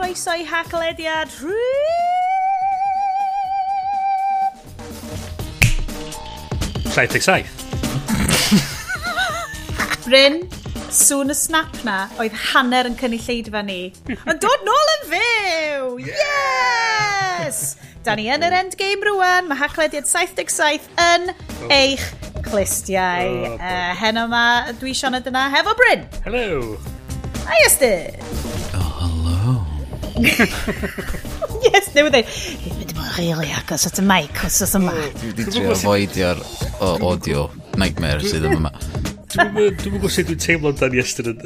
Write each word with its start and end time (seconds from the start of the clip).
croeso 0.00 0.32
i 0.32 0.44
haclediad 0.48 1.28
Llaeth 6.94 7.16
eich 7.18 7.26
saith. 7.26 7.50
Bryn, 10.06 10.40
sŵn 10.90 11.30
y 11.30 11.36
snap 11.36 11.76
na, 11.86 11.98
oedd 12.18 12.34
hanner 12.48 12.88
yn 12.88 12.96
cynulleidfa 12.98 13.62
ni. 13.66 13.92
Ond 14.24 14.40
dod 14.42 14.64
nôl 14.66 14.90
yn 14.94 15.04
fyw! 15.12 15.92
Yes! 16.08 17.60
Da 18.02 18.16
ni 18.18 18.26
yn 18.32 18.42
yr 18.48 18.56
endgame 18.62 19.06
rwan, 19.12 19.52
mae 19.52 19.60
hachlediad 19.60 20.08
77 20.08 20.88
yn 21.04 21.30
eich 21.76 22.08
clistiau. 22.48 23.36
Oh, 23.52 23.60
uh, 23.60 23.92
heno 24.00 24.26
ma, 24.32 24.46
dwi 24.80 24.96
Sianed 24.96 25.28
yna, 25.30 25.46
hefo 25.54 25.76
Bryn. 25.78 26.08
Hello. 26.24 26.74
Hi, 27.44 27.62
Estyn. 27.68 28.19
yes, 31.66 31.90
newydd 31.94 32.14
dweud. 32.14 32.32
dwi'n 32.62 32.78
mynd 32.78 32.92
i 32.92 32.96
bod 32.96 33.12
rili 33.18 33.52
agos 33.56 33.86
at 33.88 34.00
y 34.00 34.04
mic 34.06 34.42
os 34.46 34.60
oes 34.66 34.74
yma. 34.78 34.94
Dwi 35.20 35.30
wedi 35.32 35.46
trio 35.50 35.76
foedio'r 35.80 36.42
audio 36.88 37.46
nightmare 37.80 38.24
sydd 38.24 38.48
yn 38.50 38.58
yma. 38.58 38.72
Dwi'n 39.30 39.76
gwybod 39.78 40.10
sut 40.10 40.28
dwi'n 40.30 40.42
teimlo 40.42 40.72
dan 40.76 40.96
Iestyn 40.98 41.30
yn 41.30 41.38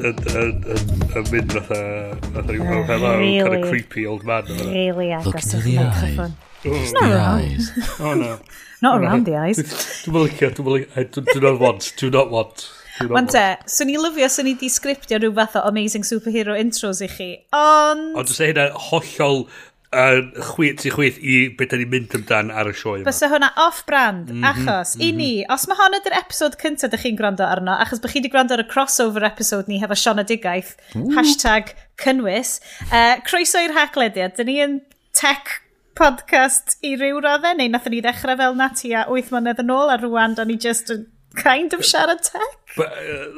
mynd 1.31 1.55
fatha 1.55 2.47
rhyw 2.49 2.85
hello, 2.89 3.15
kind 3.21 3.59
of 3.59 3.69
creepy 3.69 4.07
old 4.09 4.25
man. 4.29 4.49
Really 4.65 5.13
agos 5.13 5.53
at 5.55 5.61
y 5.61 5.77
microphone. 5.79 6.35
Just 6.65 6.97
oh, 6.97 7.09
the 7.09 7.21
eyes. 7.21 7.71
Oh 8.01 8.15
no. 8.15 8.39
Not 8.83 8.97
oh, 8.97 9.03
around 9.03 9.27
the 9.27 9.37
eyes. 9.37 9.61
Dwi'n 9.61 10.17
mynd 10.17 10.31
licio, 10.31 10.51
dwi'n 10.57 10.71
mynd 10.71 10.89
licio. 10.89 11.25
Do 11.29 11.41
not 11.45 11.61
want, 11.61 11.93
do 12.01 12.11
not 12.11 12.33
want. 12.33 12.67
Wan 13.11 13.27
te, 13.27 13.45
swn 13.67 13.91
i 13.91 13.99
lyfio 13.99 14.29
swn 14.31 14.53
i 14.53 14.57
di 14.59 14.71
sgriptio 14.71 15.19
rhyw 15.19 15.35
fath 15.35 15.57
o 15.59 15.65
amazing 15.67 16.07
superhero 16.07 16.55
intros 16.59 17.03
i 17.03 17.09
chi, 17.11 17.31
ond... 17.57 18.13
Ond 18.15 18.31
dwi'n 18.31 18.45
e 18.45 18.51
hynna 18.53 18.67
hollol 18.89 19.47
uh, 19.95 20.21
chwyth 20.53 20.85
i 20.87 20.93
chwyth 20.95 21.19
i 21.19 21.39
beth 21.59 21.73
da 21.73 21.81
ni'n 21.81 21.91
mynd 21.91 22.15
amdan 22.19 22.53
ar 22.55 22.71
y 22.71 22.75
sioe 22.77 23.01
yma. 23.01 23.09
Bysa 23.09 23.31
hwnna 23.33 23.51
off-brand, 23.65 24.31
mm 24.31 24.37
-hmm, 24.39 24.47
achos 24.51 24.95
mm 24.95 25.01
-hmm. 25.01 25.07
i 25.07 25.11
mhm. 25.11 25.19
ni, 25.19 25.33
os 25.57 25.67
mae 25.71 25.81
hon 25.81 25.99
ydy'r 25.99 26.19
episod 26.21 26.59
cyntaf 26.61 26.91
ydych 26.91 27.07
chi'n 27.07 27.19
gwrando 27.19 27.47
arno, 27.49 27.75
achos 27.87 28.03
bych 28.05 28.15
chi 28.15 28.23
wedi 28.23 28.33
gwrando 28.35 28.55
ar 28.55 28.65
y 28.65 28.69
crossover 28.71 29.27
episode 29.31 29.69
ni 29.69 29.81
hefo 29.83 29.99
Siona 29.99 30.27
Digaeth, 30.31 30.77
Ooh. 30.95 31.11
hashtag 31.19 31.75
cynnwys, 32.05 32.61
uh, 32.91 33.19
croeso 33.27 33.63
i'r 33.63 33.75
haglediad, 33.75 34.37
dyn 34.39 34.51
ni 34.51 34.61
yn 34.69 34.81
tech 35.15 35.61
podcast 35.95 36.79
i 36.83 36.97
ryw 36.99 37.21
raddau, 37.23 37.55
neu 37.59 37.71
nath 37.71 37.91
ni 37.91 38.01
ddechrau 38.03 38.39
fel 38.39 38.57
na 38.59 38.71
ti 38.75 38.95
8 38.99 39.31
mlynedd 39.35 39.63
yn 39.63 39.75
ôl, 39.75 39.91
a 39.91 39.99
rwan 40.03 40.35
da 40.35 40.47
ni 40.47 40.59
just 40.59 40.91
yn 40.91 41.07
kind 41.35 41.73
of 41.75 41.85
siarad 41.87 42.23
tech? 42.23 42.55
Ba, 42.77 42.89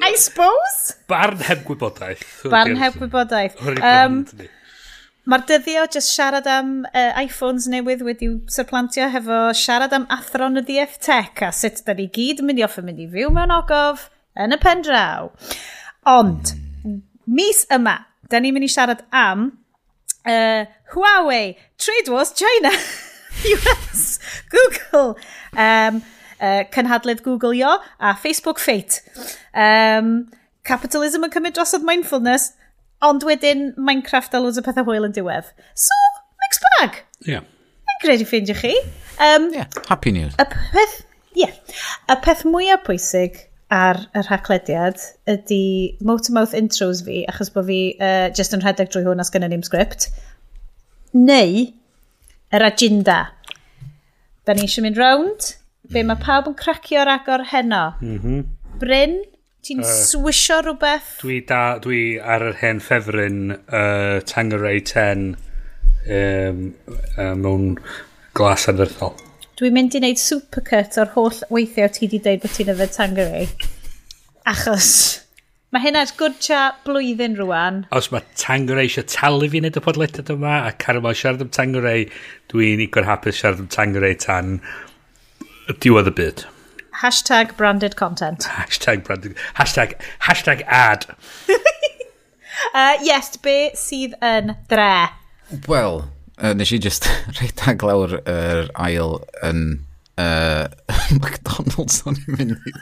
I 0.03 0.15
suppose? 0.17 0.97
Barn 1.09 1.41
heb 1.49 1.65
gwybodaeth. 1.69 2.25
Barn 2.53 2.77
heb 2.81 3.01
gwybodaeth. 3.01 3.59
Um, 3.81 4.23
Mae'r 5.27 5.43
dyddio 5.43 5.83
jyst 5.91 6.13
siarad 6.15 6.47
am 6.47 6.69
uh, 6.87 7.17
iPhones 7.19 7.65
newydd 7.67 8.05
wedi'w 8.07 8.37
surplantio 8.57 9.09
hefo 9.11 9.39
siarad 9.59 9.95
am 9.97 10.05
athron 10.15 10.61
y 10.61 10.63
DF 10.69 11.01
Tech 11.03 11.43
a 11.43 11.49
sut 11.51 11.81
da 11.83 11.97
ni 11.99 12.07
gyd 12.15 12.45
yn 12.45 12.47
mynd 12.47 12.63
i 12.63 12.65
offer 12.67 12.87
mynd 12.87 13.03
i 13.03 13.09
fyw 13.11 13.33
mewn 13.35 13.55
ogof 13.57 14.05
yn 14.39 14.55
y 14.55 14.59
pen 14.63 14.85
draw. 14.87 15.33
Ond, 16.13 16.53
mis 17.27 17.65
yma, 17.75 17.97
da 18.31 18.39
ni'n 18.39 18.55
mynd 18.55 18.69
i 18.69 18.71
siarad 18.71 19.03
am 19.11 19.49
uh, 20.31 20.63
Huawei, 20.95 21.57
Trade 21.75 22.15
Wars 22.15 22.31
China, 22.31 22.71
US, 23.57 24.21
Google, 24.55 25.17
um, 25.59 26.05
uh, 26.41 26.63
cynhadledd 26.75 27.23
yo 27.55 27.79
a 27.99 28.15
Facebook 28.15 28.59
Fate. 28.59 29.03
Um, 29.55 30.29
capitalism 30.65 31.25
yn 31.25 31.33
cymryd 31.33 31.57
drosodd 31.57 31.85
mindfulness, 31.87 32.53
ond 33.05 33.25
wedyn 33.25 33.75
Minecraft 33.77 34.35
a 34.35 34.41
loads 34.41 34.59
o 34.59 34.65
pethau 34.67 34.87
hwyl 34.87 35.07
yn 35.09 35.15
diwedd. 35.17 35.53
So, 35.75 35.97
mixed 36.43 36.65
bag. 36.67 37.03
Ie. 37.27 37.37
Yeah. 37.37 37.45
Mae'n 37.87 38.01
credu 38.03 38.29
ffeindio 38.29 38.57
chi. 38.59 38.73
Um, 39.23 39.51
yeah, 39.55 39.69
happy 39.89 40.13
news. 40.13 40.35
Y 40.41 40.47
peth, 40.53 40.97
yeah, 41.37 41.53
y 42.11 42.17
peth 42.25 42.45
mwyaf 42.49 42.83
pwysig 42.89 43.39
ar 43.73 43.99
y 44.15 44.23
rhaglediad 44.23 45.01
ydy 45.31 45.97
motor-mouth 46.07 46.55
intros 46.55 47.03
fi, 47.07 47.25
achos 47.31 47.51
bod 47.55 47.67
fi 47.71 47.81
uh, 47.99 48.29
just 48.37 48.55
yn 48.55 48.63
rhedeg 48.63 48.93
drwy 48.93 49.07
hwn 49.07 49.23
as 49.23 49.33
gynnu 49.35 49.49
ni'n 49.51 49.65
sgript, 49.67 50.11
neu 51.17 51.65
yr 52.55 52.67
agenda. 52.67 53.23
Da 54.47 54.55
ni 54.55 54.69
eisiau 54.69 54.85
mynd 54.87 55.01
round 55.01 55.55
Be 55.93 56.03
hmm. 56.03 56.13
mae 56.13 56.23
pawb 56.23 56.51
yn 56.51 56.57
cracio'r 56.59 57.11
agor 57.13 57.47
heno. 57.53 57.83
Mm 58.03 58.19
-hmm. 58.23 58.45
Bryn, 58.81 59.19
ti'n 59.67 59.83
uh, 59.85 59.91
swisio 60.09 60.61
rhywbeth? 60.63 61.13
Dwi, 61.23 61.41
da, 61.49 61.61
dwi 61.83 62.01
ar 62.23 62.45
yr 62.51 62.59
hen 62.63 62.83
ffefryn 62.83 63.39
uh, 63.57 64.19
Tangeray 64.29 64.83
10 64.83 65.29
um, 66.07 66.65
uh, 67.19 67.35
mewn 67.35 67.77
glas 68.37 68.67
anferthol. 68.71 69.15
Dwi'n 69.57 69.73
mynd 69.73 69.95
i 69.97 70.03
wneud 70.03 70.21
supercut 70.21 70.99
o'r 71.01 71.15
holl 71.15 71.39
weithiau 71.55 71.89
ti 71.93 72.05
wedi 72.05 72.21
dweud 72.25 72.43
bod 72.43 72.57
ti'n 72.57 72.75
yfed 72.75 72.99
Tangeray. 72.99 73.49
Achos... 74.47 74.91
Mae 75.75 75.83
hynna'n 75.83 76.13
gwrtsia 76.17 76.61
blwyddyn 76.87 77.35
rwan. 77.41 77.81
Os 77.93 78.07
mae 78.13 78.23
Tangeray 78.39 78.87
eisiau 78.87 79.05
talu 79.11 79.49
fi 79.51 79.59
wneud 79.61 79.75
y 79.77 79.83
podlediad 79.83 80.31
yma 80.33 80.61
a 80.63 80.71
Caramel 80.79 81.17
siarad 81.19 81.43
am 81.43 81.51
Tangeray, 81.53 82.07
dwi'n 82.53 82.85
igon 82.85 83.09
hapus 83.09 83.41
siarad 83.43 83.65
am 83.65 83.67
Tangeray 83.75 84.15
tan 84.23 84.61
diwedd 85.83 86.11
y 86.11 86.15
byd. 86.17 86.45
Hashtag 87.03 87.57
branded 87.57 87.97
content. 87.97 88.49
Hashtag 88.59 89.05
branded... 89.05 89.37
Hashtag, 89.55 90.01
hashtag 90.21 90.63
ad. 90.67 91.07
uh, 92.75 92.97
yes, 93.03 93.37
be 93.37 93.71
sydd 93.77 94.17
yn 94.25 94.55
dre? 94.71 95.09
Wel, 95.69 96.07
uh, 96.41 96.55
nes 96.57 96.73
i 96.73 96.79
just 96.83 97.09
reidag 97.41 97.85
lawr 97.85 98.17
yr 98.23 98.33
er 98.33 98.71
ail 98.89 99.19
yn 99.45 99.63
uh, 100.17 100.65
McDonald's 101.21 102.01
o'n 102.07 102.17
i'n 102.23 102.39
mynd 102.39 102.57
i. 102.57 102.77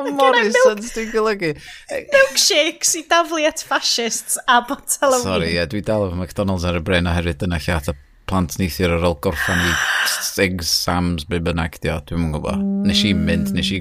Morrisons, 0.00 0.92
dwi'n 0.94 1.10
golygu. 1.12 1.50
Milkshakes 1.90 2.94
i 3.00 3.02
daflu 3.10 3.42
at 3.48 3.62
fascists 3.66 4.38
a 4.46 4.60
botel 4.66 5.16
o 5.16 5.20
Sorry, 5.24 5.54
yeah, 5.56 5.68
dwi 5.68 5.82
dal 5.84 6.06
o 6.06 6.14
McDonald's 6.14 6.64
ar 6.68 6.78
y 6.78 6.84
bren 6.84 7.10
oherwydd 7.10 7.42
dyna 7.42 7.58
lle 7.60 7.76
at 7.76 7.90
y 7.92 7.96
plant 8.30 8.56
neithio'r 8.60 8.96
ar 8.96 9.06
ôl 9.08 9.18
gorffan 9.24 9.60
i 9.66 9.74
Sigs, 10.10 10.70
Sams, 10.84 11.26
be 11.28 11.40
bynnag 11.44 11.80
dio, 11.82 11.98
dwi'n 12.06 12.22
mwyn 12.22 12.34
gwybod. 12.36 12.62
Nes 12.86 13.02
i 13.06 13.12
mynd, 13.16 13.50
mm. 13.50 13.58
nes 13.58 13.72
i 13.74 13.80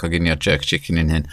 coginio 0.00 0.36
jerk 0.40 0.64
chicken 0.66 1.00
yn 1.02 1.12
hyn. 1.14 1.28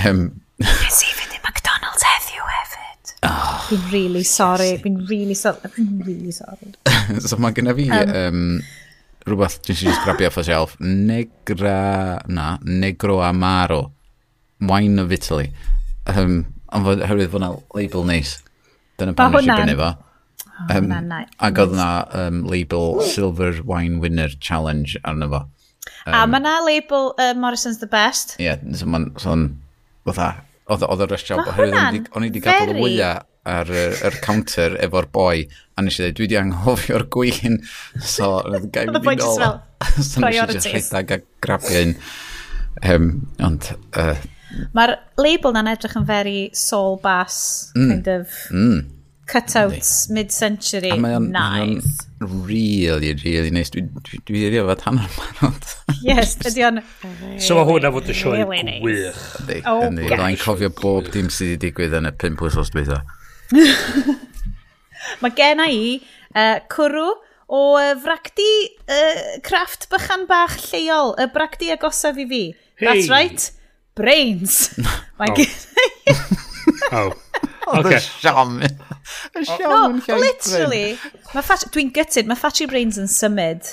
Um, 0.00 0.24
nes 0.62 1.02
i 1.04 1.12
fynd 1.14 1.36
i 1.36 1.40
McDonald's 1.44 2.06
heddiw 2.08 2.50
hefyd. 2.54 3.14
Oh, 3.28 3.54
fi'n 3.68 3.86
really 3.92 4.24
sorry, 4.26 4.72
fi'n 4.82 4.98
really 5.10 5.36
sorry, 5.38 5.72
fi'n 5.76 6.02
really 6.06 6.34
sorry. 6.34 6.74
so 7.28 7.38
mae 7.40 7.56
gyda 7.56 7.76
fi 7.78 7.88
um, 7.90 7.94
um, 8.00 8.18
ehm, 8.22 8.42
rhywbeth 9.28 9.60
dwi'n 9.66 9.80
just 9.84 10.04
grabio 10.06 10.32
off 10.32 10.40
y 10.40 10.46
shelf. 10.48 10.76
Negra, 10.80 11.78
na, 12.32 12.50
Negro 12.64 13.20
Amaro. 13.26 13.88
Wine 14.60 14.98
of 14.98 15.12
Italy. 15.14 15.52
Um, 16.08 16.40
ond 16.74 16.84
fod 16.84 17.02
oherwydd 17.04 17.30
fod 17.32 17.44
yna 17.44 17.54
label 17.76 18.06
neis. 18.08 18.38
Dyna 18.98 19.14
pan 19.16 19.36
nes 19.36 19.46
i 19.46 19.54
brynu 19.54 19.76
fo. 19.78 19.94
Um, 20.66 20.88
na, 20.90 20.98
na, 21.04 21.22
ac 21.38 21.62
oedd 21.62 21.76
na 21.78 21.88
um, 22.18 22.42
label 22.50 22.98
Silver 23.06 23.62
Wine 23.62 24.00
Winner 24.02 24.32
Challenge 24.42 24.98
arno 25.04 25.30
fo. 25.30 25.44
Um, 26.04 26.14
a 26.18 26.26
mae 26.26 26.42
na 26.42 26.58
label 26.66 27.14
uh, 27.18 27.32
Morrison's 27.38 27.78
the 27.78 27.86
Best. 27.86 28.36
Ie, 28.40 28.48
yeah, 28.48 28.62
so 28.74 28.88
mae'n 28.90 29.12
son, 29.22 29.48
fatha, 30.08 30.32
oedd 30.68 31.04
y 31.06 31.08
rest 31.08 31.30
job, 31.30 31.44
oherwydd 31.46 32.08
o'n 32.12 32.26
i 32.26 32.30
wedi 32.30 32.42
gadael 32.44 32.74
y 32.74 32.82
wyau 32.82 33.20
ar 33.48 33.70
yr 33.72 34.18
counter 34.24 34.76
efo'r 34.84 35.08
boi, 35.14 35.46
a 35.78 35.84
nes 35.84 35.96
i 35.96 36.02
dweud, 36.02 36.16
dwi 36.18 36.26
wedi 36.26 36.38
anghofio'r 36.40 37.06
gwyn, 37.14 37.60
so 38.14 38.34
oedd 38.42 38.68
gael 38.74 38.92
mynd 38.92 39.12
i 39.14 39.16
nôl. 39.22 39.44
so 40.10 40.24
nes 40.24 40.40
i 40.42 40.58
just 40.58 40.72
rhedeg 40.72 41.14
a 41.14 41.20
grabio 41.44 41.84
un. 41.86 41.94
Um, 42.88 43.08
ond, 43.42 43.72
uh, 43.98 44.18
Mae'r 44.76 44.94
label 45.20 45.52
na'n 45.52 45.68
edrych 45.68 45.96
yn 45.98 46.06
very 46.08 46.38
soul 46.56 46.96
bass, 47.02 47.70
mm, 47.76 47.90
kind 47.92 48.08
of... 48.12 48.38
Mm. 48.52 48.78
Cutouts 49.28 50.08
mid-century, 50.14 50.94
Mae 50.96 51.18
o'n 51.18 51.26
nice. 51.34 52.06
Really, 52.20 53.12
really 53.24 53.50
nice. 53.52 53.68
Dwi 53.74 54.40
wedi 54.46 54.60
efo 54.62 54.76
tan 54.80 55.00
o'r 55.02 55.18
manod. 55.18 55.68
Yes, 56.00 56.36
ydy 56.48 56.64
o'n... 56.64 56.80
So 57.44 57.58
mae 57.58 57.68
hwnna 57.68 57.92
fod 57.92 58.08
y 58.08 58.16
sioe 58.16 58.46
gwych. 58.48 59.20
Oh, 59.68 59.84
ydy, 59.84 60.08
rhaid 60.14 60.40
cofio 60.40 60.72
bob 60.80 61.10
dim 61.12 61.28
sydd 61.28 61.58
wedi 61.58 61.60
digwydd 61.66 61.98
yn 62.00 62.08
y 62.08 62.14
5 62.24 62.46
wsos 62.48 62.72
dwi 62.72 62.86
Mae 65.22 65.32
gen 65.36 65.62
i 65.64 65.82
uh, 66.34 66.58
cwrw 66.72 67.12
o 67.48 67.60
uh, 67.76 67.92
fracdi 68.02 68.50
uh, 68.88 69.38
crafft 69.44 69.88
bychan 69.92 70.26
bach 70.28 70.56
lleol, 70.70 71.14
y 71.20 71.28
bracdi 71.32 71.72
agosaf 71.76 72.18
i 72.20 72.26
fi. 72.28 72.42
Hey. 72.80 72.88
That's 72.88 73.12
right, 73.12 73.50
brains. 73.96 74.72
Mae 75.20 75.32
oh. 75.32 75.36
gen 75.36 75.48
i... 75.84 76.18
Oh, 77.68 77.80
okay. 77.80 77.94
the 77.94 78.00
shaman. 78.00 78.78
Y 79.34 79.44
siawn 79.48 79.98
no, 80.00 80.16
literally. 80.20 80.96
Dwi'n 81.74 81.92
gytid, 81.96 82.28
mae 82.28 82.38
Fatty 82.38 82.68
Brains 82.70 82.98
yn 83.00 83.10
symud. 83.10 83.66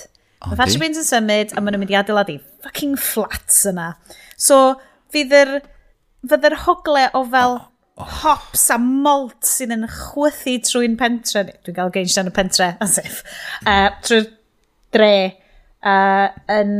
Mae 0.45 0.59
Fatty 0.59 0.79
Brains 0.81 0.99
yn 1.01 1.07
symud 1.07 1.53
a 1.53 1.61
maen 1.61 1.75
nhw'n 1.75 1.83
mynd 1.85 1.93
i 1.93 1.97
adeiladu 1.99 2.37
fucking 2.65 2.97
flats 2.99 3.63
yna. 3.69 3.93
So, 4.37 4.75
fydd 5.13 5.33
yr, 5.35 5.55
fydd 6.27 6.49
yr 6.49 6.59
hogle 6.65 7.07
o 7.17 7.23
fel 7.31 7.57
oh, 7.57 7.65
oh. 8.01 8.11
hops 8.21 8.67
a 8.73 8.79
malt 8.81 9.47
sydd 9.47 9.73
yn 9.75 9.87
chwythu 9.89 10.57
trwy'n 10.69 10.99
pentre. 10.99 11.47
Dwi'n 11.65 11.79
cael 11.79 11.93
geinst 11.95 12.21
yn 12.21 12.31
y 12.31 12.35
pentre, 12.35 12.71
as 12.83 12.99
if. 13.01 13.21
Uh, 13.63 13.89
trwy'r 14.05 14.31
dre 14.95 15.11
uh, 15.81 16.29
yn 16.59 16.73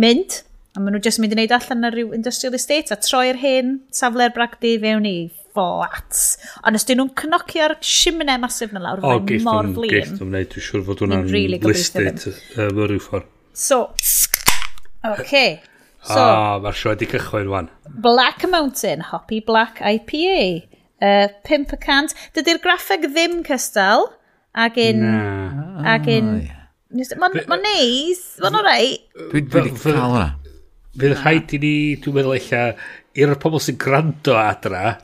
mynd. 0.00 0.42
A 0.72 0.80
maen 0.80 0.96
nhw 0.96 1.04
jyst 1.04 1.20
mynd 1.20 1.34
i 1.34 1.36
wneud 1.36 1.52
allan 1.52 1.84
ar 1.84 1.96
ryw 1.96 2.14
industrial 2.16 2.56
estate 2.56 2.94
a 2.94 2.96
troi'r 2.96 3.40
hen 3.42 3.80
safle'r 3.92 4.32
bragdi 4.32 4.78
fewn 4.80 5.08
i 5.08 5.16
fflat. 5.52 6.20
Ond 6.66 6.78
os 6.78 6.86
dyn 6.88 7.00
nhw'n 7.00 7.12
cnocio'r 7.18 7.76
simne 7.86 8.38
masif 8.42 8.72
na 8.74 8.82
lawr, 8.84 9.02
oh, 9.04 9.18
mae'n 9.20 9.44
mor 9.46 9.68
flin. 9.68 9.92
O, 9.92 9.92
geith 9.92 10.14
nhw'n 10.16 10.32
wneud, 10.32 10.48
dwi'n 10.54 10.66
siŵr 10.68 10.86
fod 10.88 11.04
hwnna'n 11.04 11.28
really 11.32 11.60
listed 11.62 12.24
um, 12.30 12.80
rhyw 12.80 13.02
ffordd. 13.02 13.28
So, 13.52 13.84
okay. 15.04 15.60
So, 16.02 16.18
ah, 16.18 16.58
mae'r 16.62 16.78
sioe 16.78 16.94
wedi 16.94 17.08
cychwyn 17.12 17.50
wan. 17.52 17.68
Black 18.02 18.46
Mountain, 18.48 19.04
Hoppy 19.12 19.42
Black 19.44 19.78
IPA. 19.84 20.66
Uh, 21.02 21.28
5%. 21.48 22.16
Dydy'r 22.36 22.60
graffeg 22.62 23.06
ddim 23.10 23.40
cystal. 23.46 24.08
Ag 24.54 24.78
un... 24.82 25.04
Na. 25.04 25.94
Ag 25.94 26.08
un... 26.12 26.34
Oh, 26.42 26.58
mae'n 27.18 27.62
neis. 27.64 28.24
Mae'n 28.42 28.58
orai. 28.58 28.86
Dwi 29.32 29.44
wedi 29.46 29.74
cael 29.78 30.00
hwnna. 30.00 30.28
Fydd 30.92 31.14
rhaid 31.22 31.54
i 31.56 31.60
ni, 31.62 31.76
dwi'n 32.04 32.18
meddwl 32.18 32.34
eich 32.36 32.50
i'r 32.52 33.32
pobl 33.40 33.62
sy'n 33.64 33.78
gwrando 33.80 34.34
adra, 34.36 34.96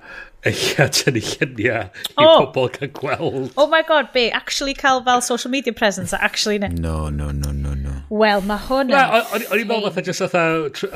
eich 0.49 0.81
atyn 0.83 1.19
i 1.21 1.23
lluniau 1.25 1.87
i 1.89 2.25
oh. 2.25 2.49
pobl 2.49 2.69
cael 2.75 2.93
gweld. 2.97 3.53
Oh 3.56 3.69
my 3.71 3.83
god, 3.87 4.11
be, 4.15 4.29
actually 4.35 4.75
cael 4.75 5.03
fel 5.06 5.23
social 5.25 5.53
media 5.53 5.73
presence, 5.73 6.12
actually 6.12 6.59
ne. 6.59 6.69
No, 6.69 7.09
no, 7.09 7.31
no, 7.31 7.53
no, 7.53 7.75
no. 7.75 7.95
Wel, 8.11 8.45
mae 8.49 8.61
hwn 8.67 8.93
yn... 8.93 8.99
O'n 8.99 9.47
i'n 9.47 9.71
meddwl 9.71 9.89
fatha 9.89 10.06
just 10.11 10.25
fatha 10.25 10.45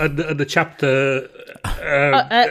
yn 0.08 0.42
y 0.42 0.48
chapter... 0.48 1.24
Um, 1.62 2.18
uh, 2.18 2.24
uh, 2.24 2.46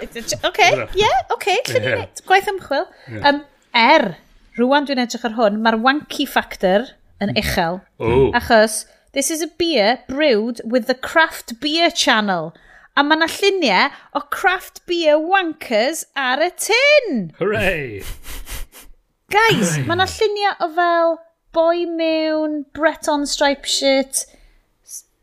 yeah, 0.95 1.21
OK, 1.33 1.57
lluniau 1.69 2.03
yeah. 2.03 2.25
gwaith 2.29 2.49
ymchwil. 2.51 2.87
Um, 3.21 3.43
er, 3.75 4.15
rwan 4.59 4.87
dwi'n 4.87 5.01
edrych 5.03 5.27
ar 5.27 5.37
hwn, 5.37 5.61
mae'r 5.63 5.79
wanky 5.83 6.27
factor 6.29 6.91
yn 7.21 7.31
mm-hmm. 7.31 7.43
uchel. 7.43 7.81
Oh. 7.99 8.31
Achos, 8.37 8.85
this 9.13 9.31
is 9.31 9.41
a 9.41 9.49
beer 9.59 9.99
brewed 10.07 10.61
with 10.63 10.87
the 10.87 10.95
craft 10.95 11.59
beer 11.59 11.91
channel 11.91 12.53
a 12.95 13.03
mae 13.05 13.17
yna 13.19 13.27
lluniau 13.31 13.91
o 14.17 14.21
craft 14.33 14.81
beer 14.89 15.19
wankers 15.19 16.03
ar 16.19 16.43
y 16.43 16.49
tin. 16.59 17.21
Hooray! 17.39 18.01
Guys, 19.31 19.77
mae 19.85 19.95
yna 19.95 20.07
lluniau 20.11 20.57
o 20.65 20.69
fel 20.75 21.17
boi 21.55 21.85
mewn 21.87 22.61
Breton 22.75 23.25
stripe 23.27 23.67
shirt, 23.67 24.25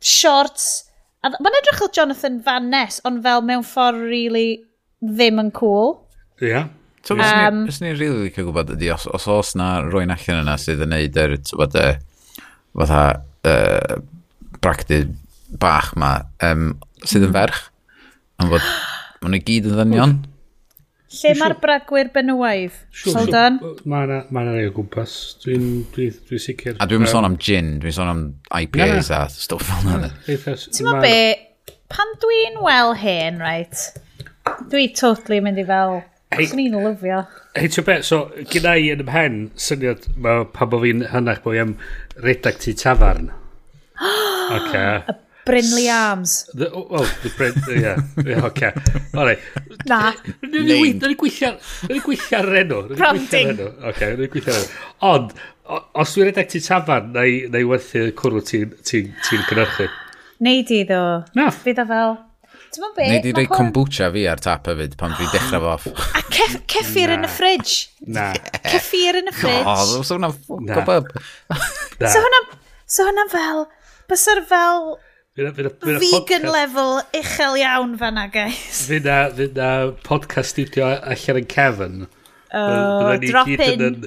shorts. 0.00 0.88
Mae'n 1.24 1.60
edrych 1.60 1.84
o 1.84 1.90
Jonathan 1.92 2.40
Van 2.44 2.70
Ness, 2.72 3.02
ond 3.08 3.22
fel 3.24 3.44
mewn 3.44 3.66
ffordd 3.66 4.00
really 4.06 4.62
ddim 5.04 5.40
yn 5.42 5.52
cool. 5.56 5.96
Ie. 6.40 6.52
Yeah. 6.54 6.68
So, 7.06 7.14
um, 7.16 7.62
Ys 7.70 7.78
ni'n 7.80 7.96
rili 7.96 8.10
really 8.10 8.30
cael 8.34 8.48
gwybod 8.48 8.74
ydy, 8.74 8.90
os, 8.92 9.06
os 9.16 9.24
oes 9.32 9.54
na 9.56 9.78
rwy'n 9.86 10.12
allan 10.12 10.42
yna 10.42 10.56
sydd 10.60 10.82
yn 10.84 10.90
neud 10.92 11.16
yr, 11.20 11.36
fatha, 11.48 13.04
uh, 13.48 14.00
practice 14.60 15.08
bach 15.48 15.94
ma, 15.96 16.16
um, 16.44 16.72
sydd 17.04 17.28
yn 17.28 17.30
mm. 17.30 17.36
ferch, 17.36 17.62
am 18.38 18.50
fod 18.52 18.66
maen 19.22 19.34
nhw 19.34 19.44
gyd 19.46 19.70
yn 19.70 19.78
ddynion. 19.78 20.18
Lle 21.08 21.30
mae'r 21.40 21.54
bragwyr 21.62 22.10
benywaidd? 22.12 22.74
Soldan? 22.92 23.56
Mae 23.88 24.04
yna 24.04 24.18
ma 24.34 24.42
rei 24.44 24.66
o 24.68 24.74
gwmpas. 24.76 25.14
Dwi'n 25.40 25.64
dwi, 25.94 26.10
dwi 26.28 26.40
sicr. 26.42 26.76
A 26.76 26.88
dwi'n 26.88 27.08
sôn 27.08 27.24
am 27.24 27.38
gin, 27.40 27.78
dwi'n 27.80 27.96
sôn 27.96 28.10
am 28.12 28.20
IPAs 28.58 29.08
a 29.16 29.22
stwff 29.32 29.70
fel 29.70 29.88
yna. 29.94 30.10
Ti'n 30.26 30.84
ma 30.84 30.98
be, 31.00 31.16
pan 31.88 32.12
dwi'n 32.20 32.60
wel 32.64 32.92
hen, 33.00 33.40
right, 33.40 33.88
dwi 34.68 34.90
totally 34.96 35.40
mynd 35.44 35.64
i 35.64 35.66
fel... 35.68 36.00
Swn 36.28 36.60
i'n 36.60 36.74
lyfio. 36.84 37.22
Hei, 37.56 37.70
ti'n 37.72 37.86
beth, 37.86 38.04
so, 38.04 38.18
gyda 38.52 38.74
i 38.76 38.90
yn 38.92 39.00
ymhen 39.00 39.38
syniad 39.56 40.04
pa 40.52 40.68
bo 40.68 40.82
fi'n 40.82 41.06
hynach 41.08 41.40
bod 41.46 41.56
am 41.62 41.72
redag 42.20 42.60
ti 42.64 42.76
tafarn. 42.76 43.32
Okay. 44.48 45.02
Brynley 45.48 45.88
Arms. 45.88 46.34
The, 46.52 46.68
oh, 46.70 46.86
well, 46.90 47.06
the 47.22 47.30
Bryn... 47.36 47.54
Yeah, 47.72 47.98
yeah 48.24 48.44
okay. 48.46 48.72
All 49.16 49.24
right. 49.24 49.40
Na. 49.88 50.12
Rydyn 50.44 51.00
ni'n 51.00 51.16
gweithio'r 51.18 52.52
enw. 52.62 52.82
Prompting. 52.92 53.54
Okay, 53.56 54.12
rydyn 54.12 54.26
ni'n 54.26 54.32
gweithio'r 54.34 54.60
enw. 54.60 54.68
Ond, 55.08 55.34
os 55.98 56.14
dwi'n 56.14 56.30
redeg 56.30 56.52
ti 56.52 56.60
tafan, 56.64 57.10
neu, 57.16 57.48
neu 57.54 57.72
werthu 57.72 58.08
cwrw 58.18 58.44
ti'n 58.44 58.76
ti, 58.84 59.06
ti 59.24 59.40
cynnyrchu? 59.48 59.88
Neu 60.44 60.64
di 60.68 60.84
ddo. 60.88 61.02
Na. 61.38 61.48
Fydd 61.54 61.80
o 61.82 61.88
fel... 61.88 62.18
Ti'n 62.68 62.84
mwyn 62.84 62.94
beth? 62.98 63.08
Neu 63.14 63.24
di 63.24 63.32
rei 63.32 63.48
kombucha 63.48 64.10
fi 64.12 64.26
ar 64.28 64.44
tap 64.44 64.68
hefyd 64.68 64.98
pan 65.00 65.16
dwi'n 65.16 65.32
dechrau 65.32 65.64
fo 65.64 65.72
off. 65.72 65.88
A 66.12 66.20
cef, 66.28 66.60
ceffir 66.68 67.14
yn 67.16 67.24
y 67.24 67.32
ffridge. 67.32 67.88
Na. 68.12 68.28
Ceffir 68.68 69.22
yn 69.22 69.32
y 69.32 69.34
ffridge. 69.34 69.64
O, 69.64 70.04
so 70.04 70.18
hwnna'n... 70.18 70.36
Na. 70.68 70.84
So 72.04 72.20
hwnna'n... 72.20 72.48
So 72.84 73.08
hwnna'n 73.08 73.32
fel... 73.32 73.66
Bysa'r 74.08 74.38
fel 74.48 74.94
Vegan 75.38 76.50
level 76.50 77.00
uchel 77.14 77.58
iawn 77.60 77.96
fanna, 77.98 78.26
guys. 78.28 78.86
Fy 78.88 78.98
na, 79.04 79.18
fy 79.30 79.46
na 79.54 79.68
podcast 80.06 80.56
studio 80.56 80.88
allan 80.96 81.38
yn 81.42 81.46
cefn. 81.52 82.06
Oh, 82.58 83.12
drop 83.22 83.50
in. 83.52 83.84
Yn, 83.86 84.00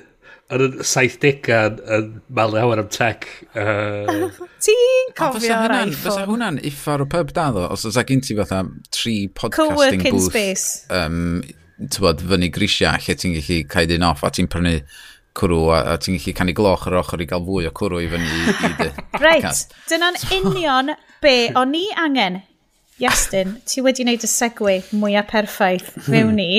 yn, 0.51 0.65
y 0.81 0.83
70au 0.83 1.79
yn 1.97 2.09
malu 2.35 2.59
awyr 2.59 2.83
am 2.83 2.89
tech. 2.91 3.29
Uh... 3.55 4.27
Ti'n 4.65 5.15
cofio 5.15 5.55
o'r 5.55 5.75
iPhone? 5.77 5.95
Fysa 6.01 6.27
hwnna'n 6.27 6.59
iffar 6.67 7.05
o 7.05 7.07
pub 7.15 7.31
da 7.37 7.47
ddo, 7.55 7.69
os 7.71 7.87
oes 7.87 8.01
gen 8.09 8.25
ti 8.25 8.35
fatha 8.35 8.65
tri 8.91 9.15
podcasting 9.31 9.71
booth. 9.71 9.79
Co-working 9.79 10.19
space. 10.27 10.67
Um, 10.91 11.39
tywod, 11.95 12.25
fyny 12.27 12.51
grisiau 12.51 12.99
lle 13.07 13.15
ti'n 13.15 13.39
gallu 13.39 13.63
caid 13.71 13.95
un 13.95 14.09
off 14.11 14.27
a 14.27 14.33
ti'n 14.35 14.51
prynu 14.51 14.81
cwrw 15.37 15.71
a, 15.71 15.79
a 15.93 15.97
ti'n 16.01 16.17
gallu 16.19 16.35
canu 16.37 16.55
gloch 16.57 16.87
ar 16.89 16.99
ochr 17.01 17.23
i 17.23 17.27
gael 17.29 17.45
fwy 17.47 17.67
o 17.69 17.73
cwrw 17.77 18.01
i 18.03 18.09
fyny 18.11 18.27
i, 18.27 18.41
i 18.51 18.71
dy. 18.81 18.89
Reit, 19.23 19.65
dyna'n 19.89 20.19
union 20.37 20.93
be 21.23 21.35
o'n 21.57 21.75
i 21.77 21.85
angen. 22.03 22.41
Iestyn, 23.01 23.55
ti 23.65 23.81
wedi 23.81 24.03
wneud 24.05 24.27
y 24.27 24.29
segwe 24.29 24.75
mwyaf 24.93 25.31
perffaith 25.31 25.95
mewn 26.11 26.35
ni. 26.37 26.51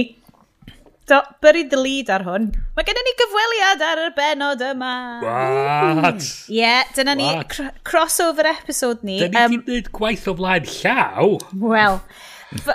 Do, 1.10 1.19
buried 1.42 1.70
the 1.70 1.78
lead 1.78 2.10
ar 2.14 2.22
hwn. 2.26 2.48
Mae 2.76 2.86
gennym 2.86 3.06
ni 3.06 3.12
gyfweliad 3.20 3.80
ar 3.84 4.00
y 4.04 4.10
benod 4.16 4.60
yma. 4.64 4.92
What? 5.22 6.26
Ie, 6.48 6.60
yeah, 6.60 6.88
dyna 6.96 7.16
ni 7.18 7.26
What? 7.28 7.58
crossover 7.87 8.47
episode 8.50 9.02
ni. 9.06 9.18
Dyna 9.20 9.49
ni 9.50 9.58
um, 9.58 9.64
wedi 9.66 9.66
gwneud 9.66 9.90
gwaith 9.99 10.28
o 10.30 10.37
flaen 10.38 10.66
llaw. 10.78 11.37
Wel, 11.62 11.99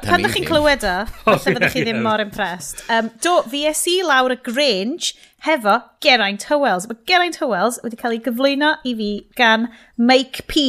Pan 0.04 0.24
ddech 0.24 0.36
chi'n 0.38 0.48
clywed 0.48 0.86
o, 0.88 0.94
e, 1.04 1.16
falle 1.24 1.40
fyddech 1.46 1.74
chi 1.74 1.86
ddim 1.86 2.02
mor 2.06 2.22
impressed. 2.24 2.84
Um, 2.94 3.10
do, 3.24 3.40
fi 3.52 3.66
es 3.70 3.84
i 3.90 4.00
lawr 4.06 4.34
y 4.36 4.40
Grange 4.44 5.14
hefo 5.46 5.78
Geraint 6.04 6.48
Howells. 6.50 6.88
Mae 6.90 7.00
Geraint 7.10 7.40
Howells 7.42 7.82
wedi 7.86 8.00
cael 8.00 8.18
ei 8.18 8.22
gyflwyno 8.26 8.76
i 8.88 8.96
fi 8.98 9.12
gan 9.40 9.68
Mike 9.98 10.48
P 10.52 10.64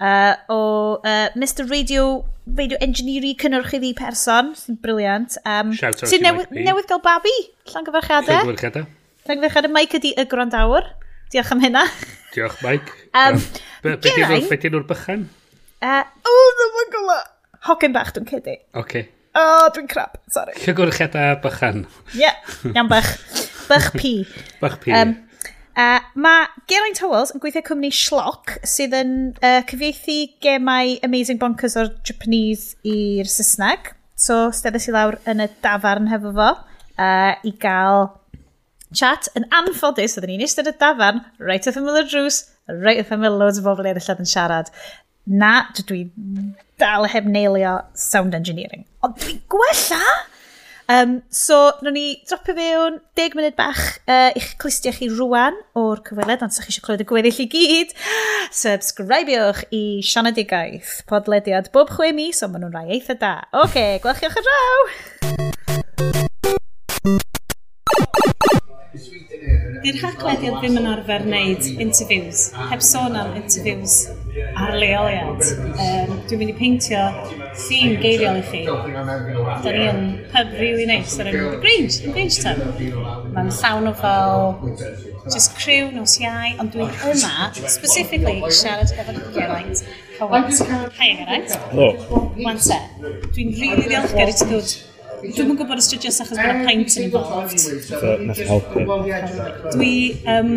uh, 0.00 0.34
o 0.52 0.62
uh, 1.02 1.28
Mr 1.38 1.68
Radio 1.70 2.24
radio 2.46 2.78
engineering 2.80 3.38
cynnyrchydd 3.40 3.86
i 3.88 3.92
person, 3.98 4.52
sy'n 4.58 4.78
briliant. 4.82 5.38
Um, 5.44 5.72
Shout 5.74 6.02
out 6.02 6.10
sy'n 6.10 6.22
newydd, 6.26 6.52
newydd 6.54 6.86
gael 6.90 7.02
babi, 7.02 7.34
llangyfarchiadau. 7.72 8.42
Llangyfarchiadau. 8.44 8.86
Llangyfarchiadau 9.26 9.74
Mike 9.74 9.98
ydi 9.98 10.12
y 10.14 10.26
gwrandawr. 10.30 10.92
Diolch 11.34 11.50
am 11.54 11.62
hynna. 11.64 11.82
Diolch 12.34 12.60
Mike. 12.62 12.94
Um, 13.10 13.40
um, 13.40 13.42
be 13.82 13.96
be 13.98 14.60
di'n 14.62 14.78
o'r 14.78 14.86
bychan? 14.86 15.26
Uh, 15.82 16.04
oh, 16.26 16.44
ddim 16.58 16.78
yn 16.84 16.92
gwybod. 16.94 17.32
Hogyn 17.66 17.94
bach 17.96 18.14
dwi'n 18.14 18.28
cedi. 18.30 18.58
Oce. 18.72 18.80
Okay. 18.82 19.08
O, 19.36 19.40
oh, 19.42 19.66
dwi'n 19.74 19.88
crap, 19.90 20.16
sorry. 20.32 20.54
Llygwrchiadau 20.62 21.36
bychan. 21.42 21.82
Ie, 22.14 22.22
yeah, 22.22 22.52
iawn 22.72 22.88
bych. 22.88 23.08
Bych 23.68 23.88
pi. 23.98 24.12
bych 24.62 24.76
pi. 24.80 24.94
Um, 24.96 25.12
uh, 25.76 25.98
mae 26.16 26.46
Geraint 26.70 27.02
Howells 27.02 27.34
yn 27.34 27.42
gweithio 27.42 27.60
cwmni 27.66 27.90
Schlock 27.92 28.54
sydd 28.64 28.96
yn 28.96 29.12
uh, 29.42 29.60
cyfieithu 29.68 30.16
gemau 30.44 30.96
Amazing 31.04 31.42
Bonkers 31.42 31.76
o'r 31.76 31.92
Japanese 32.00 32.78
i'r 32.88 33.28
Saesneg. 33.28 33.92
So, 34.16 34.46
stedais 34.56 34.88
i 34.88 34.96
lawr 34.96 35.18
yn 35.28 35.44
y 35.44 35.50
dafarn 35.64 36.08
hefo 36.08 36.32
fo 36.38 36.50
uh, 36.96 37.34
i 37.44 37.52
gael 37.60 38.08
chat 38.96 39.28
yn 39.36 39.44
anffodus. 39.52 40.16
Oedden 40.16 40.32
ni'n 40.32 40.46
eistedd 40.46 40.72
y 40.72 40.76
dafarn, 40.80 41.26
right 41.42 41.68
wrth 41.68 41.80
ymwyl 41.82 42.00
y 42.00 42.06
drws, 42.08 42.44
right 42.72 43.02
wrth 43.02 43.12
ymwyl 43.18 43.36
loads 43.42 43.60
o 43.60 43.66
bobl 43.66 43.90
eraill 43.90 44.22
yn 44.22 44.32
siarad. 44.32 44.72
Na, 45.26 45.66
dwi 45.82 46.06
dal 46.76 47.08
heb 47.08 47.24
neilio 47.24 47.80
sound 47.94 48.34
engineering. 48.34 48.84
Ond 49.00 49.16
dwi'n 49.20 49.42
gwella! 49.50 50.00
Um, 50.86 51.16
so, 51.34 51.72
no 51.82 51.90
ni 51.90 52.22
dropio 52.28 52.54
fewn 52.54 53.00
10 53.18 53.34
munud 53.34 53.56
bach 53.58 53.80
uh, 54.06 54.30
i'ch 54.38 54.52
clustia 54.62 54.92
chi 54.94 55.08
rwan 55.10 55.56
o'r 55.74 55.98
cyfweled, 56.06 56.44
ond 56.46 56.54
sa'ch 56.54 56.68
chi 56.68 56.76
eisiau 56.76 56.86
clywed 56.86 57.02
y 57.02 57.08
gweddill 57.10 57.42
i 57.42 57.48
gyd. 57.50 57.96
Subscribiwch 58.54 59.64
i 59.74 59.82
Sianedigaeth, 60.06 61.00
podlediad 61.10 61.72
bob 61.74 61.90
chwe 61.96 62.12
mis, 62.14 62.44
ond 62.46 62.54
maen 62.54 62.68
nhw'n 62.68 62.76
rhai 62.78 63.00
eitha 63.00 63.18
da. 63.18 63.34
Oce, 63.50 63.66
okay, 63.66 63.98
gwelchiwch 64.04 64.38
yn 64.38 64.50
raw! 64.52 64.78
Sweet. 68.96 69.25
Di'r 69.86 70.00
hacklediad 70.02 70.56
ddim 70.58 70.80
yn 70.80 70.86
arfer 70.90 71.22
wneud 71.22 71.66
interviews, 71.78 72.40
heb 72.72 72.80
sôn 72.82 73.14
am 73.14 73.36
interviews 73.38 73.92
ar 74.58 74.72
leoliad. 74.74 75.44
Um, 75.62 76.16
dwi'n 76.26 76.40
mynd 76.40 76.50
i 76.50 76.54
peintio 76.58 77.02
theme 77.60 78.00
geiriol 78.02 78.40
i 78.40 78.42
chi. 78.48 78.62
Da 78.66 79.74
ni 79.76 79.84
yn 79.86 80.00
pub 80.32 80.56
really 80.58 80.88
nice 80.90 81.20
ar 81.22 81.30
enw 81.30 81.52
The 81.52 81.60
Grange, 81.62 82.00
The 82.00 82.16
Grange 82.16 82.40
Tub. 82.42 82.82
Mae'n 83.36 83.52
llawn 83.60 83.86
o 83.92 83.94
fel 84.00 84.42
just 85.30 85.54
crew 85.60 85.94
nos 85.94 86.16
iau, 86.18 86.58
ond 86.64 86.74
dwi'n 86.74 86.90
yma 87.12 87.52
specifically 87.76 88.40
siarad 88.58 88.90
efo 88.90 89.14
Geraint 89.38 89.86
Howard. 90.18 90.50
Hi 90.98 91.12
Geraint. 91.22 91.54
Hello. 91.70 92.26
Wan 92.42 92.58
te. 92.58 92.82
Dwi'n 93.38 93.54
really 93.62 93.86
ddiolchgar 93.86 94.34
i 94.34 94.38
ti 94.42 94.50
ddod 94.50 94.76
Dwi'n 95.22 95.50
yn 95.52 95.56
gwybod 95.58 95.80
y 95.80 95.84
studios 95.84 96.18
achos 96.22 96.38
bod 96.38 96.50
y 96.50 96.64
paint 96.66 96.96
yn 96.98 97.06
involved. 97.06 97.60
Dwi, 99.72 99.92
um, 100.32 100.50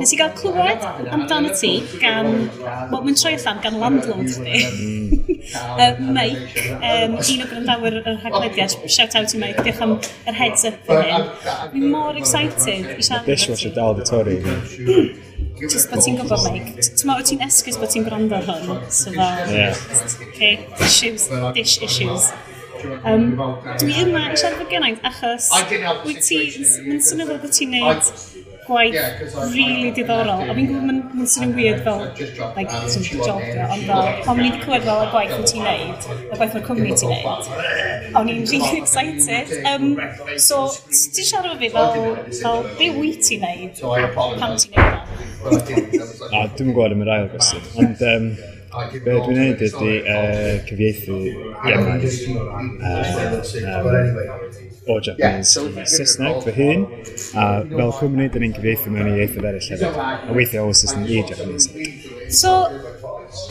nes 0.00 0.12
i 0.12 0.18
gael 0.18 0.34
clywed 0.36 0.84
amdano 1.14 1.52
ti 1.56 1.72
gan, 2.02 2.28
wel 2.92 3.04
mae'n 3.06 3.18
troi 3.18 3.34
allan 3.38 3.62
gan 3.64 3.78
landlord 3.82 4.28
chdi. 4.34 4.58
Mike, 6.18 6.64
um, 6.74 7.16
un 7.16 7.44
o 7.44 7.48
grandawyr 7.52 8.00
yr 8.02 8.18
haglediad, 8.24 8.76
shout 8.92 9.16
out 9.18 9.32
i 9.32 9.40
Mike, 9.40 9.64
diolch 9.64 9.80
am 9.86 9.96
yr 10.28 10.36
heads 10.42 10.66
up 10.68 10.92
yn 10.92 11.02
hyn. 11.08 11.30
Dwi'n 11.72 11.88
mor 11.94 12.20
excited 12.20 12.92
i 12.92 13.00
siarad. 13.00 13.30
Dishwasher 13.30 13.72
dal 13.76 13.96
di 13.96 14.04
torri. 14.08 14.36
Just 15.58 15.90
bod 15.90 16.04
ti'n 16.04 16.20
gwybod, 16.20 16.44
Mike. 16.50 16.76
Ti'n 16.76 17.08
meddwl, 17.08 17.26
ti'n 17.32 17.48
esgus 17.48 17.80
bod 17.80 17.90
ti'n 17.94 18.04
gwrando 18.06 18.38
hwn. 18.44 18.84
So, 18.92 19.14
fel, 19.16 19.50
yeah. 19.54 19.74
okay, 20.28 20.54
issues, 20.84 21.30
dish 21.56 21.80
issues. 21.82 22.30
Um, 22.78 23.30
dwi 23.80 23.94
yma 24.04 24.28
i 24.32 24.36
siarad 24.38 24.58
fod 24.60 24.68
gennaint 24.72 25.06
achos 25.08 25.48
wyt 26.06 26.20
ti'n 26.26 26.68
mynd 26.88 27.06
swnio 27.06 27.26
fel 27.30 27.40
bod 27.42 27.54
ti'n 27.56 27.72
neud 27.74 28.12
gwaith 28.68 28.96
really 29.54 29.90
diddorol. 29.96 30.42
A 30.44 30.54
fi'n 30.56 30.68
gwybod 30.68 30.84
mae'n 30.88 31.30
swnio'n 31.32 31.54
weird 31.56 31.80
fel 31.86 32.02
like, 32.56 32.80
ti'n 32.92 33.06
jobio, 33.08 33.64
ond 33.72 33.86
fel 33.88 34.10
pan 34.26 34.42
ni'n 34.42 34.58
clywed 34.62 34.84
fel 34.88 35.04
y 35.04 35.08
gwaith 35.14 35.34
yn 35.38 35.46
ti'n 35.52 35.64
neud 35.66 36.08
y 36.18 36.34
gwaith 36.34 36.56
mae'r 36.58 36.66
cwmni 36.68 36.98
ti'n 37.00 37.14
neud 37.14 38.14
o'n 38.20 38.30
i'n 38.34 38.44
really 38.52 38.82
excited. 38.82 39.54
Um, 39.72 39.88
so 40.36 40.60
ti'n 40.92 41.30
siarad 41.30 41.54
o 41.54 41.58
fi 41.62 41.72
fel, 41.74 42.14
fel 42.42 42.62
be 42.80 42.92
wyt 42.98 43.24
ti'n 43.28 43.46
neud? 43.46 43.82
Pan 44.38 44.60
ti'n 44.60 44.76
neud 44.76 45.18
Na, 46.28 46.44
dwi'n 46.58 46.74
gwybod 46.74 46.92
am 46.92 47.02
yr 47.06 47.12
ail 47.14 47.28
gwestiwn 47.32 47.68
ond 47.80 48.00
um, 48.12 48.32
Be 48.78 49.14
dwi'n 49.18 49.38
neud 49.38 49.62
ydy 49.66 49.94
uh, 50.06 50.58
cyfieithu 50.68 51.16
iemaith 51.66 52.18
um, 52.30 53.88
o 54.88 54.98
Japanese 55.02 55.64
i 55.66 55.86
Saesneg 55.90 56.44
fy 56.44 56.54
hun, 56.58 56.84
a 57.34 57.46
fel 57.72 57.90
cwmni, 57.98 58.28
dyn 58.34 58.46
ni'n 58.46 58.54
cyfieithu 58.54 58.92
mewn 58.94 59.10
i 59.10 59.16
ieithoedd 59.18 59.48
eraill 59.50 59.70
hefyd, 59.72 59.98
a 59.98 60.36
weithiau 60.36 60.70
o 60.70 60.76
Saesneg 60.78 61.10
i 61.10 61.24
Japanese. 61.32 61.66
So, 62.40 62.54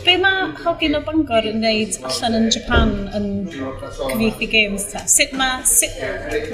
be 0.05 0.15
mae 0.23 0.53
hogyn 0.63 0.95
o 0.95 1.03
Bangor 1.09 1.49
yn 1.51 1.59
neud 1.65 1.99
allan 2.07 2.39
yn 2.39 2.47
Japan 2.55 2.93
yn 3.19 3.27
cyfieithu 3.51 4.51
games 4.53 4.87
ta? 4.93 5.03
Sut 5.11 5.35
mae, 5.37 5.59
sut 5.67 5.99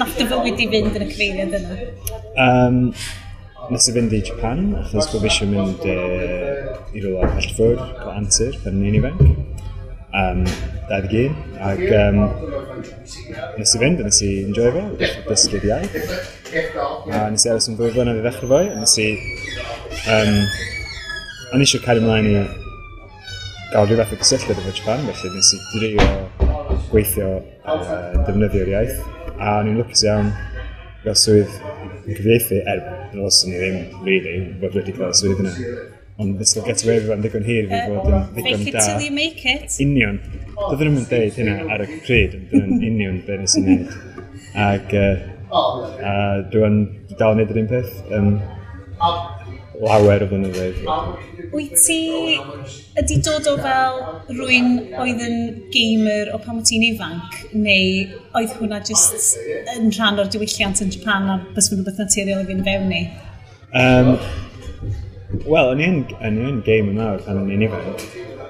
nath 0.00 0.18
dy 0.18 0.26
fywyd 0.32 0.64
i 0.66 0.70
fynd 0.74 0.98
yn 0.98 1.06
y 1.06 1.12
cyfeiriad 1.12 1.58
yna? 1.60 1.78
Um, 2.48 2.80
nes 3.70 3.88
i 3.88 3.94
fynd 3.96 4.18
i 4.18 4.24
Japan, 4.32 4.66
achos 4.82 5.12
bod 5.12 5.22
fi 5.22 5.30
eisiau 5.30 5.52
mynd 5.54 5.86
uh, 5.94 6.53
i 6.94 7.02
rola 7.04 7.30
Hallford 7.34 7.82
o 8.04 8.14
Antur 8.14 8.56
pan 8.64 8.80
ni'n 8.80 8.98
ifanc. 9.00 9.22
Um, 10.14 10.44
da 10.88 11.00
ddeg 11.02 11.14
un, 11.24 11.38
ac 11.66 11.80
um, 11.98 12.18
nes 13.58 13.72
i 13.74 13.80
fynd, 13.82 14.02
nes 14.04 14.20
i 14.22 14.28
enjoy 14.44 14.68
fo, 14.76 14.82
dysgu'r 15.26 15.66
iaith. 15.70 15.96
A 17.10 17.24
nes 17.34 17.46
i 17.46 17.50
aros 17.50 17.66
yn 17.70 17.78
fwy 17.80 17.90
flynedd 17.96 18.20
i 18.20 18.22
ddechrau 18.22 18.52
fo, 18.52 18.60
a 18.62 18.78
nes 18.84 18.94
i... 19.02 19.08
Um, 20.14 20.38
o'n 21.54 21.62
eisiau 21.64 21.82
cael 21.82 22.00
ymlaen 22.02 22.28
i 22.30 22.36
gael 23.72 23.88
rhywbeth 23.88 24.14
o 24.14 24.20
gysylltiad 24.20 24.60
efo 24.62 24.76
Japan, 24.78 25.02
felly 25.10 25.34
nes 25.34 25.50
i 25.54 25.60
drio 25.72 26.06
gweithio 26.92 27.32
uh, 27.40 27.90
defnyddio'r 28.28 28.70
iaith. 28.76 29.02
A 29.34 29.56
o'n 29.58 29.72
i'n 29.72 29.80
lwcus 29.80 30.06
iawn 30.06 30.30
gael 31.02 31.18
swydd 31.18 31.58
yn 32.04 32.14
cyfieithu, 32.20 32.62
er, 32.70 32.86
os 33.24 33.42
o'n 33.44 33.54
i 33.54 33.58
ddim, 33.58 33.82
really, 34.06 34.38
bod 34.62 34.78
wedi 34.78 34.94
cael 34.94 35.14
swydd 35.18 35.42
yna. 35.42 35.56
Ond 36.18 36.38
fysa 36.38 36.64
get 36.66 36.84
away 36.84 37.00
with 37.00 37.10
yn 37.10 37.22
ddigon 37.24 37.46
hir 37.48 37.68
fi 37.70 37.78
fod 37.88 37.94
yn 37.94 38.00
ddigon 38.00 38.12
da. 38.14 38.24
Fake 38.36 38.68
it 38.70 38.80
till 38.80 39.06
you 39.06 39.14
make 39.14 39.46
it. 39.54 39.78
Union. 39.82 40.20
Doedden 40.54 40.92
nhw'n 40.94 41.08
deud 41.10 41.38
hynna 41.40 41.56
ar 41.74 41.82
y 41.82 42.00
pryd, 42.06 42.36
ond 42.38 42.50
dyna'n 42.52 42.84
union 42.90 43.22
be 43.26 43.38
nes 43.40 43.56
i 43.58 43.64
wneud. 43.64 43.96
Ac 44.64 44.94
uh, 45.00 45.08
a 45.54 46.18
dwi'n 46.52 46.82
dal 47.18 47.34
yn 47.34 47.42
neud 47.42 47.54
yr 47.56 47.62
un 47.64 47.72
peth. 47.72 47.96
Um, 48.14 48.36
lawer 49.82 50.22
o 50.22 50.28
flynyddoedd. 50.30 50.78
Wyt 51.54 51.74
ti 51.82 51.98
ydi 53.00 53.18
dod 53.26 53.48
o 53.50 53.56
fel 53.62 54.00
rwy'n 54.38 54.70
oedd 55.02 55.22
yn 55.26 55.36
gamer 55.74 56.30
o 56.34 56.40
pan 56.42 56.60
wyt 56.60 56.70
ti'n 56.70 56.86
ifanc, 56.92 57.40
neu 57.58 58.06
oedd 58.38 58.54
hwnna 58.60 58.80
just 58.86 59.34
yn 59.74 59.90
rhan 59.96 60.22
o'r 60.22 60.30
diwylliant 60.30 60.82
yn 60.84 60.94
Japan 60.94 61.30
a 61.30 61.38
bys 61.56 61.70
mae'n 61.70 61.82
rhywbeth 61.82 62.02
naturiol 62.04 62.44
i 62.44 62.48
fynd 62.50 62.66
fewn 62.70 62.90
ni? 62.90 63.02
Um, 63.74 64.14
Wel, 65.42 65.72
yn 65.74 65.82
un, 65.82 65.96
yn 66.22 66.38
un 66.46 66.60
game 66.64 66.92
yn 66.92 66.98
nawr, 67.00 67.22
yn 67.30 67.40
un 67.42 67.64
event. 67.66 68.04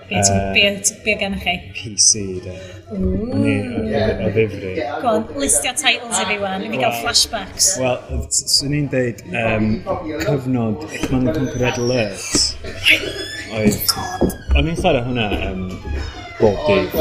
Be, 0.09 0.19
uh, 0.21 0.53
be, 0.53 0.65
be 1.05 1.15
gennych 1.21 1.45
chi? 1.47 1.55
PC, 1.73 2.25
de. 2.45 2.55
O 2.93 4.29
ddifri. 4.35 4.75
Go 5.01 5.15
on, 5.15 5.25
listio 5.41 5.73
titles 5.81 6.21
i 6.21 6.27
fi 6.29 6.37
wan, 6.43 6.67
i 6.67 6.71
fi 6.75 6.81
gael 6.83 6.97
flashbacks. 7.01 7.71
Wel, 7.81 8.27
swn 8.37 8.77
i'n 8.81 8.89
deud 8.93 9.25
um, 9.33 9.69
cyfnod 10.27 10.85
Command 11.07 11.33
Conquer 11.33 11.65
Red 11.65 11.81
Alert. 11.81 12.29
Oedd, 13.57 13.97
o'n 14.55 14.73
i'n 14.73 14.81
chwarae 14.83 15.05
hwnna 15.09 15.29
um, 15.51 15.67
bob 16.41 16.65
dydd, 16.69 16.99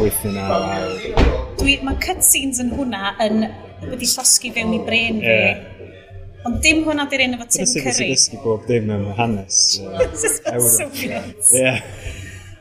8 0.00 0.30
yn 0.32 0.40
awr. 0.42 0.96
Mae 1.86 2.00
cutscenes 2.02 2.62
yn 2.64 2.74
hwnna 2.74 3.14
yn 3.22 3.44
wedi 3.92 4.10
llosgu 4.10 4.50
fewn 4.56 4.74
i 4.74 4.82
bren 4.88 5.22
fi. 5.22 5.36
Yeah 5.36 5.79
Ond 6.48 6.62
dim 6.64 6.84
hwnna 6.86 7.04
di'r 7.10 7.26
un 7.26 7.36
efo 7.36 7.46
Tim 7.52 7.68
Curry. 7.68 7.92
Dwi'n 7.98 8.14
dysgu 8.14 8.38
bob 8.44 8.64
dim 8.68 8.88
am 8.94 9.04
hanes. 9.18 9.58
Ie. 11.60 11.74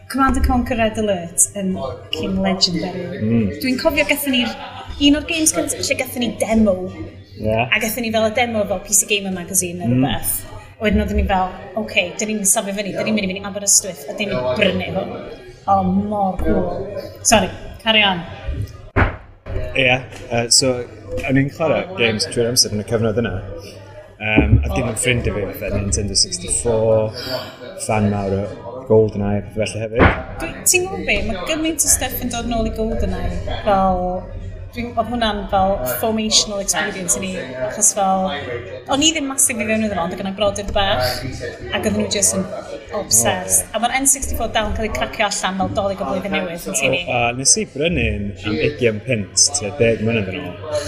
Command 0.09 0.37
and 0.37 0.45
Conquer 0.47 0.75
Red 0.75 0.97
Alert 0.97 1.45
yn 1.59 1.71
King 2.11 2.39
Legendary. 2.43 3.21
Mm. 3.21 3.47
Dwi'n 3.61 3.79
cofio 3.79 4.03
gathon 4.09 4.35
ni'r 4.35 4.51
un 5.07 5.19
o'r 5.21 5.27
games 5.29 5.55
cyntaf 5.55 5.79
lle 5.85 5.97
gathon 6.01 6.25
ni 6.25 6.31
demo. 6.41 6.75
Yeah. 7.37 7.69
A 7.71 7.79
gathon 7.79 8.03
ni 8.03 8.11
fel 8.15 8.27
y 8.27 8.33
demo 8.35 8.65
fel 8.67 8.83
PC 8.87 9.07
Gamer 9.13 9.35
magazine 9.35 9.79
neu 9.79 9.93
mm. 9.93 10.03
rhywbeth. 10.03 10.35
Wedyn 10.79 11.03
oedden 11.05 11.19
ni 11.19 11.27
fel, 11.29 11.55
oce, 11.69 11.79
okay, 11.83 12.11
dyn 12.19 12.33
ni'n 12.33 12.45
safio 12.47 12.75
fyny, 12.75 12.93
dyn 12.95 13.07
ni'n 13.07 13.15
mynd 13.15 13.27
i 13.27 13.31
fyny 13.33 13.47
Aberystwyth, 13.47 14.05
a 14.07 14.15
dyn 14.19 14.31
ni'n 14.31 14.53
brynu 14.59 14.91
hwn. 14.95 15.17
O, 15.69 15.81
mor 15.85 16.37
cool. 16.39 16.69
Sorry, 17.27 17.49
carry 17.83 18.03
on. 18.03 18.23
Ie, 18.95 19.83
yeah, 19.83 20.07
uh, 20.31 20.47
so 20.49 20.79
o'n 21.29 21.39
i'n 21.41 21.51
chwarae 21.53 21.85
games 21.99 22.27
trwy'r 22.29 22.49
amser 22.51 22.73
yn 22.75 22.83
y 22.83 22.87
cyfnod 22.89 23.21
yna. 23.21 23.35
Um, 24.19 24.57
a 24.65 24.71
dim 24.73 24.89
yn 24.89 24.97
ffrind 24.99 25.29
i 25.29 25.33
fi 25.35 25.45
fatha 25.61 25.77
Nintendo 25.79 26.17
64, 26.19 27.21
fan 27.85 28.09
mawr 28.11 28.35
o 28.35 28.41
GoldenEye, 28.89 29.45
felly 29.55 29.83
hefyd. 29.85 30.43
Ti'n 30.67 30.87
gwybod 30.87 31.05
be, 31.07 31.17
mae 31.29 31.45
gymaint 31.47 31.85
o 31.85 31.91
stuff 31.91 32.19
yn 32.25 32.33
dod 32.33 32.49
nôl 32.51 32.67
i 32.67 32.73
GoldenEye 32.75 33.59
fel 33.63 34.03
oedd 34.77 35.09
hwnna'n 35.09 35.39
fel 35.49 35.71
formational 36.01 36.61
experience 36.61 37.17
i 37.17 37.21
ni, 37.23 37.31
achos 37.65 37.89
fel, 37.97 38.27
o'n 38.93 39.03
i 39.05 39.09
ddim 39.15 39.27
masif 39.31 39.57
i 39.57 39.65
fewn 39.65 39.85
iddo 39.87 39.97
fo, 39.97 40.05
ond 40.05 40.15
gyda 40.19 40.33
brodyr 40.37 40.69
bach, 40.75 41.23
ac 41.25 41.79
oedden 41.79 41.97
nhw 42.03 42.07
jyst 42.13 42.37
yn 42.37 42.45
obsessed. 42.99 43.65
A 43.73 43.81
mae'r 43.81 43.97
N64 44.03 44.53
dal 44.55 44.69
yn 44.69 44.77
cael 44.77 44.89
ei 44.89 44.93
cracio 44.95 45.27
allan 45.27 45.61
fel 45.63 45.75
dolig 45.81 46.03
o 46.03 46.09
blwyddyn 46.11 46.35
newydd 46.37 46.67
yn 46.69 46.79
tini. 46.81 47.03
A 47.09 47.21
nes 47.37 47.55
i 47.57 47.65
brynu'n 47.73 48.27
am 48.45 48.57
20 48.61 49.03
pint, 49.07 49.45
tua 49.57 49.73
10 49.81 50.05
mlynedd 50.05 50.33
yn 50.35 50.49
ôl, 50.51 50.83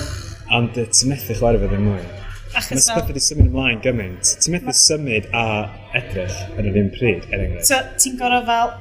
ond 0.60 0.78
e, 0.78 0.86
ti'n 0.92 1.16
methu 1.16 1.40
chwarae 1.42 1.64
fe 1.64 1.72
ddim 1.74 1.88
mwy. 1.90 2.06
Achos 2.52 2.74
Mae 2.76 2.98
pethau 3.00 3.14
wedi 3.14 3.22
symud 3.24 3.48
ymlaen 3.48 3.82
gymaint. 3.82 4.36
Ti'n 4.44 4.58
methu 4.58 4.74
symud 4.76 5.30
a 5.40 5.44
edrych 5.98 6.40
yn 6.60 6.68
yr 6.68 6.80
un 6.84 6.90
pryd, 6.94 7.28
er 7.32 7.46
enghraifft. 7.48 7.70
So, 7.72 7.82
ti'n 8.04 8.18
gorau 8.20 8.44
fel, 8.50 8.74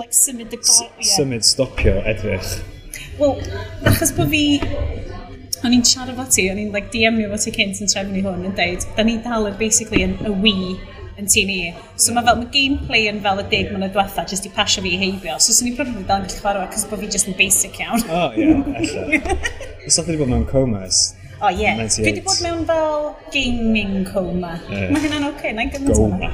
like, 0.00 0.16
symud 0.18 0.50
y 0.50 0.58
gorau... 0.58 1.04
Symud, 1.14 1.46
stopio, 1.46 2.00
edrych. 2.10 2.56
Wel, 3.18 3.38
achos 3.90 4.14
bod 4.16 4.32
fi... 4.32 4.44
O'n 5.64 5.72
i'n 5.72 5.84
siarad 5.88 6.18
fo 6.18 6.24
ti, 6.28 6.42
o'n 6.52 6.58
i'n 6.60 6.74
like, 6.74 6.90
DM-io 6.92 7.30
fo 7.30 7.38
ti 7.40 7.52
cynt 7.54 7.78
yn 7.80 7.88
trefnu 7.88 8.20
hwn 8.26 8.42
yn 8.50 8.56
deud, 8.58 8.82
da 8.98 9.04
ni 9.06 9.14
dal 9.24 9.48
yn 9.48 9.54
basically 9.60 10.02
yn 10.04 10.18
y 10.20 10.32
Wii 10.42 10.74
yn 11.20 11.30
tîm 11.30 11.52
i. 11.54 11.58
So 11.96 12.12
mae 12.12 12.26
fel, 12.26 12.40
mae 12.42 12.50
gameplay 12.52 13.06
yn 13.08 13.22
fel 13.24 13.40
y 13.40 13.46
deg 13.52 13.70
mlynedd 13.70 13.94
diwetha, 13.94 14.26
jyst 14.28 14.48
i 14.48 14.52
pasio 14.52 14.84
fi 14.84 14.92
i 14.96 15.00
heibio. 15.00 15.38
So 15.40 15.56
swn 15.56 15.70
i'n 15.70 15.78
probably 15.78 16.04
dal 16.08 16.20
yn 16.20 16.28
gallu 16.28 16.42
chwarae, 16.42 16.68
cos 16.74 16.84
bod 16.90 17.00
fi 17.00 17.10
jyst 17.14 17.30
yn 17.30 17.38
basic 17.38 17.78
iawn. 17.80 18.04
O, 18.04 18.26
ie, 18.34 18.50
yeah, 18.50 18.82
ella. 18.82 19.38
Os 19.86 20.00
oedd 20.00 20.10
wedi 20.10 20.20
bod 20.20 20.32
mewn 20.34 20.44
comas, 20.50 21.06
O, 21.44 21.48
ie. 21.52 21.88
Fi 21.92 22.04
wedi 22.06 22.22
bod 22.24 22.38
mewn 22.40 22.62
fel 22.68 23.02
gaming 23.34 24.06
coma. 24.08 24.54
Yeah. 24.70 24.86
Mae 24.94 25.02
hynna'n 25.02 25.26
oce, 25.28 25.36
okay. 25.42 25.50
na'n 25.56 25.72
gymaint 25.74 25.98
o'na. 26.00 26.30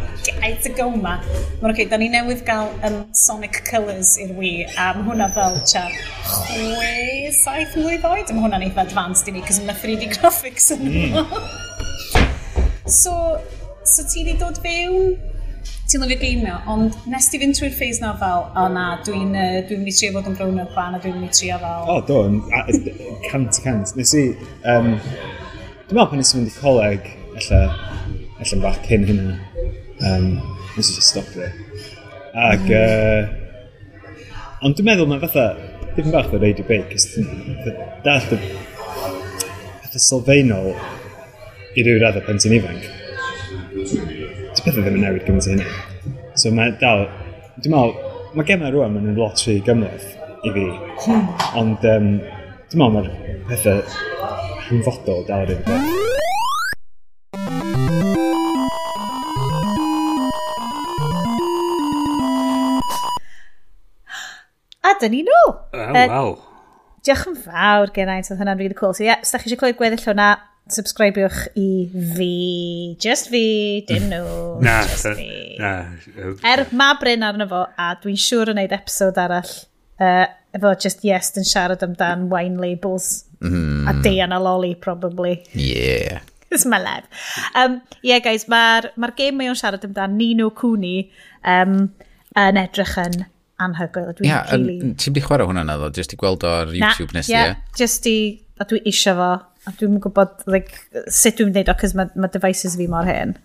It's 0.47 0.69
a 0.69 0.73
goma. 0.77 1.17
Mae'n 1.25 1.73
oce, 1.73 1.73
okay. 1.73 1.87
da 1.91 1.99
ni 1.99 2.07
newydd 2.13 2.45
gael 2.47 2.71
um, 2.87 3.01
Sonic 3.17 3.59
Colors 3.67 4.13
i'r 4.23 4.31
Wii, 4.39 4.69
a 4.71 4.93
mae 4.95 5.09
hwnna 5.09 5.27
fel 5.35 5.59
cha 5.67 5.83
chwe, 6.29 6.93
saith 7.41 7.75
mlynedd 7.75 8.07
oed. 8.07 8.31
Mae 8.37 8.45
hwnna'n 8.45 8.69
eitha 8.69 8.87
advanced 8.87 9.33
i 9.33 9.35
ni, 9.35 9.43
cos 9.49 9.59
mae 9.67 9.75
3D 9.83 10.13
graphics 10.15 10.71
yn 10.77 10.87
mm. 10.93 11.35
so, 13.01 13.17
so 13.83 14.07
ti 14.07 14.23
wedi 14.23 14.39
dod 14.39 14.63
fewn 14.63 15.17
ti'n 15.91 16.05
lyfio 16.05 16.19
geimio, 16.21 16.57
ond 16.71 16.95
nes 17.11 17.27
ti 17.31 17.39
fynd 17.43 17.57
trwy'r 17.59 17.73
ffeis 17.75 17.99
na 18.03 18.13
fel, 18.21 18.45
o 18.61 18.67
na, 18.71 18.85
dwi'n 19.07 19.33
uh, 19.35 19.57
dwi 19.67 19.79
mynd 19.81 19.91
i 19.91 19.95
trio 19.97 20.13
fod 20.15 20.29
yn 20.31 20.37
brown 20.39 20.61
o'r 20.63 20.69
fan 20.77 20.95
a 20.95 21.01
dwi'n 21.03 21.17
mynd 21.19 21.33
i 21.33 21.39
trio 21.39 21.57
fel... 21.63 21.89
O, 21.91 21.97
do, 22.07 22.19
yn 22.29 22.37
cant 23.25 23.59
cant. 23.65 23.95
Nes 23.99 24.13
i, 24.15 24.23
um, 24.71 24.93
dwi'n 24.95 25.97
meddwl 25.97 26.11
pan 26.13 26.23
nes 26.23 26.31
i 26.31 26.37
fynd 26.37 26.53
i 26.53 26.55
coleg, 26.61 27.11
ella, 27.41 27.61
ella 28.37 28.55
yn 28.59 28.63
bach 28.63 28.79
cyn 28.87 29.09
hynna, 29.09 29.35
um, 30.13 30.31
nes 30.77 30.93
i 30.93 30.95
just 30.95 31.11
stop 31.11 31.35
it. 31.35 31.59
Ac, 32.39 32.71
uh, 32.71 33.27
mm. 33.27 34.47
ond 34.69 34.79
dwi'n 34.79 34.91
meddwl 34.93 35.11
mae'n 35.11 35.27
fatha, 35.27 35.49
ddim 35.97 36.15
bach 36.15 36.31
o 36.31 36.39
radio 36.39 36.71
big, 36.71 36.87
cys 36.95 37.19
dall 38.07 38.31
y 38.39 38.41
pethau 39.83 40.07
sylfaenol 40.07 40.71
i 41.75 41.83
ryw 41.83 41.99
raddau 41.99 42.23
pan 42.31 42.39
ti'n 42.39 42.61
ifanc 42.61 42.87
pethau 44.71 44.85
ddim 44.87 45.01
yn 45.01 45.03
newid 45.03 45.25
gymaint 45.27 45.47
o 45.49 45.51
hynny. 45.51 45.65
So 46.39 46.51
mae 46.55 46.71
dal, 46.79 47.01
dwi'n 47.59 47.73
meddwl, 47.75 47.95
mae 48.39 48.47
gemau 48.47 48.71
rwan 48.71 48.99
yn 49.01 49.17
lot 49.19 49.41
rhy 49.43 49.57
gymlaeth 49.67 50.13
i 50.47 50.53
fi. 50.55 50.67
Ond 51.59 51.87
um, 51.91 52.07
dwi'n 52.71 52.79
meddwl 52.79 52.93
mae'r 52.95 53.09
pethau 53.49 53.81
hanfodol 54.69 55.25
dal 55.27 55.43
yr 55.43 55.57
un 55.57 55.63
peth. 55.67 55.89
A 64.87 64.95
dyn 65.03 65.17
ni 65.17 65.25
nhw! 65.27 65.43
Oh, 65.51 65.91
wow. 65.99 66.31
Uh, 66.31 66.39
diolch 67.03 67.27
yn 67.27 67.43
fawr, 67.43 67.91
Geraint, 67.97 68.31
oedd 68.31 68.39
hwnna'n 68.39 68.63
really 68.63 68.79
cool. 68.79 68.95
So 68.95 69.03
ie, 69.03 69.11
yeah, 69.11 69.19
os 69.19 69.35
da 69.35 69.43
chi 69.43 69.51
eisiau 69.51 69.65
clywed 69.65 69.83
gweddill 69.83 70.07
hwnna, 70.13 70.31
subscribiwch 70.75 71.41
i 71.59 71.71
fi. 72.17 72.35
Just 73.03 73.31
fi, 73.33 73.45
dim 73.89 74.09
nhw. 74.11 74.27
na, 74.67 74.81
just 74.89 75.09
fi. 75.17 75.31
Na. 75.61 75.73
Er 76.47 76.67
ma 76.77 76.93
Bryn 77.01 77.27
arno 77.27 77.47
fo, 77.51 77.65
a 77.77 77.95
dwi'n 78.03 78.21
siŵr 78.21 78.53
yn 78.55 78.61
neud 78.63 78.75
episod 78.77 79.19
arall 79.21 79.53
uh, 80.01 80.27
efo 80.57 80.75
just 80.83 81.05
yes 81.07 81.33
yn 81.39 81.47
siarad 81.47 81.85
amdan 81.87 82.29
wine 82.33 82.59
labels 82.61 83.25
mm. 83.41 83.89
a 83.89 83.93
hmm. 83.93 84.03
Diana 84.03 84.41
Lolly, 84.43 84.75
probably. 84.75 85.45
Yeah. 85.53 86.21
It's 86.51 86.67
my 86.67 86.79
life. 86.79 87.07
Um, 87.55 87.81
yeah, 88.03 88.19
guys, 88.19 88.49
mae'r 88.51 88.91
ma, 88.99 89.13
game 89.17 89.39
mae 89.39 89.51
o'n 89.53 89.59
siarad 89.59 89.85
amdan 89.87 90.17
Nino 90.19 90.51
Cooney 90.51 91.11
um, 91.47 91.77
yn 92.39 92.59
edrych 92.59 92.97
yn 93.05 93.23
anhygoel. 93.63 94.15
Dwi'n 94.19 94.31
yeah, 94.33 94.51
really... 94.51 94.95
Ti'n 94.99 95.15
di 95.15 95.23
chwarae 95.23 95.47
hwnna 95.47 95.63
na 95.69 95.77
ddo, 95.79 95.93
jyst 95.95 96.17
i 96.17 96.19
gweld 96.21 96.47
o'r 96.49 96.73
YouTube 96.75 97.15
nes 97.15 97.29
i. 97.31 97.35
Yeah, 97.37 97.53
yeah, 97.53 97.77
just 97.79 98.09
i... 98.11 98.19
A 98.61 98.67
dwi 98.69 98.83
isio 98.91 99.15
fo 99.17 99.31
a 99.69 99.75
dwi'n 99.77 100.01
gwybod 100.01 100.47
like, 100.51 100.83
sut 101.13 101.39
dwi'n 101.39 101.53
gwneud 101.53 101.71
o, 101.73 101.77
cos 101.81 101.95
mae 101.97 102.11
ma 102.17 102.31
devices 102.33 102.79
fi 102.81 102.89
mor 102.91 103.09
hyn. 103.09 103.37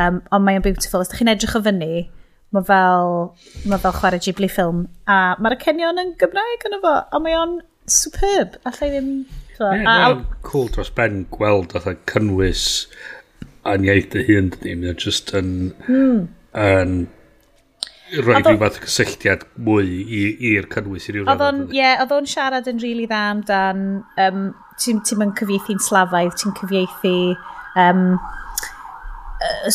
Um, 0.00 0.20
ond 0.30 0.46
mae'n 0.46 0.64
beautiful. 0.64 1.02
Os 1.02 1.10
da 1.10 1.18
chi'n 1.18 1.32
edrych 1.32 1.56
o 1.58 1.62
fyny, 1.64 2.08
mae 2.54 2.66
fel, 2.66 3.14
ma 3.70 3.78
fel 3.82 3.96
chwarae 3.98 4.22
Ghibli 4.22 4.50
ffilm. 4.50 4.84
A 5.10 5.36
mae'r 5.42 5.58
cenion 5.62 6.00
yn 6.02 6.14
Gymraeg 6.20 6.66
yn 6.68 6.78
efo, 6.78 6.96
a 7.02 7.22
mae 7.22 7.36
o'n 7.38 7.60
superb. 7.90 8.58
Alla 8.64 8.88
i 8.88 8.94
ddim... 8.94 9.14
Yeah, 9.60 9.82
a, 9.84 9.94
a, 10.14 10.38
cool 10.46 10.70
dros 10.72 10.88
ben 10.96 11.26
gweld 11.34 11.74
oedd 11.76 11.98
cynnwys 12.08 12.62
a'n 13.68 13.84
iaith 13.84 14.08
dy 14.14 14.24
hun, 14.30 14.52
dydy. 14.54 14.76
Mae'n 14.80 15.00
just 15.00 15.34
yn... 15.36 15.72
Mm. 15.86 16.28
yn 16.58 17.00
Rhaid 18.10 18.42
fi 18.42 18.56
fath 18.58 18.80
cysylltiad 18.82 19.44
mwy 19.62 20.00
i'r 20.50 20.66
cynnwys 20.72 21.04
i 21.06 21.12
ryw 21.14 21.28
radd. 21.28 21.60
Ie, 21.76 21.90
oedd 22.02 22.14
o'n 22.16 22.26
siarad 22.26 22.66
yn 22.70 22.80
rili 22.82 23.04
really 23.04 23.10
dda 23.10 23.20
amdan 23.34 23.84
um, 24.24 24.40
ti'n 24.80 25.02
ti 25.06 25.16
yn 25.16 25.34
cyfieithu'n 25.38 25.82
slafaidd, 25.84 26.36
ti'n 26.40 26.56
cyfieithu 26.58 27.14
um, 27.80 28.04
uh, 29.44 29.74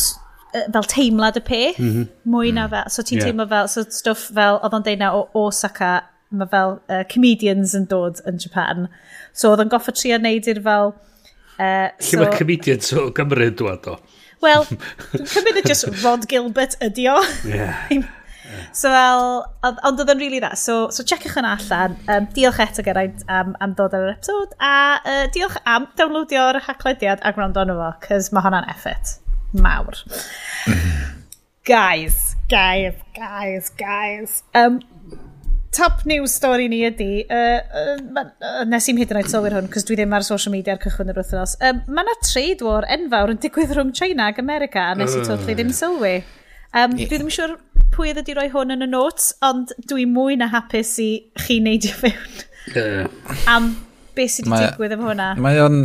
fel 0.73 0.89
teimlad 0.91 1.39
y 1.39 1.43
peth, 1.45 1.79
mm 1.79 1.93
-hmm. 1.93 2.09
mwy 2.31 2.51
na 2.55 2.65
mm. 2.67 2.73
fel, 2.73 2.91
so 2.93 3.05
ti'n 3.05 3.19
yeah. 3.19 3.29
teimlo 3.29 3.47
fel, 3.51 3.71
so 3.71 3.85
stwff 3.99 4.29
fel, 4.35 4.59
oedd 4.63 4.77
o'n 4.77 4.85
deud 4.87 5.05
o 5.11 5.23
Osaka, 5.45 5.93
mae 6.35 6.49
fel 6.51 6.77
uh, 6.89 7.03
comedians 7.11 7.75
yn 7.77 7.87
dod 7.91 8.21
yn 8.27 8.41
Japan. 8.41 8.89
So 9.33 9.53
oedd 9.53 9.65
o'n 9.65 9.71
goffa 9.73 9.95
trio 9.95 10.19
neud 10.21 10.49
i'r 10.51 10.61
fel... 10.65 10.95
Uh, 11.55 11.87
Lle 11.87 12.09
so, 12.09 12.19
mae 12.19 12.35
comedians 12.35 12.91
o 12.91 13.07
Gymru 13.15 13.47
yn 13.47 13.57
dod 13.61 13.87
o? 13.93 13.99
Wel, 14.43 14.65
dwi'n 15.15 15.29
cymryd 15.31 15.67
just 15.69 15.87
Rod 16.03 16.27
Gilbert 16.29 16.75
ydi 16.83 17.07
o. 17.11 17.17
Yeah. 17.47 17.87
So 18.75 18.91
fel, 18.91 19.25
ond 19.63 20.01
oedd 20.01 20.11
yn 20.13 20.21
really 20.21 20.39
dda. 20.43 20.53
So, 20.59 20.89
so 20.93 21.05
checech 21.07 21.37
yn 21.39 21.47
allan. 21.49 21.97
Um, 22.11 22.27
diolch 22.35 22.61
eto 22.63 22.85
geraint 22.85 23.23
am, 23.31 23.55
am 23.63 23.75
ddod 23.77 23.95
ar 23.95 24.07
yr 24.09 24.15
episod. 24.15 24.55
A 24.59 24.73
uh, 24.99 25.25
diolch 25.35 25.57
am 25.63 25.87
downloadio'r 25.99 26.61
haclediad 26.67 27.23
a 27.23 27.33
gwrando 27.35 27.63
arno 27.63 27.77
fo, 27.79 27.91
cys 28.07 28.31
mae 28.35 28.45
hwnna'n 28.45 28.69
effort. 28.73 29.17
Mawr. 29.55 30.01
guys, 31.71 32.35
guys, 32.51 32.99
guys, 33.15 33.71
guys. 33.79 34.43
Um, 34.53 34.81
top 35.75 36.05
news 36.05 36.35
stori 36.37 36.69
ni 36.71 36.83
ydy, 36.87 37.25
uh, 37.27 37.59
uh, 38.15 38.63
nes 38.69 38.87
i'n 38.91 38.99
hyd 39.01 39.11
yn 39.11 39.19
oed 39.19 39.31
sylwyr 39.31 39.57
hwn, 39.57 39.67
cos 39.71 39.87
dwi 39.87 39.97
ddim 39.99 40.13
ar 40.15 40.23
social 40.27 40.53
media 40.53 40.75
ar 40.75 40.81
cychwyn 40.83 41.11
yr 41.11 41.19
wythnos, 41.19 41.57
um, 41.67 41.81
mae 41.89 42.05
yna 42.05 42.15
trade 42.23 42.63
war 42.63 42.87
enfawr 42.95 43.33
yn 43.33 43.41
digwydd 43.43 43.75
rhwng 43.75 43.91
China 43.97 44.29
ac 44.31 44.39
America, 44.43 44.85
a 44.91 44.95
nes 44.99 45.17
i 45.17 45.23
totally 45.25 45.57
ddim 45.57 45.73
sylwi. 45.75 46.15
Um, 46.75 46.95
dwi 46.95 47.09
ddim 47.11 47.27
yn 47.27 47.35
siŵr 47.35 47.57
pwy 47.93 48.11
oedd 48.11 48.21
wedi 48.21 48.35
rhoi 48.37 48.49
hwn 48.53 48.75
yn 48.75 48.85
y 48.85 48.89
notes, 48.89 49.31
ond 49.45 49.73
dwi 49.89 50.07
mwy 50.09 50.37
na 50.39 50.49
hapus 50.53 50.95
i 51.03 51.09
chi 51.45 51.59
neidio 51.63 51.95
fewn. 51.99 52.43
Yeah. 52.73 53.09
Am 53.51 53.73
beth 54.17 54.37
sydd 54.37 54.49
wedi 54.51 54.71
digwydd 54.71 54.95
efo 54.97 55.09
hwnna. 55.11 55.33
Mae 55.41 55.61
o'n... 55.63 55.81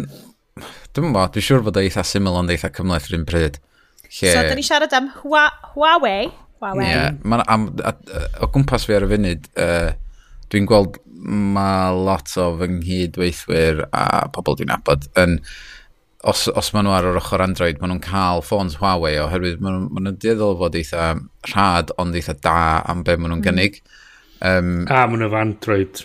Dwi'n 0.96 1.12
bod, 1.14 1.34
dwi'n 1.34 1.46
siŵr 1.46 1.66
bod 1.66 1.78
o 1.78 1.82
eitha 1.84 2.02
syml 2.06 2.38
ond 2.40 2.50
eitha 2.50 2.72
cymlaeth 2.74 3.10
rhywun 3.10 3.26
pryd. 3.28 3.60
Lle... 4.08 4.32
So, 4.32 4.40
da 4.42 4.56
ni 4.58 4.64
siarad 4.66 4.94
am 4.96 5.10
Hua 5.20 5.44
Huawei. 5.74 6.30
Huawei. 6.60 6.88
Yeah, 6.88 7.12
ma, 7.22 7.42
am, 7.48 7.68
a, 7.86 7.94
a, 7.94 8.24
o 8.44 8.50
gwmpas 8.52 8.88
fi 8.88 8.96
ar 8.98 9.06
y 9.06 9.10
funud, 9.12 9.46
uh, 9.62 9.92
dwi'n 10.50 10.66
gweld 10.68 10.98
mae 11.20 11.92
lot 11.94 12.32
o 12.40 12.48
fy 12.58 12.68
nghydweithwyr 12.74 13.84
a 13.92 14.06
pobl 14.34 14.58
dwi'n 14.58 14.72
abod 14.74 15.06
yn 15.20 15.38
os, 16.28 16.46
os 16.48 16.70
maen 16.74 16.84
nhw 16.86 16.94
ar 16.96 17.08
yr 17.10 17.18
ochr 17.20 17.42
Android, 17.44 17.80
maen 17.80 17.94
nhw'n 17.94 18.04
cael 18.04 18.42
ffôns 18.44 18.76
Huawei 18.80 19.16
oherwydd 19.22 19.62
maen 19.64 19.86
nhw'n 19.86 20.08
nhw 20.08 20.16
dieddol 20.20 20.58
fod 20.60 20.76
eitha 20.76 21.14
rhad 21.48 21.94
ond 22.00 22.18
eitha 22.18 22.36
da 22.44 22.56
am 22.90 23.04
be 23.06 23.16
maen 23.16 23.34
nhw'n 23.34 23.40
mm. 23.40 23.46
gynnig. 23.48 23.80
Um, 24.40 24.74
a 24.88 25.06
maen 25.08 25.24
nhw'n 25.24 25.38
Android 25.40 26.04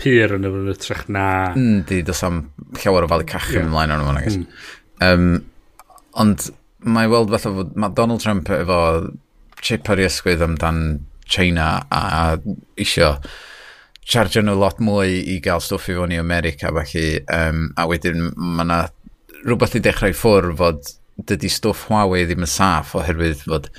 pyr 0.00 0.36
yn 0.38 0.48
y 0.48 0.76
trech 0.80 1.04
na... 1.12 1.26
Yndi, 1.58 2.00
dos 2.06 2.24
am 2.24 2.46
llawer 2.80 3.04
o 3.04 3.10
falu 3.12 3.28
cachu 3.28 3.58
yeah. 3.58 3.66
ymlaen 3.68 3.92
o'n 3.92 4.06
ymlaen, 4.06 4.40
mm. 4.40 4.64
um, 5.04 5.28
ond 6.24 6.48
mae 6.80 7.10
weld 7.12 7.32
fatha 7.34 7.52
fod 7.58 7.76
mae 7.76 7.92
Donald 7.96 8.24
Trump 8.24 8.48
efo 8.54 8.80
chip 9.60 9.88
ar 9.92 10.00
ei 10.00 10.08
ysgwydd 10.08 10.44
amdan 10.44 10.80
China 11.30 11.82
a 11.92 12.38
isio 12.80 13.12
charge 14.10 14.40
nhw 14.42 14.56
lot 14.58 14.80
mwy 14.82 15.20
i 15.34 15.36
gael 15.44 15.60
stwff 15.62 15.90
i 15.92 15.98
fod 15.98 16.14
i 16.16 16.18
America 16.18 16.72
felly 16.74 17.20
um, 17.36 17.68
a 17.76 17.86
wedyn 17.90 18.30
mae 18.34 18.64
yna 18.64 18.80
rhywbeth 19.44 19.78
i 19.78 19.82
dechrau 19.84 20.16
ffwr 20.16 20.50
fod 20.58 20.92
dydy 21.28 21.50
stwff 21.52 21.88
Huawei 21.88 22.26
ddim 22.28 22.46
yn 22.46 22.50
saff 22.50 22.94
oherwydd 22.98 23.44
fod 23.44 23.70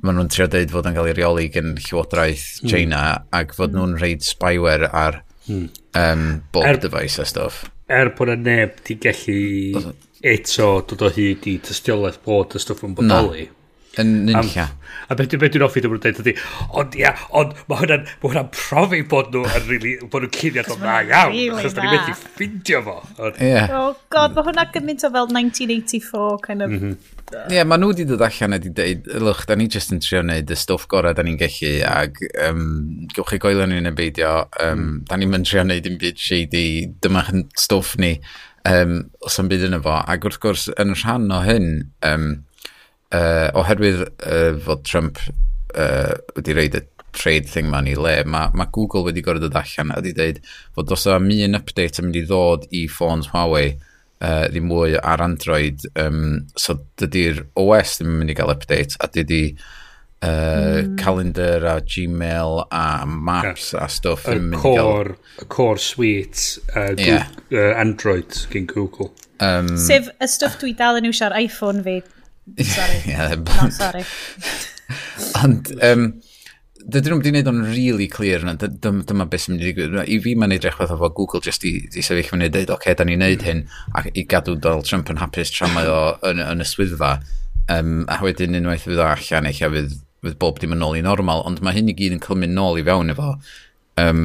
maen 0.00 0.16
nhw'n 0.18 0.30
trio 0.32 0.48
dweud 0.50 0.72
fod 0.72 0.88
yn 0.88 0.96
cael 0.96 1.10
ei 1.10 1.16
reoli 1.18 1.48
gen 1.52 1.74
Llywodraeth 1.76 2.46
hmm. 2.62 2.72
China 2.72 3.02
mm. 3.12 3.28
ac 3.38 3.54
fod 3.56 3.72
hmm. 3.72 3.78
nhw'n 3.78 3.98
rhaid 4.00 4.24
spyware 4.26 4.88
ar 4.88 5.20
mm. 5.48 5.66
um, 6.00 6.26
bob 6.54 6.68
er, 6.68 6.80
device 6.80 7.22
a 7.22 7.28
stwff. 7.28 7.66
Er 7.92 8.12
bod 8.16 8.32
y 8.32 8.38
neb 8.40 8.80
di 8.86 8.96
gallu 9.02 9.92
eto 10.32 10.68
dod 10.88 11.04
o 11.08 11.10
hyd 11.12 11.48
i 11.50 11.58
tystiolaeth 11.66 12.22
bod 12.24 12.56
y 12.56 12.62
stwff 12.62 12.86
yn 12.88 12.96
bodoli. 12.98 13.48
Na. 13.50 13.61
Yn 14.00 14.12
nynlla. 14.24 14.70
A 15.12 15.16
beth 15.18 15.34
be 15.36 15.48
dwi'n 15.52 15.64
offi 15.66 15.82
dwi'n 15.84 16.00
dweud 16.00 16.20
ydy, 16.22 16.32
ond 16.80 16.94
ia, 16.96 17.10
ond 17.36 17.52
mae 17.68 17.80
hwnna'n 17.82 18.04
ma 18.06 18.28
hwnna 18.30 18.42
profi 18.54 19.02
bod 19.08 19.32
nhw 19.34 19.42
yn 19.44 19.66
really, 19.68 19.94
bod 20.12 20.24
nhw'n 20.24 20.32
cuddiad 20.32 20.70
o'n 20.72 20.78
dda 20.80 20.94
iawn, 21.08 21.34
achos 21.58 21.74
da 21.76 21.84
ni 21.84 21.90
wedi 21.92 22.14
ffindio 22.16 22.80
fo. 22.86 22.94
Yeah. 23.36 23.72
Oh 23.76 23.90
god, 24.12 24.36
mae 24.36 24.46
hwnna 24.46 24.64
gymaint 24.72 25.04
o 25.04 25.10
fel 25.12 25.28
1984 25.28 26.38
kind 26.46 26.64
of. 26.64 26.72
Mm 26.72 26.78
-hmm. 26.78 27.18
Ie, 27.32 27.56
yeah, 27.56 27.66
maen 27.68 27.82
nhw 27.82 27.90
wedi 27.92 28.06
dod 28.08 28.24
allan 28.24 28.56
wedi 28.56 28.72
dweud, 28.78 29.10
lwch, 29.26 29.42
da 29.48 29.56
ni 29.56 29.66
just 29.74 29.92
yn 29.92 30.00
trio 30.04 30.22
wneud 30.24 30.52
y 30.52 30.58
stwff 30.62 30.86
gorau 30.92 31.16
da 31.16 31.24
ni'n 31.26 31.36
gallu, 31.40 31.72
ac 31.88 32.22
um, 32.46 32.62
gewch 33.12 33.34
chi 33.34 33.40
goelio 33.44 33.66
ni'n 33.68 33.90
y 33.90 33.92
beidio, 33.98 34.32
um, 34.64 34.86
da 35.08 35.20
ni'n 35.20 35.32
mynd 35.32 35.48
trio 35.48 35.66
wneud 35.66 35.84
dim 35.84 35.98
byd 36.00 36.20
shady, 36.20 36.64
dyma 37.04 37.24
stwff 37.60 37.98
ni, 38.00 38.14
um, 38.68 38.98
os 39.24 39.40
yn 39.40 39.52
byd 39.52 39.68
yna 39.68 39.80
fo. 39.84 39.98
Ac 40.00 40.28
wrth 40.28 40.40
gwrs, 40.44 40.66
yn 40.80 40.96
rhan 40.96 41.28
o 41.32 41.42
hyn, 41.44 41.70
um, 42.08 42.28
uh, 43.12 43.48
oherwydd 43.58 44.06
uh, 44.08 44.58
fod 44.64 44.84
Trump 44.88 45.20
uh, 45.74 46.16
wedi 46.36 46.56
reid 46.56 46.80
y 46.80 46.82
trade 47.12 47.48
thing 47.48 47.68
ma'n 47.68 47.90
i 47.90 47.94
le, 47.98 48.22
mae 48.24 48.52
ma 48.56 48.66
Google 48.72 49.04
wedi 49.08 49.24
gorfod 49.24 49.44
dod 49.46 49.58
allan 49.60 49.92
a 49.92 50.00
wedi 50.00 50.14
dweud 50.16 50.40
fod 50.76 50.92
os 50.96 51.06
am 51.12 51.28
un 51.34 51.58
update 51.58 52.00
yn 52.00 52.08
mynd 52.08 52.20
i 52.22 52.24
ddod 52.28 52.68
i 52.72 52.86
ffôns 52.90 53.28
Huawei 53.34 53.74
uh, 54.22 54.46
ddim 54.48 54.70
mwy 54.70 54.96
ar 54.98 55.22
Android, 55.24 55.84
um, 56.00 56.42
so 56.56 56.78
dydy'r 57.00 57.44
OS 57.60 57.98
ddim 57.98 58.14
yn 58.14 58.18
mynd 58.22 58.34
i 58.34 58.38
gael 58.38 58.54
update 58.54 58.96
a 59.02 59.10
dydy 59.12 59.42
uh, 60.22 60.28
mm. 60.28 60.96
calendar 61.00 61.66
a 61.74 61.76
Gmail 61.82 62.64
a 62.70 63.04
maps 63.06 63.72
yeah. 63.72 63.84
a 63.84 63.90
stuff 63.92 64.28
yn 64.30 64.48
mynd 64.52 64.62
i 64.62 64.74
gael... 64.78 65.14
Y 65.42 65.50
core 65.52 65.82
suite 65.82 66.46
uh, 66.76 66.94
yeah. 66.96 67.28
uh, 67.52 67.72
Android 67.80 68.32
gen 68.52 68.68
Google. 68.70 69.12
Um, 69.42 69.74
Sef 69.76 70.08
y 70.22 70.30
stuff 70.30 70.60
dwi 70.62 70.76
dal 70.78 71.00
yn 71.00 71.10
iwsio'r 71.10 71.36
iPhone 71.42 71.82
fi 71.84 72.00
Sorry. 72.58 73.00
yeah, 73.06 73.34
no, 73.34 73.70
sorry. 73.70 74.04
Ond, 75.44 75.70
um, 75.86 76.06
dydyn 76.82 77.14
nhw 77.14 77.18
wedi 77.20 77.30
gwneud 77.30 77.50
o'n 77.52 77.60
really 77.70 78.08
clear 78.10 78.42
yna, 78.42 78.56
dyma 78.58 79.26
beth 79.30 79.44
sy'n 79.44 79.54
mynd 79.54 79.62
i 79.62 79.68
ddigwydd. 79.68 79.98
I 80.02 80.18
fi 80.24 80.34
mae'n 80.38 80.54
edrych 80.56 80.78
fath 80.80 80.94
o 80.96 81.10
Google 81.14 81.42
just 81.44 81.64
i, 81.68 81.76
i 81.86 82.02
sefyll 82.02 82.32
fyny 82.32 82.50
dweud, 82.50 82.72
oce, 82.74 82.80
okay, 82.80 82.96
da 82.98 83.06
ni'n 83.06 83.22
neud 83.22 83.44
hyn, 83.46 83.62
ac 83.98 84.10
i 84.12 84.26
gadw 84.28 84.56
Donald 84.58 84.88
Trump 84.88 85.12
yn 85.12 85.22
hapus 85.22 85.54
tra 85.54 85.70
mae 85.72 85.90
o 85.90 86.00
yn, 86.28 86.42
yn 86.42 86.64
y 86.64 86.68
swyddfa. 86.68 87.14
Um, 87.70 88.00
a 88.10 88.18
wedyn 88.24 88.58
unwaith 88.58 88.88
fydd 88.88 89.00
o 89.00 89.06
allan, 89.06 89.46
eich 89.48 89.62
fydd, 89.62 89.94
fydd 90.26 90.40
bob 90.42 90.58
dim 90.62 90.74
yn 90.74 90.82
ôl 90.84 90.98
i 90.98 91.04
normal, 91.06 91.44
ond 91.48 91.62
mae 91.62 91.76
hyn 91.78 91.92
i 91.92 91.96
gyd 91.98 92.16
yn 92.16 92.24
clymu'n 92.24 92.56
nôl 92.58 92.80
i 92.80 92.86
fewn 92.88 93.14
efo 93.14 93.36
um, 94.02 94.24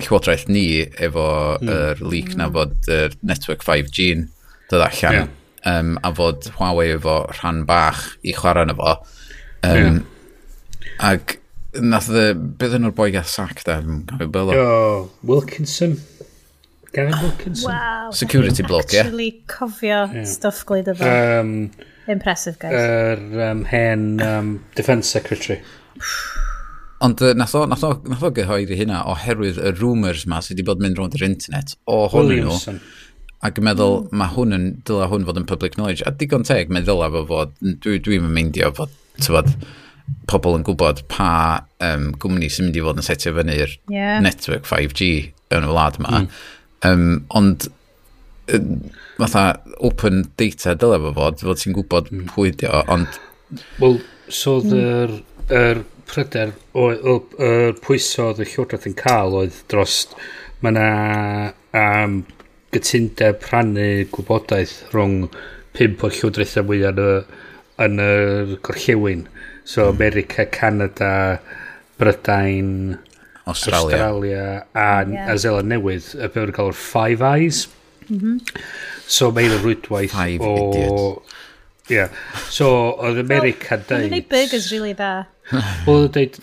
llywodraeth 0.00 0.48
ni 0.48 0.64
efo 0.96 1.26
hmm. 1.60 1.68
yr 1.68 1.76
mm. 1.76 1.90
er 1.90 2.00
leak 2.08 2.32
mm. 2.32 2.40
na 2.40 2.48
hmm. 2.48 2.56
fod 2.56 2.94
er 2.96 3.18
network 3.20 3.66
5G 3.66 4.08
yn 4.16 4.26
dod 4.72 4.86
allan. 4.86 5.18
Yeah 5.20 5.36
um, 5.68 5.98
a 6.02 6.12
fod 6.16 6.48
Huawei 6.56 6.94
efo 6.96 7.18
rhan 7.40 7.64
bach 7.68 8.06
i 8.22 8.34
chwarae 8.36 8.66
yna 8.68 8.76
fo. 8.78 8.96
Um, 9.66 9.76
yeah. 9.76 10.00
Ac 11.10 11.36
nath 11.80 12.10
y, 12.10 12.30
bydd 12.34 12.78
yn 12.78 12.88
o'r 12.88 12.96
boi 12.96 13.10
gath 13.14 13.30
sac 13.30 13.62
da, 13.66 13.80
dwi'n 13.82 14.04
cofio. 14.08 14.56
Oh, 14.56 15.10
Wilkinson. 15.26 15.98
Gavin 16.92 17.14
Wilkinson. 17.22 17.70
Wow. 17.70 18.10
Security 18.10 18.62
block, 18.62 18.92
ie. 18.92 18.98
Actually 18.98 19.30
yeah. 19.30 19.46
cofio 19.46 20.00
yeah. 20.12 20.24
stuff 20.24 20.64
gwleid 20.66 20.90
efo. 20.90 21.06
Um, 21.06 21.70
Impressive, 22.10 22.58
guys. 22.58 22.74
Yr 22.74 23.20
er, 23.38 23.50
um, 23.50 23.64
hen 23.70 24.06
um, 24.26 24.54
Defence 24.74 25.12
Secretary. 25.12 25.60
Ond 27.00 27.22
uh, 27.22 27.32
nath 27.38 27.54
o, 27.54 27.62
nath 27.70 27.84
o, 27.86 27.94
nath 28.10 28.24
o 28.26 28.32
gyhoeddi 28.34 28.76
hynna 28.76 29.04
oherwydd 29.08 29.60
y 29.62 29.70
rumours 29.78 30.26
ma 30.28 30.40
sydd 30.44 30.58
wedi 30.58 30.66
bod 30.68 30.82
mynd 30.84 30.98
rownd 30.98 31.14
yr 31.16 31.28
internet 31.28 31.76
o 31.86 32.02
hwnnw. 32.10 32.34
Williamson. 32.34 32.80
Nhw, 32.80 33.09
Ac 33.46 33.56
yn 33.56 33.64
meddwl, 33.64 34.02
mm. 34.04 34.16
mae 34.20 34.34
hwn 34.34 34.56
yn, 34.56 34.64
dyla 34.88 35.06
hwn 35.08 35.24
fod 35.28 35.38
yn 35.40 35.46
public 35.48 35.76
knowledge. 35.78 36.04
A 36.04 36.12
digon 36.12 36.44
teg, 36.44 36.72
mae 36.72 36.84
dyla 36.84 37.08
fo 37.14 37.22
fod, 37.28 37.54
dwi'n 37.62 38.02
dwi 38.04 38.18
meindio 38.24 38.68
fod, 38.76 38.92
tyfod, 39.16 39.54
pobl 40.30 40.58
yn 40.58 40.64
gwybod 40.66 41.04
pa 41.10 41.32
um, 41.84 42.10
gwmni 42.20 42.50
sy'n 42.52 42.68
mynd 42.68 42.78
i 42.78 42.82
fod 42.84 43.00
yn 43.00 43.06
setio 43.06 43.32
fyny'r 43.36 43.76
yeah. 43.92 44.18
network 44.22 44.66
5G 44.68 45.10
yn 45.56 45.66
y 45.66 45.70
wlad 45.70 45.96
yma. 46.00 46.24
Mm. 46.24 46.42
Um, 46.88 47.06
ond, 47.40 47.68
uh, 48.52 48.60
fatha, 49.20 49.44
open 49.88 50.26
data 50.40 50.74
dyla 50.78 50.98
fo 51.06 51.14
fod, 51.16 51.44
fod 51.46 51.62
ti'n 51.62 51.76
gwybod 51.78 52.10
mm. 52.12 52.26
pwy 52.34 52.52
di 52.60 52.68
o, 52.68 52.82
ond... 52.92 53.20
Wel, 53.80 53.96
so 54.28 54.58
mm. 54.60 54.74
yr 54.76 55.14
mm. 55.16 55.54
er 55.60 55.82
pryder, 56.10 56.52
o, 56.76 56.90
yr 57.40 57.80
pwyso 57.80 58.28
oedd 58.30 58.44
y 58.44 58.50
llywodraeth 58.50 58.90
yn 58.90 58.98
cael 59.00 59.40
oedd 59.44 59.64
dros... 59.72 60.02
Mae 60.60 60.74
yna 60.74 61.52
um, 61.80 62.18
gytundeb 62.74 63.42
rhannu 63.50 63.86
gwybodaeth 64.14 64.76
rhwng 64.92 65.28
pimp 65.76 66.04
o 66.06 66.10
llywodraethau 66.10 66.66
mwyaf 66.68 66.92
yn, 66.94 67.02
y, 67.04 67.14
yn 67.86 68.02
y 68.04 68.58
gorllewin. 68.66 69.26
So. 69.64 69.88
Hmm. 69.88 69.96
America, 69.96 70.46
Canada, 70.46 71.12
Brydain, 72.00 72.98
Australia, 73.46 73.96
Australia 73.96 74.66
a 74.74 75.04
yeah. 75.06 75.36
Zeland 75.36 75.70
Newydd. 75.70 76.14
Y 76.14 76.28
beth 76.28 76.46
yn 76.46 76.54
cael 76.56 76.70
o'r 76.70 76.78
Five 76.78 77.26
Eyes. 77.26 77.66
Mm 78.08 78.18
-hmm. 78.20 78.62
So 79.06 79.30
mae'n 79.34 79.58
rwydwaith 79.58 80.14
Five 80.14 80.46
o... 80.46 80.54
Idiots. 80.62 81.36
Yeah. 81.90 82.14
So, 82.48 82.94
oedd 83.02 83.18
America 83.18 83.74
well, 83.74 83.84
dweud... 83.88 84.14
Mae'n 84.14 84.28
burgers 84.30 84.70
really 84.70 84.94
dda. 84.94 85.26
Oedd 85.90 86.06
yn 86.06 86.12
dweud... 86.14 86.38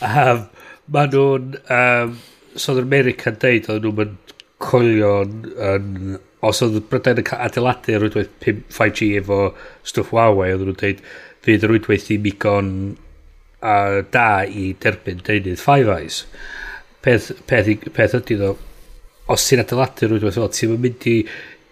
um, 0.00 0.48
Mae 0.88 1.12
nhw'n... 1.12 1.54
Um, 1.68 2.18
so 2.58 2.74
oedd 2.74 2.84
America'n 2.84 3.38
deud 3.42 3.70
oedd 3.72 3.86
nhw'n 3.86 4.16
coelio 4.62 5.12
yn... 5.24 6.18
Os 6.46 6.60
oedd 6.62 6.76
Brydain 6.90 7.18
yn 7.18 7.26
cael 7.26 7.48
adeiladu 7.48 7.96
rwydwaith 7.98 8.30
5G 8.74 9.08
efo 9.18 9.40
stwff 9.82 10.12
Huawei, 10.14 10.52
oedd 10.54 10.68
nhw'n 10.68 10.80
deud 10.82 11.02
fydd 11.46 11.66
y 11.66 11.70
rwydwaith 11.70 12.06
ddim 12.06 12.28
igon 12.30 12.70
uh, 12.92 14.00
da 14.14 14.28
i 14.46 14.70
derbyn 14.82 15.24
deunydd 15.26 15.62
Five 15.62 15.90
Eyes. 15.90 16.22
Peth, 17.02 17.32
peth, 17.50 17.70
peth 17.94 18.14
ydy 18.20 18.38
ddo, 18.38 18.52
os 19.30 19.46
ti'n 19.48 19.64
adeiladu 19.64 20.12
rwydwaith 20.12 20.38
fel, 20.38 20.52
ti'n 20.54 20.78
mynd 20.82 21.08
i 21.10 21.16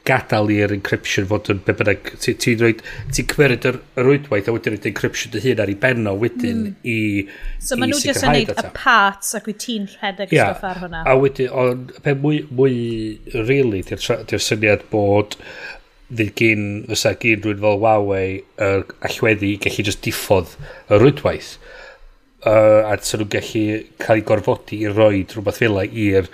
gadael 0.07 0.51
i'r 0.55 0.75
encryption 0.77 1.27
fod 1.31 1.51
yn 1.53 1.63
be 1.67 1.75
bynnag, 1.77 2.11
ti'n 2.23 2.39
ti 2.43 2.55
rhoi, 2.61 2.73
ti'n 3.13 3.29
cymeryd 3.33 3.69
yr, 3.71 3.79
yr 3.99 4.09
rwydwaith 4.09 4.51
a 4.51 4.55
wedyn 4.55 4.77
rhaid 4.77 4.91
encryption 4.91 5.35
dy 5.35 5.43
hun 5.45 5.63
ar 5.65 5.73
ei 5.73 5.79
benno 5.83 6.17
wedyn 6.21 6.63
mm. 6.63 6.75
i 6.89 6.99
So 7.61 7.79
maen 7.79 7.93
nhw 7.93 8.03
jyst 8.03 8.27
yn 8.27 8.37
neud 8.37 8.53
y 8.55 8.67
parts 8.77 9.35
ac 9.39 9.49
wyt 9.51 9.63
ti'n 9.67 9.89
rhedeg 9.97 10.35
yeah. 10.35 10.53
stwff 10.53 10.69
ar 10.71 10.83
hwnna. 10.85 11.05
A 11.07 11.17
wedyn, 11.21 11.51
ond 11.65 11.95
pe 12.05 12.15
mwy, 12.19 12.43
mwy 12.51 12.77
really, 13.49 13.83
di'r 13.87 14.47
syniad 14.49 14.87
bod 14.93 15.39
fydd 16.07 16.35
gyn, 16.39 16.67
fysa 16.91 17.15
gyn 17.23 17.43
rwy'n 17.43 17.63
fel 17.63 17.81
Huawei 17.83 18.37
yr 18.39 18.85
er, 18.85 18.85
allweddi 19.09 19.57
gallu 19.63 19.87
just 19.89 20.05
diffodd 20.07 20.55
y 20.87 21.01
rwydwaith. 21.01 21.57
Uh, 22.47 22.87
a 22.87 22.95
sy'n 23.03 23.25
nhw'n 23.25 23.33
gallu 23.33 23.65
cael 24.03 24.21
ei 24.21 24.27
gorfodi 24.29 24.85
i 24.85 24.93
roi 24.93 25.25
rhywbeth 25.25 25.59
fel 25.59 25.81
i'r 25.83 26.31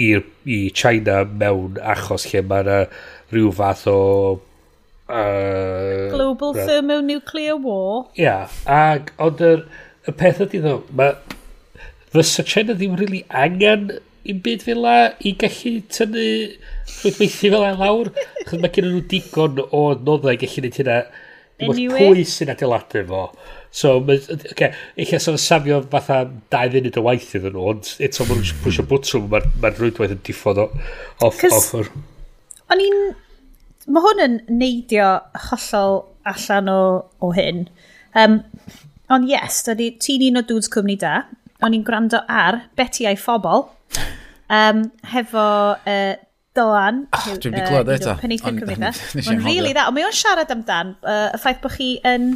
i, 0.00 0.10
i 0.46 0.60
China 0.82 1.22
mewn 1.24 1.80
achos 1.94 2.28
lle 2.30 2.44
mae 2.46 2.64
yna 2.64 2.78
rhyw 3.32 3.50
fath 3.60 3.86
o... 3.90 3.98
Uh, 5.10 6.06
Global 6.12 6.54
ra... 6.54 6.66
thermonuclear 6.68 7.58
war. 7.58 8.06
Ia, 8.14 8.24
yeah, 8.24 8.60
ag, 8.70 9.10
ond 9.22 9.42
y, 9.44 9.56
y 10.06 10.16
peth 10.22 10.44
ydy 10.46 10.62
ddo, 10.64 10.78
mae... 10.96 11.16
Fysa 12.10 12.42
China 12.42 12.74
ddim 12.74 12.96
really 12.98 13.22
angen 13.30 13.90
i'n 14.26 14.40
byd 14.44 14.64
fel 14.66 14.82
la 14.84 14.94
i 15.22 15.32
gallu 15.38 15.76
tynnu 15.94 16.24
rhywbeth 17.00 17.36
fel 17.38 17.56
la 17.62 17.70
lawr. 17.78 18.10
Chos 18.48 18.60
mae 18.60 18.72
gen 18.74 18.88
nhw 18.90 19.02
digon 19.12 19.60
o 19.66 19.82
noddau 19.94 20.38
gallu 20.40 20.64
neud 20.64 20.78
hynna 20.80 20.96
Anyway. 21.60 22.00
Pwy 22.00 22.26
sy'n 22.28 22.52
adeiladu 22.54 23.02
fo? 23.08 23.24
So, 23.70 23.98
okay, 24.02 24.72
eich 24.98 25.12
as 25.14 25.28
o'n 25.30 25.38
safio 25.38 25.80
fatha 25.92 26.24
dau 26.50 26.70
funud 26.72 26.96
o 26.98 27.02
waith 27.06 27.34
iddyn 27.38 27.54
nhw, 27.54 27.66
ond 27.72 27.90
eto 28.02 28.26
mae'n 28.26 28.40
rwy'n 28.42 28.62
pwysio 28.64 28.84
bwtswm, 28.90 29.28
mae'r 29.30 29.46
ma 29.62 29.70
rwydwaith 29.74 30.14
yn 30.16 30.22
diffodd 30.26 30.62
off 30.64 31.26
off 31.26 31.44
offer. 31.50 31.90
O'n 32.70 32.82
i'n... 32.86 33.02
Mae 33.90 34.04
hwn 34.04 34.22
yn 34.22 34.34
neidio 34.54 35.06
hollol 35.48 36.00
allan 36.28 36.68
o, 36.70 36.80
o 37.24 37.30
hyn. 37.34 37.64
Um, 38.18 38.40
ond 39.10 39.26
yes, 39.30 39.62
ti'n 39.66 40.26
un 40.28 40.42
o 40.42 40.44
dudes 40.46 40.70
cwmni 40.70 40.98
da. 41.00 41.24
O'n 41.64 41.74
i'n 41.76 41.86
gwrando 41.86 42.20
ar 42.30 42.64
Betty 42.78 43.08
a'i 43.08 43.18
phobl. 43.18 43.68
Um, 44.50 44.84
hefo 45.12 45.46
uh, 45.78 46.12
Dylan. 46.60 47.04
Oh, 47.08 47.18
ah, 47.18 47.36
dwi'n 47.42 47.56
di 47.56 47.66
glwyd 47.66 47.92
eto. 47.96 48.16
Penaethiwr 48.22 48.58
Cymdeithas. 48.60 49.04
Mae'n 49.26 49.44
rili 49.46 49.74
dda. 49.74 49.88
Ond 49.90 49.98
mae 49.98 50.08
o'n 50.08 50.16
siarad 50.16 50.52
amdan 50.54 50.96
uh, 51.00 51.28
y 51.32 51.40
ffaith 51.40 51.62
bod 51.64 51.76
chi 51.78 51.94
yn 52.06 52.34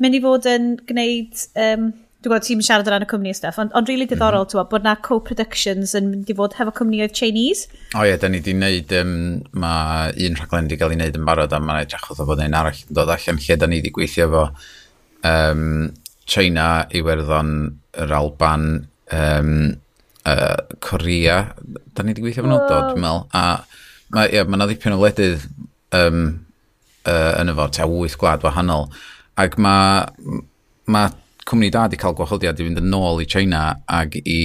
mynd 0.00 0.16
i 0.16 0.22
fod 0.28 0.48
yn 0.50 0.72
gwneud... 0.88 1.50
Um, 1.56 1.90
Dwi'n 2.20 2.34
gwybod 2.34 2.44
ti'n 2.44 2.60
siarad 2.60 2.88
o 2.88 2.92
ran 2.92 3.00
y 3.00 3.06
cwmni 3.08 3.30
a 3.32 3.36
stuff, 3.38 3.56
ond 3.62 3.70
on 3.72 3.86
really 3.88 4.04
diddorol, 4.04 4.42
mm 4.44 4.50
-hmm. 4.52 4.68
bod 4.68 4.82
na 4.84 4.92
co-productions 5.06 5.94
yn 5.96 6.10
mynd 6.10 6.28
i 6.28 6.34
fod 6.36 6.52
hefo 6.58 6.74
cwmnioedd 6.76 7.14
Chinese. 7.16 7.70
O 7.96 8.02
ie, 8.04 8.18
da 8.20 8.28
ni 8.28 8.42
di 8.44 8.52
wneud, 8.52 8.92
um, 8.98 9.14
mae 9.56 10.10
un 10.26 10.36
rhaglen 10.36 10.68
wedi 10.68 10.76
cael 10.82 10.92
ei 10.92 10.98
wneud 10.98 11.16
yn 11.16 11.24
barod, 11.24 11.54
a 11.56 11.60
mae'n 11.64 11.86
edrych 11.86 12.10
o 12.12 12.18
fod 12.18 12.42
yn 12.44 12.58
arall 12.58 12.82
yn 12.82 12.98
dod 12.98 13.14
allan 13.14 13.40
lle 13.40 13.56
da 13.56 13.70
ni 13.72 13.80
di 13.80 13.92
gweithio 13.96 14.26
efo 14.28 14.44
um, 15.32 15.64
China, 16.28 16.66
Iwerddon, 17.00 17.54
yr 18.04 18.12
Alban, 18.20 18.68
um, 19.16 19.54
uh, 20.28 20.56
Corea, 20.80 21.54
da 21.94 22.04
ni 22.04 22.14
wedi 22.14 22.24
gweithio 22.24 22.44
fan 22.44 22.52
nhw, 22.54 22.60
do, 22.68 22.80
dwi'n 22.90 23.04
meddwl. 23.04 23.26
A 23.36 23.44
mae 24.14 24.30
yeah, 24.34 24.48
ma 24.48 24.66
ddipyn 24.66 24.96
o 24.96 25.00
wledydd 25.00 25.46
um, 25.96 26.24
uh, 27.06 27.32
yn 27.40 27.52
y 27.52 27.56
fo, 27.56 27.68
te 27.72 27.86
wyth 27.88 28.18
gwlad 28.20 28.44
wahanol. 28.46 28.88
Ac 29.40 29.56
mae 29.62 30.40
ma 30.90 31.06
cwmni 31.48 31.70
da 31.72 31.86
wedi 31.86 32.00
cael 32.00 32.16
gwahoddiad 32.18 32.60
i 32.60 32.66
fynd 32.66 32.82
yn 32.82 32.96
ôl 32.96 33.22
i 33.22 33.28
China 33.30 33.62
ac 33.90 34.18
i 34.20 34.40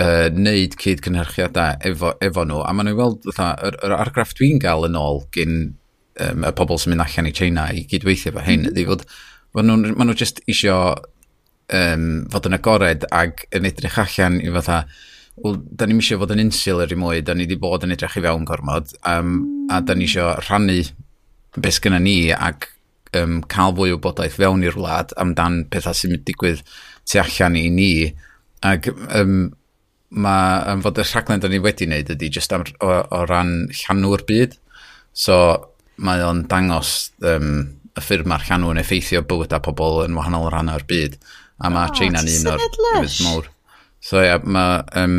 uh, 0.00 0.28
neud 0.32 0.76
cyd-cynhyrchiadau 0.80 1.80
efo, 1.90 2.14
efo 2.24 2.46
nhw. 2.48 2.64
A 2.64 2.74
maen 2.74 2.90
nhw'n 2.90 3.00
weld, 3.00 3.30
yr, 3.30 3.78
yr 3.84 3.96
argraff 3.98 4.34
dwi'n 4.38 4.60
gael 4.62 4.88
yn 4.88 4.98
ôl 4.98 5.24
gyn 5.34 5.56
um, 6.20 6.44
y 6.48 6.52
pobl 6.56 6.80
sy'n 6.80 6.94
mynd 6.94 7.06
allan 7.06 7.30
i 7.30 7.34
China 7.36 7.68
i 7.72 7.86
gydweithio 7.90 8.32
efo 8.32 8.44
hyn, 8.44 8.66
mm. 8.66 8.72
ydy 8.72 8.86
fod 8.90 9.06
maen 9.54 9.70
nhw, 9.70 9.94
ma 9.94 10.06
nhw 10.08 10.16
just 10.18 10.42
isio 10.50 10.78
um, 11.72 12.06
fod 12.32 12.48
yn 12.48 12.58
agored 12.58 13.06
ag 13.14 13.46
yn 13.54 13.68
edrych 13.68 13.98
allan 14.02 14.40
i 14.42 14.52
fatha, 14.58 14.84
wel, 15.44 15.58
da 15.70 15.88
ni'n 15.88 16.02
eisiau 16.02 16.20
fod 16.22 16.34
yn 16.34 16.44
insular 16.46 16.88
er 16.88 16.94
i 16.96 17.00
mwy, 17.00 17.22
da 17.24 17.34
ni 17.34 17.46
wedi 17.48 17.58
bod 17.60 17.86
yn 17.86 17.94
edrych 17.94 18.18
i 18.20 18.24
fewn 18.24 18.46
gormod, 18.48 18.94
um, 19.08 19.40
a 19.72 19.80
da 19.80 19.96
ni 19.96 20.08
eisiau 20.08 20.36
rhannu 20.44 20.82
beth 21.56 21.80
gyda 21.82 22.00
ni 22.02 22.18
ac 22.34 22.68
um, 23.18 23.40
cael 23.50 23.74
fwy 23.78 23.94
o 23.94 24.00
bodaeth 24.02 24.38
fewn 24.40 24.64
i'r 24.66 24.78
wlad 24.78 25.14
amdan 25.20 25.62
pethau 25.70 25.96
sy'n 25.96 26.14
mynd 26.14 26.26
digwydd 26.28 26.64
tu 27.10 27.20
allan 27.22 27.58
i 27.58 27.68
ni. 27.72 27.92
Ac 28.64 28.88
um, 28.90 29.52
mae 30.14 30.58
um, 30.72 30.82
fod 30.84 30.98
y 31.00 31.06
rhaglen 31.06 31.42
da 31.42 31.50
ni 31.50 31.60
wedi 31.62 31.88
wneud 31.88 32.12
ydy 32.14 32.30
just 32.32 32.52
am, 32.54 32.66
o, 32.82 32.90
o 33.02 33.22
ran 33.30 33.54
llanw'r 33.82 34.24
byd. 34.28 34.58
So 35.14 35.36
mae 35.96 36.22
o'n 36.26 36.44
dangos 36.50 37.12
um, 37.22 37.78
y 37.94 38.02
ffyrdd 38.02 38.28
mae'r 38.30 38.46
llanw 38.48 38.72
yn 38.74 38.82
effeithio 38.82 39.22
bywyd 39.28 39.54
a 39.54 39.60
pobl 39.62 40.02
yn 40.04 40.16
wahanol 40.18 40.50
rhan 40.50 40.72
o'r 40.72 40.86
byd. 40.90 41.18
A 41.62 41.70
mae 41.70 41.90
oh, 41.90 41.94
China'n 41.94 42.30
un 42.30 42.50
o'r 42.54 42.64
newydd 42.64 43.18
mawr. 43.26 43.50
So 44.02 44.20
ia, 44.20 44.34
yeah, 44.34 44.44
mae... 44.44 44.82
Um, 45.00 45.18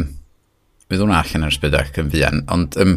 Bydd 0.86 1.02
hwnna 1.02 1.18
allan 1.24 1.48
ar 1.48 1.54
sbydach 1.56 1.96
yn 1.98 2.12
fian, 2.14 2.44
ond 2.54 2.76
um, 2.78 2.92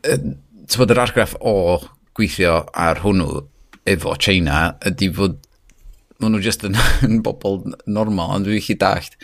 ti'n 0.00 0.78
bod 0.80 0.92
yr 0.94 1.00
argraff 1.02 1.34
o 1.44 1.52
gweithio 2.16 2.54
ar 2.72 3.02
hwnnw 3.02 3.42
efo 3.92 4.14
China 4.16 4.62
ydy 4.88 5.10
fod 5.12 5.36
maen 6.20 6.34
nhw 6.36 6.42
just 6.44 6.64
yn, 6.64 6.78
yn 7.06 7.20
bobl 7.24 7.62
normal, 7.84 8.34
ond 8.36 8.48
dwi'n 8.48 8.64
chi 8.64 8.76
dallt 8.80 9.16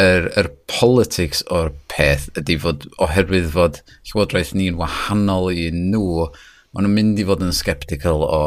yr, 0.00 0.28
yr 0.40 0.50
politics 0.70 1.42
o'r 1.52 1.72
peth 1.92 2.28
ydy 2.40 2.56
fod 2.60 2.86
oherwydd 3.02 3.50
fod 3.54 3.80
llywodraeth 4.08 4.54
ni'n 4.56 4.78
wahanol 4.80 5.50
i 5.52 5.68
nhw, 5.74 6.28
maen 6.72 6.86
nhw'n 6.86 6.96
mynd 6.96 7.20
i 7.20 7.26
fod 7.28 7.44
yn 7.44 7.54
sceptical 7.56 8.24
o 8.24 8.42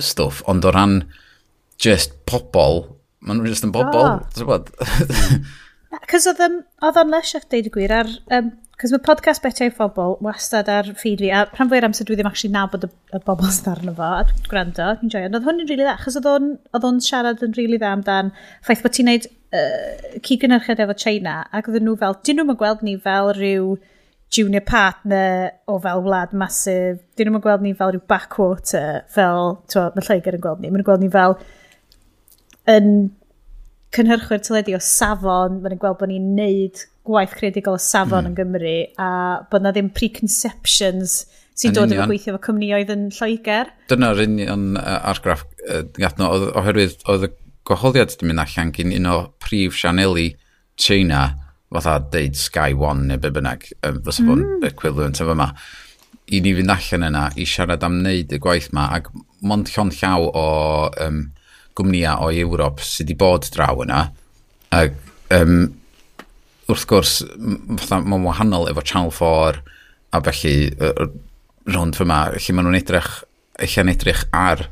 stwff, 0.00 0.42
ond 0.50 0.64
o 0.64 0.72
ran 0.74 1.00
just 1.80 2.16
pobl 2.28 2.84
Maen 3.24 3.40
nhw'n 3.40 3.52
just 3.54 3.64
yn 3.64 3.72
bobl, 3.72 4.00
oh. 4.04 4.18
ti'n 4.36 4.48
bod? 4.48 4.68
Cos 6.10 6.26
oedd 6.28 6.42
o'n 6.44 7.14
lysiach 7.14 7.48
deud 7.48 7.70
y 7.70 7.74
gwir 7.78 7.96
ar... 8.02 8.12
Um, 8.34 8.52
Cos 8.74 8.90
mae 8.90 8.98
podcast 9.06 9.38
betiau 9.38 9.70
phobl 9.70 10.16
wastad 10.26 10.66
ar 10.68 10.88
ffid 10.98 11.20
fi, 11.22 11.28
a 11.30 11.44
rhan 11.46 11.68
fwy'r 11.70 11.84
amser 11.86 12.08
dwi 12.08 12.16
ddim 12.18 12.26
actually 12.26 12.50
nabod 12.50 12.82
y, 12.82 12.88
y 13.14 13.20
bobl 13.22 13.46
sydd 13.54 13.68
arno 13.70 13.94
fo, 13.94 14.08
a 14.18 14.24
dwi'n 14.26 14.48
gwrando, 14.50 14.88
dwi'n 14.98 15.12
joio. 15.12 15.28
Oedd 15.28 15.46
hwn 15.46 15.62
yn 15.62 15.68
rili 15.68 15.76
really 15.76 15.86
dda, 15.86 15.94
chos 16.02 16.18
oedd 16.18 16.88
o'n 16.88 16.98
siarad 17.06 17.44
yn 17.46 17.54
rili 17.54 17.68
really 17.68 17.78
dda 17.78 17.92
amdan 17.94 18.32
ffaith 18.66 18.82
bod 18.82 18.96
ti'n 18.96 19.06
neud 19.12 19.28
uh, 19.30 20.18
cyd-gynnyrchyd 20.18 20.82
efo 20.82 20.98
China, 21.04 21.36
ac 21.54 21.70
oedd 21.70 21.86
nhw 21.86 21.94
fel, 22.02 22.18
dyn 22.26 22.42
nhw'n 22.42 22.58
gweld 22.64 22.82
ni 22.82 22.96
fel 23.06 23.30
rhyw 23.38 23.76
junior 24.34 24.66
partner 24.66 25.52
o 25.70 25.78
fel 25.86 26.02
wlad 26.08 26.34
masif, 26.34 26.98
dyn 27.14 27.30
nhw'n 27.30 27.46
gweld 27.46 27.62
ni 27.62 27.76
fel 27.78 27.94
rhyw 27.94 28.02
backwater, 28.10 29.04
fel, 29.14 29.60
twa, 29.70 29.92
mae 29.94 30.08
Lloegr 30.08 30.40
yn 30.40 30.48
gweld 30.48 30.66
ni, 30.66 30.74
mae'n 30.74 30.88
gweld 30.90 31.06
ni 31.06 31.14
fel 31.14 31.38
yn 32.70 32.90
cynhyrchwyr 33.94 34.42
tyledu 34.42 34.74
o 34.76 34.82
safon, 34.82 35.60
maen 35.60 35.74
nhw'n 35.74 35.82
gweld 35.82 36.00
bod 36.00 36.10
ni'n 36.10 36.34
neud 36.38 36.82
gwaith 37.06 37.36
creadigol 37.38 37.78
o 37.78 37.82
safon 37.82 38.24
mm. 38.24 38.30
yn 38.30 38.36
Gymru 38.38 38.76
a 39.00 39.08
bod 39.50 39.64
na 39.64 39.74
ddim 39.74 39.90
preconceptions 39.94 41.22
sy'n 41.54 41.74
dod 41.76 41.92
efo 41.94 42.08
gweithio 42.10 42.34
efo 42.34 42.42
cwmnioedd 42.48 42.90
yn 42.94 43.06
Lloegr. 43.14 43.70
Dyna'r 43.92 44.24
union 44.24 44.74
uh, 44.80 44.98
argraff 45.12 45.44
gatno, 46.00 46.32
oherwydd 46.58 47.04
oedd 47.10 47.28
y 47.28 47.30
gwahoddiad 47.68 48.12
wedi 48.16 48.28
mynd 48.28 48.42
allan 48.42 48.72
gyn 48.74 48.92
un 48.98 49.10
o 49.12 49.18
prif 49.40 49.78
Sianeli 49.78 50.32
China, 50.80 51.28
fatha 51.74 52.00
deud 52.12 52.36
Sky 52.38 52.74
One 52.74 53.08
neu 53.08 53.22
be 53.22 53.30
bynnag, 53.34 53.68
um, 53.86 54.02
fysa 54.02 54.24
mm. 54.24 54.30
fo'n 54.30 54.44
hmm. 54.44 54.66
equivalent 54.72 55.22
efo 55.22 55.36
yma, 55.36 55.52
i 56.34 56.40
ni 56.40 56.54
fynd 56.56 56.74
allan 56.74 57.08
yna 57.10 57.24
i 57.38 57.46
siarad 57.48 57.86
am 57.86 58.00
wneud 58.00 58.34
y 58.34 58.40
gwaith 58.42 58.70
yma 58.72 58.88
ac 58.98 59.10
mond 59.44 59.70
llon 59.70 59.92
llaw 59.94 60.28
o 60.30 60.46
um, 61.06 61.24
gwmnïau 61.78 62.26
o 62.26 62.30
Ewrop 62.32 62.82
sydd 62.84 63.08
wedi 63.08 63.18
bod 63.18 63.48
draw 63.54 63.82
yna. 63.84 64.06
Ac, 64.74 64.96
um, 65.34 65.66
wrth 66.70 66.86
gwrs, 66.90 67.18
mae'n 67.90 68.26
wahanol 68.26 68.68
efo 68.70 68.84
Channel 68.86 69.12
4 69.14 69.60
a 70.14 70.20
felly 70.24 70.56
rond 71.74 71.98
fyma, 71.98 72.26
lle 72.34 72.56
maen 72.56 72.68
nhw'n 72.68 72.80
edrych, 72.80 73.12
eich 73.62 73.78
edrych 73.80 74.24
ar 74.36 74.66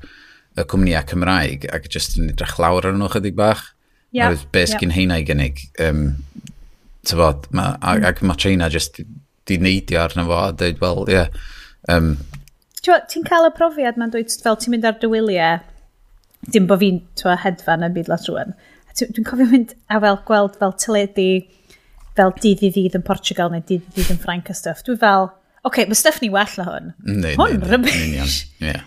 y 0.59 0.65
cwmnïau 0.69 1.07
Cymraeg 1.09 1.67
ac 1.73 1.89
jyst 1.93 2.19
yn 2.21 2.33
edrych 2.33 2.59
lawr 2.61 2.89
ar 2.89 2.97
nhw 2.97 3.11
chydig 3.13 3.37
bach. 3.39 3.71
Yeah, 4.13 4.29
Oherwydd 4.29 4.51
be 4.53 4.61
yeah. 4.67 4.75
sgyn 4.75 4.93
heina 4.93 5.19
i 5.23 5.25
gynnig. 5.25 5.65
Um, 5.81 6.05
tyfod, 7.09 7.49
ma, 7.57 7.73
ac, 7.81 8.03
mm. 8.03 8.09
ac 8.11 8.23
mae 8.29 8.41
China 8.41 8.69
jyst 8.73 9.01
di 9.49 9.59
neidio 9.59 10.03
arno 10.03 10.27
fo 10.29 10.39
a 10.39 10.53
dweud, 10.53 10.81
wel, 10.83 11.03
ie. 11.09 11.17
Yeah, 11.17 11.43
um, 11.93 12.15
Ti'n 12.83 13.23
cael 13.23 13.47
y 13.47 13.53
profiad 13.55 13.99
ma'n 13.99 14.11
dweud 14.11 14.33
fel 14.43 14.57
ti'n 14.59 14.75
mynd 14.75 14.87
ar 14.89 14.97
dywyliau 14.99 15.61
dim 16.51 16.67
bod 16.67 16.83
fi'n 16.83 17.03
hedfan 17.45 17.87
yn 17.87 17.95
byd 17.95 18.11
lot 18.11 18.29
rwan. 18.31 18.57
Dwi'n 18.99 19.27
cofio 19.27 19.49
mynd 19.49 19.75
a 19.89 20.01
fel 20.03 20.19
gweld 20.29 20.59
fel 20.61 20.75
tyledu 20.81 21.29
fel 22.19 22.33
dydd 22.43 22.65
i 22.67 22.73
ddydd 22.75 22.99
yn 22.99 23.05
Portugal 23.07 23.53
neu 23.53 23.63
dydd 23.65 23.87
i 23.87 23.95
ddydd 23.97 24.17
yn 24.17 24.23
Ffrainc 24.23 24.51
a 24.53 24.57
stuff. 24.57 24.83
Dwi'n 24.87 25.01
fel, 25.01 25.31
oce, 25.63 25.69
okay, 25.71 25.87
mae 25.89 25.99
stuff 25.99 26.21
ni 26.23 26.31
well 26.33 26.57
na 26.59 26.67
hwn. 26.69 26.91
Nein, 27.07 27.39
hwn 27.41 27.69
rybys. 27.71 28.43
Yeah. 28.61 28.83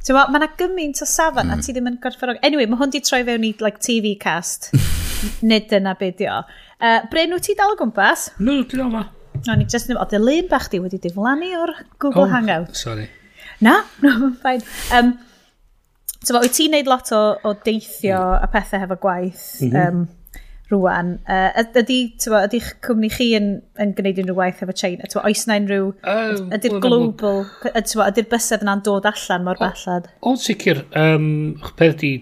Ti'n 0.00 0.16
ma, 0.16 0.26
mae 0.32 0.40
yna 0.40 0.50
gymaint 0.56 1.02
o 1.04 1.08
safon 1.08 1.50
mm. 1.50 1.58
a 1.58 1.64
ti 1.64 1.74
ddim 1.76 1.88
yn 1.90 1.98
gorfforog. 2.02 2.38
Anyway, 2.46 2.68
mae 2.70 2.80
hwn 2.80 2.92
di 2.94 3.02
troi 3.04 3.22
fewn 3.26 3.46
i 3.48 3.54
like, 3.60 3.82
TV 3.84 4.14
cast. 4.20 4.70
Nid 5.50 5.72
yna 5.76 5.96
be 5.98 6.12
di. 6.16 6.28
Uh, 6.30 7.00
Bryn, 7.12 7.34
wyt 7.36 7.48
ti 7.50 7.56
dal 7.58 7.74
o 7.74 7.78
gwmpas? 7.80 8.30
No, 8.40 8.60
dwi'n 8.62 8.84
dal 8.84 8.92
ma. 8.94 9.08
No, 9.46 9.56
ni 9.56 9.66
just 9.68 9.90
yn... 9.90 9.98
O, 10.00 10.06
dy 10.08 10.20
lun 10.20 10.48
bach 10.50 10.68
di 10.72 10.80
wedi 10.82 11.00
diflannu 11.02 11.50
o'r 11.58 11.74
Google 11.98 12.26
oh, 12.26 12.30
Hangout. 12.32 12.76
sorry. 12.76 13.08
Na, 13.60 13.82
no, 14.04 14.32
fine. 14.40 14.64
Um, 14.96 15.12
So, 16.20 16.36
wyt 16.36 16.56
ti'n 16.56 16.74
neud 16.76 16.88
lot 16.90 17.12
o, 17.16 17.20
o 17.48 17.54
deithio 17.64 18.18
mm. 18.18 18.40
a 18.44 18.48
pethau 18.52 18.82
hefo 18.82 18.98
gwaith 19.00 19.44
mm 19.64 19.70
-hmm. 19.70 20.00
um, 20.00 20.08
rwan. 20.70 21.12
Uh, 21.24 21.64
ydy, 21.80 21.98
tywa, 22.20 22.42
ydych 22.46 22.72
cwmni 22.84 23.10
chi 23.10 23.30
yn, 23.38 23.48
yn 23.80 23.94
gwneud 23.96 24.20
unrhyw 24.22 24.38
waith 24.38 24.60
efo 24.64 24.76
China? 24.76 25.08
Tywa, 25.10 25.24
oes 25.30 25.46
na 25.48 25.56
unrhyw... 25.62 25.88
Oh, 26.04 26.18
uh, 26.34 26.42
ydy'r 26.58 26.76
global... 26.84 27.46
Tywa, 27.64 28.10
ydy'r 28.12 28.28
bysedd 28.30 28.66
yna'n 28.66 28.84
dod 28.86 29.08
allan 29.10 29.48
mor 29.48 29.58
bellad? 29.60 30.10
O'n 30.28 30.38
sicr. 30.40 30.84
Um, 30.98 31.30
peth 31.80 31.96
di, 32.04 32.12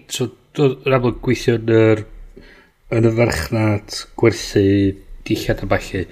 yn 0.59 0.95
amlwg 0.95 1.19
gweithio 1.25 1.59
yn 1.59 1.75
yr 1.75 2.05
yn 2.95 3.05
y 3.05 3.11
farchnad 3.19 3.97
gwerthu 4.17 4.65
dillad 5.27 5.61
a 5.61 5.69
balli, 5.69 6.05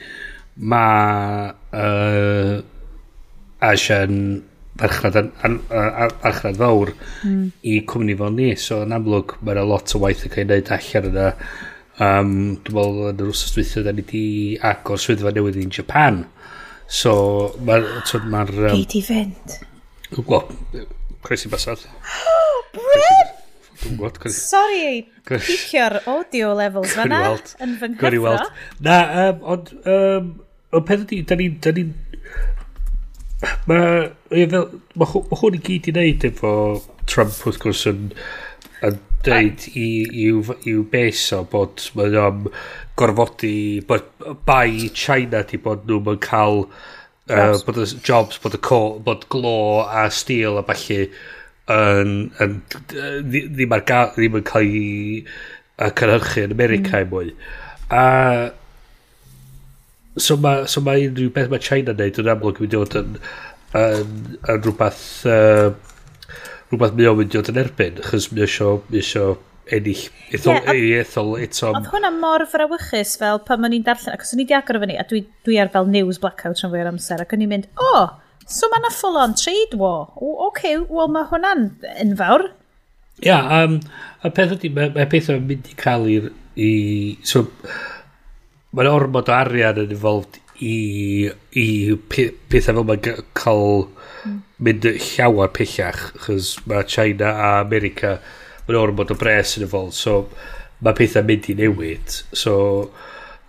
mae 0.57 1.49
uh, 1.73 2.59
Asian 3.65 4.19
farchnad, 4.81 5.31
farchnad 5.37 6.59
fawr 6.59 6.93
mm. 7.25 7.45
i 7.71 7.79
cwmni 7.89 8.17
fel 8.19 8.35
ni. 8.35 8.51
So 8.61 8.81
yn 8.85 8.95
amlwg 8.97 9.37
mae'n 9.41 9.63
lot 9.69 9.95
o 9.95 10.03
waith 10.03 10.25
yn 10.27 10.33
cael 10.35 10.45
ei 10.45 10.61
wneud 10.61 10.73
allan 10.77 11.09
yna. 11.11 11.29
Um, 11.97 12.33
dwi'n 12.61 12.77
meddwl 12.77 13.07
yn 13.09 13.23
yr 13.23 13.31
wrthos 13.31 13.55
dweithio, 13.55 13.81
da 13.85 13.93
ni 13.95 14.03
wedi 14.05 14.25
agor 14.69 15.01
swyddfa 15.01 15.33
newydd 15.33 15.57
i'n 15.63 15.73
Japan. 15.73 16.21
So 16.87 17.15
mae'r... 17.65 17.87
So, 18.05 18.21
ma 18.29 18.43
um, 18.45 18.69
Pyd 18.69 18.93
i 18.99 19.01
fynd. 19.05 19.57
Wel, 20.17 20.45
croesi 21.25 21.49
basad. 21.51 21.81
Oh, 22.05 22.61
Bryn! 22.77 23.33
Sorry, 24.33 25.05
picio'r 25.27 25.99
audio 26.09 26.53
levels 26.57 26.95
fanna 26.97 27.19
yn 27.61 27.75
fy 27.79 27.91
nghyfro. 27.93 28.33
Na, 28.83 28.95
um, 29.27 29.43
ond 29.53 29.69
um, 29.85 30.31
y 30.73 30.81
peth 30.87 31.03
ydy, 31.05 31.21
da 31.29 31.37
ni'n 31.37 31.93
Mae 33.69 34.45
ma, 34.51 34.63
ma 34.97 35.07
hwn 35.11 35.57
i 35.57 35.61
gyd 35.61 35.89
i 35.91 35.93
wneud 35.93 36.23
efo 36.31 36.51
Trump 37.09 37.35
wrth 37.45 37.59
gwrs 37.61 37.83
yn, 37.91 38.07
yn 38.87 38.97
deud 39.27 39.65
i, 39.77 39.87
i'w, 40.25 40.55
iw 40.71 40.83
beso 40.91 41.43
bod 41.51 41.83
mae'n 41.97 42.17
am 42.21 42.47
gorfodi 42.97 43.55
bod 43.87 44.07
bai 44.47 44.89
China 44.97 45.43
di 45.45 45.59
bod 45.61 45.85
nhw'n 45.85 46.13
yn 46.15 46.21
cael 46.23 46.63
uh, 46.65 47.53
bod 47.67 47.81
y 47.83 47.87
jobs, 48.01 48.39
bod, 48.41 48.57
y 48.57 48.61
co, 48.69 48.81
bod 49.05 49.27
glo 49.33 49.57
a 49.85 50.07
steel 50.13 50.57
a 50.57 50.65
falle 50.67 51.03
yn, 51.77 52.13
yn, 52.41 52.59
ddim, 52.87 53.75
ar, 53.77 53.85
ddim 54.15 54.39
yn 54.39 54.47
cael 54.47 54.71
ei 55.77 55.91
cynhyrchu 55.99 56.47
yn 56.47 56.55
America 56.55 57.03
mm. 57.03 57.11
mwy. 57.13 57.33
A 57.93 58.05
So 60.17 60.37
mae 60.41 60.65
so 60.71 60.81
ma 60.81 60.97
unrhyw 60.97 61.33
beth 61.33 61.51
mae 61.51 61.63
China 61.63 61.93
wneud 61.93 62.21
yn 62.23 62.31
amlwg 62.33 62.61
yn 62.61 62.65
mynd 62.65 62.77
i 62.77 62.81
fod 62.83 62.97
yn, 63.01 63.17
yn, 63.77 64.15
yn 64.53 64.63
rhywbeth, 64.63 65.03
uh, 65.29 65.69
rhywbeth 66.71 66.95
mi 66.97 67.09
o'n 67.09 67.19
mynd 67.21 67.35
i 67.35 67.41
fod 67.41 67.51
yn 67.53 67.61
erbyn, 67.63 68.01
achos 68.03 68.31
mi 68.33 68.45
eisiau, 68.45 68.81
mi 68.89 69.01
eisiau 69.03 69.37
ennill 69.73 70.05
ethol, 70.33 70.61
yeah, 70.73 71.01
ethol 71.03 71.33
eto. 71.41 71.71
Oedd 71.75 71.89
hwnna 71.91 72.11
mor 72.15 72.45
frawychus 72.49 73.17
fel 73.19 73.41
pan 73.47 73.61
ma'n 73.63 73.75
i'n 73.77 73.85
darllen, 73.87 74.15
ac 74.15 74.23
os 74.23 74.33
o'n 74.35 74.43
i 74.43 74.47
di 74.47 74.55
agor 74.57 74.79
o 74.79 74.83
fyny, 74.83 74.95
a 74.99 75.03
dwi, 75.09 75.23
dwi 75.47 75.59
ar 75.61 75.71
fel 75.73 75.89
news 75.91 76.21
blackout 76.23 76.61
rhan 76.61 76.73
fwy 76.73 76.83
o'r 76.83 76.91
amser, 76.93 77.23
ac 77.23 77.35
o'n 77.35 77.43
i'n 77.43 77.51
mynd, 77.51 77.67
o, 77.75 77.89
oh, 77.91 78.07
so 78.47 78.69
mae 78.71 78.81
yna 78.81 78.93
full-on 78.95 79.35
trade 79.39 79.79
war. 79.81 80.07
O, 80.15 80.33
okay, 80.47 80.79
wel 80.79 81.11
mae 81.13 81.27
hwnna'n 81.31 81.67
enfawr. 82.05 82.47
Ia, 83.25 83.27
yeah, 83.27 83.53
um, 83.59 83.77
y 84.23 84.33
peth 84.37 84.55
ydy, 84.57 84.71
mae, 84.73 84.93
ma 84.95 85.05
mae 85.05 85.29
yn 85.35 85.47
mynd 85.51 85.71
i 85.71 85.77
cael 85.79 86.09
i'r... 86.13 86.33
I, 86.57 86.69
so, 87.27 87.43
mae'n 88.77 88.91
ormod 88.91 89.29
o 89.31 89.33
arian 89.33 89.79
yn 89.81 89.93
involved 89.95 90.37
i, 90.61 91.29
i 91.57 91.67
pethau 92.09 92.61
fel 92.61 92.83
mae'n 92.85 93.23
cael 93.37 93.63
hmm. 93.87 94.39
mynd 94.63 94.85
llawer 95.09 95.51
pellach 95.55 96.03
chos 96.25 96.55
mae 96.69 96.85
China 96.89 97.33
a 97.33 97.51
America 97.63 98.17
mae'n 98.67 98.79
ormod 98.83 99.13
o 99.13 99.17
bres 99.19 99.55
yn 99.57 99.67
involved 99.67 99.97
so 99.97 100.17
mae 100.85 100.97
pethau 100.97 101.25
mynd 101.25 101.49
i 101.49 101.57
newid 101.57 102.19
so 102.43 102.57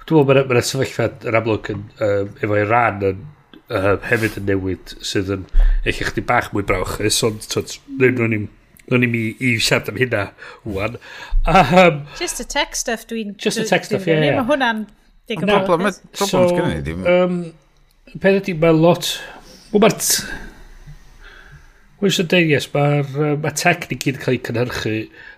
dwi'n 0.09 0.29
meddwl 0.29 0.47
mae'n 0.49 0.63
ma 0.63 0.65
sefyllfa 0.65 1.11
yn 1.29 1.41
amlwg 1.43 1.73
yn, 1.75 1.89
um, 2.05 2.31
efo 2.41 2.61
Iran 2.63 3.03
yn 3.05 3.25
um, 3.69 3.99
hefyd 4.09 4.41
yn 4.41 4.49
newid 4.49 4.97
sydd 5.05 5.35
yn 5.37 5.49
eich 5.85 6.01
chdi 6.09 6.25
bach 6.25 6.49
mwy 6.55 6.65
brawch 6.69 6.97
ond 7.29 7.53
dwi'n 8.01 8.25
ni'n 8.33 8.55
Nw'n 8.89 9.05
i 9.05 9.25
i 9.45 9.49
siarad 9.61 9.91
am 9.91 9.99
hynna 10.01 10.21
wwan. 10.65 10.95
Um, 11.45 12.07
just 12.17 12.41
a 12.41 12.47
tech 12.49 12.73
stuff 12.73 13.03
dwi'n... 13.11 13.35
Just 13.37 13.61
a 13.61 13.67
tech 13.69 13.85
stuff, 13.85 14.07
ie. 14.09 14.15
Yeah, 14.15 14.25
yeah. 14.31 14.39
Mae 14.39 14.49
hwnna'n 14.49 14.87
Digon 15.29 15.51
problem, 15.67 15.89
mae 15.89 16.53
gen 16.57 16.71
i 16.73 16.83
ddim. 16.85 17.09
Um, 17.09 17.41
Peth 18.19 18.39
ydy, 18.41 18.55
mae 18.61 18.77
lot... 18.77 19.11
Wel, 19.73 19.83
mae'r... 19.85 19.97
Wel, 22.01 22.15
sy'n 22.15 22.31
deud, 22.33 22.53
yes, 22.55 22.69
mae'r 22.73 23.41
ma 23.43 23.53
tech 23.53 23.89
ni 23.91 23.99
gyd 24.01 24.17
yn 24.17 24.23
cael 24.23 24.39
ei 24.39 24.45
cynhyrchu, 24.49 24.95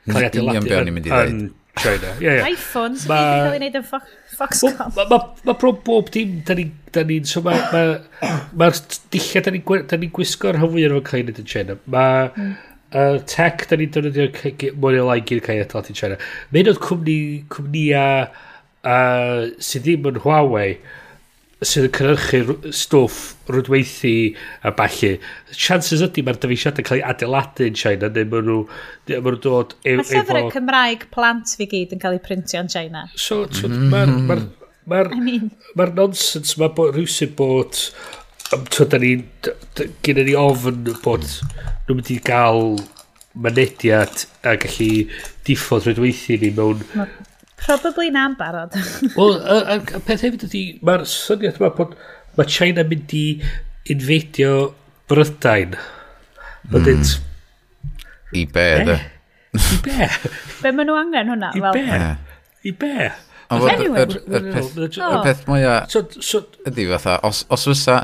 cael 0.07 0.21
ei 0.21 0.29
adeiladu 0.29 0.77
yn 1.25 1.43
China. 1.81 2.13
Yeah, 2.21 2.41
yeah. 2.41 2.49
iPhones, 2.53 3.07
ma... 3.11 3.19
ni 3.19 3.43
cael 3.49 3.57
ei 3.57 3.63
wneud 3.65 3.79
yn 3.81 3.87
Foxconn. 3.91 4.79
Mae 4.79 5.11
ma, 5.11 5.19
ma, 5.19 5.21
ma 5.51 5.57
bob 5.87 6.13
dim, 6.15 6.41
da 6.47 6.59
ni'n... 6.59 6.75
Da 6.95 7.05
ni, 7.07 7.21
so 7.31 7.43
mae'r 7.47 7.71
ma, 7.75 8.33
ma, 8.59 8.71
da 8.71 9.55
ni'n 9.55 9.63
ni 10.03 10.11
gwisgo'r 10.15 10.59
hyfwyr 10.63 10.99
yn 11.01 11.07
cael 11.07 11.23
ei 11.25 11.27
wneud 11.29 11.43
yn 11.43 11.55
China. 11.57 11.81
Mae... 11.91 12.29
Mm 12.35 12.59
uh, 12.95 13.19
tech 13.31 13.67
da 13.71 13.79
ni'n 13.79 13.91
defnyddio 13.95 14.73
mwy 14.81 15.01
o 15.01 15.09
lai 15.09 15.21
gyd 15.27 15.43
cael 15.47 15.61
ei 15.61 15.67
adeiladu 15.67 15.99
China. 15.99 16.17
Mae'n 16.55 16.71
oedd 16.73 16.81
cwmni, 16.83 17.19
cwmnïau 17.55 18.27
uh, 18.87 19.51
sydd 19.59 19.87
ddim 19.87 20.11
yn 20.11 20.21
Huawei 20.25 20.75
sydd 21.61 21.91
yn 21.91 21.93
cynhyrchu 21.97 22.73
stwff 22.73 23.51
rwydweithi 23.53 24.15
a 24.65 24.73
balli 24.77 25.11
chances 25.53 26.01
ydy 26.07 26.25
mae'r 26.25 26.39
dyfeisiadau 26.41 26.87
cael 26.87 27.03
ei 27.03 27.05
adeiladu 27.11 27.67
yn 27.69 27.77
China 27.77 28.09
neu 28.15 28.29
maen 28.31 28.49
nhw, 28.49 28.63
maen 29.11 29.27
nhw 29.27 29.43
dod 29.45 29.75
e, 29.85 29.99
mae 29.99 30.07
llyfrau 30.07 30.47
efo... 30.47 30.55
Cymraeg 30.57 31.05
plant 31.13 31.53
fi 31.59 31.69
gyd 31.69 31.93
yn 31.97 32.01
cael 32.01 32.17
ei 32.17 32.25
printio 32.25 32.63
yn 32.65 32.73
China. 32.73 33.05
So, 33.13 33.43
so 33.53 33.69
mae'r 33.69 34.15
ma 34.31 34.39
ma 34.91 35.03
I 35.05 35.21
mean... 35.21 35.51
ma 35.77 35.91
nonsens 35.93 36.57
mae 36.61 36.73
bod 36.77 36.97
rhywsyd 36.97 37.37
bod 37.39 37.77
to, 38.73 38.87
da 38.89 38.99
ni 39.03 39.19
gyda 40.07 40.25
ni 40.25 40.39
ofn 40.39 40.81
bod 41.05 41.27
nhw'n 41.29 42.01
mynd 42.01 42.15
i 42.15 42.21
gael 42.25 42.79
mynediad 43.37 44.25
a 44.49 44.57
gallu 44.65 45.05
diffodd 45.47 45.91
rydweithi 45.91 46.41
ni 46.41 46.51
mewn 46.57 46.81
Probably 47.61 48.11
na'n 48.15 48.37
barod. 48.41 48.75
Wel, 49.19 49.39
y 49.41 50.03
peth 50.07 50.25
hefyd 50.27 50.47
ydy, 50.49 50.65
mae'r 50.87 51.07
syniad 51.09 51.61
yma 51.61 51.73
bod 51.77 51.97
mae 52.39 52.49
China 52.51 52.85
mynd 52.89 53.15
i 53.17 53.25
infeidio 53.93 54.53
Brydain. 55.11 55.75
Mm. 56.71 57.17
I 58.37 58.45
be, 58.47 58.69
dde? 58.85 58.99
I 59.59 59.81
be? 59.85 60.09
Be 60.61 60.73
maen 60.77 60.89
nhw 60.89 60.99
angen 61.01 61.33
hwnna? 61.35 61.51
I 61.57 61.65
be? 61.75 61.85
I 62.71 62.75
be? 62.79 63.11
Anyway. 63.51 64.07
Y 64.31 65.23
peth 65.25 65.47
mwyaf 65.51 65.97
ydy 66.71 66.87
fatha, 66.93 67.17
os 67.27 67.65
fysa, 67.67 67.97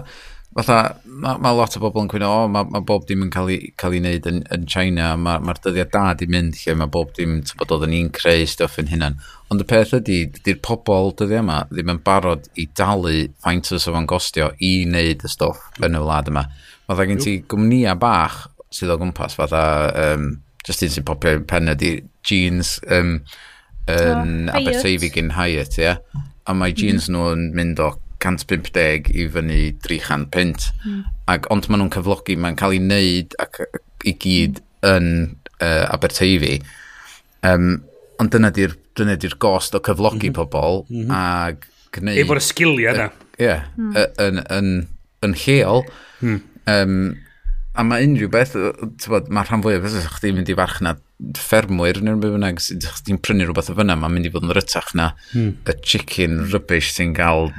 fatha, 0.57 0.81
mae 1.23 1.39
ma 1.43 1.53
lot 1.57 1.77
o 1.79 1.81
bobl 1.83 2.03
yn 2.05 2.11
cwyno, 2.11 2.29
o, 2.29 2.49
mae 2.53 2.67
ma 2.73 2.81
bob 2.85 3.07
dim 3.09 3.25
yn 3.25 3.31
cael 3.33 3.51
ei, 3.55 3.71
cael 3.81 3.97
ei 3.97 4.03
wneud 4.03 4.29
yn, 4.31 4.41
yn 4.55 4.67
China, 4.71 5.13
mae'r 5.21 5.45
ma, 5.45 5.55
dyddiad 5.65 5.93
da 5.95 6.05
di 6.19 6.29
mynd 6.31 6.59
lle 6.61 6.77
mae 6.81 6.93
bob 6.93 7.13
dim, 7.17 7.39
ti'n 7.47 7.61
bod 7.61 7.75
oedden 7.77 7.93
ni'n 7.95 8.11
creu 8.17 8.47
stuff 8.51 8.79
yn 8.83 8.91
hynny. 8.93 9.13
Ond 9.53 9.63
y 9.63 9.67
peth 9.69 9.95
ydy, 10.01 10.19
dydy'r 10.37 10.61
pobl 10.67 11.13
dyddiau 11.19 11.45
yma 11.45 11.61
ddim 11.71 11.95
yn 11.95 12.03
barod 12.07 12.49
i 12.61 12.69
dalu 12.77 13.15
faint 13.45 13.73
o 13.73 13.81
fo'n 13.83 14.09
gostio 14.11 14.51
i 14.59 14.73
wneud 14.85 15.25
y 15.27 15.33
stoff 15.33 15.83
yn 15.83 15.99
y 15.99 16.03
wlad 16.05 16.31
yma. 16.33 16.47
Fatha 16.87 17.09
gen 17.09 17.23
ti 17.23 17.39
gwmnïa 17.49 17.97
bach 18.01 18.45
sydd 18.75 18.93
o 18.93 18.99
gwmpas, 19.01 19.37
fatha, 19.39 19.67
um, 20.13 20.31
just 20.67 20.83
un 20.83 20.93
sy'n 20.93 21.07
popio 21.07 21.39
pen 21.49 21.73
ydy, 21.73 21.99
jeans 22.27 22.77
um, 22.93 23.21
yn 23.91 24.51
oh, 24.51 24.57
Aberteifi 24.59 25.13
gyn 25.15 25.33
Hyatt, 25.37 25.79
ie? 25.79 25.87
Yeah? 25.87 26.25
A 26.47 26.55
mae 26.55 26.75
jeans 26.75 27.09
mm. 27.09 27.15
nhw'n 27.17 27.47
mynd 27.57 27.81
o 27.83 27.93
150 28.23 29.11
i 29.15 29.27
fyny 29.33 29.61
300 29.85 30.31
pint. 30.33 30.71
Mm. 30.85 31.03
Ac, 31.33 31.51
ond 31.53 31.69
maen 31.69 31.85
nhw'n 31.85 31.93
cyflogi, 31.95 32.39
mae'n 32.41 32.59
cael 32.59 32.77
ei 32.77 32.83
wneud 32.83 33.37
ac, 33.43 33.61
i 34.07 34.15
gyd 34.23 34.63
yn 34.87 35.13
uh, 35.61 35.85
Aberteifi. 35.93 36.59
Um, 37.47 37.77
ond 38.23 38.33
dyna 38.33 38.51
di'r 38.55 38.75
dyna 38.97 39.17
di'r 39.21 39.37
gost 39.43 39.77
o 39.77 39.83
cyflogi 39.85 40.31
mm 40.31 40.35
-hmm. 40.35 40.37
pobl 40.39 40.85
mm 40.89 41.03
-hmm. 41.03 41.13
a 41.13 41.97
gwneud... 41.97 42.21
Efo'r 42.23 42.43
sgiliau 42.43 42.95
yna. 42.95 43.09
Ie, 43.37 43.57
yn, 44.25 44.41
yn, 44.57 44.71
yn 45.27 45.37
lleol. 45.43 45.85
Mm. 46.25 46.39
Um, 46.73 47.01
a 47.77 47.85
mae 47.85 48.07
unrhyw 48.07 48.31
beth, 48.33 48.55
tybod, 49.03 49.29
mae 49.33 49.47
rhan 49.47 49.63
fwyaf 49.65 49.83
beth 49.85 49.99
ydych 50.01 50.19
chi'n 50.23 50.39
mynd 50.39 50.53
i 50.53 50.57
farchnad 50.57 51.03
ffermwyr 51.37 52.03
neu'n 52.05 52.21
byd 52.21 52.35
bynnag, 52.35 52.61
sydd 52.61 52.87
chi'n 53.07 53.21
prynu 53.25 53.47
rhywbeth 53.47 53.71
o 53.73 53.77
fyna, 53.79 53.97
mae'n 54.01 54.15
mynd 54.17 54.29
i 54.29 54.33
fod 54.33 54.47
yn 54.47 54.55
rytach 54.57 54.91
na 54.99 55.11
hmm. 55.33 55.53
y 55.65 55.75
chicken 55.81 56.39
rubbish 56.53 56.91
sy'n 56.93 57.15
gael 57.17 57.51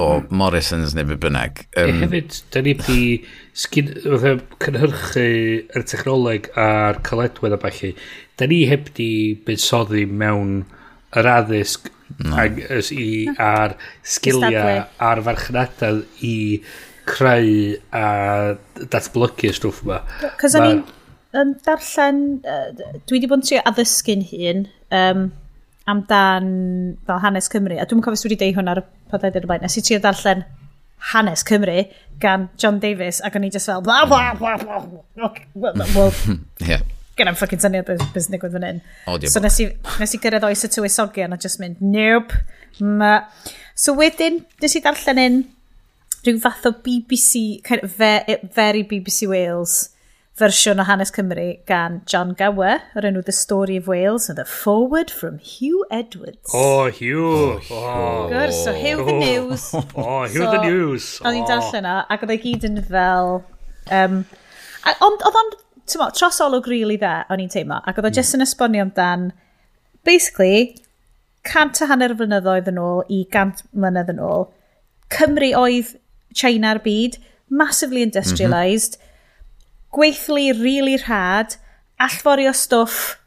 o 0.00 0.08
Morrison's 0.32 0.96
neu 0.96 1.08
byd 1.10 1.22
bynnag. 1.24 1.64
Um, 1.80 1.92
e 1.92 2.04
hefyd, 2.06 2.38
da 2.54 2.64
ni 2.64 2.76
di 2.80 3.00
sgin, 3.64 3.90
cynhyrchu 4.64 5.26
yr 5.76 5.88
technoleg 5.88 6.52
a'r 6.60 7.02
caledwedd 7.08 7.56
a 7.56 7.60
falle, 7.64 7.94
da 8.40 8.48
ni 8.48 8.62
heb 8.70 8.92
di 8.96 9.10
buddsoddi 9.46 10.06
mewn 10.08 10.62
yr 11.20 11.28
addysg 11.34 11.90
no. 12.18 12.36
ag, 12.40 12.62
i, 12.92 13.10
ar 13.40 13.76
sgiliau 14.04 14.86
a'r 15.02 15.22
farchnadau 15.28 16.02
i 16.24 16.36
creu 17.08 17.76
a 17.94 18.06
datblygu 18.92 19.50
y 19.50 19.54
stwff 19.56 19.82
yma. 19.84 20.00
Cos 20.40 20.56
o'n 20.58 20.68
i'n 20.68 20.82
um, 21.38 21.52
darllen, 21.66 22.22
uh, 22.46 22.70
dwi 23.06 23.18
wedi 23.18 23.30
bod 23.30 23.42
yn 23.42 23.46
trio 23.48 23.62
addysgu'n 23.70 24.24
hun 24.30 24.64
um, 24.94 25.28
amdan 25.90 26.48
fel 27.08 27.22
hanes 27.24 27.50
Cymru, 27.52 27.78
a 27.80 27.86
dwi'n 27.88 28.02
cofio 28.04 28.22
swy 28.22 28.32
wedi 28.32 28.40
deud 28.44 28.58
hwn 28.60 28.72
ar 28.72 28.82
y 28.82 28.86
podled 29.12 29.38
ar 29.38 29.46
y 29.46 29.50
blaen, 29.50 29.64
nes 29.66 29.78
i 29.78 29.84
trio 29.84 30.00
darllen 30.02 30.44
hanes 31.12 31.44
Cymru 31.46 31.86
gan 32.22 32.48
John 32.60 32.78
Davis, 32.82 33.20
ac 33.26 33.38
o'n 33.38 33.48
i 33.48 33.52
just 33.52 33.70
fel 33.70 33.82
bla 33.84 34.02
bla 34.06 34.32
bla 34.38 34.56
bla 34.62 34.80
bla 34.86 35.86
well, 35.94 36.12
yeah. 36.60 36.82
Gen 37.18 37.28
i'm 37.28 37.36
ffucking 37.36 37.60
syniad 37.60 37.84
beth 37.84 38.04
beth 38.14 38.30
nigwyd 38.32 38.54
fan 38.54 38.62
hyn. 38.64 38.78
Oh, 39.10 39.18
so 39.28 39.40
nes 39.44 39.58
i, 39.60 39.66
nes 40.00 40.14
i 40.16 40.20
gyrraedd 40.22 40.46
oes 40.48 40.62
y 40.64 40.70
tywysogion 40.72 41.34
a 41.34 41.38
just 41.40 41.60
mynd, 41.60 41.82
nope. 41.84 42.38
Ma. 42.80 43.26
So 43.76 43.92
wedyn, 43.98 44.38
nes 44.62 44.78
i 44.78 44.80
darllen 44.84 45.20
un 45.20 45.36
rhyw 46.26 46.38
fath 46.42 46.66
o 46.66 46.72
BBC, 46.72 47.62
kind 47.64 47.82
of 47.82 47.96
very 47.96 48.84
BBC 48.84 49.28
Wales 49.28 49.90
fersiwn 50.38 50.80
o 50.80 50.84
hanes 50.88 51.10
Cymru 51.12 51.46
gan 51.68 52.00
John 52.06 52.32
Gower 52.38 52.80
o'r 52.96 53.06
enw 53.08 53.22
The 53.26 53.34
Story 53.36 53.76
of 53.76 53.88
Wales 53.90 54.28
and 54.30 54.38
the 54.38 54.46
Forward 54.48 55.10
from 55.10 55.38
Hugh 55.38 55.84
Edwards. 55.90 56.54
Oh, 56.54 56.86
Hugh! 56.86 57.26
Oh, 57.26 57.60
oh. 57.70 58.28
Gwrs, 58.30 58.64
so 58.64 58.72
Hugh 58.72 59.04
the 59.04 59.12
oh. 59.12 59.18
News. 59.18 59.66
Oh, 59.94 60.22
Hugh 60.24 60.46
so, 60.46 60.50
the 60.52 60.62
News. 60.62 61.08
Oh. 61.20 61.28
O'n 61.28 61.40
i'n 61.40 61.50
darllen 61.50 61.82
yna, 61.82 61.96
ac 62.08 62.24
oedd 62.24 62.32
ei 62.36 62.40
gyd 62.46 62.64
yn 62.70 62.80
fel... 62.88 63.34
Um, 63.92 64.22
ond 64.94 65.26
oedd 65.28 65.38
o'n, 65.42 65.52
ti'n 65.84 66.00
mo, 66.00 66.08
tros 66.16 66.40
olwg 66.46 66.70
rili 66.70 66.86
really 66.86 67.00
dda, 67.02 67.12
o'n 67.28 67.42
i'n 67.44 67.52
teimlo, 67.52 67.82
ac 67.82 67.98
oedd 67.98 68.08
o 68.08 68.12
hmm. 68.12 68.20
jyst 68.22 68.38
yn 68.38 68.46
esbonio 68.46 68.86
amdan, 68.86 69.28
basically, 70.08 70.72
cant 71.44 71.82
a 71.84 71.90
hanner 71.90 72.16
flynyddoedd 72.16 72.72
yn 72.72 72.80
ôl 72.80 73.04
i 73.12 73.24
gant 73.36 73.66
mlynedd 73.76 74.14
yn 74.14 74.22
ôl, 74.24 74.48
Cymru 75.12 75.50
oedd 75.58 75.92
China'r 76.38 76.82
byd, 76.84 77.18
massively 77.52 78.02
industrialised, 78.06 78.98
mm 78.98 79.02
-hmm. 79.02 79.90
gweithlu 79.96 80.46
really 80.62 80.96
rhad, 81.04 81.58
allforio 82.00 82.52
stwff 82.56 83.18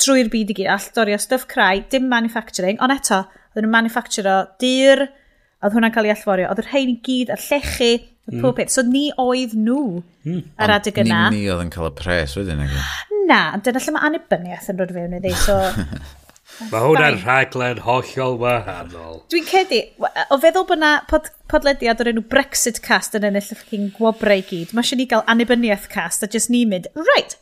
drwy'r 0.00 0.30
byd 0.32 0.52
i 0.52 0.56
gyd, 0.60 0.70
allforio 0.72 1.18
stwff 1.20 1.48
crai, 1.50 1.84
dim 1.92 2.08
manufacturing, 2.08 2.80
ond 2.80 2.94
eto, 2.94 3.24
oedd 3.52 3.64
nhw'n 3.64 3.74
manufacturo 3.74 4.36
dyr, 4.62 5.06
oedd 5.60 5.76
hwnna'n 5.76 5.92
cael 5.94 6.08
ei 6.08 6.14
allforio, 6.14 6.48
oedd 6.48 6.62
yr 6.62 6.70
rhain 6.70 6.94
i 6.94 6.96
gyd, 7.04 7.32
y 7.34 7.38
llechu, 7.48 7.90
y 8.30 8.36
mm. 8.36 8.40
pob 8.44 8.56
peth. 8.56 8.72
So 8.74 8.84
ni 8.86 9.08
oedd 9.20 9.56
nhw 9.58 10.00
mm. 10.24 10.40
ar 10.60 10.76
adeg 10.78 11.02
yna. 11.02 11.26
Ni, 11.32 11.42
ni 11.42 11.50
oedd 11.52 11.64
yn 11.66 11.72
cael 11.74 11.90
y 11.90 11.94
pres 11.98 12.36
wedyn. 12.38 12.62
E? 12.64 12.84
Na, 13.28 13.42
dyna 13.62 13.82
lle 13.82 13.94
mae 13.96 14.08
annibyniaeth 14.08 14.70
yn 14.72 14.80
rhod 14.80 14.94
fewn 14.96 15.18
iddi. 15.18 15.34
So, 15.44 15.58
Mae 16.68 16.84
hwnna'n 16.84 17.20
rhaglen 17.22 17.80
hollol 17.86 18.36
wahanol. 18.40 19.20
Dwi'n 19.32 19.46
cedi, 19.48 19.80
o 20.00 20.38
feddwl 20.42 20.66
bod 20.68 20.82
na 20.82 20.90
pod, 21.08 21.30
podlediad 21.48 22.02
o'r 22.02 22.12
enw 22.12 22.24
Brexit 22.28 22.82
cast 22.84 23.16
yn 23.16 23.24
ennill 23.30 23.54
y 23.54 23.56
ffocin 23.56 23.92
gwobrau 23.96 24.42
i 24.42 24.44
gyd, 24.44 24.74
mae 24.76 24.84
eisiau 24.84 25.00
ni 25.00 25.08
gael 25.08 25.24
annibyniaeth 25.30 25.88
cast 25.92 26.26
a 26.26 26.28
just 26.30 26.52
ni 26.52 26.66
mynd, 26.68 26.90
right, 27.14 27.38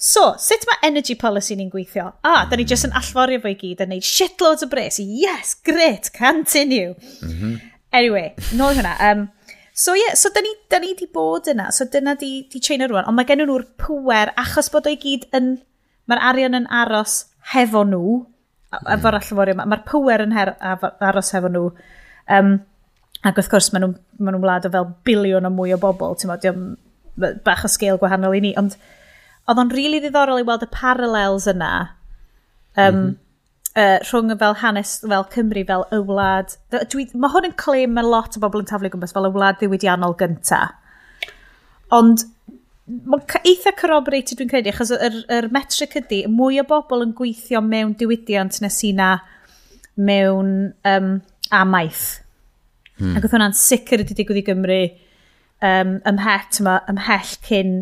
So, 0.00 0.30
sut 0.40 0.62
mae 0.64 0.78
energy 0.88 1.12
policy 1.12 1.52
ni'n 1.58 1.68
gweithio? 1.68 2.06
Ah, 2.24 2.46
da 2.48 2.56
ni 2.56 2.64
jyst 2.64 2.86
yn 2.88 2.94
allforio 2.96 3.42
fo 3.42 3.50
i 3.52 3.56
gyd 3.60 3.82
a 3.84 3.86
neud 3.88 4.06
shitloads 4.08 4.64
o 4.64 4.68
bres. 4.72 4.96
Yes, 4.96 5.52
great, 5.60 6.08
continue. 6.16 6.94
Mm 7.20 7.34
-hmm. 7.34 7.58
Anyway, 7.92 8.30
nôl 8.56 8.78
hwnna. 8.78 8.94
Um, 9.04 9.26
so 9.74 9.92
ie, 9.92 10.00
yeah, 10.00 10.14
so 10.16 10.32
da 10.32 10.40
ni, 10.40 10.54
da 10.72 10.78
ni 10.80 10.94
di 10.96 11.04
bod 11.04 11.50
yna. 11.52 11.68
So 11.70 11.84
dyna 11.84 12.14
di, 12.16 12.48
di 12.48 12.60
chain 12.60 12.80
ar 12.80 12.88
rwan. 12.88 13.04
Ond 13.04 13.16
mae 13.16 13.28
gen 13.28 13.44
nhw'r 13.44 13.66
pwer 13.76 14.32
achos 14.40 14.72
bod 14.72 14.88
o'i 14.88 14.96
gyd 14.96 15.28
yn... 15.36 15.58
Mae'r 16.08 16.24
arian 16.26 16.56
yn 16.56 16.66
aros 16.74 17.26
hefo 17.54 17.84
nhw, 17.88 18.18
mm. 18.72 18.90
efo'r 18.96 19.18
allforio 19.20 19.56
yma. 19.56 19.68
Mae'r 19.70 19.86
pwer 19.88 20.24
yn 20.26 20.36
her, 20.36 20.54
aros 20.60 21.32
hefo 21.36 21.50
nhw. 21.52 21.70
Um, 22.30 22.58
ac 23.26 23.36
wrth 23.36 23.50
gwrs, 23.52 23.70
maen 23.74 23.84
nhw'n 23.84 23.96
ma 24.24 24.34
nhw 24.34 24.42
wlad 24.44 24.68
o 24.68 24.72
fel 24.72 24.88
biliwn 25.06 25.48
o 25.48 25.52
mwy 25.52 25.74
o 25.76 25.80
bobl, 25.80 26.16
ti'n 26.18 26.30
modd, 26.30 26.46
bach 27.44 27.64
o 27.66 27.70
sgil 27.70 27.98
gwahanol 28.00 28.36
i 28.38 28.42
ni. 28.44 28.52
Ond 28.60 28.76
oedd 29.48 29.60
o'n 29.60 29.72
rili 29.72 29.88
really 29.88 30.04
ddiddorol 30.04 30.40
i 30.40 30.46
weld 30.46 30.64
y 30.64 30.70
parallels 30.72 31.48
yna 31.50 31.72
um, 32.76 32.84
mm 32.84 33.00
-hmm. 33.00 33.14
uh, 33.82 33.98
rhwng 34.06 34.38
fel 34.38 34.56
hanes, 34.62 34.98
fel 35.00 35.26
Cymru, 35.34 35.64
fel 35.66 35.86
y 35.92 36.00
wlad. 36.10 36.56
Dwi, 36.92 37.08
mae 37.14 37.32
hwn 37.34 37.50
yn 37.50 37.56
claim 37.64 37.96
mae 37.96 38.06
lot 38.06 38.36
o 38.36 38.42
bobl 38.44 38.62
yn 38.62 38.70
taflu 38.70 38.92
gwmpas 38.92 39.16
fel 39.16 39.28
y 39.28 39.32
wlad 39.34 39.58
ddiwydiannol 39.60 40.16
gynta. 40.20 40.62
Ond 41.90 42.24
mae'n 42.90 43.44
eitha 43.46 43.72
corroborated 43.78 44.40
dwi'n 44.40 44.50
credu, 44.50 44.72
achos 44.72 44.92
yr, 44.94 45.20
yr 45.30 45.50
metric 45.54 45.96
ydy, 46.00 46.24
mwy 46.30 46.60
o 46.62 46.64
bobl 46.68 47.04
yn 47.04 47.14
gweithio 47.16 47.62
mewn 47.64 47.94
diwydiant 47.98 48.60
nes 48.64 48.80
i 48.86 48.94
na 48.96 49.10
mewn 50.00 50.72
um, 50.88 51.12
amaeth. 51.54 52.08
Hmm. 52.98 53.14
Ac 53.16 53.24
oedd 53.24 53.36
hwnna'n 53.36 53.56
sicr 53.56 54.02
ydy 54.04 54.16
digwydd 54.16 54.42
i 54.42 54.44
Gymru 54.48 54.80
um, 55.66 55.94
ymhet 56.08 56.60
yma, 56.62 56.78
ymhell 56.90 57.32
cyn, 57.46 57.74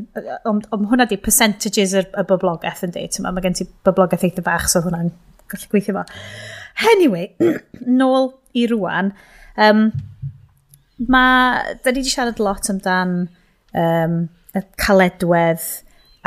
om, 0.48 0.60
om 0.74 0.86
hwnna 0.90 1.08
di 1.10 1.18
percentages 1.22 1.94
y, 1.96 2.04
y 2.04 2.26
boblogaeth 2.28 2.84
yn 2.86 2.94
dweud, 2.94 3.18
mae 3.24 3.44
gen 3.44 3.58
ti 3.58 3.68
boblogaeth 3.86 4.26
eitha 4.28 4.44
bach, 4.46 4.68
so 4.70 4.82
hwnna'n 4.84 5.12
gallu 5.48 5.72
gweithio 5.72 5.96
fo. 5.98 6.06
Anyway, 6.94 7.32
nôl 8.00 8.32
i 8.58 8.66
rwan, 8.70 9.12
um, 9.58 9.88
mae, 11.06 11.76
da 11.84 11.94
ni 11.94 12.02
wedi 12.02 12.12
siarad 12.12 12.42
lot 12.42 12.70
amdan 12.72 13.20
um, 13.74 14.18
y 14.58 14.64
caledwedd 14.80 15.64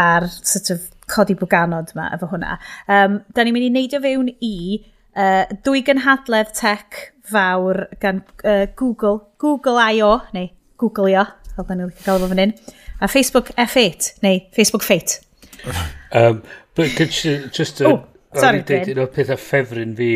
a'r 0.02 0.28
sort 0.32 0.72
of 0.74 0.88
codi 1.12 1.36
bwganod 1.38 1.92
yma 1.96 2.08
efo 2.16 2.30
hwnna. 2.32 2.58
Um, 2.88 3.20
da 3.36 3.44
ni'n 3.44 3.56
mynd 3.56 3.68
i 3.68 3.74
neidio 3.76 4.02
fewn 4.04 4.32
i 4.32 4.56
uh, 4.80 5.44
dwy 5.66 5.84
gynhadledd 5.88 6.54
tech 6.58 7.02
fawr 7.32 7.86
gan 8.04 8.24
uh, 8.44 8.66
Google, 8.80 9.20
Google 9.42 9.82
I.O. 9.98 10.14
neu 10.36 10.50
Google 10.82 11.12
I.O. 11.12 11.28
fel 11.56 11.68
da 11.68 11.78
ni'n 11.78 11.92
gael 12.06 12.18
efo 12.22 12.32
fan 12.32 12.44
hyn, 12.46 12.56
a 13.02 13.12
Facebook 13.12 13.52
F8 13.60 14.14
neu 14.26 14.42
Facebook 14.56 14.88
Fate. 14.88 15.20
um, 16.18 16.42
but 16.76 16.90
just, 16.96 17.54
just 17.54 17.82
oh, 17.82 18.06
sorry, 18.34 18.64
Bryn. 18.66 18.88
Un 18.96 19.04
o'r 19.04 19.12
pethau 19.14 19.40
ffefryn 19.40 19.96
fi 19.98 20.12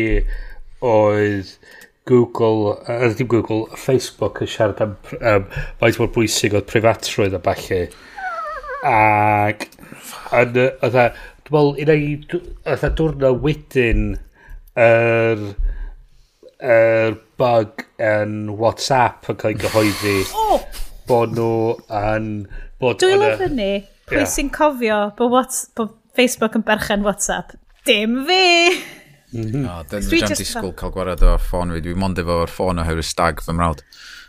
oedd 0.86 1.52
Google, 2.06 2.76
er 2.86 3.14
ddim 3.14 3.26
Google, 3.28 3.66
Facebook 3.74 4.38
yn 4.44 4.50
siarad 4.50 4.82
am 4.84 4.92
um, 5.18 5.46
faint 5.80 5.96
mor 5.98 6.10
bwysig 6.14 6.54
oedd 6.54 6.68
preifatrwydd 6.70 7.34
a 7.34 7.40
falle. 7.42 7.80
Ac, 8.86 9.64
yn, 10.38 10.60
oedd 10.86 10.98
a, 11.02 11.08
dwi'n 11.48 11.56
meddwl, 11.56 11.72
un 11.82 11.90
o'i, 11.96 12.12
oedd 12.38 12.84
e 12.86 12.86
a 12.86 12.90
dwrna 13.00 13.32
wedyn 13.42 14.04
yr, 14.86 15.42
yr 16.62 17.18
bug 17.42 17.82
yn 18.12 18.36
WhatsApp 18.60 19.26
yn 19.32 19.40
cael 19.42 19.56
ei 19.56 19.60
gyhoeddi. 19.64 20.16
oh! 20.38 20.62
Bod 21.10 21.34
nhw 21.34 21.74
yn... 22.04 22.30
Bod 22.82 23.02
dwi'n 23.02 23.18
lyfr 23.22 23.50
ni, 23.56 23.72
pwy 24.06 24.20
yeah. 24.22 24.30
sy'n 24.30 24.52
cofio 24.54 25.00
bod, 25.18 25.34
what, 25.34 25.58
bod 25.78 25.98
Facebook 26.14 26.54
yn 26.58 26.66
berchen 26.66 27.02
WhatsApp? 27.06 27.58
Dim 27.88 28.20
fi! 28.30 28.44
Mm 29.36 29.48
-hmm. 29.52 29.68
oh, 29.70 29.82
Dyn 29.90 30.06
nhw'n 30.08 30.36
disgwyl 30.40 30.74
cael 30.80 30.92
gwared 30.94 31.24
o'r 31.26 31.42
ffôn 31.42 31.74
fi. 31.74 31.82
Dwi'n 31.84 32.00
mond 32.00 32.20
efo'r 32.22 32.52
ffôn 32.52 32.82
oherwydd 32.82 33.08
stag 33.08 33.42
fy 33.44 33.56
mrawd. 33.56 33.82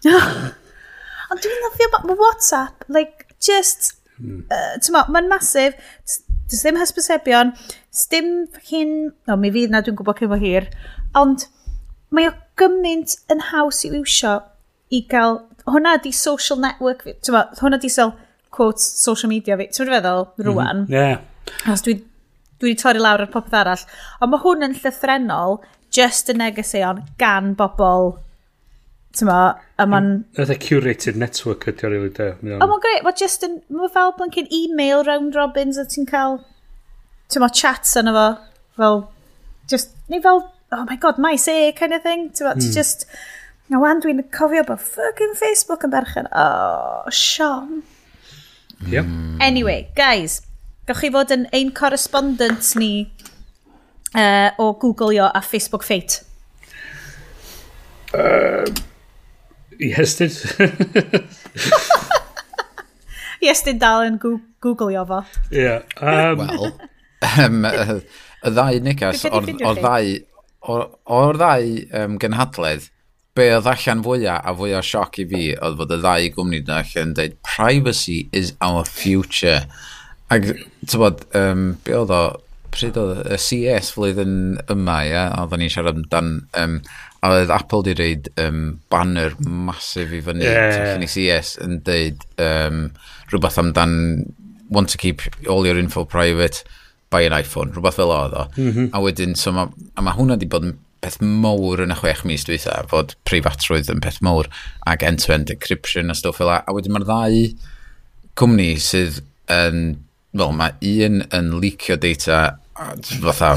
Ond 1.32 1.44
dwi'n 1.44 1.64
lyfio 1.66 1.92
bod 1.94 2.18
WhatsApp, 2.22 2.88
like, 2.88 3.28
just, 3.44 3.94
mm. 4.20 4.46
uh, 4.52 5.06
mae'n 5.12 5.28
masif, 5.32 5.76
does 6.48 6.64
ddim 6.64 6.80
hysbysebion, 6.80 7.54
dim 8.12 8.32
hyn, 8.70 8.94
o, 9.12 9.34
no, 9.34 9.38
mi 9.42 9.52
fydd 9.52 9.74
na 9.74 9.82
dwi'n 9.84 9.98
gwybod 10.00 10.22
cyn 10.22 10.38
hir, 10.44 10.70
ond 11.20 11.48
mae 12.16 12.30
o 12.30 12.34
gymaint 12.60 13.18
yn 13.34 13.44
haws 13.50 13.84
i 13.84 13.92
iwsio 13.92 14.38
i 14.96 15.04
gael, 15.12 15.42
hwnna 15.68 15.98
di 16.04 16.14
social 16.16 16.62
network 16.64 17.04
fi, 17.04 17.18
hwnna 17.28 17.80
di 17.84 17.92
sel, 17.92 18.14
quotes, 18.56 18.86
social 19.04 19.32
media 19.32 19.58
fi, 19.60 19.68
ti'n 19.68 19.92
feddwl, 19.92 20.30
hmm. 20.38 20.48
rwan. 20.48 20.86
Mm. 20.86 20.94
Yeah. 20.96 21.74
Os 21.74 21.84
dwi 21.84 22.00
dwi 22.58 22.72
wedi 22.72 22.82
torri 22.82 23.02
lawr 23.02 23.26
ar 23.26 23.34
popeth 23.34 23.58
arall. 23.62 23.88
Ond 24.22 24.34
mae 24.34 24.44
hwn 24.46 24.70
yn 24.70 24.78
llythrenol, 24.78 25.60
just 25.94 26.32
y 26.32 26.38
negeseuon 26.38 27.04
gan 27.22 27.54
bobl 27.58 28.18
Tyma, 29.18 29.58
a 29.80 29.86
ma'n... 29.90 30.10
Ydy 30.38 30.54
e 30.54 30.60
curated 30.62 31.18
network 31.18 31.66
ydi 31.72 31.88
o'r 31.88 31.94
rili 31.96 32.12
de. 32.14 32.28
O, 32.58 32.68
ma'n 32.70 32.82
greu, 32.84 33.00
ma'n 33.06 33.16
just 33.18 33.46
yn... 33.48 33.56
Ma'n 33.74 33.90
fel 33.94 34.14
blancyn 34.20 34.50
e-mail 34.54 35.02
round 35.08 35.38
robins 35.38 35.80
a 35.82 35.88
ti'n 35.90 36.06
cael... 36.10 36.38
Tyma, 37.34 37.50
chats 37.50 37.96
yna 37.98 38.14
fo. 38.14 38.28
Fel... 38.78 39.02
Just... 39.72 39.96
Neu 40.12 40.22
fel... 40.22 40.44
Oh 40.76 40.84
my 40.84 41.00
god, 41.02 41.18
my 41.24 41.36
say 41.40 41.70
e, 41.70 41.74
kind 41.74 41.98
of 41.98 42.04
thing. 42.06 42.30
Tyma, 42.30 42.54
mm. 42.60 42.74
just... 42.76 43.08
Na 43.72 43.82
wan, 43.82 44.04
dwi'n 44.04 44.22
cofio 44.32 44.64
bod 44.68 44.84
fucking 44.84 45.34
Facebook 45.40 45.88
yn 45.88 45.92
berchen. 45.92 46.30
Oh, 46.32 47.08
Sean. 47.12 47.82
Yep. 48.86 49.04
Hmm. 49.04 49.42
Anyway, 49.42 49.90
guys, 49.98 50.44
Gawch 50.88 51.02
chi 51.04 51.10
fod 51.12 51.34
yn 51.36 51.42
ein 51.52 51.74
correspondent 51.76 52.70
ni 52.80 53.10
uh, 54.16 54.54
o 54.56 54.72
Googleio 54.80 55.26
a 55.28 55.42
Facebook 55.44 55.84
Fate. 55.84 56.22
Uh, 58.16 58.64
yes, 59.80 60.16
did. 60.16 60.32
yes, 63.44 63.66
did 63.68 63.82
dal 63.84 64.06
yn 64.08 64.16
Googleio 64.64 65.04
fo. 65.10 65.26
Yeah. 65.52 65.84
Um... 66.00 66.46
Wel, 66.46 66.72
um, 67.44 67.68
y 67.68 68.54
ddau 68.54 68.80
Nicas, 68.86 69.26
o'r 69.28 69.52
ddau, 69.82 70.16
o'r 70.72 71.42
ddau 71.42 71.76
um, 72.00 72.16
gynhadledd, 72.22 72.88
be 73.36 73.50
oedd 73.58 73.68
allan 73.74 74.08
fwyaf 74.08 74.48
a 74.48 74.56
fwyaf 74.56 74.88
sioc 74.88 75.20
i 75.20 75.28
fi 75.30 75.44
oedd 75.60 75.78
fod 75.82 75.94
y 75.98 76.00
ddau 76.00 76.32
gwmni 76.40 76.64
yna 76.64 76.80
allan 76.80 77.10
yn 77.10 77.16
dweud 77.20 77.38
privacy 77.44 78.22
is 78.32 78.56
our 78.64 78.88
future 78.88 79.66
Ac, 80.34 80.50
ti'n 80.84 81.02
bod, 81.02 81.24
um, 81.40 81.68
be 81.86 81.96
oedd 81.96 82.14
o, 82.14 82.22
pryd 82.74 82.98
oedd 83.00 83.22
y 83.32 83.38
CS 83.42 83.94
flwyddyn 83.96 84.58
yma, 84.74 84.98
ia, 85.08 85.28
oedden 85.42 85.64
ni'n 85.64 85.72
siarad 85.74 86.02
amdan, 86.02 86.34
um, 86.60 86.80
a 87.24 87.32
oedd 87.34 87.54
Apple 87.54 87.86
di 87.88 87.94
reid 87.98 88.28
um, 88.42 88.80
banner 88.92 89.38
masif 89.42 90.12
i 90.14 90.20
fyny, 90.24 90.44
yeah. 90.46 90.98
i 91.00 91.10
CS 91.10 91.56
yn 91.64 91.80
deud 91.88 92.26
um, 92.44 92.90
rhywbeth 93.32 93.60
amdan 93.62 93.96
want 94.70 94.92
to 94.92 95.00
keep 95.00 95.24
all 95.50 95.66
your 95.66 95.80
info 95.80 96.04
private, 96.06 96.64
buy 97.10 97.24
an 97.24 97.36
iPhone, 97.36 97.72
rhywbeth 97.72 97.98
fel 98.02 98.12
oedd 98.12 98.36
o. 98.36 98.44
Mm 98.58 98.74
-hmm. 98.74 98.90
A 98.92 99.02
wedyn, 99.02 99.36
so 99.36 99.56
ma, 99.56 99.70
a 99.96 100.04
ma 100.04 100.14
hwnna 100.18 100.38
di 100.38 100.50
bod 100.50 100.68
yn 100.68 100.76
peth 101.02 101.22
mowr 101.22 101.80
yn 101.86 101.94
y 101.94 101.98
chwech 101.98 102.26
mis 102.28 102.44
dwi 102.44 102.58
fod 102.92 103.16
preifatrwydd 103.30 103.92
yn 103.94 104.04
peth 104.04 104.20
mowr, 104.26 104.50
ac 104.86 105.06
end-to-end 105.08 105.48
-end 105.48 105.56
encryption 105.56 106.12
a 106.12 106.16
stwff 106.18 106.42
fel 106.42 106.52
a. 106.52 106.64
A 106.68 106.76
wedyn 106.76 106.94
mae'r 106.94 107.08
ddau 107.08 107.40
cwmni 108.38 108.76
sydd 108.82 109.22
yn 109.48 110.04
Wel, 110.38 110.52
mae 110.54 110.76
un 111.02 111.24
yn 111.34 111.48
licio 111.62 111.96
data 111.98 112.60
fatha, 112.76 113.56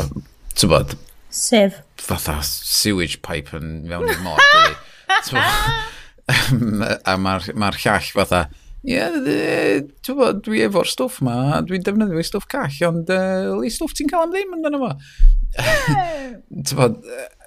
ti'n 0.57 0.71
bod? 0.71 0.95
Sef. 1.29 1.83
Fatha 2.01 2.39
sewage 2.47 3.21
pipe 3.27 3.59
yn 3.59 3.83
mewn 3.91 4.09
i'r 4.09 4.23
mor, 4.25 4.41
a 7.11 7.17
mae'r 7.21 7.51
ma 7.59 7.69
llall 7.75 8.09
fatha, 8.15 8.47
ie, 8.81 8.95
yeah, 8.95 9.83
ti'n 10.01 10.17
bod, 10.17 10.41
dwi 10.47 10.63
efo'r 10.65 10.89
stwff 10.89 11.21
ma, 11.27 11.37
dwi'n 11.69 11.85
defnyddio 11.85 12.25
stwff 12.25 12.49
call, 12.49 12.79
ond 12.89 13.13
uh, 13.13 13.61
i 13.67 13.73
stwff 13.73 13.93
ti'n 13.99 14.09
cael 14.09 14.25
am 14.25 14.33
ddim 14.33 14.57
yn 14.57 14.65
dyna 14.65 14.81
fo. 14.81 14.91
ti'n 16.71 16.81
bod, 16.81 16.97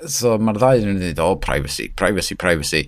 so 0.05 0.35
mae'r 0.37 0.61
ddau 0.61 0.85
yn 0.91 1.01
dweud, 1.01 1.23
o, 1.25 1.31
privacy, 1.41 1.89
privacy, 1.97 2.37
privacy. 2.37 2.85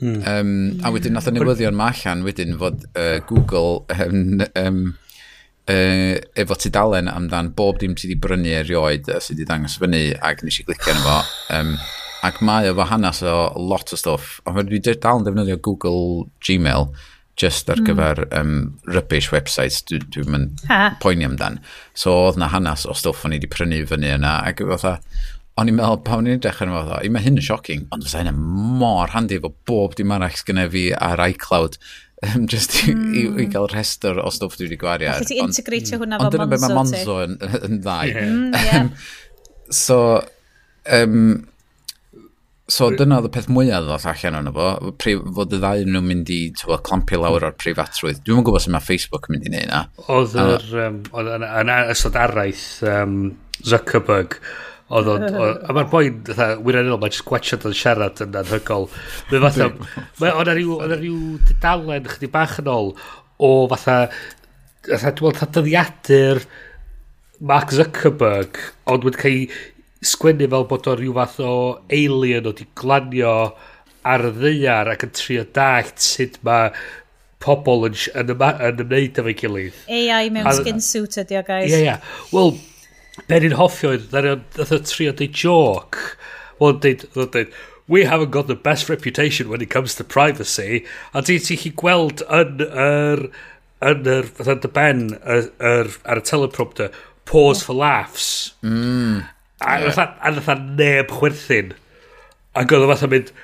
Hmm. 0.00 0.18
Um, 0.26 0.54
a 0.82 0.90
wedyn 0.90 1.14
nath 1.14 1.30
y 1.30 1.36
newyddion 1.36 1.78
ma 1.78 1.92
allan 1.92 2.26
wedyn 2.26 2.58
fod 2.58 2.82
uh, 2.98 3.20
Google 3.30 3.84
um, 3.94 4.42
um, 4.58 4.80
uh, 5.70 6.14
efo 6.44 6.58
tudalen 6.60 7.10
amdan 7.12 7.52
bob 7.56 7.80
dim 7.80 7.94
ti 7.94 8.08
wedi 8.08 8.20
brynu 8.20 8.54
erioed 8.60 9.10
uh, 9.10 9.20
sydd 9.20 9.38
wedi 9.38 9.50
dangos 9.50 9.78
fyny 9.80 10.04
ac 10.20 10.44
nes 10.44 10.60
i 10.60 10.66
glicio 10.68 10.94
arno 10.94 11.04
fo. 11.08 11.18
Um, 11.56 11.74
ac 12.24 12.40
mae 12.44 12.70
efo 12.70 12.86
hanes 12.88 13.22
o 13.26 13.34
lot 13.60 13.92
o 13.92 14.00
stwff. 14.00 14.38
Ond 14.48 14.70
dwi 14.70 14.80
dal 14.84 15.20
yn 15.20 15.28
defnyddio 15.28 15.60
Google 15.64 16.30
Gmail 16.44 16.88
just 17.40 17.70
ar 17.70 17.80
mm. 17.80 17.86
gyfer 17.88 18.20
mm. 18.24 18.40
um, 18.40 18.94
rubbish 18.94 19.32
websites 19.34 19.82
dwi'n 19.88 20.06
dwi, 20.14 20.26
mynd 20.30 20.66
ha. 20.70 20.94
poeni 21.02 21.26
amdan. 21.26 21.58
So 21.98 22.14
oedd 22.28 22.38
na 22.40 22.50
hanes 22.52 22.86
o 22.86 22.94
stwff 22.96 23.26
o'n 23.26 23.34
i 23.34 23.40
wedi 23.40 23.50
prynu 23.50 23.82
fyny 23.90 24.12
yna 24.14 24.36
ac 24.46 24.62
fatha, 24.70 24.98
o'n 25.58 25.70
i'n 25.70 25.78
meddwl, 25.78 26.00
pan 26.06 26.22
o'n 26.22 26.30
i'n 26.30 26.42
dechrau 26.42 26.70
yma, 26.70 26.84
fatha, 26.84 27.02
i 27.06 27.10
mae 27.14 27.22
hyn 27.22 27.38
yn 27.38 27.46
shocking, 27.46 27.84
ond 27.94 28.06
fysa 28.06 28.22
hyn 28.22 28.38
mor 28.80 29.12
handi 29.14 29.38
efo 29.38 29.52
bob 29.68 29.94
dim 29.98 30.14
arall 30.14 30.42
gyda 30.46 30.66
fi 30.70 30.88
ar 30.94 31.22
iCloud 31.28 31.78
um, 32.24 32.46
just 32.50 32.76
i, 32.84 32.92
mm. 32.92 33.14
i, 33.14 33.24
i, 33.44 33.48
gael 33.52 33.68
rhestr 33.72 34.20
o 34.22 34.28
stwff 34.34 34.58
dwi 34.58 34.68
wedi 34.68 34.78
gwario. 34.80 35.14
Felly 35.20 35.30
ti 35.30 35.40
integratio 35.42 36.00
hwnna 36.02 36.20
fel 36.20 36.30
Monzo. 36.30 36.30
Ond 36.30 36.36
dyna 36.36 36.50
beth 36.52 36.64
mae 36.64 36.78
Monzo 36.78 37.18
yn, 37.24 37.34
yn 37.60 37.82
ddau. 37.84 38.06
Yeah. 38.10 38.30
Mm, 38.30 38.54
yeah. 38.68 39.10
so, 39.82 39.98
um, 40.98 41.18
so 42.70 42.90
dyna 42.96 43.20
oedd 43.20 43.30
y 43.30 43.32
peth 43.36 43.48
mwyaf 43.52 43.86
ddoth 43.86 44.08
allan 44.12 44.40
o'n 44.40 44.52
efo. 44.52 44.68
Fod 45.38 45.56
y 45.56 45.62
ddau 45.62 45.86
nhw'n 45.88 46.10
mynd 46.10 46.34
i 46.34 46.40
tywa, 46.60 46.80
clampio 46.86 47.22
lawr 47.22 47.48
o'r 47.50 47.56
preifatrwydd. 47.60 48.22
Dwi'n 48.26 48.42
yn 48.42 48.48
gwybod 48.48 48.66
sut 48.66 48.74
mae 48.74 48.84
Facebook 48.84 49.30
yn 49.30 49.36
mynd 49.36 49.48
i 49.50 49.56
neud 49.56 49.72
na. 49.72 49.86
Oedd 50.08 50.38
yr... 50.44 50.68
Um, 50.86 51.00
oedd 51.14 51.32
yn 51.38 51.74
ystod 51.94 52.20
araith 52.20 52.68
um, 52.90 53.18
Zuckerberg 53.64 54.40
Oedd 54.94 55.10
o'n... 55.10 55.26
A 55.26 55.74
mae'r 55.74 55.90
boi'n 55.90 56.20
fatha 56.28 56.48
wirionol, 56.62 57.00
mae'n 57.02 57.14
just 57.14 57.26
gwachod 57.26 57.66
o'n 57.66 57.74
siarad 57.74 58.22
yn 58.24 58.38
anhygol. 58.38 58.88
Mae 59.32 59.42
fatha... 59.48 59.70
Oedd 60.22 60.52
o'n 60.52 60.94
rhyw 60.94 61.18
dudalen 61.48 62.10
chdi 62.12 62.30
bach 62.30 62.60
yn 62.62 62.70
ôl 62.70 62.94
o 63.42 63.52
fatha... 63.72 63.98
Fatha, 64.84 65.14
dwi'n 65.16 65.32
meddwl, 65.32 65.52
dyddiadur 65.56 66.42
Mark 67.44 67.72
Zuckerberg, 67.74 68.60
ond 68.92 69.06
wedi 69.08 69.20
cael 69.20 69.54
sgwennu 70.04 70.48
fel 70.52 70.66
bod 70.70 70.90
o'n 70.90 71.00
rhyw 71.00 71.14
fath 71.16 71.38
o 71.42 71.54
alien 71.92 72.50
o 72.50 72.52
di 72.56 72.66
glanio 72.78 73.32
ar 74.04 74.26
y 74.28 74.34
ddeiar 74.36 74.90
ac 74.92 75.06
yn 75.06 75.14
trio 75.16 75.46
dallt 75.56 76.04
sut 76.04 76.36
mae 76.46 76.70
pobl 77.44 77.88
yn, 77.88 77.96
yn, 78.20 78.30
yn 78.36 78.84
ymwneud 78.84 79.20
efo'i 79.20 79.34
gilydd. 79.40 79.80
AI 79.88 80.30
mewn 80.32 80.48
skin 80.60 80.80
suit 80.84 81.18
ydi 81.24 81.40
o, 81.40 81.42
guys. 81.46 81.72
Ie, 81.72 81.72
yeah, 81.72 81.80
ie. 81.80 81.88
Yeah. 81.88 82.30
Wel, 82.32 82.54
Be 83.28 83.38
ni'n 83.40 83.54
hoffio 83.58 83.92
yn, 83.94 84.08
dda'n 84.10 84.44
o 84.64 84.80
trio 84.82 85.14
deud 85.14 85.38
joc. 85.38 86.00
Wel, 86.58 86.78
deud, 86.82 87.04
deud, 87.14 87.52
we 87.86 88.04
haven't 88.04 88.30
got 88.30 88.46
the 88.46 88.54
best 88.54 88.88
reputation 88.88 89.48
when 89.48 89.60
it 89.60 89.70
comes 89.70 89.94
to 89.94 90.04
privacy. 90.04 90.84
A 91.12 91.22
ti 91.22 91.38
ti 91.38 91.56
chi 91.60 91.70
gweld 91.70 92.24
yn 92.26 92.64
yr, 92.64 93.26
yn 93.84 94.10
yr, 94.16 94.30
fatha 94.38 94.56
dy 94.62 94.72
ben 94.74 95.06
ar 95.22 96.20
y 96.20 96.24
teleprompter, 96.24 96.90
pause 97.28 97.62
for 97.62 97.76
laughs. 97.78 98.54
Mm. 98.62 99.24
A 99.60 99.90
fatha 99.92 100.18
yeah. 100.24 100.68
neb 100.80 101.12
chwerthin. 101.20 101.74
Ac 102.54 102.72
oedd 102.72 102.86
o 102.86 102.90
fatha 102.94 103.10
mynd, 103.12 103.34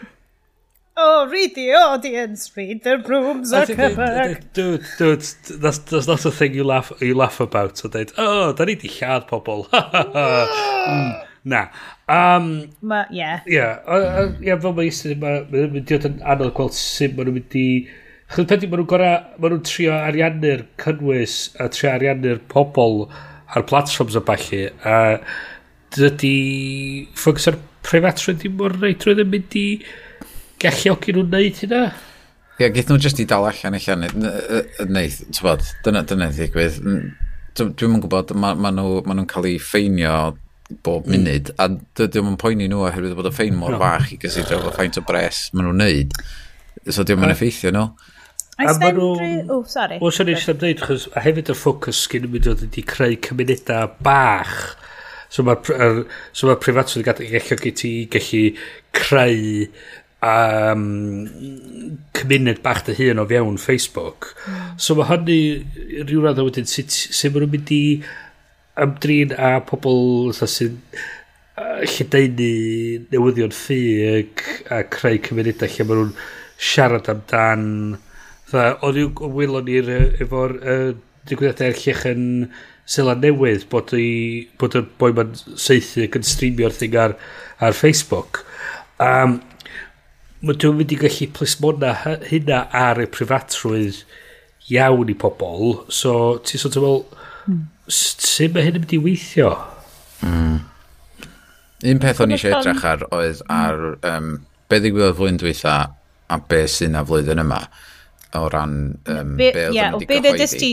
oh, 1.00 1.28
read 1.30 1.54
the 1.54 1.72
audience, 1.72 2.50
read 2.56 2.82
the 2.84 2.98
rooms 2.98 3.52
are 3.52 3.66
covered. 3.66 4.52
Dude, 4.52 4.84
dude, 4.98 5.20
that's, 5.20 5.78
that's 5.78 6.06
not 6.06 6.24
a 6.24 6.30
thing 6.30 6.54
you 6.54 6.64
laugh, 6.64 6.92
you 7.00 7.14
laugh 7.14 7.40
about. 7.40 7.78
So 7.78 7.88
dweud, 7.88 8.12
oh, 8.18 8.52
da 8.52 8.64
ni 8.64 8.74
di 8.74 8.88
lladd 8.88 9.26
pobl. 9.28 9.66
mm, 9.72 11.26
na. 11.44 11.68
Um, 12.08 12.70
Ma, 12.82 13.04
yeah. 13.10 13.40
Yeah, 13.46 13.80
uh, 13.86 14.58
fel 14.60 14.76
mae 14.76 14.90
eistedd, 14.90 15.22
mae'n 15.22 15.72
mynd 15.74 15.90
i 15.90 15.98
yn 16.10 16.20
anodd 16.34 16.54
gweld 16.58 16.76
sut 16.76 17.16
mae 17.16 17.28
nhw'n 17.28 17.40
mynd 17.40 17.58
i... 17.60 17.66
Chyd 18.30 18.50
pedi, 18.50 18.68
mae 18.70 18.78
nhw'n 18.80 18.90
gorau, 18.90 19.24
mae 19.38 19.52
nhw'n 19.52 19.64
trio 19.66 19.94
ariannu'r 19.96 20.66
cynnwys 20.82 21.38
a 21.58 21.70
trio 21.72 21.94
ariannu'r 21.94 22.44
pobl 22.52 23.06
ar 23.56 23.66
platforms 23.66 24.18
o 24.18 24.22
balli. 24.26 24.66
A 24.86 25.18
dydy 25.96 26.36
ffocws 27.18 27.48
ar 27.50 27.58
preifatrwydd 27.86 28.44
ddim 28.44 28.54
mor 28.60 28.76
preifat 28.76 29.08
rydyn 29.08 29.26
ni'n 29.26 29.34
mynd 29.38 29.58
i 29.58 29.66
galluogi 30.60 31.14
nhw'n 31.16 31.32
neud 31.32 31.64
hynna? 31.64 31.82
Ie, 32.60 32.66
yeah, 32.66 32.74
geith 32.74 32.90
nhw 32.90 33.00
jyst 33.00 33.22
i 33.22 33.26
dal 33.28 33.48
allan 33.48 33.78
eich 33.78 33.88
neith, 34.90 35.22
bod, 35.40 35.64
dyna, 35.86 36.04
dyna 36.08 36.28
ddigwydd. 36.34 36.78
Dwi'n 37.56 37.96
yn 37.96 38.04
gwybod, 38.04 38.34
maen 38.36 38.60
ma 38.60 38.72
nhw'n 38.74 39.08
ma 39.08 39.16
nhw 39.16 39.26
cael 39.30 39.48
ei 39.48 39.58
ffeinio 39.62 40.14
bob 40.84 41.08
mm. 41.08 41.16
munud, 41.16 41.50
mm. 41.50 41.58
a 41.58 41.98
dydyn 41.98 42.26
nhw'n 42.28 42.38
poeni 42.40 42.68
nhw 42.70 42.84
oherwydd 42.86 43.16
bod 43.18 43.30
y 43.30 43.34
ffein 43.34 43.56
mor 43.58 43.74
no. 43.74 43.80
fach 43.82 44.12
i 44.14 44.20
gysidro 44.20 44.60
fod 44.62 44.76
ffaint 44.76 45.00
o 45.00 45.04
bres 45.06 45.48
maen 45.54 45.70
nhw'n 45.70 45.82
neud. 45.82 46.16
So 46.86 47.04
diolch 47.04 47.24
yn 47.26 47.34
effeithio 47.34 47.72
nhw. 47.74 47.86
A 48.60 48.74
maen 48.76 49.00
nhw... 49.00 49.08
O, 49.56 49.62
sori. 49.68 49.98
O, 49.98 50.12
sori, 50.14 50.36
eisiau 50.36 50.58
dweud, 50.60 50.84
chos 50.84 51.08
a 51.16 51.24
hefyd 51.24 51.50
y 51.50 51.56
ffocws 51.56 52.04
gen 52.12 52.26
nhw'n 52.26 52.36
mynd 52.36 52.52
oedd 52.52 52.66
wedi 52.66 52.84
creu 52.92 53.16
cymunedau 53.26 53.96
bach. 54.04 54.54
So 55.30 55.44
mae'r 55.46 56.04
so 56.34 56.48
ma 56.48 56.56
prifatrwydd 56.58 57.02
yn 57.02 57.06
gallu 57.06 58.04
gallu 58.10 58.44
creu 58.98 59.44
um, 60.20 60.84
cymuned 62.16 62.62
bach 62.64 62.84
dy 62.86 62.96
hun 62.98 63.22
o 63.22 63.26
fewn 63.28 63.58
Facebook. 63.60 64.34
Mm. 64.44 64.66
So 64.76 64.96
mae 64.98 65.08
hynny 65.10 65.40
rhyw 66.04 66.24
radd 66.24 66.42
o 66.42 66.48
wedyn 66.48 66.68
sut 66.68 66.92
sy'n 66.92 67.32
maen 67.34 67.46
nhw'n 67.46 67.54
mynd 67.54 67.72
i 67.76 67.84
ymdrin 68.84 69.34
a 69.36 69.54
pobl 69.66 70.32
sy'n 70.36 70.76
uh, 71.60 71.80
lledaenu 71.84 72.52
newyddion 73.12 73.56
ffug 73.56 74.44
a 74.72 74.82
creu 74.92 75.20
cymunedau 75.24 75.72
lle 75.74 75.88
maen 75.88 76.02
nhw'n 76.04 76.14
siarad 76.70 77.08
amdan 77.12 77.68
oedd 78.52 78.98
yw 79.04 79.30
wylon 79.36 79.68
ni'r 79.68 79.94
efo'r 80.24 80.56
uh, 80.60 80.90
digwyddiadau 81.28 81.72
erllych 81.72 82.04
yn 82.10 82.24
Sela 82.90 83.14
Newydd 83.14 83.68
bod, 83.70 83.92
i, 83.94 84.48
bod 84.58 84.74
y 84.74 84.80
boi 84.98 85.12
ma'n 85.14 85.36
seithi 85.38 86.08
ac 86.08 86.16
yn 86.18 86.26
streamio'r 86.26 86.74
thing 86.74 86.96
ar, 86.98 87.14
ar 87.62 87.76
Facebook 87.76 88.42
um, 88.98 89.38
Mae 90.40 90.56
dwi'n 90.56 90.78
mynd 90.78 90.94
i 90.94 90.98
gallu 91.00 91.28
plismona 91.36 91.92
hynna 92.30 92.62
ar 92.76 93.00
y 93.02 93.06
prifatrwydd 93.12 94.02
iawn 94.72 95.10
i 95.12 95.16
pobl, 95.18 95.74
so 95.92 96.14
ti'n 96.46 96.62
sort 96.62 96.78
of 96.80 96.86
fel, 96.86 97.02
mm. 97.50 97.62
sut 97.90 98.54
mae 98.54 98.64
hyn 98.64 98.78
yn 98.78 98.84
mynd 98.84 98.94
i 98.96 99.00
weithio? 99.04 99.50
Mm. 100.24 100.60
Un 101.90 102.00
peth 102.00 102.22
o'n 102.24 102.34
eisiau 102.36 102.58
edrych 102.58 102.86
ar 102.88 103.04
oedd 103.08 103.42
ar 103.52 103.78
um, 104.06 104.32
be 104.70 104.80
ddigwyddodd 104.80 105.16
flwyddyn 105.18 105.40
dweitha 105.40 105.76
a 106.30 106.38
be 106.50 106.64
sy'n 106.70 106.98
a 106.98 107.04
flwyddyn 107.08 107.40
yma 107.42 107.60
o 108.38 108.46
ran 108.52 108.74
um, 108.94 109.36
be, 109.36 109.50
be 109.50 109.68
oedd 109.68 109.76
yeah, 109.76 109.90
yn 109.90 109.96
mynd 109.96 110.04
i 110.04 110.08
gyhoeddi. 110.08 110.10
Be 110.12 110.20
ddedys 110.24 110.56
ti 110.60 110.72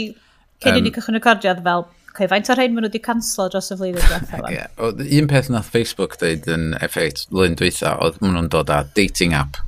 cyn 0.64 0.80
i 0.80 0.84
ni 0.84 0.92
cychwyn 0.96 1.20
y 1.20 1.24
cordiad 1.24 1.64
fel 1.66 1.88
okay, 2.18 2.30
faint 2.32 2.50
o'r 2.50 2.64
hyn 2.64 2.74
maen 2.74 2.88
nhw 2.88 2.90
wedi 2.90 3.04
canslo 3.06 3.46
dros 3.54 3.70
y 3.74 3.78
flwyddyn 3.78 4.02
diwethaf? 4.02 4.50
yeah. 4.50 4.74
Un 5.22 5.30
peth 5.30 5.52
nath 5.54 5.70
Facebook 5.74 6.18
dweud 6.22 6.50
yn 6.50 6.72
effeith 6.82 7.28
lyn 7.36 7.58
dweitha, 7.60 7.94
oedd 8.02 8.18
maen 8.24 8.34
nhw'n 8.40 8.50
dod 8.54 8.74
â 8.74 8.82
dating 8.98 9.38
app 9.38 9.62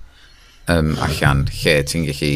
um, 0.73 0.95
allan 1.05 1.45
lle 1.61 1.77
ti'n 1.85 2.07
gallu 2.09 2.33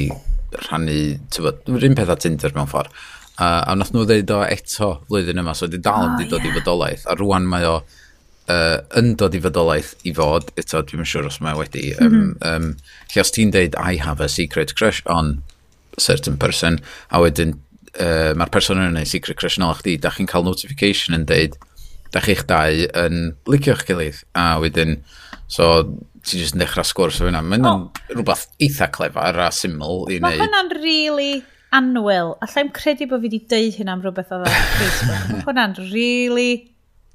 rhannu, 0.68 1.00
tywod, 1.34 1.66
un 1.74 1.98
peth 1.98 2.14
a 2.14 2.18
Tinder 2.22 2.54
mewn 2.54 2.70
ffordd. 2.70 2.94
Uh, 3.42 3.64
a 3.66 3.74
nath 3.74 3.90
nhw 3.96 4.06
ddeud 4.06 4.30
o 4.36 4.44
eto 4.46 4.92
flwyddyn 5.08 5.42
yma, 5.42 5.56
so 5.58 5.66
di 5.66 5.82
dal 5.82 6.06
yn 6.06 6.20
oh, 6.20 6.28
dod 6.30 6.44
yeah. 6.44 6.52
i 6.52 6.60
fodolaeth, 6.60 7.08
a 7.10 7.18
rwan 7.18 7.48
mae 7.50 7.66
o 7.66 7.80
uh, 7.82 8.78
yn 9.00 9.16
dod 9.18 9.34
i 9.34 9.42
fodolaeth 9.42 9.96
i 10.06 10.14
fod, 10.14 10.54
eto 10.62 10.84
dwi'n 10.86 11.10
siŵr 11.10 11.32
os 11.32 11.40
mae 11.42 11.58
wedi, 11.58 11.88
mm 11.98 12.14
-hmm. 12.14 12.36
um, 12.52 12.70
lle 13.10 13.26
os 13.26 13.34
ti'n 13.34 13.56
deud 13.56 13.80
I 13.82 13.98
have 14.04 14.22
a 14.22 14.30
secret 14.30 14.76
crush 14.78 15.02
on 15.10 15.40
certain 15.98 16.38
person, 16.38 16.78
a 17.10 17.22
wedyn 17.26 17.58
uh, 18.00 18.32
mae'r 18.40 18.54
person 18.54 18.82
yn 18.82 18.98
ei 19.02 19.10
secret 19.10 19.40
crush 19.40 19.60
nol 19.62 19.76
chdi, 19.80 19.98
da 20.02 20.14
chi'n 20.14 20.30
cael 20.30 20.46
notification 20.48 21.18
yn 21.18 21.28
deud, 21.30 21.58
da 22.14 22.22
chi'ch 22.24 22.46
dau 22.50 22.88
yn 23.06 23.34
licio'ch 23.50 23.86
gilydd. 23.90 24.24
A 24.38 24.58
wedyn, 24.64 25.00
so 25.52 25.70
ti'n 26.24 26.44
just 26.44 26.58
yn 26.58 26.64
dechrau 26.64 26.88
sgwrs 26.88 27.22
o 27.22 27.28
hynna. 27.28 27.44
Mae'n 27.46 27.68
oh. 27.68 27.88
rhywbeth 28.14 28.48
eitha 28.64 28.90
clefar 28.96 29.40
a 29.44 29.50
syml 29.56 30.06
i 30.08 30.20
wneud. 30.20 30.26
Mae 30.26 30.42
hwnna'n 30.42 30.72
really 30.80 31.34
anwyl. 31.76 32.36
Allai'm 32.46 32.72
credu 32.76 33.10
bod 33.12 33.24
fi 33.24 33.30
wedi 33.30 33.42
deud 33.52 33.80
hyn 33.80 33.92
am 33.92 34.04
rhywbeth 34.06 34.34
o 34.36 34.42
ar 34.42 34.60
Facebook. 34.80 35.26
Mae 35.32 35.48
hwnna'n 35.50 35.80
really 35.92 36.52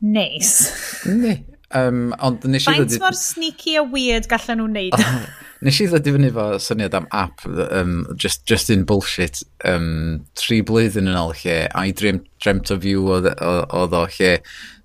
nice. 0.04 0.72
Ne. 1.08 1.40
Um, 1.76 2.14
ond 2.24 2.44
nes 2.48 2.64
i... 2.64 2.72
Faint 2.72 2.96
mor 3.02 3.16
sneaky 3.16 3.76
a 3.80 3.84
weird 3.84 4.28
gallen 4.30 4.62
nhw'n 4.62 4.76
neud. 4.78 4.98
Nes 5.64 5.80
i 5.82 5.88
ddod 5.90 6.06
i 6.06 6.12
fyny 6.14 6.28
fo 6.34 6.44
syniad 6.62 6.94
am 6.94 7.08
app, 7.10 7.42
um, 7.74 8.06
just, 8.14 8.44
just 8.46 8.70
in 8.70 8.84
bullshit, 8.86 9.40
um, 9.66 10.20
tri 10.38 10.60
blwyddyn 10.62 11.10
yn 11.10 11.18
ôl 11.18 11.34
lle, 11.40 11.56
I 11.74 11.90
dream, 11.98 12.20
dreamt 12.38 12.70
of 12.70 12.86
you 12.86 13.02
o 13.10 13.18
ddo 13.24 14.04
lle, 14.14 14.36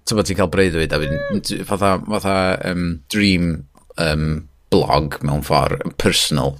ti'n 0.03 0.17
bod 0.17 0.29
ti'n 0.29 0.39
cael 0.39 0.49
breuddwyd, 0.55 0.95
a 0.95 0.99
fydd, 1.03 1.51
fatha, 1.69 1.93
fatha 2.09 2.37
um, 2.71 2.87
dream 3.13 3.51
um, 4.01 4.47
blog 4.73 5.19
mewn 5.21 5.45
ffordd, 5.45 5.93
personal 6.01 6.55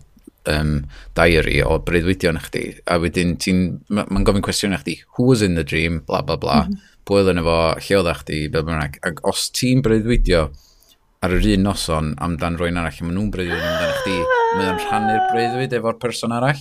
um, 0.46 0.76
diary 1.18 1.58
o 1.66 1.80
breuddwydion 1.82 2.38
chdi, 2.46 2.68
a 2.86 3.00
wedyn 3.02 3.34
ti'n, 3.42 3.64
mae'n 3.90 4.14
ma 4.14 4.22
gofyn 4.28 4.46
cwestiwn 4.46 4.78
chdi, 4.84 5.00
who 5.18 5.26
was 5.32 5.42
in 5.42 5.58
the 5.58 5.66
dream, 5.66 6.04
bla 6.06 6.22
bla 6.22 6.38
bla, 6.38 6.64
mm 6.68 6.76
-hmm. 6.76 6.92
pwy 7.10 7.24
oedd 7.24 7.34
yn 7.34 7.42
efo, 7.42 7.58
lle 7.82 8.00
oedd 8.04 8.14
chdi, 8.22 8.44
bla 8.54 8.62
bla 8.62 8.78
bla, 8.78 8.92
ac 9.10 9.26
os 9.34 9.50
ti'n 9.58 9.82
breuddwydio, 9.82 10.52
ar 11.24 11.36
yr 11.38 11.46
un 11.54 11.64
noson 11.68 12.12
amdan 12.24 12.58
rwy'n 12.60 12.80
arall, 12.82 12.98
a 13.00 13.06
maen 13.06 13.16
nhw'n 13.18 13.30
breuddwyd 13.34 13.68
amdan 13.68 13.94
chdi, 14.02 14.18
mae 14.58 14.72
o'n 14.72 14.82
rhannu'r 14.82 15.24
breuddwyd 15.32 15.78
efo'r 15.80 16.00
person 16.02 16.36
arall. 16.36 16.60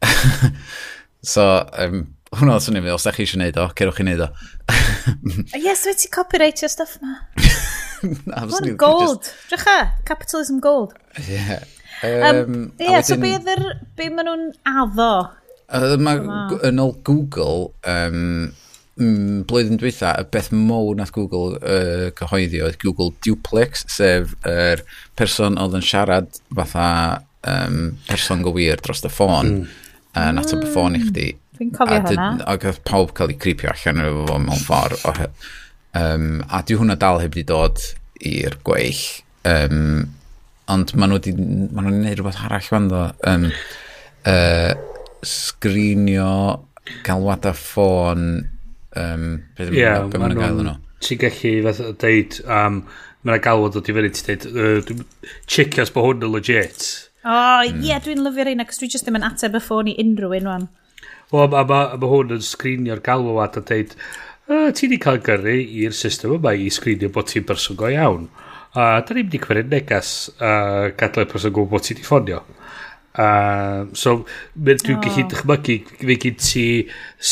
so, 1.32 1.44
um, 1.84 2.06
hwnna 2.38 2.56
oedd 2.56 2.64
swnio 2.64 2.84
fi, 2.86 2.94
os 2.94 3.04
da 3.04 3.12
chi 3.16 3.26
eisiau 3.26 3.42
neud 3.42 3.58
o, 3.60 3.66
cerwch 3.76 3.98
chi 3.98 4.06
neud 4.06 4.22
o. 4.24 4.30
yes, 5.66 5.84
wyt 5.88 6.00
ti 6.00 6.08
copyrightio 6.14 6.70
stuff 6.72 6.96
ma? 7.04 7.18
Na, 8.30 8.46
Hwn 8.48 8.78
gold, 8.80 9.26
just... 9.26 9.34
drycha, 9.50 9.76
capitalism 10.08 10.62
gold. 10.64 10.94
Yeah. 11.28 11.64
Um, 12.02 12.24
um, 12.24 12.72
yeah, 12.80 13.02
so 13.04 13.18
be, 13.20 13.34
ddyr, 13.36 13.60
be 13.98 14.08
maen 14.08 14.30
nhw'n 14.30 14.46
addo? 14.64 15.10
Uh, 15.68 15.98
mae, 16.00 16.22
yn 16.70 16.80
ôl 16.80 16.94
Google, 17.04 17.74
um, 17.84 18.54
mm, 19.00 19.42
blwyddyn 19.50 19.80
dwytha, 19.80 20.14
y 20.20 20.28
beth 20.32 20.50
mowr 20.54 20.98
nath 20.98 21.12
Google 21.16 21.58
uh, 21.58 22.08
cyhoeddi 22.18 22.62
oedd 22.64 22.78
Google 22.82 23.14
Duplex, 23.24 23.86
sef 23.90 24.36
yr 24.44 24.80
er 24.80 24.84
person 25.18 25.58
oedd 25.60 25.76
yn 25.78 25.86
siarad 25.86 26.40
fatha 26.56 26.88
um, 27.48 27.96
person 28.08 28.44
gywir 28.46 28.82
dros 28.84 29.04
y 29.06 29.12
ffôn, 29.12 29.54
mm. 29.54 29.80
uh, 30.14 30.28
nath 30.36 30.54
y 30.54 30.60
ffôn 30.66 30.98
i 30.98 31.02
hmm. 31.02 31.08
chdi. 31.10 31.28
Fi'n 31.60 31.72
cofio 31.76 32.04
hynna. 32.06 32.28
Ac 32.48 32.68
oedd 32.70 32.84
pawb 32.88 33.16
cael 33.16 33.34
ei 33.34 33.40
creepio 33.40 33.72
allan 33.72 34.04
efo 34.06 34.22
fo 34.30 34.38
mewn 34.44 34.62
ffordd. 34.64 35.02
O, 35.08 35.28
um, 36.00 36.30
a 36.48 36.62
dwi 36.64 36.78
hwnna 36.80 36.96
dal 37.00 37.20
heb 37.20 37.36
di 37.36 37.44
dod 37.48 37.82
i'r 38.30 38.56
gweill. 38.64 39.02
Um, 39.48 40.08
ond 40.70 40.94
maen 40.94 41.12
nhw 41.12 41.18
wedi 41.18 41.34
ma 41.36 41.84
nhw 41.84 41.96
neud 41.98 42.16
rhywbeth 42.20 42.40
arall 42.46 42.64
fan 42.64 42.88
ddo. 42.88 43.04
Um, 43.28 43.50
uh, 44.30 44.72
sgrinio 45.26 46.32
galwada 47.04 47.52
ffôn 47.56 48.24
Um, 49.00 49.28
beth 49.58 49.72
yeah, 49.74 50.02
yw'n 50.04 50.24
mynd 50.24 50.40
gael 50.40 50.64
nhw? 50.64 50.74
Ti'n 51.04 51.20
gallu 51.22 51.52
fath 51.66 51.84
deud, 52.02 52.40
um, 52.44 52.82
mae'n 53.26 53.44
galwad 53.44 53.78
o 53.78 53.84
di 53.84 53.94
fyny, 53.96 54.10
ti'n 54.16 54.42
deud, 54.42 54.48
uh, 54.50 55.30
chicas 55.50 55.92
bod 55.94 56.08
hwn 56.08 56.26
yn 56.28 56.34
legit. 56.34 56.88
O, 57.20 57.32
oh, 57.32 57.62
ie, 57.64 57.72
mm. 57.72 57.84
yeah, 57.84 58.02
dwi'n 58.04 58.22
lyfio'r 58.24 58.52
un, 58.54 58.64
ac 58.64 58.76
dwi 58.76 58.90
jyst 58.92 59.08
ddim 59.08 59.18
yn 59.20 59.26
ateb 59.26 59.56
y 59.58 59.62
ffôn 59.64 59.90
i 59.92 59.96
unrhyw 60.00 60.36
un, 60.38 60.50
wan. 60.50 60.68
O, 61.30 61.44
a 61.44 61.64
mae 61.68 62.12
hwn 62.12 62.36
yn 62.36 62.44
sgrinio'r 62.44 63.02
galwad 63.06 63.58
a 63.60 63.64
deud, 63.70 63.96
uh, 64.50 64.70
ti 64.74 64.86
wedi 64.86 65.00
cael 65.02 65.20
gyrru 65.26 65.56
i'r 65.60 65.96
system 65.96 66.36
yma 66.38 66.54
i 66.56 66.70
sgrinio 66.72 67.12
bod 67.14 67.28
ti'n 67.30 67.44
berson 67.48 67.78
go 67.80 67.90
iawn. 67.92 68.28
A 68.70 68.86
uh, 68.86 69.02
da 69.02 69.14
ni'n 69.16 69.26
mynd 69.26 69.36
i 69.36 69.42
cymryd 69.42 69.70
negas 69.72 70.14
uh, 70.38 70.90
gadael 70.96 71.26
y 71.26 71.30
person 71.32 71.54
gwybod 71.54 71.74
bod 71.74 71.86
ti 71.86 71.94
wedi 71.96 72.06
ffonio. 72.06 72.42
Um, 73.18 73.90
so, 73.98 74.20
mynd 74.54 74.84
dwi'n 74.86 75.00
oh. 75.00 75.02
gallu 75.02 75.24
dychmygu, 75.32 75.76
fe 75.98 76.16
gyd 76.22 76.36
ti 76.38 76.64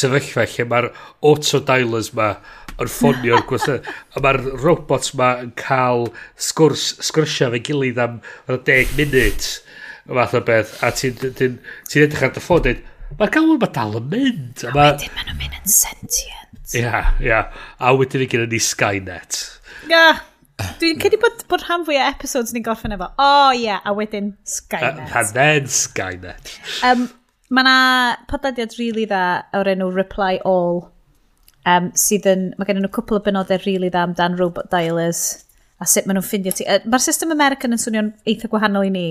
sefyllfa 0.01 0.47
lle 0.51 0.66
mae'r 0.72 0.89
autodialers 1.29 2.11
ma 2.18 2.33
yn 2.79 2.91
ffonio'r 2.91 3.45
gwasna, 3.51 3.79
a 4.14 4.22
mae'r 4.24 4.41
robots 4.59 5.14
ma 5.18 5.37
yn 5.45 5.53
cael 5.59 6.09
sgwrs, 6.49 6.91
sgwrsio 7.07 7.53
fe 7.55 7.62
gilydd 7.68 8.01
am 8.03 8.18
10 8.51 8.97
munud, 8.99 9.51
fath 10.09 10.39
o 10.39 10.43
beth, 10.51 10.74
a 10.83 10.91
ti'n 10.95 11.18
ti, 11.20 11.31
ti, 11.39 11.51
ti 11.87 12.03
edrych 12.03 12.26
ar 12.26 12.35
dy 12.35 12.43
ffôn, 12.43 12.64
dweud, 12.66 12.83
mae'r 13.20 13.35
galw'n 13.39 13.62
ma 13.62 13.70
dal 13.79 14.01
yn 14.01 14.11
mynd. 14.16 14.64
A, 14.66 14.74
ma... 14.74 14.89
wedyn 14.91 15.14
maen 15.14 15.31
nhw'n 15.31 15.43
mynd 15.45 15.61
yn 15.62 15.76
sentient. 15.76 16.74
Ia, 16.74 16.83
yeah, 16.83 17.14
ia, 17.22 17.29
yeah. 17.31 17.62
a 17.79 17.95
wedyn 17.97 18.26
i 18.26 18.29
gyda 18.31 18.51
ni 18.51 18.61
Skynet. 18.61 19.45
Ia. 19.87 19.95
Yeah. 19.95 20.26
Dwi'n 20.78 20.98
credu 20.98 21.20
bod, 21.22 21.44
bod 21.50 21.62
rhan 21.66 21.84
fwy 21.86 22.00
o 22.00 22.04
episodes 22.09 22.54
ni'n 22.54 22.66
gorffen 22.66 22.94
efo. 22.96 23.11
O 23.14 23.28
oh, 23.28 23.50
ie, 23.54 23.68
yeah, 23.68 23.82
a 23.86 23.94
wedyn 23.94 24.32
Skynet. 24.46 25.14
A 25.14 25.24
then 25.32 25.70
Skynet. 25.70 26.54
Um, 26.86 27.09
Mae 27.48 27.64
yna 27.64 27.76
podlediad 28.28 28.74
rili 28.76 28.90
really 28.90 29.04
dda 29.09 29.22
o'r 29.56 29.70
enw 29.72 29.86
Reply 29.94 30.36
All 30.44 30.82
um, 31.64 31.86
sydd 31.96 32.26
yn, 32.28 32.42
mae 32.59 32.68
gen 32.68 32.82
nhw 32.82 32.90
cwpl 32.92 33.16
o 33.16 33.22
benodau 33.24 33.56
rili 33.62 33.78
really 33.78 33.88
dda 33.92 34.02
amdan 34.04 34.36
robot 34.36 34.68
dialers 34.74 35.22
a 35.80 35.88
sut 35.88 36.04
maen 36.04 36.18
nhw'n 36.18 36.26
ffindio 36.26 36.52
ti. 36.52 36.66
Mae'r 36.84 37.04
system 37.04 37.32
American 37.32 37.72
yn 37.72 37.80
swnio'n 37.80 38.11
eitha 38.28 38.50
gwahanol 38.52 38.84
i 38.90 38.92
ni. 38.92 39.06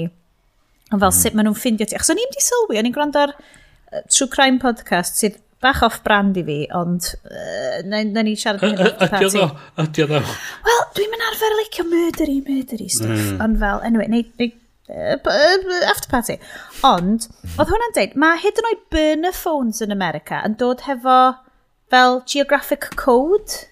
Ond 0.91 1.01
fel 1.01 1.09
mm. 1.09 1.17
sut 1.17 1.37
maen 1.37 1.49
nhw'n 1.49 1.57
ffindio 1.57 1.87
ti. 1.89 1.97
Achos 1.97 2.13
o'n 2.13 2.21
i'n 2.21 2.35
di 2.35 2.43
sylwi, 2.45 2.77
o'n 2.77 2.89
i'n 2.89 2.93
gwrando 2.93 3.23
ar 3.23 3.33
uh, 3.33 4.03
True 4.05 4.29
Crime 4.35 4.61
Podcast 4.61 5.17
sydd 5.23 5.41
bach 5.63 5.81
off-brand 5.87 6.37
i 6.37 6.43
fi, 6.45 6.57
ond 6.77 7.07
uh, 7.25 7.79
na, 7.89 8.03
na 8.05 8.23
ni 8.25 8.35
siarad 8.37 8.63
yn 8.67 8.77
hynny. 8.77 8.91
o, 8.93 9.31
ddo, 9.33 9.47
ydio 9.83 10.07
ddo. 10.11 10.21
Wel, 10.67 10.83
dwi'n 10.97 11.11
mynd 11.13 11.27
arfer 11.31 11.57
licio 11.57 11.85
murdery, 11.89 12.37
murdery 12.45 12.89
stuff, 12.93 13.23
mm. 13.31 13.41
ond 13.43 13.59
fel, 13.63 13.81
anyway, 13.87 14.09
neu, 14.11 14.25
neu 14.37 14.51
uh, 14.93 15.89
after 15.89 16.11
party. 16.11 16.37
Ond, 16.87 17.25
oedd 17.55 17.73
hwnna'n 17.73 17.97
deud, 17.97 18.15
mae 18.21 18.41
hyd 18.43 18.61
yn 18.61 18.69
oed 18.71 18.85
burner 18.93 19.35
phones 19.35 19.81
yn 19.85 19.95
America 19.95 20.43
yn 20.45 20.57
dod 20.61 20.85
hefo 20.85 21.17
fel 21.91 22.21
geographic 22.29 22.91
code. 22.99 23.65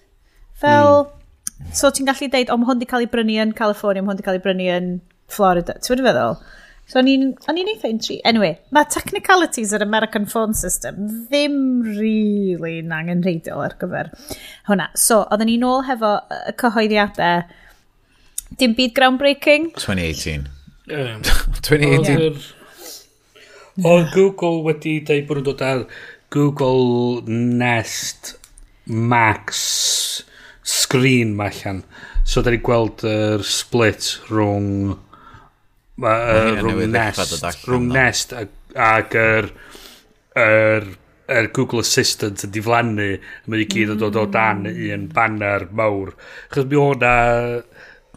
Fel, 0.56 1.06
mm. 1.06 1.72
so 1.76 1.92
ti'n 1.94 2.08
gallu 2.08 2.30
deud, 2.32 2.50
o, 2.50 2.58
mae 2.58 2.70
hwn 2.72 2.80
wedi 2.80 2.90
cael 2.90 3.06
ei 3.06 3.12
brynu 3.12 3.40
yn 3.46 3.56
California, 3.56 4.02
mae 4.02 4.10
hwn 4.10 4.18
wedi 4.18 4.26
cael 4.26 4.40
ei 4.40 4.46
brynu 4.48 4.70
yn 4.74 4.94
Florida. 5.30 5.78
Ti'n 5.78 5.94
wedi 5.94 6.08
feddwl? 6.08 6.38
So 6.86 7.00
o'n 7.00 7.08
i'n 7.10 7.70
eitha 7.72 7.88
intri. 7.90 8.20
Anyway, 8.28 8.52
mae 8.70 8.86
technicalities 8.94 9.72
yr 9.74 9.82
American 9.82 10.26
phone 10.30 10.54
system 10.54 11.08
ddim 11.26 11.56
really 11.98 12.78
angen 12.78 13.24
reidiol 13.26 13.64
ar 13.64 13.74
gyfer 13.80 14.12
hwnna. 14.68 14.92
So, 14.94 15.24
oedden 15.24 15.50
ni'n 15.50 15.66
ôl 15.66 15.82
hefo 15.88 16.12
y 16.30 16.54
cyhoeddiadau 16.62 17.42
dim 18.60 18.76
byd 18.78 18.94
groundbreaking. 18.94 19.72
2018. 19.74 20.46
Um, 20.94 21.24
2018. 21.66 22.38
Oedd 23.82 24.12
Google 24.14 24.62
wedi 24.68 25.00
dweud 25.08 25.26
bod 25.26 25.40
nhw'n 25.40 25.48
dod 25.50 25.64
ar 25.66 25.82
Google 26.30 27.24
Nest 27.26 28.36
Max 28.86 30.22
screen 30.62 31.34
ma 31.34 31.50
allan. 31.50 31.82
So, 32.22 32.46
da 32.46 32.54
ni 32.54 32.62
gweld 32.62 33.02
yr 33.02 33.42
er 33.42 33.44
split 33.46 34.20
rhwng 34.30 34.94
uh, 36.02 36.60
rhwng 36.60 36.86
Nest, 36.92 37.44
rhwng 37.66 37.90
Nest 37.92 38.34
ag 38.36 39.16
yr, 39.16 39.50
yr, 40.36 40.88
yr 41.32 41.50
Google 41.56 41.84
Assistant 41.84 42.44
yn 42.46 42.52
diflannu, 42.54 43.10
mae 43.46 43.64
i 43.64 43.68
gyd 43.70 43.94
yn 43.94 44.02
dod 44.02 44.18
o 44.20 44.26
dan 44.30 44.66
un 44.68 45.06
banner 45.14 45.68
mawr. 45.76 46.12
Chos 46.52 46.68
mi 46.70 46.80
o'na, 46.80 47.14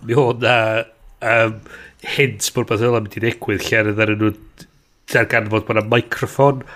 mi 0.03 0.19
o'na 0.19 0.57
um, 1.21 1.55
hints 2.17 2.51
bod 2.55 2.69
beth 2.69 2.83
yna 2.85 3.03
mynd 3.03 3.17
i 3.19 3.23
ddigwydd 3.25 3.65
lle 3.67 3.81
ar 3.81 3.93
ydyn 3.93 4.21
nhw 4.23 4.35
darganfod 5.13 5.65
bod 5.67 5.79
yna 5.79 5.87
microphone 5.89 6.67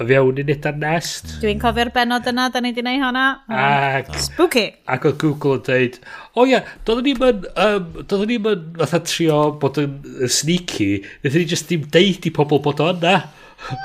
o 0.00 0.06
fewn 0.08 0.38
ar 0.68 0.78
nest. 0.80 1.34
Dwi'n 1.42 1.60
cofio'r 1.60 1.90
benod 1.94 2.28
yna, 2.30 2.48
da 2.52 2.62
ni 2.62 2.70
wedi 2.72 2.80
gwneud 2.80 3.02
hwnna. 3.04 3.24
Ac, 3.62 4.08
Spooky. 4.24 4.64
Ac 4.90 5.04
oedd 5.08 5.18
Google 5.20 5.58
yn 5.58 5.66
dweud, 5.66 5.98
o 6.32 6.40
oh, 6.40 6.46
ia, 6.46 6.54
yeah, 6.54 6.72
doeddwn 6.86 7.08
ni'n 7.10 7.20
mynd, 7.20 7.44
um, 7.52 7.90
doeddwn 8.00 8.30
ni'n 8.30 8.46
mynd, 8.46 8.80
fatha 8.80 9.02
trio 9.04 9.42
bod 9.62 9.82
yn 9.82 9.98
sneaky, 10.32 10.88
nethon 11.24 11.44
ni 11.44 11.50
just 11.52 11.68
dim 11.70 11.84
deud 11.92 12.28
i 12.28 12.34
pobl 12.34 12.62
bod 12.64 12.80
o 12.82 12.88
yna. 12.94 13.18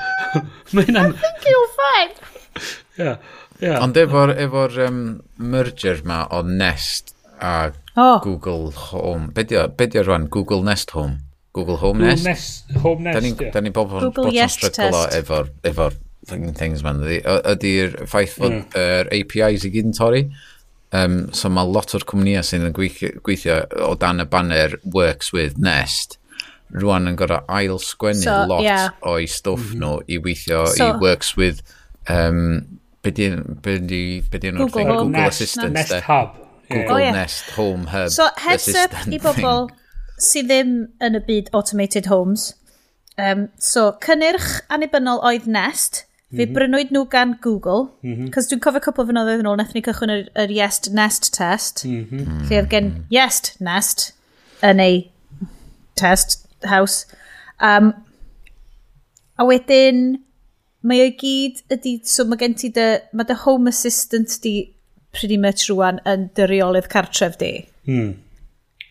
Mae 0.72 0.88
hynna'n... 0.88 1.12
I 1.12 1.20
think 1.26 1.50
you'll 1.50 1.76
find. 1.76 2.24
yeah, 2.98 3.14
yeah. 3.60 3.78
Ond 3.84 4.00
efo'r 4.00 4.34
efo 4.34 4.66
um, 4.88 5.04
merger 5.36 6.02
ma 6.08 6.24
o 6.32 6.42
Nest 6.48 7.14
a 7.38 7.70
oh. 7.94 8.18
Google 8.24 8.72
Home, 8.88 9.28
be 9.36 9.44
di 9.44 9.60
o 9.60 9.68
rwan? 10.02 10.26
Google 10.32 10.64
Nest 10.66 10.96
Home? 10.96 11.27
Google 11.58 11.80
Home 11.82 12.04
Nest. 12.06 12.26
Nest, 12.26 12.76
Home 12.84 13.06
Nest, 13.06 13.18
da 13.18 13.24
ni, 13.24 13.32
yeah. 13.34 13.54
Da 13.54 13.64
ni 13.64 13.72
bob 13.74 13.96
Google 13.98 14.34
yes 14.34 14.58
stryglo 14.58 15.06
efo'r 15.18 15.50
efo 15.68 15.90
things 16.58 16.84
man. 16.84 17.02
Ydy'r 17.02 17.98
ffaith 18.06 18.36
fod 18.38 18.54
mm. 18.54 18.78
yr 18.78 19.10
APIs 19.18 19.66
i 19.66 19.72
gyd 19.74 19.90
yn 19.90 19.96
torri. 19.96 20.22
Um, 20.94 21.18
so 21.36 21.50
mae 21.52 21.68
lot 21.68 21.92
o'r 21.96 22.06
cwmnïau 22.08 22.46
sy'n 22.46 22.70
gweithio 22.72 23.58
o 23.84 23.92
dan 24.00 24.24
y 24.24 24.28
banner 24.30 24.78
Works 24.94 25.34
with 25.36 25.58
Nest 25.60 26.16
rwan 26.76 27.08
yn 27.08 27.16
gorau 27.16 27.44
ail 27.48 27.78
sgwennu 27.80 28.26
so, 28.26 28.34
lot 28.48 28.64
yeah. 28.64 28.90
o'i 29.08 29.28
stwff 29.30 29.70
mhm. 29.72 29.80
nhw 29.80 29.92
mm 29.92 30.02
-hmm. 30.02 30.12
i 30.14 30.18
weithio 30.24 30.64
so, 30.74 30.88
i 30.88 31.00
works 31.00 31.36
with 31.36 31.62
um, 32.12 32.80
be 33.02 33.10
di 33.10 33.28
enw'r 33.30 34.68
Google, 34.68 34.84
Google 34.84 35.08
Nest, 35.08 35.40
Assistant 35.40 35.72
Nest 35.72 35.94
Hub 36.08 36.36
Google 36.68 36.94
oh, 36.94 37.00
yeah. 37.00 37.12
Nest 37.12 37.50
Home 37.56 37.86
Hub 37.88 38.10
So 38.12 38.28
heads 38.36 38.68
up 38.76 38.92
i 39.06 39.18
bobl 39.18 39.68
thing 39.68 39.77
sydd 40.18 40.50
ddim 40.50 40.74
yn 41.04 41.18
y 41.18 41.22
byd 41.24 41.50
automated 41.56 42.08
homes. 42.10 42.52
Um, 43.18 43.48
so, 43.58 43.92
cynnyrch 44.04 44.60
anibynnol 44.72 45.22
oedd 45.26 45.48
Nest. 45.50 46.04
Fe 46.28 46.36
mm 46.36 46.42
-hmm. 46.44 46.56
brynwyd 46.58 46.90
nhw 46.92 47.06
gan 47.08 47.38
Google, 47.40 47.88
mm 48.02 48.14
-hmm. 48.14 48.30
cos 48.34 48.50
dwi'n 48.50 48.60
cofio 48.60 48.82
cwpl 48.84 49.06
fynoddoedd 49.08 49.40
yn 49.40 49.46
ôl, 49.48 49.56
nethon 49.56 49.78
ni 49.78 49.82
cychwyn 49.86 50.12
yr, 50.12 50.26
yr 50.42 50.50
Yes 50.52 50.82
Nest 50.92 51.30
test, 51.32 51.86
mm 51.88 52.02
-hmm. 52.04 52.42
lle 52.50 52.58
oedd 52.58 52.68
gen 52.74 52.90
Yes 53.08 53.54
Nest 53.64 54.10
yn 54.60 54.82
ei 54.84 54.98
test 55.96 56.44
house. 56.68 57.06
Um, 57.64 57.94
a 59.40 59.46
wedyn, 59.48 60.18
mae 60.84 61.00
o'i 61.06 61.14
gyd 61.16 61.62
ydy, 61.72 61.94
so 62.04 62.28
mae 62.28 62.36
gen 62.44 62.58
ti 62.60 62.68
dy, 62.76 62.88
mae 63.16 63.24
dy 63.24 63.38
home 63.46 63.72
assistant 63.72 64.36
di 64.44 64.54
pretty 65.16 65.40
much 65.40 65.70
rwan 65.70 66.02
yn 66.04 66.28
dy 66.36 66.46
reolydd 66.50 66.90
cartref 66.92 67.38
di. 67.40 67.52
Mm. 67.88 68.18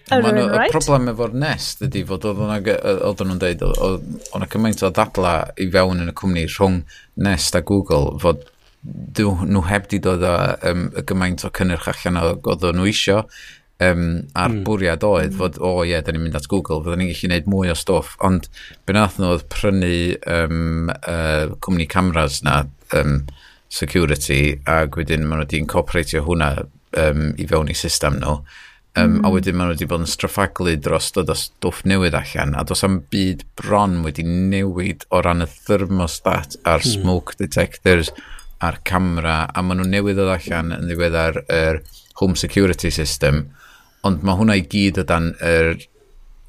Mae'n 0.08 0.38
right? 0.54 0.70
y 0.70 0.72
problem 0.72 1.10
efo'r 1.12 1.34
nest 1.36 1.82
ydy 1.84 2.06
fod 2.08 2.26
oedd 2.30 2.40
nhw'n 2.40 3.42
dweud, 3.42 3.64
o'n 3.68 4.46
y 4.46 4.48
cymaint 4.54 4.84
o 4.88 4.92
ddadla 4.94 5.34
i 5.60 5.68
fewn 5.74 6.04
yn 6.06 6.12
y 6.14 6.16
cwmni 6.16 6.46
rhwng 6.48 6.78
nest 7.26 7.58
a 7.60 7.62
Google 7.66 8.16
fod 8.24 8.46
nhw 8.88 9.64
heb 9.68 9.90
di 9.92 10.00
dod 10.00 10.24
â 10.24 10.36
um, 10.70 10.86
y 10.96 11.04
gymaint 11.10 11.44
o 11.44 11.52
cynnyrch 11.52 11.90
allan 11.92 12.20
o 12.22 12.28
oedd 12.38 12.64
nhw 12.78 12.88
isio 12.88 13.18
um, 13.84 14.06
a'r 14.32 14.54
mm. 14.54 14.62
bwriad 14.68 15.04
oedd 15.04 15.36
fod, 15.36 15.60
o 15.60 15.74
oh, 15.82 15.82
ie, 15.84 16.00
da 16.00 16.16
ni'n 16.16 16.24
mynd 16.24 16.38
at 16.40 16.48
Google, 16.52 16.80
fydden 16.86 17.04
ni'n 17.04 17.12
gallu 17.12 17.28
gwneud 17.28 17.50
mwy 17.52 17.74
o 17.74 17.76
stwff, 17.76 18.16
ond 18.24 18.48
benath 18.88 19.20
nhw 19.20 19.34
oedd 19.36 19.44
prynu 19.52 19.92
um, 20.38 20.94
uh, 21.02 21.52
cwmni 21.66 21.90
cameras 21.92 22.40
na, 22.48 22.62
um, 22.96 23.20
security, 23.68 24.56
ac 24.72 24.96
wedyn 24.96 25.28
maen 25.28 25.42
nhw 25.42 25.50
wedi 25.50 25.60
incorporatio 25.60 26.24
hwnna 26.30 26.54
um, 27.04 27.28
i 27.36 27.50
fewn 27.50 27.74
i 27.74 27.76
system 27.76 28.22
nhw. 28.24 28.40
No 28.40 28.64
Um, 28.98 29.12
mm. 29.12 29.26
A 29.26 29.28
hmm. 29.28 29.34
wedyn 29.36 29.58
maen 29.58 29.68
nhw 29.70 29.76
wedi 29.76 29.88
bod 29.90 30.02
yn 30.02 30.10
straffaglu 30.10 30.72
dros 30.82 31.12
dod 31.14 31.30
o 31.30 31.36
stwff 31.38 31.84
newydd 31.86 32.16
allan, 32.18 32.56
a 32.58 32.64
dos 32.66 32.82
am 32.88 33.02
byd 33.14 33.44
bron 33.60 34.00
wedi 34.06 34.24
newid 34.26 35.06
o 35.14 35.22
ran 35.22 35.46
y 35.46 35.48
thermostat 35.68 36.58
a'r 36.64 36.82
mm. 36.82 36.96
smoke 36.96 37.38
detectors 37.38 38.10
a'r 38.66 38.80
camera, 38.90 39.44
a 39.54 39.62
maen 39.62 39.84
nhw 39.84 39.90
newydd 39.92 40.22
oedd 40.24 40.34
allan 40.34 40.74
yn 40.80 40.90
ddiweddar 40.90 41.44
yr 41.46 41.84
home 42.18 42.40
security 42.40 42.90
system, 42.94 43.44
ond 44.08 44.26
mae 44.26 44.40
hwnna 44.40 44.58
i 44.58 44.66
gyd 44.66 44.98
o 45.04 45.06
dan 45.06 45.36
yr 45.46 45.76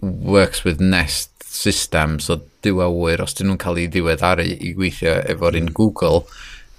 works 0.01 0.64
with 0.64 0.80
nest 0.80 1.34
system, 1.44 2.16
so 2.22 2.38
dywawyr, 2.64 3.20
os 3.24 3.36
dyn 3.36 3.51
nhw'n 3.51 3.61
cael 3.61 3.82
ei 3.82 3.90
ddiweddaru 3.92 4.46
i 4.49 4.72
gweithio 4.78 5.18
efo'r 5.34 5.61
un 5.61 5.68
hmm. 5.68 5.76
Google, 5.76 6.24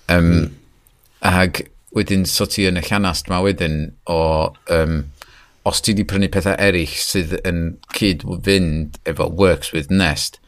um, 0.09 0.34
mm. 0.34 0.49
ag 1.30 1.61
wedyn 1.93 2.26
so 2.30 2.49
ti 2.49 2.65
yn 2.70 2.82
y 2.82 2.86
llanast 2.86 3.30
ma 3.30 3.43
wedyn 3.45 3.82
o 4.09 4.20
um, 4.74 5.01
os 5.68 5.82
ti 5.84 5.93
wedi 5.93 6.05
prynu 6.07 6.30
pethau 6.32 6.55
eraill 6.62 6.97
sydd 7.03 7.36
yn 7.47 7.64
cyd-fynd 7.95 8.99
efo 9.10 9.28
Works 9.39 9.74
with 9.76 9.91
Nest, 9.91 10.39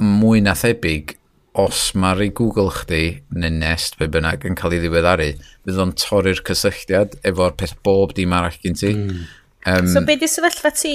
mwy 0.00 0.42
na 0.42 0.54
thebyg, 0.58 1.16
os 1.58 1.90
mae'r 1.98 2.22
ei 2.26 2.32
Google 2.32 2.72
chdi, 2.72 3.02
neu 3.36 3.52
Nest, 3.52 3.98
fe 4.00 4.08
bynnag, 4.10 4.46
yn 4.48 4.56
cael 4.58 4.76
ei 4.76 4.80
ddiweddaru, 4.82 5.28
fydd 5.66 5.80
o'n 5.84 5.92
torri'r 6.00 6.40
cysylltiad 6.48 7.18
efo'r 7.28 7.56
peth 7.60 7.76
bob 7.84 8.14
dim 8.16 8.32
arall 8.36 8.56
gen 8.62 8.78
ti. 8.78 8.94
Mm. 8.96 9.26
Um, 9.68 9.90
so, 9.92 10.02
be 10.06 10.16
di 10.18 10.30
sefyllfa 10.30 10.72
ti? 10.74 10.94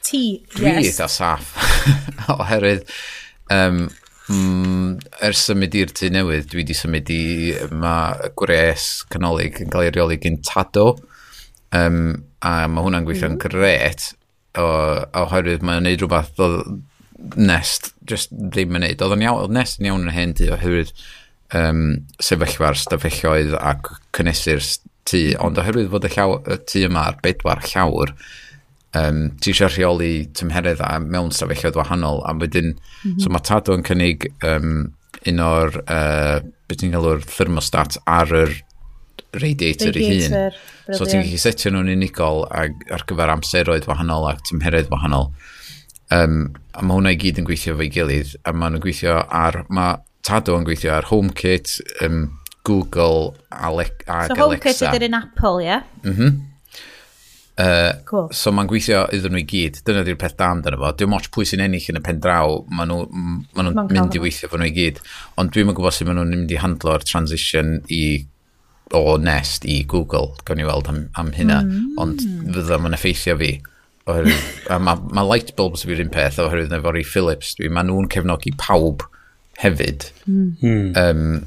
Ti, 0.00 0.22
dwi 0.54 0.68
yes. 0.70 0.78
Dwi 0.78 0.92
eitha 0.92 1.08
saff, 1.10 1.50
oherwydd, 2.36 2.86
um, 3.52 3.82
mm, 4.30 4.94
ers 5.26 5.44
symud 5.50 5.74
i'r 5.76 5.92
tu 5.96 6.08
newydd, 6.14 6.48
dwi 6.52 6.62
wedi 6.62 6.78
symud 6.78 7.10
i, 7.12 7.22
mae 7.82 8.32
gwres 8.38 8.88
canolig 9.12 9.58
yn 9.60 9.74
cael 9.74 9.90
ei 9.90 9.94
reoli 9.98 10.20
gyn 10.22 10.38
Tado, 10.46 10.94
um, 11.76 12.14
a 12.46 12.54
mae 12.70 12.84
hwnna'n 12.86 13.06
gweithio'n 13.08 13.36
mm. 13.36 13.42
gret 13.42 14.10
o, 14.58 14.66
oherwydd 15.22 15.64
mae'n 15.66 15.84
neud 15.86 16.04
rhywbeth 16.04 16.40
o 16.40 16.50
nest 17.36 17.92
just 18.08 18.32
ddim 18.32 18.76
yn 18.78 18.86
neud. 18.86 19.02
Oedd 19.04 19.16
yn 19.16 19.24
iawn, 19.26 19.42
oedd 19.44 19.56
nest 19.56 19.80
yn 19.80 19.90
iawn 19.90 20.06
yn 20.06 20.14
hyn 20.16 20.36
di 20.38 20.48
oherwydd 20.52 20.92
um, 21.56 21.82
sefyllfa'r 22.22 22.78
stafelloedd 22.80 23.56
ac 23.58 23.90
cynnesu'r 24.16 24.62
tŷ, 25.08 25.22
ond 25.44 25.60
oherwydd 25.60 25.90
fod 25.92 26.06
y, 26.06 26.12
llaw, 26.14 26.38
y 26.44 26.60
tŷ 26.70 26.86
yma 26.88 27.08
ar 27.10 27.18
bedwar 27.24 27.62
llawr, 27.66 28.14
um, 28.98 29.20
ti 29.40 29.52
eisiau 29.52 29.72
rheoli 29.72 30.14
tymheredd 30.36 30.82
a 30.86 30.94
mewn 31.02 31.32
stafelloedd 31.34 31.78
wahanol, 31.78 32.22
a 32.24 32.34
wedyn, 32.40 32.72
mm 32.74 32.80
-hmm. 33.04 33.20
so 33.20 33.28
mhm. 33.28 33.36
mae 33.36 33.46
Tado 33.50 33.76
yn 33.76 33.86
cynnig 33.86 34.30
um, 34.46 34.90
un 35.28 35.44
o'r, 35.44 35.80
uh, 35.84 36.40
beth 36.68 36.84
ni'n 36.84 36.96
galw'r 36.96 37.24
thermostat 37.28 38.00
ar 38.08 38.32
yr 38.44 38.56
radiator, 39.36 39.92
radiator 39.92 40.00
i 40.00 40.10
hun. 40.10 40.58
So 40.98 41.06
ti'n 41.06 41.22
gallu 41.24 41.40
setio 41.40 41.72
nhw'n 41.74 41.92
unigol 41.94 42.44
ag, 42.50 42.76
ar 42.90 43.06
gyfer 43.08 43.32
amseroedd 43.36 43.88
wahanol 43.90 44.28
ac 44.32 44.44
tymheredd 44.48 44.90
wahanol. 44.92 45.30
Um, 46.10 46.50
a 46.74 46.82
mae 46.82 46.98
hwnna 46.98 47.14
i 47.14 47.20
gyd 47.22 47.38
yn 47.38 47.46
gweithio 47.46 47.76
fo'i 47.78 47.90
gilydd 47.94 48.34
a 48.44 48.54
mae 48.54 48.74
nhw'n 48.74 48.84
gweithio 48.84 49.20
ar, 49.26 49.64
mae 49.70 49.98
Tado 50.26 50.52
yn 50.58 50.66
gweithio 50.66 50.92
ar 50.92 51.06
HomeKit, 51.08 51.78
um, 52.04 52.26
Google 52.68 53.30
Ale 53.48 53.86
ag 53.86 54.02
so 54.04 54.12
Alexa. 54.12 54.34
So 54.34 54.42
HomeKit 54.42 54.82
ydy'r 54.90 55.06
un 55.08 55.18
Apple, 55.22 55.56
ie? 55.62 55.68
Yeah? 55.70 55.90
Mhm. 56.04 56.30
Mm 56.30 56.46
Uh, 57.60 57.92
cool. 58.08 58.28
So 58.32 58.52
mae'n 58.54 58.68
gweithio 58.70 59.02
iddyn 59.12 59.34
nhw 59.34 59.42
i 59.42 59.46
gyd. 59.48 59.80
Dyna 59.84 60.00
di'r 60.06 60.16
peth 60.20 60.36
da 60.38 60.46
amdano 60.54 60.78
fo. 60.80 60.92
Dwi'n 60.96 61.10
moch 61.12 61.26
pwy 61.34 61.44
sy'n 61.48 61.60
ennill 61.66 61.88
yn 61.92 61.98
y 61.98 62.02
pen 62.06 62.20
draw. 62.24 62.60
Mae 62.72 62.88
nhw'n 62.88 63.10
ma 63.56 63.64
nhw 63.66 63.84
mynd 63.90 64.16
i 64.16 64.22
weithio 64.22 64.48
fo 64.48 64.60
nhw 64.60 64.70
i 64.70 64.74
gyd. 64.76 65.00
Ond 65.40 65.52
dwi'n 65.52 65.74
gwybod 65.76 65.92
sut 65.96 66.08
maen 66.08 66.20
nhw'n 66.22 66.32
mynd 66.32 66.54
i 66.54 66.60
handlo'r 66.62 67.04
transition 67.04 67.74
i 67.92 68.00
o 68.96 69.16
Nest 69.22 69.66
i 69.68 69.82
Google, 69.86 70.34
gawn 70.44 70.58
ni 70.58 70.66
weld 70.66 70.88
am, 70.90 71.04
am 71.20 71.30
hynna, 71.36 71.60
mm. 71.66 71.98
ond 72.02 72.24
fydda 72.54 72.80
ma'n 72.82 72.96
effeithio 72.96 73.36
fi. 73.40 73.52
Oherwydd, 74.10 74.48
mae 74.82 74.98
ma 75.14 75.24
light 75.26 75.52
bulbs 75.58 75.84
fi'r 75.86 76.02
un 76.02 76.10
peth, 76.12 76.40
oherwydd 76.42 76.74
efo 76.74 76.94
i 76.98 77.06
Philips, 77.06 77.54
dwi, 77.58 77.70
maen 77.70 77.90
nhw'n 77.90 78.10
cefnogi 78.10 78.54
pawb 78.58 79.04
hefyd. 79.60 80.08
Mm. 80.26 80.96
Um, 80.98 81.46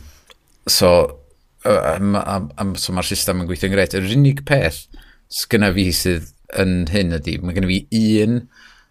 so, 0.69 1.19
um, 1.65 2.15
um, 2.15 2.75
so 2.79 2.95
mae'r 2.95 3.09
system 3.09 3.43
yn 3.43 3.49
gweithio'n 3.49 3.73
gret. 3.75 3.97
Yr 3.97 4.11
unig 4.15 4.43
peth 4.47 4.85
sgynna 5.33 5.73
fi 5.75 5.89
sydd 5.95 6.29
yn 6.61 6.83
hyn 6.93 7.15
ydy, 7.17 7.39
mae 7.41 7.57
gen 7.57 7.67
i 7.67 7.71
fi 7.71 8.03
un 8.23 8.43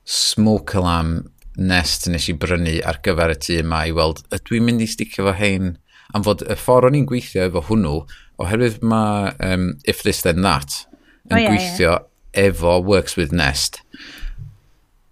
smoke 0.09 0.77
alarm 0.81 1.23
nest 1.57 2.09
nes 2.11 2.27
i 2.33 2.35
brynu 2.41 2.81
ar 2.89 2.99
gyfer 3.05 3.35
y 3.35 3.39
tu 3.39 3.57
yma 3.61 3.85
i 3.87 3.95
weld, 3.95 4.25
ydw 4.35 4.59
i'n 4.59 4.67
mynd 4.67 4.85
i 4.85 4.89
sticio 4.91 5.29
fo 5.29 5.37
hein? 5.39 5.77
Am 6.17 6.25
fod 6.27 6.43
y 6.45 6.57
ffordd 6.59 6.91
o'n 6.91 6.99
i'n 6.99 7.09
gweithio 7.09 7.47
efo 7.47 7.63
hwnnw, 7.69 8.03
oherwydd 8.41 8.81
mae 8.87 9.33
um, 9.45 9.69
If 9.89 10.03
This 10.07 10.23
Then 10.25 10.43
That 10.47 10.85
yn 11.29 11.37
oh, 11.37 11.41
yeah, 11.41 11.53
gweithio 11.53 11.93
yeah. 11.93 12.49
efo 12.49 12.79
Works 12.85 13.17
With 13.19 13.33
Nest, 13.37 13.83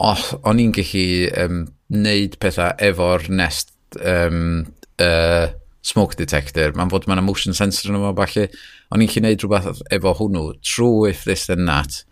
oh, 0.00 0.24
o'n 0.44 0.62
i'n 0.62 0.74
gallu 0.76 1.30
um, 1.38 1.62
neud 1.92 2.38
pethau 2.42 2.72
efo'r 2.80 3.28
Nest 3.32 3.74
um, 4.00 4.70
uh, 5.02 5.50
smoke 5.86 6.16
detector, 6.18 6.74
mae'n 6.76 6.92
fod 6.92 7.08
mae'n 7.08 7.24
motion 7.24 7.56
sensor 7.56 7.92
yn 7.92 8.00
yma 8.00 8.14
falle, 8.18 8.48
o'n 8.90 9.04
i'n 9.04 9.10
gallu 9.10 9.26
neud 9.26 9.44
rhywbeth 9.44 9.84
efo 9.92 10.14
hwnnw 10.20 10.46
trwy 10.64 11.12
If 11.14 11.26
This 11.28 11.46
Then 11.50 11.68
That 11.70 12.02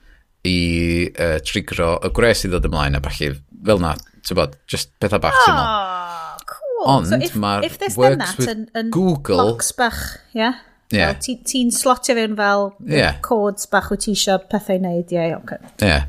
i 0.47 0.59
uh, 1.19 1.39
trigro 1.45 1.97
y 2.07 2.13
gres 2.15 2.45
i 2.47 2.53
ddod 2.53 2.69
ymlaen 2.69 2.97
a 2.97 3.03
falle 3.05 3.35
fel 3.67 3.83
na, 3.83 3.97
ti'n 4.23 4.39
bod, 4.39 4.55
just 4.71 4.95
pethau 5.03 5.21
bach 5.23 5.37
syml. 5.43 5.59
Oh, 5.59 6.49
cool. 6.53 6.87
Ond 6.95 7.11
so 7.11 7.19
if, 7.19 7.35
if 7.67 7.79
this 7.83 7.99
then 7.99 8.23
that 8.23 8.39
yn, 8.47 8.69
yn 8.79 8.93
Google... 8.95 9.43
Box 9.43 9.73
bach, 9.77 10.03
yeah? 10.37 10.63
Yeah. 10.95 11.16
Ti'n 11.20 11.43
ti 11.45 11.64
slotio 11.74 12.16
fewn 12.16 12.36
fel 12.39 12.70
yeah. 12.86 13.18
codes 13.24 13.68
bach 13.68 13.91
wyt 13.93 14.07
ti 14.07 14.14
eisiau 14.16 14.41
pethau 14.49 14.78
i 14.78 14.82
wneud. 14.82 15.12
Ie, 15.12 15.18
yeah, 15.18 15.36
okay. 15.43 15.61
yeah. 15.84 16.07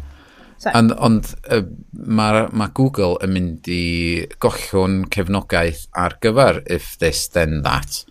So. 0.60 0.72
And, 0.76 0.92
ond 1.00 1.30
uh, 1.48 1.62
mae 1.96 2.48
ma 2.52 2.68
Google 2.76 3.16
yn 3.24 3.32
mynd 3.32 3.68
i 3.72 4.26
gollwn 4.44 5.06
cefnogaeth 5.12 5.86
ar 5.96 6.18
gyfer 6.24 6.60
if 6.68 6.98
this 7.00 7.30
then 7.32 7.62
that. 7.64 8.02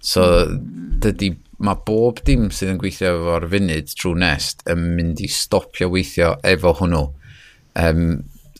So 0.00 0.46
dydy, 1.04 1.34
mae 1.60 1.80
bob 1.84 2.22
dim 2.24 2.48
sydd 2.54 2.72
yn 2.72 2.80
gweithio 2.80 3.12
efo'r 3.18 3.48
funud 3.52 3.92
trwy 3.92 4.16
nest 4.22 4.64
yn 4.72 4.88
mynd 4.96 5.20
i 5.20 5.28
stopio 5.32 5.90
weithio 5.92 6.32
efo 6.48 6.72
hwnnw. 6.80 7.04
Um, 7.78 8.04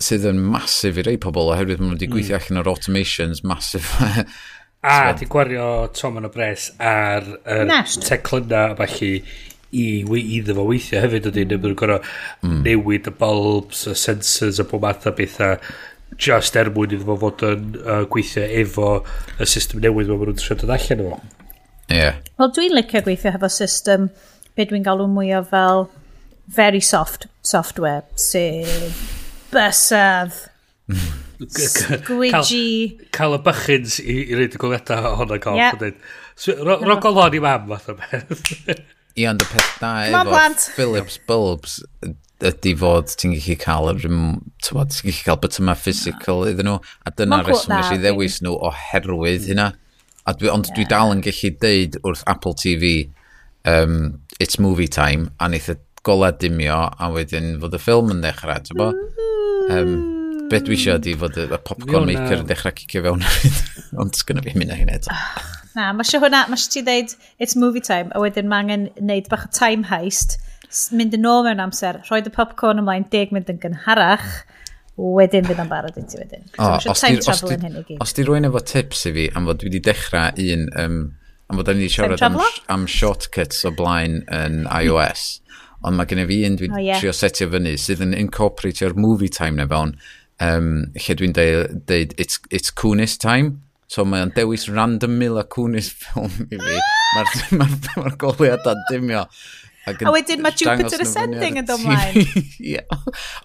sydd 0.02 0.28
yn 0.28 0.44
masif 0.52 1.00
i 1.00 1.06
rei 1.06 1.16
pobl 1.20 1.48
oherwydd 1.54 1.80
maen 1.80 1.94
nhw 1.94 1.98
wedi 1.98 2.10
gweithio 2.12 2.36
mm. 2.36 2.42
allan 2.42 2.62
o'r 2.62 2.72
automations 2.74 3.40
masif 3.48 3.94
A, 4.80 5.16
so. 5.18 5.26
gwario 5.26 5.68
Tom 5.96 6.20
yn 6.20 6.28
y 6.28 6.30
bres 6.30 6.68
ar 6.78 7.26
y 7.42 7.62
teclynna 8.06 8.68
a 8.70 8.76
falle 8.78 9.08
i, 9.74 9.86
iddo 10.38 10.54
fo 10.56 10.64
weithio 10.68 11.02
hefyd 11.02 11.28
ydy 11.32 11.44
neu 11.50 11.60
mae'n 11.64 11.76
gorau 11.78 11.98
mm. 12.46 12.60
newid 12.64 13.10
y 13.10 13.14
bulbs, 13.18 13.84
y 13.90 13.96
sensors, 13.98 14.60
y 14.62 14.66
bob 14.70 14.86
math 14.86 15.08
o 15.10 15.12
bethau 15.18 15.58
just 16.16 16.56
er 16.56 16.70
mwyn 16.72 16.94
iddo 16.96 17.08
fo 17.10 17.18
fod 17.24 17.44
yn 17.50 17.66
uh, 17.82 18.00
gweithio 18.10 18.46
efo 18.62 18.92
y 19.36 19.50
system 19.50 19.82
newydd 19.84 20.08
mae 20.12 20.22
nhw'n 20.22 20.40
trio 20.40 20.56
dod 20.62 20.74
allan 20.78 21.04
efo. 21.04 21.20
Ie. 21.88 21.98
Yeah. 21.98 22.20
Wel, 22.38 22.52
dwi'n 22.56 22.76
licio 22.78 23.02
gweithio 23.04 23.34
hefo 23.34 23.50
system 23.52 24.08
be 24.56 24.66
dwi'n 24.68 24.86
galw 24.86 25.08
mwy 25.10 25.34
o 25.36 25.42
fel 25.50 25.88
very 26.48 26.80
soft 26.80 27.26
software, 27.44 28.06
sef 28.14 29.02
bysedd. 29.52 30.44
Squidgy. 31.38 33.08
Cael 33.14 33.38
y 33.38 33.40
bychins 33.46 33.98
i, 34.02 34.20
i 34.26 34.38
reid 34.38 34.56
y 34.56 34.60
goliadau 34.60 35.12
ohono 35.14 35.38
gof. 35.42 35.58
Yep. 35.58 36.06
So, 36.38 36.54
no. 36.64 36.78
Rogol 36.82 37.20
on 37.22 37.36
i 37.36 37.42
mam 37.42 37.68
fath 37.74 37.92
o 37.92 37.98
beth. 37.98 38.72
I 39.18 39.26
ond 39.26 39.42
y 39.42 39.48
peth 39.50 39.74
da 39.80 39.92
efo 40.06 40.72
Philips 40.76 41.18
Bulbs 41.26 41.80
ydy 42.46 42.74
fod 42.78 43.10
ti'n 43.18 43.34
gallu 43.34 43.56
cael 43.58 43.88
yr 43.90 44.04
tywod, 44.62 44.92
ti'n 44.94 45.08
gallu 45.08 45.24
cael 45.26 45.40
bytyma 45.42 45.74
physical 45.78 46.44
iddyn 46.46 46.68
nhw 46.70 46.76
a 46.78 47.12
dyna'r 47.18 47.48
reswm 47.50 47.74
nes 47.74 47.90
i 47.96 47.98
ddewis 47.98 48.38
nhw 48.44 48.54
oherwydd 48.68 49.48
hynna 49.50 49.72
a 50.22 50.34
dwi, 50.38 50.52
ond 50.52 50.70
dwi 50.76 50.86
dal 50.86 51.10
yn 51.14 51.24
gallu 51.24 51.50
deud 51.64 51.98
wrth 52.04 52.22
Apple 52.30 52.54
TV 52.54 52.92
um, 53.66 54.20
it's 54.38 54.60
movie 54.62 54.86
time 54.86 55.32
a 55.40 55.50
wneud 55.50 55.72
y 55.74 55.76
gola 56.06 56.30
dimio 56.30 56.78
a 56.86 57.10
wedyn 57.10 57.56
fod 57.64 57.74
y 57.74 57.82
ffilm 57.82 58.14
yn 58.14 58.22
dechrau 58.22 58.62
ti'n 58.62 58.78
bo 58.78 58.92
um, 59.74 59.98
Be 60.48 60.60
dwi 60.64 60.78
eisiau 60.78 60.96
ydi 60.96 61.14
fod 61.20 61.36
y 61.36 61.46
popcorn 61.52 62.08
Fiona. 62.08 62.12
maker 62.12 62.42
yn 62.42 62.48
dechrau 62.48 62.76
cicio 62.78 63.04
fewn 63.04 63.24
ond 64.00 64.16
sgynna 64.16 64.44
fi 64.44 64.54
mynd 64.56 64.72
â 64.72 64.78
hynny 64.78 64.94
eto. 64.96 65.12
Ah, 65.12 65.42
na, 65.74 65.88
mae 65.92 66.06
eisiau 66.06 66.22
hwnna, 66.24 66.44
mae 66.48 66.56
eisiau 66.56 66.78
ti 66.78 66.84
ddeud 66.86 67.16
it's 67.38 67.56
movie 67.58 67.84
time 67.84 68.14
a 68.16 68.22
wedyn 68.22 68.48
mae 68.48 68.64
angen 68.64 68.86
neud 69.10 69.28
bach 69.32 69.44
o 69.48 69.52
time 69.52 69.84
heist 69.90 70.38
mynd 70.96 71.16
yn 71.16 71.28
ôl 71.28 71.44
mewn 71.46 71.60
amser, 71.64 72.00
rhoi 72.08 72.22
y 72.24 72.32
popcorn 72.32 72.80
ymlaen 72.82 73.08
deg 73.12 73.34
mynd 73.34 73.52
yn 73.52 73.60
gynharach 73.60 74.28
wedyn 74.98 75.46
fydd 75.46 75.62
yn 75.62 75.70
barod 75.70 75.96
i 76.00 76.04
ti 76.08 76.18
wedyn. 76.18 76.44
O, 76.58 76.74
so, 76.82 76.92
os, 76.92 77.02
di, 77.04 77.20
os, 77.22 77.42
di, 77.44 77.98
os 78.02 78.14
di 78.16 78.24
rwy'n 78.26 78.48
efo 78.48 78.62
tips 78.66 79.06
i 79.08 79.14
fi 79.14 79.26
am 79.38 79.46
fod 79.48 79.60
dwi 79.60 79.70
wedi 79.70 79.82
dechrau 79.86 80.40
un, 80.42 80.64
um, 80.82 80.96
am 81.48 81.60
fod 81.60 81.68
da 81.68 81.74
ni 81.76 81.84
wedi 81.84 81.94
siarad 81.94 82.24
am, 82.26 82.38
am 82.74 82.86
shortcuts 82.90 83.62
o 83.68 83.72
blaen 83.78 84.22
yn 84.34 84.64
iOS, 84.66 85.26
ond 85.86 86.00
mae 86.00 86.10
gen 86.10 86.24
i 86.24 86.26
fi 86.28 86.40
un 86.48 86.58
dwi'n 86.58 86.74
oh, 86.74 86.82
yeah. 86.82 86.98
trio 86.98 87.14
setio 87.14 87.50
fyny 87.52 87.76
sydd 87.78 88.02
yn 88.08 88.16
incorporatio'r 88.18 88.98
movie 88.98 89.30
time 89.30 89.60
na 89.60 89.68
fewn, 89.70 89.94
um, 90.44 90.68
lle 90.96 91.16
dwi'n 91.20 91.34
deud, 91.36 91.80
deud 91.88 92.14
it's, 92.18 92.40
it's 92.50 92.74
Coonis 92.74 93.18
time. 93.18 93.62
So 93.88 94.04
mae'n 94.04 94.34
dewis 94.36 94.68
random 94.68 95.16
mil 95.20 95.40
a 95.40 95.46
Coonis 95.48 95.88
ffilm 95.96 96.48
i 96.48 96.58
fi. 96.60 96.82
Mae'r 97.16 97.32
ma 97.56 97.64
r, 97.64 97.72
ma, 97.72 98.04
ma 98.04 98.12
goliadau'n 98.20 98.84
dimio. 98.90 99.24
Ac 99.88 100.02
a 100.04 100.12
wedyn 100.12 100.42
mae 100.44 100.52
Jupiter 100.58 101.00
Ascending 101.00 101.56
yn 101.60 101.66
dod 101.68 101.80
mlaen. 101.80 102.18
yeah. 102.74 102.84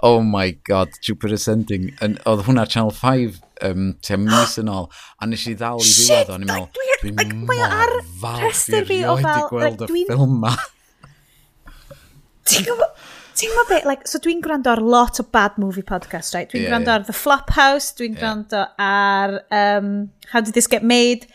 Oh 0.04 0.20
my 0.26 0.52
god, 0.68 0.92
Jupiter 1.06 1.38
Ascending. 1.38 1.92
Yn, 2.04 2.18
oedd 2.28 2.44
hwnna 2.48 2.66
Channel 2.68 2.92
5 2.98 3.40
um, 3.70 3.94
tua 4.04 4.20
mis 4.20 4.58
yn 4.60 4.72
ôl. 4.74 4.90
A 5.22 5.30
nes 5.30 5.46
i 5.48 5.56
ddal 5.60 5.80
i 5.80 5.88
ddiwedd 5.88 6.34
o'n 6.36 6.44
i'n 6.44 6.52
meddwl, 6.52 6.70
dwi'n 7.04 7.46
mor 7.48 7.96
falch 8.22 8.66
i 8.74 8.84
rioed 8.84 9.28
i 9.30 9.38
gweld 9.52 9.86
y 9.88 9.92
ffilm 9.94 10.40
ma. 10.44 10.54
Ti'n 12.50 12.68
gwybod, 12.68 13.06
Ti'n 13.34 13.50
gwybod 13.50 13.70
beth, 13.72 13.86
like, 13.90 14.06
so 14.10 14.20
dwi'n 14.22 14.42
gwrando 14.46 14.70
ar 14.70 14.82
lot 14.82 15.18
o 15.18 15.24
bad 15.34 15.56
movie 15.58 15.82
podcast, 15.82 16.36
right? 16.36 16.52
Dwi'n 16.52 16.68
yeah, 16.68 16.70
gwrando 16.70 16.92
yeah. 16.92 17.00
ar 17.00 17.06
The 17.08 17.16
Flophouse, 17.18 17.94
dwi'n 17.98 18.14
yeah. 18.14 18.20
gwrando 18.20 18.60
ar 18.78 19.34
um, 19.50 19.88
How 20.30 20.42
Did 20.42 20.54
This 20.54 20.70
Get 20.70 20.86
Made, 20.86 21.26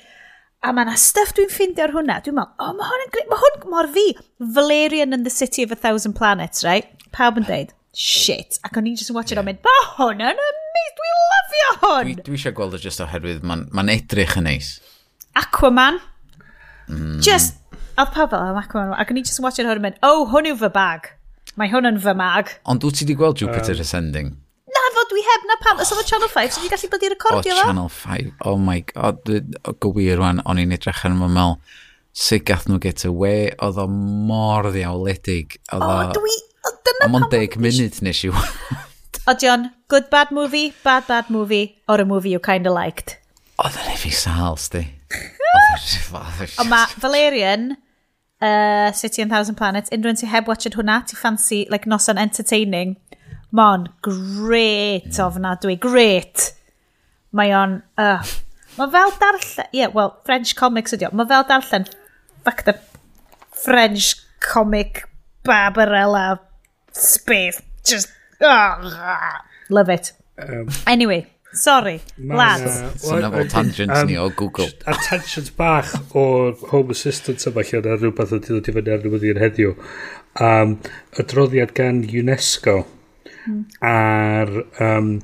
a 0.62 0.70
mae 0.74 0.86
yna 0.86 0.94
stuff 0.98 1.32
dwi'n 1.34 1.50
ffeindio 1.50 1.88
ar 1.88 1.94
hwnna, 1.96 2.20
dwi'n 2.22 2.38
meddwl, 2.38 2.54
oh, 2.62 2.76
mae 2.78 2.92
hwn 2.92 3.04
yn 3.06 3.10
gre... 3.16 3.24
mae 3.32 3.42
hwn 3.42 3.66
mor 3.72 3.90
fi. 3.96 4.06
Valerian 4.58 5.16
and 5.16 5.26
the 5.26 5.34
City 5.34 5.66
of 5.66 5.74
a 5.74 5.78
Thousand 5.78 6.14
Planets, 6.18 6.62
right? 6.66 6.86
Pawb 7.18 7.42
yn 7.42 7.50
deud, 7.50 7.74
shit, 7.98 8.60
ac 8.62 8.78
o'n 8.78 8.86
i'n 8.86 8.98
just 9.00 9.10
yn 9.10 9.18
watch 9.18 9.34
it 9.34 9.42
o'n 9.42 9.50
mynd, 9.50 9.58
mae 9.66 9.84
hwn 9.96 10.22
yn 10.22 10.42
amazing, 10.46 10.96
dwi'n 11.02 11.20
lyfio 11.34 11.74
hwn. 11.82 12.08
Dwi, 12.12 12.16
dwi 12.30 12.38
eisiau 12.38 12.54
gweld 12.62 12.78
o 12.78 12.82
just 12.86 13.02
oherwydd, 13.02 13.42
mae'n 13.42 13.66
ma 13.74 13.88
edrych 13.98 14.38
yn 14.38 14.46
neis. 14.52 14.72
Aquaman. 15.38 15.98
Mm. 16.86 17.18
Just, 17.26 17.58
oedd 17.98 18.14
pawb 18.14 18.30
fel, 18.38 18.58
Aquaman, 18.62 18.94
ac 18.94 19.10
o'n 19.10 19.18
i'n 19.18 19.26
just 19.26 19.42
yn 19.42 19.50
watch 19.50 19.58
it 19.58 19.66
o'n 19.66 19.82
mynd, 19.82 19.98
oh, 20.06 20.28
hwn 20.30 20.54
yw 20.54 20.62
fy 20.62 20.74
bag. 20.78 21.14
Mae 21.58 21.70
hwn 21.72 21.88
yn 21.88 21.96
fy 21.98 22.14
mag. 22.14 22.52
Ond 22.70 22.84
wyt 22.86 23.00
ti 23.00 23.02
wedi 23.02 23.16
gweld 23.18 23.40
Jupiter 23.42 23.80
Ascending? 23.82 24.30
Na 24.70 24.82
fo, 24.94 25.02
dwi 25.10 25.24
heb 25.26 25.46
na 25.48 25.56
pam. 25.64 25.80
Os 25.82 25.90
oedd 25.90 26.06
Channel 26.06 26.30
5, 26.30 26.52
so 26.54 26.62
fi 26.62 26.70
gallu 26.70 26.90
bod 26.92 27.06
i 27.06 27.10
recordio 27.10 27.56
fo. 27.56 27.64
O, 27.64 27.66
Channel 27.66 27.88
5. 27.96 28.28
Oh 28.46 28.60
my 28.62 28.84
god. 28.92 29.32
O, 29.66 29.74
gywir 29.82 30.20
rwan, 30.20 30.38
o'n 30.46 30.60
i'n 30.62 30.76
edrych 30.76 31.00
ar 31.02 31.16
yma 31.16 31.26
mel. 31.34 31.56
Sut 32.14 32.44
gath 32.46 32.68
nhw 32.70 32.78
get 32.84 33.02
away? 33.08 33.48
Oedd 33.58 33.80
o 33.82 33.88
mor 33.90 34.70
ddiawledig. 34.70 35.58
Oedd 35.74 35.82
o... 35.82 35.90
Oh, 35.96 36.12
dwi... 36.14 36.36
Dyna 36.68 37.08
pam... 37.08 37.18
Ond 37.18 37.32
deg 37.34 37.58
munud 37.58 37.98
nes 38.06 38.22
i 38.28 38.30
O, 38.30 39.34
John, 39.34 39.66
good 39.90 40.06
bad 40.14 40.30
movie, 40.30 40.70
bad 40.84 41.10
bad 41.10 41.28
movie, 41.28 41.82
or 41.88 41.98
a 42.00 42.06
movie 42.06 42.30
you 42.30 42.40
kind 42.40 42.70
of 42.70 42.78
liked. 42.78 43.18
Oedd 43.58 43.74
yn 43.82 43.90
efi 43.96 44.14
sals, 44.14 44.70
di. 44.72 44.86
Ond 46.62 46.70
ma 46.70 46.84
Valerian 47.02 47.72
uh, 48.40 48.92
City 48.92 49.22
and 49.22 49.30
Thousand 49.30 49.56
Planets, 49.56 49.90
unrhyw 49.90 50.12
un 50.14 50.20
ti 50.20 50.26
heb 50.26 50.48
watched 50.48 50.76
hwnna, 50.76 51.00
ti 51.06 51.16
fancy, 51.16 51.66
like, 51.70 51.88
noson 51.90 52.18
entertaining, 52.18 52.96
mon, 53.50 53.88
great 54.02 55.08
mm. 55.08 55.22
ofnadwy, 55.26 55.78
great. 55.80 56.52
Mae 57.32 57.52
o'n, 57.56 57.78
uh, 57.98 58.22
mae 58.76 58.92
fel 58.94 59.14
darllen, 59.20 59.72
yeah, 59.72 59.88
well, 59.94 60.16
French 60.24 60.54
comics 60.56 60.96
ydi 60.96 61.08
o, 61.08 61.12
mae 61.16 61.28
fel 61.28 61.46
darllen, 61.48 61.88
fuck 62.44 62.64
the 62.68 62.76
French 63.64 64.14
comic 64.44 65.04
Barbarella 65.44 66.40
space, 66.92 67.62
just, 67.84 68.12
uh, 68.40 68.92
love 69.70 69.88
it. 69.88 70.12
Um. 70.38 70.68
Anyway. 70.86 71.26
Sorry, 71.52 72.02
lads. 72.18 72.80
Uh, 72.82 72.90
Sy'n 73.00 73.32
fel 73.32 73.48
tangents 73.48 74.04
ni 74.04 74.16
um, 74.18 74.26
o 74.26 74.30
Google. 74.36 74.68
A 74.90 74.94
tangent 75.06 75.48
bach 75.56 75.94
o'r 76.16 76.52
Home 76.72 76.92
Assistant 76.92 77.46
yma 77.48 77.64
lle 77.64 77.80
yna 77.80 77.96
rhywbeth 77.96 78.34
yn 78.36 78.42
dod 78.44 78.68
i 78.68 78.74
fyny 78.76 78.92
ar 78.92 79.04
newyddion 79.04 79.40
heddiw. 79.40 79.72
Um, 80.44 80.76
y 81.16 81.24
droddiad 81.32 81.72
gan 81.78 82.02
UNESCO 82.04 82.82
hmm. 83.46 83.62
ar 83.80 84.52
um, 84.84 85.14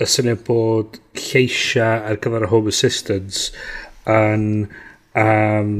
y 0.00 0.08
syniad 0.08 0.40
bod 0.48 0.96
lleisia 1.20 1.90
ar 2.08 2.16
gyfer 2.24 2.48
y 2.48 2.50
Home 2.54 2.72
Assistance 2.72 3.52
yn, 4.10 4.48
um, 5.20 5.74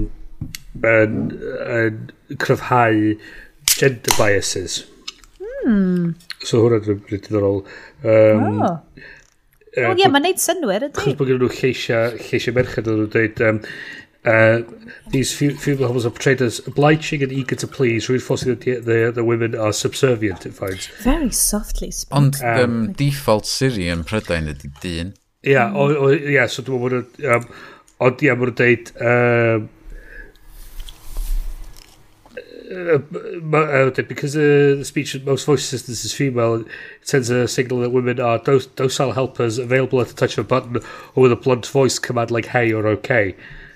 yn, 0.84 1.16
yn 1.80 2.36
cryfhau 2.44 3.16
gender 3.72 4.20
biases. 4.20 4.82
Mm. 5.64 6.12
So 6.44 6.60
hwnna'n 6.60 6.84
rhywbeth 6.84 7.24
diddorol. 7.24 7.62
Um, 8.04 8.60
oh. 8.60 8.76
Wel 9.74 9.98
ie, 9.98 10.08
mae'n 10.10 10.28
neud 10.28 10.40
synwyr 10.42 10.88
ydy. 10.88 11.02
Chos 11.02 11.18
bod 11.18 11.30
gen 11.30 11.40
nhw 11.42 11.50
lleisiau, 11.50 12.14
lleisiau 12.28 12.54
merched 12.56 12.88
o'n 12.90 13.00
nhw'n 13.00 13.12
dweud, 13.14 13.42
um, 13.48 13.60
uh, 14.24 14.60
these 15.10 15.32
female 15.34 15.88
homophobes 15.88 16.06
are 16.06 16.10
portrayed 16.10 16.42
as 16.42 16.60
obliging 16.66 17.22
and 17.22 17.32
eager 17.32 17.56
to 17.56 17.66
please, 17.66 18.08
reinforcing 18.08 18.50
that 18.54 18.60
the, 18.60 18.76
the 18.80 19.12
the 19.12 19.24
women 19.24 19.54
are 19.54 19.72
subservient, 19.72 20.46
it 20.46 20.54
finds. 20.54 20.86
Very 21.02 21.30
softly 21.30 21.90
spoken. 21.90 22.24
Ond 22.24 22.40
um, 22.42 22.62
um, 22.62 22.92
default 22.92 23.46
Siri 23.50 23.90
yn 23.92 24.04
Prydain 24.06 24.50
ydy 24.54 24.72
dyn. 24.82 25.14
Ia, 25.44 25.52
yeah, 25.52 25.70
mm. 25.70 25.76
o, 25.76 26.08
o, 26.08 26.12
yeah, 26.14 26.46
so 26.48 26.64
dwi'n 26.64 26.84
meddwl, 26.86 27.32
um, 27.34 27.48
ond 28.06 28.22
ia, 28.24 28.30
yeah, 28.30 28.38
mae'n 28.40 28.58
dweud, 28.60 28.94
um, 29.10 29.68
uh, 32.70 32.98
uh, 33.56 33.90
because 33.90 34.36
uh, 34.36 34.76
the 34.78 34.84
speech 34.84 35.20
most 35.24 35.44
voice 35.44 35.64
assistants 35.64 36.04
is 36.04 36.12
female, 36.12 36.56
it 36.56 36.66
sends 37.02 37.30
a 37.30 37.46
signal 37.46 37.80
that 37.80 37.90
women 37.90 38.20
are 38.20 38.38
do 38.38 38.60
docile 38.76 39.12
helpers 39.12 39.58
available 39.58 40.00
at 40.00 40.08
the 40.08 40.14
touch 40.14 40.38
of 40.38 40.46
a 40.46 40.48
button 40.48 40.76
or 41.14 41.22
with 41.22 41.32
a 41.32 41.36
blunt 41.36 41.66
voice 41.66 41.98
command 41.98 42.30
like 42.30 42.46
hey 42.46 42.72
or 42.72 42.86
okay. 42.86 43.34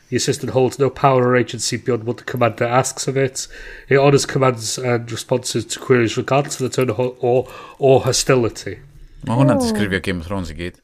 The 0.08 0.16
assistant 0.16 0.52
holds 0.52 0.78
no 0.78 0.88
power 0.88 1.28
or 1.28 1.36
agency 1.36 1.76
beyond 1.76 2.04
what 2.04 2.16
the 2.16 2.24
commander 2.24 2.64
asks 2.64 3.06
of 3.06 3.18
it. 3.18 3.46
It 3.90 3.98
honors 3.98 4.24
commands 4.24 4.78
and 4.78 5.10
responses 5.10 5.66
to 5.66 5.78
queries 5.78 6.16
regardless 6.16 6.58
of 6.60 6.72
the 6.72 6.86
tone 6.86 7.14
or, 7.20 7.46
or 7.78 8.00
hostility. 8.00 8.78
Mae 9.26 9.34
hwnna'n 9.34 9.58
oh. 9.58 9.64
disgrifio 9.64 10.00
Game 10.00 10.22
of 10.22 10.28
Thrones 10.30 10.50
i 10.52 10.56
gyd. 10.56 10.80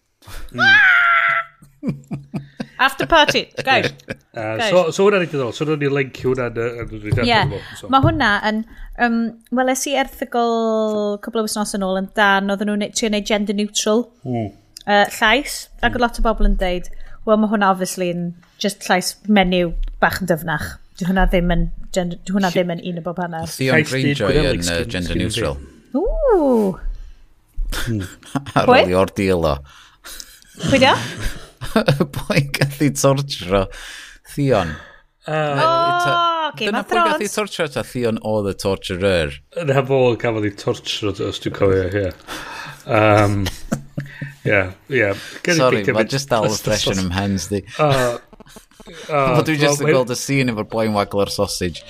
Mm. 0.52 0.76
After 2.78 3.06
party, 3.06 3.52
guys. 3.64 3.92
Uh, 4.34 4.56
guys. 4.56 4.70
so, 4.70 4.90
so 4.90 5.06
hwnna'n 5.06 5.24
ei 5.26 5.30
ddol, 5.30 5.52
so 5.54 5.64
hwnna'n 5.64 5.84
ei 5.86 5.92
link 5.92 6.18
hwnna'n 6.24 6.58
rydyn. 6.90 7.28
Ie, 7.28 7.60
mae 7.92 8.04
hwnna 8.04 8.30
yn... 8.50 8.64
Um, 9.02 9.18
Weles 9.54 9.80
i 9.90 9.96
erthigol 9.98 11.16
cwbl 11.22 11.40
o 11.40 11.46
wythnos 11.48 11.74
yn 11.74 11.82
ôl 11.86 11.98
yn 11.98 12.10
dan, 12.14 12.50
oedden 12.52 12.70
nhw'n 12.70 12.94
trio 12.94 13.10
neud 13.10 13.26
gender 13.26 13.56
neutral 13.58 14.04
mm. 14.22 14.52
uh, 14.86 15.04
llais, 15.16 15.56
mm. 15.66 15.80
ac 15.82 15.96
oedd 15.96 16.04
lot 16.04 16.20
o 16.20 16.24
bobl 16.26 16.46
yn 16.46 16.54
deud, 16.60 16.90
wel 17.26 17.40
mae 17.42 17.50
hwnna 17.50 17.72
obviously 17.74 18.12
yn 18.14 18.28
just 18.62 18.86
llais 18.86 19.14
menyw 19.26 19.72
bach 20.02 20.20
yn 20.22 20.30
dyfnach. 20.30 20.76
Dwi 20.94 21.10
hwnna 21.10 21.26
ddim 21.26 21.50
yn, 21.50 21.68
gender, 21.94 22.22
dwi 22.22 22.38
hwnna 22.38 22.52
ddim 22.54 22.74
yn 22.76 22.84
un 22.90 23.02
o 23.02 23.06
bob 23.06 23.22
hanner. 23.24 23.50
Theon 23.50 23.86
Greyjoy 23.90 24.42
yn 24.44 24.62
uh, 24.62 24.82
gender 24.90 25.18
neutral. 25.18 25.58
Ww! 25.94 26.74
Ar 28.58 28.70
ôl 28.70 28.94
i 28.94 28.98
o'r 28.98 29.10
deal 29.18 29.50
o. 29.50 29.56
Pwy 30.68 30.84
da? 30.86 30.94
y 31.94 32.08
boi 32.16 32.42
gallu 32.54 32.90
tortro 32.98 33.64
Theon. 34.34 34.74
Uh, 35.24 35.32
oh, 35.32 36.50
okay, 36.52 36.68
Dyna 36.68 36.82
pwy 36.84 37.00
gath 37.00 37.22
ei 37.24 37.30
tortro 37.32 37.66
ta 37.72 37.84
Theon 37.88 38.20
oedd 38.28 38.50
y 38.50 38.54
torturer. 38.60 39.38
Yna 39.62 39.84
fo 39.88 40.00
gafodd 40.20 40.48
ei 40.48 40.54
torture 40.60 41.14
os 41.28 41.40
dwi'n 41.40 41.56
cofio, 41.56 41.88
ie. 41.88 42.12
Um, 42.84 43.46
yeah, 44.44 44.74
yeah. 44.92 45.16
Sorry, 45.48 45.84
mae 45.96 46.04
just 46.04 46.28
dal 46.32 46.46
y 46.50 46.54
fresh 46.58 46.90
yn 46.92 47.06
ymhens 47.06 47.50
di. 47.52 47.64
Uh, 48.84 49.00
uh, 49.08 49.38
dwi 49.46 49.54
just 49.56 49.80
yn 49.80 49.88
gweld 49.88 50.10
y 50.12 50.16
scene 50.18 50.52
efo'r 50.52 50.66
boi'n 50.68 50.92
wagl 50.92 51.22
o'r 51.22 51.30
sausage. 51.32 51.80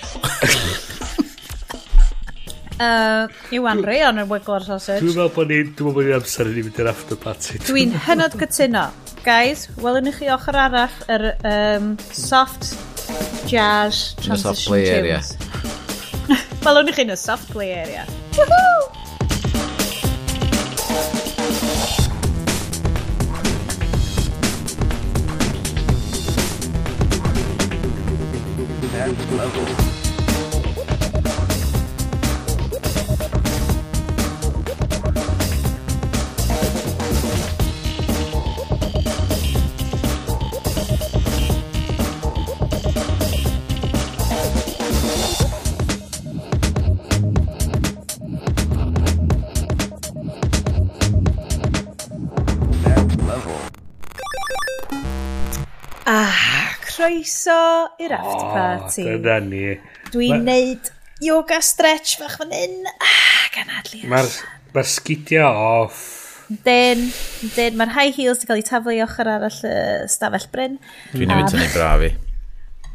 Uh, 2.75 3.27
Iwan 3.55 3.79
Rhei 3.87 4.01
yn 4.03 4.17
y 4.19 4.25
Wiggler 4.27 4.65
Sausage. 4.65 4.99
Dwi'n 4.99 5.13
meddwl 5.15 5.29
bod 5.31 5.51
ni'n 5.51 5.69
dwi 5.79 5.93
bod 5.95 6.07
ni 6.09 6.15
amser 6.17 6.49
i 6.49 6.55
ni 6.57 6.63
fynd 6.65 6.81
i'r 6.83 6.89
after 6.91 7.19
party. 7.19 7.61
Dwi'n 7.63 7.93
hynod 8.03 8.35
cytuno. 8.41 8.89
Guys, 9.23 9.69
welwn 9.79 10.11
i 10.11 10.13
chi 10.17 10.27
ochr 10.33 10.59
arall 10.59 10.97
yr 11.15 11.23
um, 11.47 11.93
soft 12.11 12.73
jazz 13.47 14.11
transition 14.19 14.43
soft 14.43 14.67
play 14.67 14.83
tunes. 14.91 15.31
Area. 15.39 16.43
welwn 16.67 16.91
i 16.91 16.97
chi 16.97 17.07
yn 17.07 17.15
y 17.15 17.19
soft 17.23 17.47
play 17.55 17.71
area. 17.79 18.03
Woohoo! 18.35 18.91
And 29.05 29.37
level. 29.37 29.94
croeso 57.05 57.61
i'r 58.01 58.17
after 58.17 58.51
party. 58.53 59.07
O, 59.09 59.17
dyna 59.21 59.39
ni. 59.45 59.63
Dwi'n 60.13 60.41
Ma... 60.41 60.53
neud 60.53 60.91
yoga 61.23 61.61
stretch 61.63 62.17
fach 62.21 62.37
fan 62.41 62.53
hyn. 62.55 62.77
Ah, 62.97 63.47
ganadlu. 63.55 64.03
Mae'r 64.11 64.29
ma 64.75 64.85
sgidio 64.85 65.47
off. 65.49 66.03
Dyn, 66.65 67.07
dyn, 67.55 67.77
mae'r 67.79 67.93
high 67.95 68.13
heels 68.13 68.41
wedi 68.41 68.49
cael 68.51 68.61
eu 68.61 68.67
taflu 68.67 68.93
i 68.93 69.01
ochr 69.05 69.29
arall 69.29 69.61
y 69.65 69.75
stafell 70.11 70.47
bryn. 70.53 70.79
Dwi'n 71.13 71.31
newid 71.31 71.53
tynnu 71.53 71.69
brafi. 71.73 72.11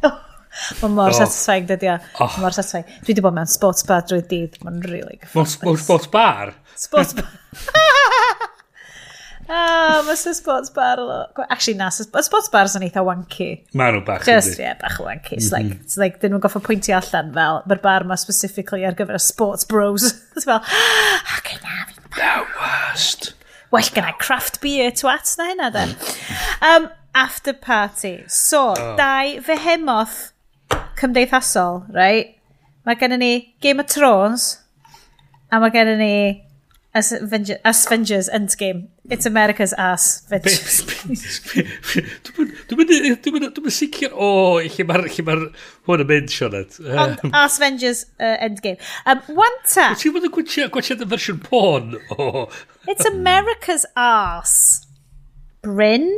Mae 0.80 0.90
mor 0.92 1.12
oh. 1.12 1.16
satisfying, 1.16 1.66
dydy 1.70 1.92
o. 1.92 1.98
Oh. 2.22 2.38
Mor 2.42 2.54
satisfying. 2.54 2.86
Dwi 3.02 3.14
wedi 3.14 3.26
bod 3.26 3.38
mewn 3.38 3.50
sports 3.50 3.86
bar 3.86 4.06
drwy 4.06 4.22
dydd. 4.30 4.58
Mae'n 4.66 4.82
really 4.86 5.18
gyffroes. 5.22 5.58
Mewn 5.62 5.82
sports 5.82 6.10
bar? 6.10 6.54
Sports 6.78 7.14
bar. 7.18 7.30
Oh, 9.50 10.02
mae 10.06 10.14
sy'n 10.14 10.36
sports 10.38 10.70
bar 10.70 11.00
Actually, 11.48 11.74
na, 11.80 11.88
y 11.90 12.22
sports 12.22 12.50
bars 12.52 12.76
yn 12.78 12.84
eitha 12.86 13.02
wanky. 13.02 13.48
Mae 13.74 13.94
nhw 13.96 14.04
bach. 14.06 14.22
Just, 14.28 14.54
ie, 14.60 14.62
yeah, 14.62 14.76
bach 14.78 15.00
wanky. 15.02 15.34
It's 15.40 15.50
mhm. 15.50 15.56
like, 15.56 15.80
it's 15.80 15.98
like, 15.98 16.20
dyn 16.22 16.36
nhw'n 16.36 16.44
goffa 16.44 16.62
pwyntio 16.62 16.94
allan 17.00 17.32
fel, 17.34 17.62
mae'r 17.66 17.82
bar 17.82 18.06
ma 18.06 18.18
specifically 18.20 18.86
ar 18.86 18.94
gyfer 18.98 19.18
y 19.18 19.22
sports 19.24 19.66
bros. 19.66 20.06
It's 20.36 20.46
fel, 20.46 20.62
ac 21.36 21.56
na, 21.64 21.82
fi'n 21.90 22.00
The 22.14 22.46
worst. 22.58 23.34
Well, 23.70 23.82
gyda 23.82 24.16
craft 24.18 24.60
beer 24.60 24.90
twat 24.90 25.34
na 25.38 25.44
hynna, 25.50 25.72
then. 25.72 25.96
Um, 26.62 26.88
after 27.14 27.52
party. 27.52 28.24
So, 28.26 28.74
oh. 28.76 28.96
dau 28.98 29.40
fehemoth 29.46 30.32
cymdeithasol, 30.98 31.86
right? 31.94 32.36
Mae 32.86 32.98
gennym 32.98 33.22
ni 33.22 33.32
Game 33.60 33.82
of 33.82 33.90
Thrones, 33.90 34.58
a 35.50 35.60
mae 35.60 35.70
gennym 35.74 36.00
ni 36.02 36.14
As 36.92 37.12
Avengers 37.12 38.28
Endgame. 38.28 38.88
It's 39.08 39.24
America's 39.24 39.72
ass, 39.74 40.26
Vince. 40.28 40.82
Dwi'n 42.66 43.36
mynd 43.36 43.70
sicr 43.70 44.10
o 44.10 44.58
lle 44.58 44.86
mae'r 44.88 45.44
hwn 45.86 46.02
yn 46.02 46.08
mynd, 46.08 46.32
Sioned. 46.34 46.80
Ond 47.04 47.22
As 47.30 47.60
Avengers 47.60 48.02
uh, 48.18 48.42
Endgame. 48.42 48.82
Um, 49.06 49.22
Wanta. 49.38 49.92
Ti'n 50.02 50.16
mynd 50.16 50.26
yn 50.32 50.34
gwytio'r 50.34 51.06
fersiwn 51.14 51.38
porn 51.46 51.94
o... 52.16 52.48
It's 52.90 53.06
America's 53.06 53.86
ass. 53.94 54.86
Bryn? 55.62 56.10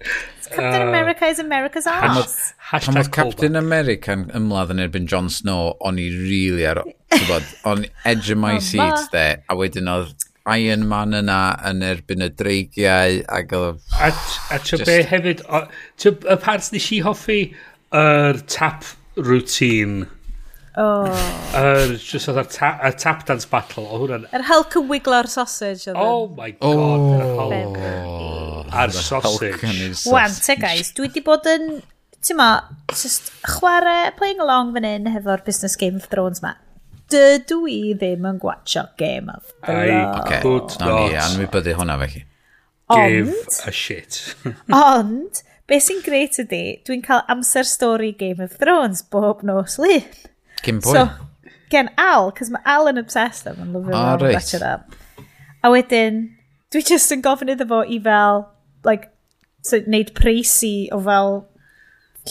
It's 0.00 0.48
Captain 0.48 0.82
ah. 0.82 0.88
America 0.88 1.26
is 1.26 1.38
America's 1.38 1.86
ass. 1.86 2.52
Hashtag 2.66 2.94
Pan 2.94 2.98
oedd 2.98 3.10
Captain 3.14 3.56
America 3.58 4.14
yn 4.16 4.24
ymladd 4.34 4.72
yn 4.74 4.82
erbyn 4.82 5.04
Jon 5.10 5.28
Snow, 5.30 5.76
o'n 5.86 6.00
i 6.02 6.08
really 6.10 6.64
ar... 6.66 6.82
o'n 7.70 7.84
edge 8.08 8.34
of 8.34 8.40
my 8.42 8.56
seat 8.58 9.06
de, 9.12 9.26
a 9.46 9.54
wedyn 9.54 9.90
oedd 9.92 10.26
Iron 10.50 10.82
Man 10.90 11.14
yna 11.14 11.38
yn 11.70 11.84
erbyn 11.86 12.26
y 12.26 12.30
dreigiau 12.34 13.22
ac 13.38 13.54
oedd... 13.54 13.78
A, 13.94 14.10
a 14.10 14.58
tra 14.58 14.80
just... 14.80 14.86
be 14.88 14.98
hefyd, 15.06 15.46
o, 15.46 15.62
tra, 16.02 16.14
y 16.34 16.38
parts 16.42 16.72
nes 16.74 16.90
i 16.94 17.00
hoffi, 17.06 17.40
yr 17.94 18.34
er 18.34 18.44
tap 18.50 18.86
routine. 19.14 20.10
Oh. 20.74 21.06
Er, 21.54 21.96
just 22.02 22.26
oedd 22.30 22.42
y 22.42 22.48
ta, 22.50 22.74
tap 22.98 23.26
dance 23.30 23.46
battle, 23.50 23.86
o 23.86 24.04
hwnna'n... 24.04 24.26
Yr 24.32 24.42
er 24.42 24.50
Hulk 24.50 24.78
yn 24.82 24.90
wiglo'r 24.90 25.30
sausage. 25.30 25.86
Oedd 25.94 26.02
oh 26.02 26.30
my 26.34 26.50
god, 26.58 26.70
oh. 26.74 27.10
yr 27.14 27.28
Hulk. 27.38 27.82
Oh. 27.86 28.62
A'r 28.74 28.94
sausage. 28.94 29.92
Wan, 30.10 30.34
te 30.42 30.58
guys, 30.58 30.90
dwi 30.98 31.12
wedi 31.12 31.22
bod 31.30 31.46
yn 31.54 31.76
ti'n 32.26 32.38
ma, 32.38 32.50
just 32.90 33.30
chwarae, 33.46 34.10
playing 34.18 34.40
along 34.42 34.72
fan 34.74 34.86
hyn 34.88 35.10
hefo'r 35.14 35.44
business 35.46 35.76
Game 35.78 36.00
of 36.00 36.08
Thrones 36.12 36.42
ma. 36.42 36.54
Dydw 37.12 37.60
i 37.70 37.80
ddim 37.94 38.26
yn 38.26 38.40
gwatcho 38.42 38.88
Game 38.98 39.30
of 39.30 39.52
Thrones. 39.62 39.92
Ai, 39.92 40.40
good 40.42 40.72
okay. 40.72 40.82
no, 40.82 40.96
ni, 41.04 41.20
anwybyddu 41.22 41.76
hwnna 41.78 41.98
fe 42.02 42.10
chi. 42.14 42.24
Give 42.90 43.34
a 43.66 43.72
shit. 43.74 44.18
ond, 44.80 45.42
be 45.70 45.78
sy'n 45.82 46.02
greit 46.06 46.38
ydy, 46.42 46.80
dwi'n 46.86 47.04
cael 47.06 47.22
amser 47.32 47.66
stori 47.66 48.12
Game 48.18 48.42
of 48.42 48.58
Thrones 48.58 49.04
bob 49.06 49.46
nos 49.46 49.78
lun. 49.82 50.06
Cyn 50.66 50.82
pwy? 50.82 50.98
So, 50.98 51.54
gen 51.70 51.90
Al, 51.98 52.32
cos 52.34 52.50
mae 52.54 52.66
Al 52.74 52.90
yn 52.90 53.02
obsessed 53.02 53.46
am 53.50 53.62
yn 53.62 53.74
lyfio 53.74 53.94
oh, 53.94 54.02
ah, 54.02 54.14
right. 54.22 54.54
it 54.54 54.66
up. 54.66 54.94
A 55.62 55.70
wedyn, 55.70 56.24
dwi 56.74 56.82
just 56.86 57.14
yn 57.14 57.22
gofyn 57.22 57.54
iddo 57.54 57.66
fo 57.70 57.84
i 57.86 57.98
fel, 58.02 58.48
like, 58.86 59.12
so, 59.66 59.78
neud 59.86 60.14
preisi 60.18 60.88
o 60.94 60.98
fel 61.06 61.44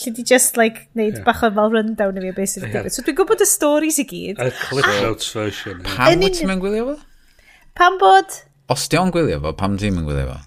Lle 0.01 0.13
di 0.15 0.25
just, 0.27 0.57
like, 0.59 0.87
neud 0.97 1.19
yeah. 1.19 1.25
bach 1.27 1.43
o 1.45 1.51
fel 1.55 1.71
rundown 1.73 2.17
i 2.19 2.23
fi 2.25 2.31
o 2.33 2.37
beth 2.37 2.51
sy'n 2.53 2.65
digwydd. 2.67 2.95
So 2.95 3.05
dwi'n 3.05 3.19
gwybod 3.19 3.43
y 3.45 3.47
stories 3.49 3.99
i 4.01 4.07
gyd. 4.09 4.41
A 4.41 4.49
clip 4.51 4.89
ah! 4.89 4.99
notes 5.05 5.29
version. 5.35 5.79
Pam 5.87 6.25
wyt 6.25 6.39
ti'n 6.39 6.51
mynd 6.51 6.63
gwylio 6.63 6.89
fo? 6.91 6.97
Pam 7.79 7.99
bod... 8.01 8.41
Os 8.73 8.87
di 8.91 8.99
o'n 8.99 9.13
gwylio 9.13 9.39
fo, 9.43 9.55
pam 9.57 9.79
ti'n 9.79 9.95
mynd 9.95 10.09
gwylio 10.09 10.27
fo? 10.33 10.39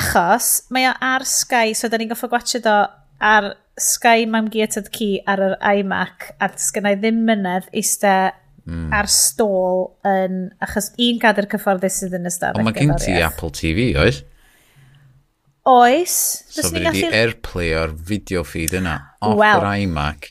Achos, 0.00 0.50
mae 0.70 0.86
o 0.86 0.94
ar 1.02 1.26
Sky, 1.26 1.74
so 1.74 1.90
da 1.90 1.98
ni'n 1.98 2.12
goffa 2.12 2.30
gwachio 2.30 2.62
do 2.62 2.76
ar 3.20 3.52
Sky 3.80 4.26
Mam 4.30 4.50
Geatad 4.52 4.90
key 4.94 5.18
ar 5.28 5.42
yr 5.44 5.56
iMac, 5.80 6.30
a 6.38 6.50
sgynnau 6.60 6.98
ddim 7.00 7.24
mynedd 7.26 7.66
eistedd 7.74 8.36
mm. 8.68 8.90
ar 8.94 9.08
stôl 9.10 9.88
yn, 10.06 10.42
achos 10.62 10.92
un 11.00 11.20
cadw'r 11.22 11.48
cyfforddus 11.50 12.00
sydd 12.02 12.16
yn 12.20 12.28
ystafell. 12.30 12.60
Ond 12.60 12.68
mae 12.68 12.76
gen 12.76 12.94
ti 13.00 13.16
Apple 13.24 13.50
TV, 13.56 13.90
oes? 14.00 14.22
Oes. 15.70 16.14
So 16.50 16.66
fi 16.66 16.76
wedi 16.80 16.86
gallu... 16.88 17.14
airplay 17.22 17.72
o'r 17.78 17.94
video 18.12 18.44
feed 18.48 18.74
yna 18.80 18.96
off 19.22 19.38
well, 19.38 19.62
yr 19.62 19.84
iMac 19.86 20.30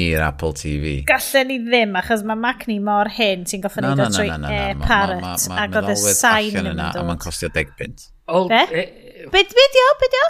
i'r 0.00 0.22
Apple 0.24 0.54
TV. 0.56 0.92
Gallen 1.08 1.50
ni 1.50 1.58
ddim, 1.64 1.96
achos 1.98 2.22
mae 2.26 2.38
Mac 2.38 2.66
ni 2.70 2.78
mor 2.84 3.10
hyn, 3.16 3.44
ti'n 3.48 3.62
goffa 3.64 3.82
ni 3.84 3.92
dod 3.98 4.14
trwy 4.14 4.30
e-parrot, 4.30 5.46
ac 5.64 5.78
oedd 5.80 5.92
y 5.92 5.96
sain 6.14 6.60
yn 6.62 6.70
yna, 6.72 6.90
A 6.94 7.04
mae'n 7.06 7.20
costio 7.22 7.50
10 7.52 7.74
pint. 7.78 8.06
Be? 8.50 8.62
E- 8.70 8.86
e- 9.24 9.28
Be 9.32 9.44
di 9.50 9.84
o? 9.84 9.90
Be 10.00 10.10
di 10.14 10.22
o? 10.22 10.28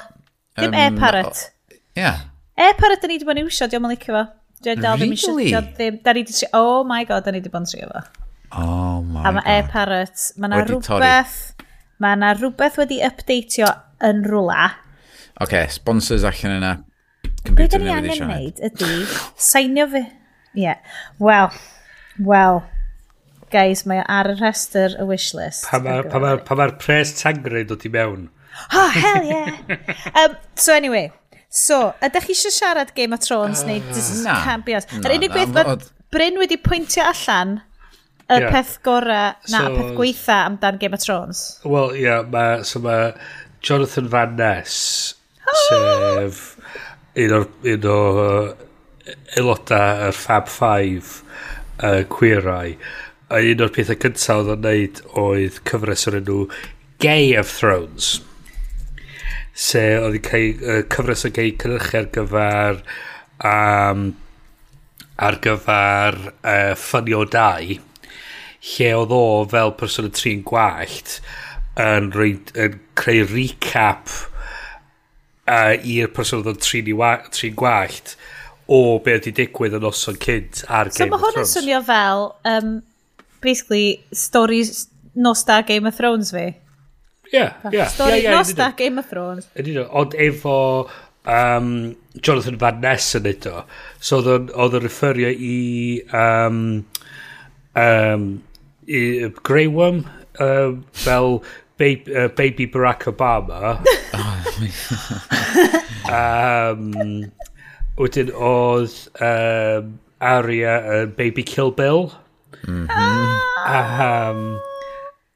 Dim 0.63 0.77
e-parrot. 0.87 1.45
Ie. 2.01 2.15
E-parrot 2.71 3.05
da 3.05 3.11
ni 3.11 3.19
wedi 3.19 3.29
bod 3.29 3.39
yn 3.39 3.45
iwsio, 3.45 3.69
diolch 3.69 3.87
yn 3.87 3.95
licio 3.95 4.17
fo. 4.17 4.25
Really? 4.65 4.81
Da 4.85 4.97
ni 4.97 6.25
wedi... 6.25 6.33
trio, 6.33 6.51
Oh 6.57 6.83
my 6.89 7.05
god, 7.09 7.29
da 7.29 7.35
ni 7.35 7.43
wedi 7.43 7.53
bod 7.53 7.67
yn 7.67 7.71
trio 7.71 7.93
fo. 7.93 8.03
Oh 8.51 8.99
my 9.05 9.21
god. 9.21 9.29
A 9.29 9.35
mae 9.37 9.61
e-parrot, 9.61 10.27
mae 10.41 10.51
yna 10.51 10.65
rhywbeth... 10.65 11.39
Mae 12.01 12.17
yna 12.17 12.33
rhywbeth 12.33 12.81
wedi 12.81 13.03
updateio 13.05 13.69
yn 14.07 14.25
rwla. 14.29 14.71
Oce, 15.41 15.45
okay, 15.47 15.67
sponsors 15.73 16.25
allan 16.29 16.59
yna. 16.59 16.73
Be 17.57 17.67
da 17.71 17.79
ni 17.81 17.93
angen 17.93 18.27
wneud 18.27 18.61
ydy, 18.71 18.97
seinio 19.41 19.87
fi... 19.93 20.05
Ie, 20.51 20.65
yeah. 20.65 20.81
wel, 21.23 21.53
wel, 22.27 22.57
guys, 23.53 23.85
mae 23.87 24.03
ar 24.11 24.33
y 24.33 24.35
rhestr 24.41 24.97
y 24.99 25.07
wishlist. 25.07 25.69
Pa 25.71 25.79
mae'r 25.83 26.09
pa 26.11 26.19
ma, 26.23 26.35
pa 26.43 26.57
ma 26.59 26.67
pres 26.75 27.15
tangre 27.21 27.63
dod 27.69 27.87
i 27.87 27.93
mewn. 27.95 28.29
Oh, 28.75 28.91
hell 28.91 29.25
yeah. 29.25 29.55
um, 30.19 30.35
so 30.59 30.75
anyway, 30.75 31.13
so, 31.49 31.93
ydych 32.03 32.27
chi 32.27 32.35
eisiau 32.35 32.55
siarad 32.57 32.91
Game 32.97 33.15
of 33.15 33.23
Thrones 33.23 33.63
uh, 33.63 33.71
neu 33.71 33.83
Disney 33.93 34.27
na, 34.27 34.41
Cambios? 34.45 34.91
Yr 34.99 35.15
unig 35.17 35.35
beth 35.35 35.55
mae 35.55 35.79
Bryn 36.11 36.41
wedi 36.43 36.59
pwyntio 36.59 37.07
allan 37.07 37.61
y 38.27 38.41
yeah. 38.41 38.51
peth 38.51 38.77
gorau, 38.87 39.39
na, 39.55 39.63
so, 39.63 39.75
peth 39.79 39.95
gweitha 39.99 40.41
amdan 40.49 40.83
Game 40.83 40.99
of 40.99 41.03
Thrones. 41.07 41.45
Wel, 41.63 41.95
ie, 41.95 42.09
yeah, 42.09 42.27
ma, 42.27 42.65
so 42.67 42.83
mae 42.83 43.15
Jonathan 43.63 44.09
Van 44.09 44.37
Ness, 44.37 45.15
oh! 45.47 45.59
sef 45.69 46.57
un 47.21 47.35
o'r 47.37 47.47
un 47.75 47.87
o 47.91 47.99
aelodau 49.37 50.07
yr 50.09 50.17
Fab 50.17 50.49
Five 50.49 51.21
uh, 51.85 52.01
queerau. 52.09 52.73
A 53.31 53.43
un 53.45 53.65
o'r 53.65 53.73
pethau 53.75 53.99
cyntaf 54.01 54.41
oedd 54.41 54.55
o'n 54.55 54.65
neud 54.65 55.03
oedd 55.21 55.61
cyfres 55.69 56.07
o'r 56.09 56.19
enw 56.23 56.39
Gay 57.05 57.35
of 57.41 57.53
Thrones. 57.53 58.09
Se 59.53 59.85
oedd 59.99 60.17
yn 60.23 60.25
cael 60.25 60.65
uh, 60.65 60.81
cyfres 60.95 61.27
o 61.29 61.33
gay 61.37 61.53
cynhyrchu 61.61 62.01
ar 62.01 62.11
gyfer 62.17 62.83
um, 63.53 64.09
ar 65.21 65.41
gyfer 65.45 66.19
uh, 66.25 66.73
ffynio 66.81 67.27
dau 67.29 67.77
lle 68.61 68.91
oedd 68.97 69.13
o 69.17 69.23
fel 69.53 69.73
person 69.81 70.09
y 70.09 70.13
trin 70.17 70.43
gwallt 70.49 71.19
yn, 71.81 72.11
reid, 72.17 72.53
yn 72.59 72.79
creu 72.99 73.25
recap 73.31 74.11
uh, 75.49 75.75
i'r 75.77 76.11
person 76.15 76.43
oedd 76.43 76.53
yn 76.55 76.63
trin, 76.63 76.93
trin 77.35 77.57
gwallt 77.59 78.15
o 78.71 79.01
be 79.03 79.17
wedi 79.17 79.33
digwydd 79.35 79.77
yn 79.81 79.85
noson 79.87 80.19
cynt 80.23 80.65
ar 80.69 80.93
so 80.93 81.03
Game 81.03 81.17
of 81.17 81.25
Thrones. 81.25 81.27
So 81.27 81.27
mae 81.27 81.27
hwn 81.27 81.43
yn 81.43 81.53
swnio 81.53 81.83
fel, 81.89 82.27
um, 82.53 82.75
basically, 83.43 83.87
stories 84.15 84.89
Nosta 85.19 85.61
Game 85.67 85.91
of 85.91 85.97
Thrones 85.99 86.31
fi. 86.35 86.51
Ie, 87.31 87.47
ie. 87.73 87.87
Stori 87.91 88.23
Nosta 88.29 88.71
Game 88.79 89.03
of 89.03 89.11
Thrones. 89.11 89.49
Ydy, 89.59 89.75
ond 89.83 90.15
efo 90.19 90.59
um, 91.27 91.73
Jonathan 92.21 92.61
Van 92.63 92.79
Ness 92.85 93.19
yn 93.19 93.27
edo. 93.31 93.65
So 93.99 94.23
oedd 94.23 94.79
yn 94.79 94.87
referio 94.87 95.33
i... 95.35 95.59
Um, 96.15 96.63
um, 97.75 98.31
i 98.91 99.03
Grey 99.47 99.69
Worm 99.71 100.05
um, 100.41 100.85
fel 100.93 101.43
baby, 101.81 102.15
uh, 102.15 102.29
baby 102.29 102.67
Barack 102.67 103.09
Obama. 103.09 103.81
um, 106.21 107.33
wedyn 107.97 108.33
oedd 108.37 108.97
um, 109.25 109.95
Aria 110.21 110.75
yn 110.85 111.09
uh, 111.09 111.15
Baby 111.17 111.43
Kill 111.43 111.73
Bill. 111.73 112.11
Mm 112.69 112.85
-hmm. 112.87 113.39
um, 113.73 114.61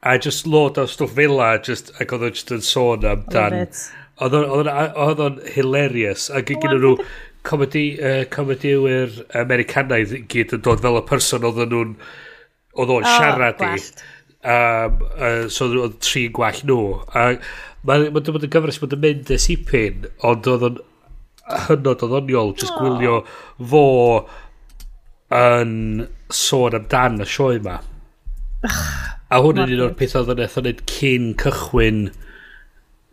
a 0.05 0.17
just 0.21 0.45
load 0.45 0.77
o 0.77 0.85
stwff 0.85 1.15
fila 1.17 1.57
just, 1.57 1.89
ac 1.99 2.13
oedd 2.13 2.27
o'n 2.27 2.35
just 2.37 2.53
yn 2.53 2.61
sôn 2.61 3.07
amdan 3.09 3.55
oedd 4.21 5.23
o'n 5.25 5.39
hilarious 5.55 6.27
ac 6.29 6.51
yn 6.53 6.61
gyda 6.61 6.77
nhw 6.77 6.93
comedi, 7.47 7.87
uh, 7.97 8.21
comedy 8.29 8.75
yw'r 8.77 9.17
Americanaidd 9.41 10.13
gyd 10.29 10.53
yn 10.59 10.61
dod 10.67 10.85
fel 10.85 11.01
y 11.01 11.03
person 11.09 11.47
oedd 11.49 11.63
nhw'n 11.65 11.97
oedd 12.75 12.93
o'n 12.99 13.09
siarad 13.15 13.65
i 13.65 13.73
Um, 14.45 14.99
uh, 15.17 15.47
so 15.49 15.71
oedd 15.73 15.95
tri 16.05 16.27
gwell 16.33 16.59
nhw. 16.69 16.81
A 17.17 17.31
mae'n 17.85 18.11
ma 18.13 18.21
bod 18.21 18.43
yn 18.45 18.51
gyfres 18.53 18.77
bod 18.81 18.93
yn 18.93 19.01
mynd 19.01 19.31
y 19.33 19.39
sipin, 19.41 20.05
ond 20.25 20.49
oedd 20.51 20.65
o'n 20.67 20.81
hynod 21.65 22.03
o 22.05 22.09
ddoniol, 22.09 22.53
jyst 22.57 22.75
gwylio 22.77 23.19
fo 23.71 23.85
yn 25.33 26.05
sôn 26.33 26.77
amdan 26.77 27.21
y 27.25 27.27
sioe 27.29 27.59
yma. 27.59 27.79
A 28.65 29.41
hwn 29.41 29.63
yn 29.63 29.73
un 29.75 29.85
o'r 29.87 29.95
peth 29.97 30.15
oedd 30.17 30.33
yn 30.33 30.43
eithaf 30.45 30.61
wneud 30.61 30.83
cyn 30.89 31.31
cychwyn 31.41 32.03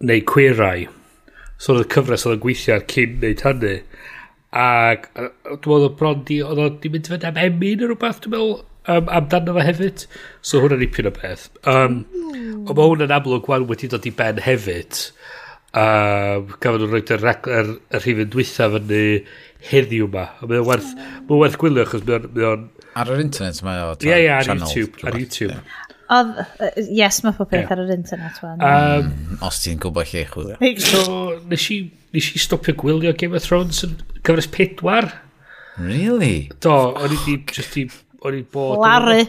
neu 0.09 0.25
cwirau. 0.29 0.85
So 1.57 1.75
oedd 1.75 1.87
y 1.87 1.91
cyfres 1.95 2.27
oedd 2.27 2.39
yn 2.39 2.45
gweithio 2.45 2.77
ar 2.77 2.85
cyn 2.93 3.17
wneud 3.21 3.47
hynny. 3.49 3.77
Ac 4.63 5.09
dwi'n 5.17 5.33
meddwl 5.65 5.95
bron 5.97 6.25
di, 6.29 6.43
oedd 6.45 6.61
o'n 6.61 6.79
mynd 6.93 7.09
fynd 7.13 7.25
am 7.29 7.41
emin 7.41 7.81
neu 7.81 7.89
rhywbeth, 7.93 8.21
dwi'n 8.25 8.37
meddwl, 8.37 8.61
um, 8.89 9.13
amdano 9.19 9.57
fe 9.59 9.67
hefyd. 9.69 10.07
So 10.43 10.63
hwnna'n 10.63 10.83
nipyn 10.83 11.11
o 11.11 11.15
beth. 11.17 11.49
Um, 11.63 12.03
mm. 12.09 12.67
Ond 12.67 12.75
mae 12.77 12.91
hwnna'n 12.91 13.17
amlwg 13.19 13.49
wan 13.51 13.69
wedi 13.71 13.91
dod 13.93 14.09
i 14.09 14.15
ben 14.19 14.43
hefyd. 14.43 15.07
Um, 15.73 16.51
gafon 16.61 16.83
nhw'n 16.83 16.91
rhoi'r 16.93 17.23
er, 17.49 17.71
er 17.97 18.03
rhifin 18.03 18.29
dwytha 18.33 18.69
fyny 18.75 19.05
heddiw 19.71 20.09
yma. 20.11 20.27
Mae'n 20.43 20.67
werth, 20.69 20.91
hmm. 20.93 21.23
mae 21.31 21.41
werth 21.41 21.57
gwylio 21.63 21.87
achos 21.87 22.05
mae'n... 22.05 22.27
Mae 22.37 22.83
ar 23.01 23.13
yr 23.15 23.23
internet 23.23 23.63
mae 23.65 23.81
o... 23.87 23.95
Ie, 24.05 24.13
ie, 24.13 24.29
ar 24.35 24.45
channel, 24.45 24.69
YouTube. 24.69 25.07
Ar 25.09 25.17
YouTube. 25.17 25.57
Yeah. 25.57 25.89
Oedd, 26.13 26.35
uh, 26.43 26.71
yes, 26.93 27.23
mae 27.25 27.33
pob 27.39 27.49
peth 27.49 27.63
yeah. 27.63 27.73
ar 27.73 27.83
yr 27.87 27.95
internet 27.95 28.37
fan. 28.43 28.61
Um, 28.61 29.09
mm, 29.09 29.41
os 29.49 29.63
ti'n 29.65 29.81
gwybod 29.81 30.13
lle 30.13 30.27
chwilio. 30.29 30.73
So, 30.85 31.09
nes 31.49 31.67
i, 31.73 31.79
nes 32.13 32.31
i 32.37 32.43
stopio 32.43 32.77
gwylio 32.83 33.15
Game 33.17 33.39
of 33.39 33.47
Thrones 33.47 33.81
yn 33.87 33.97
cyfres 34.21 34.51
pedwar. 34.53 35.09
Really? 35.81 36.51
Do, 36.61 36.75
o'n 37.01 37.17
i 37.17 37.21
di, 37.25 37.39
just 37.49 37.81
i 37.81 37.87
o'n 38.27 38.37
i 38.39 38.43
bod... 38.55 38.81
Larry. 38.83 39.29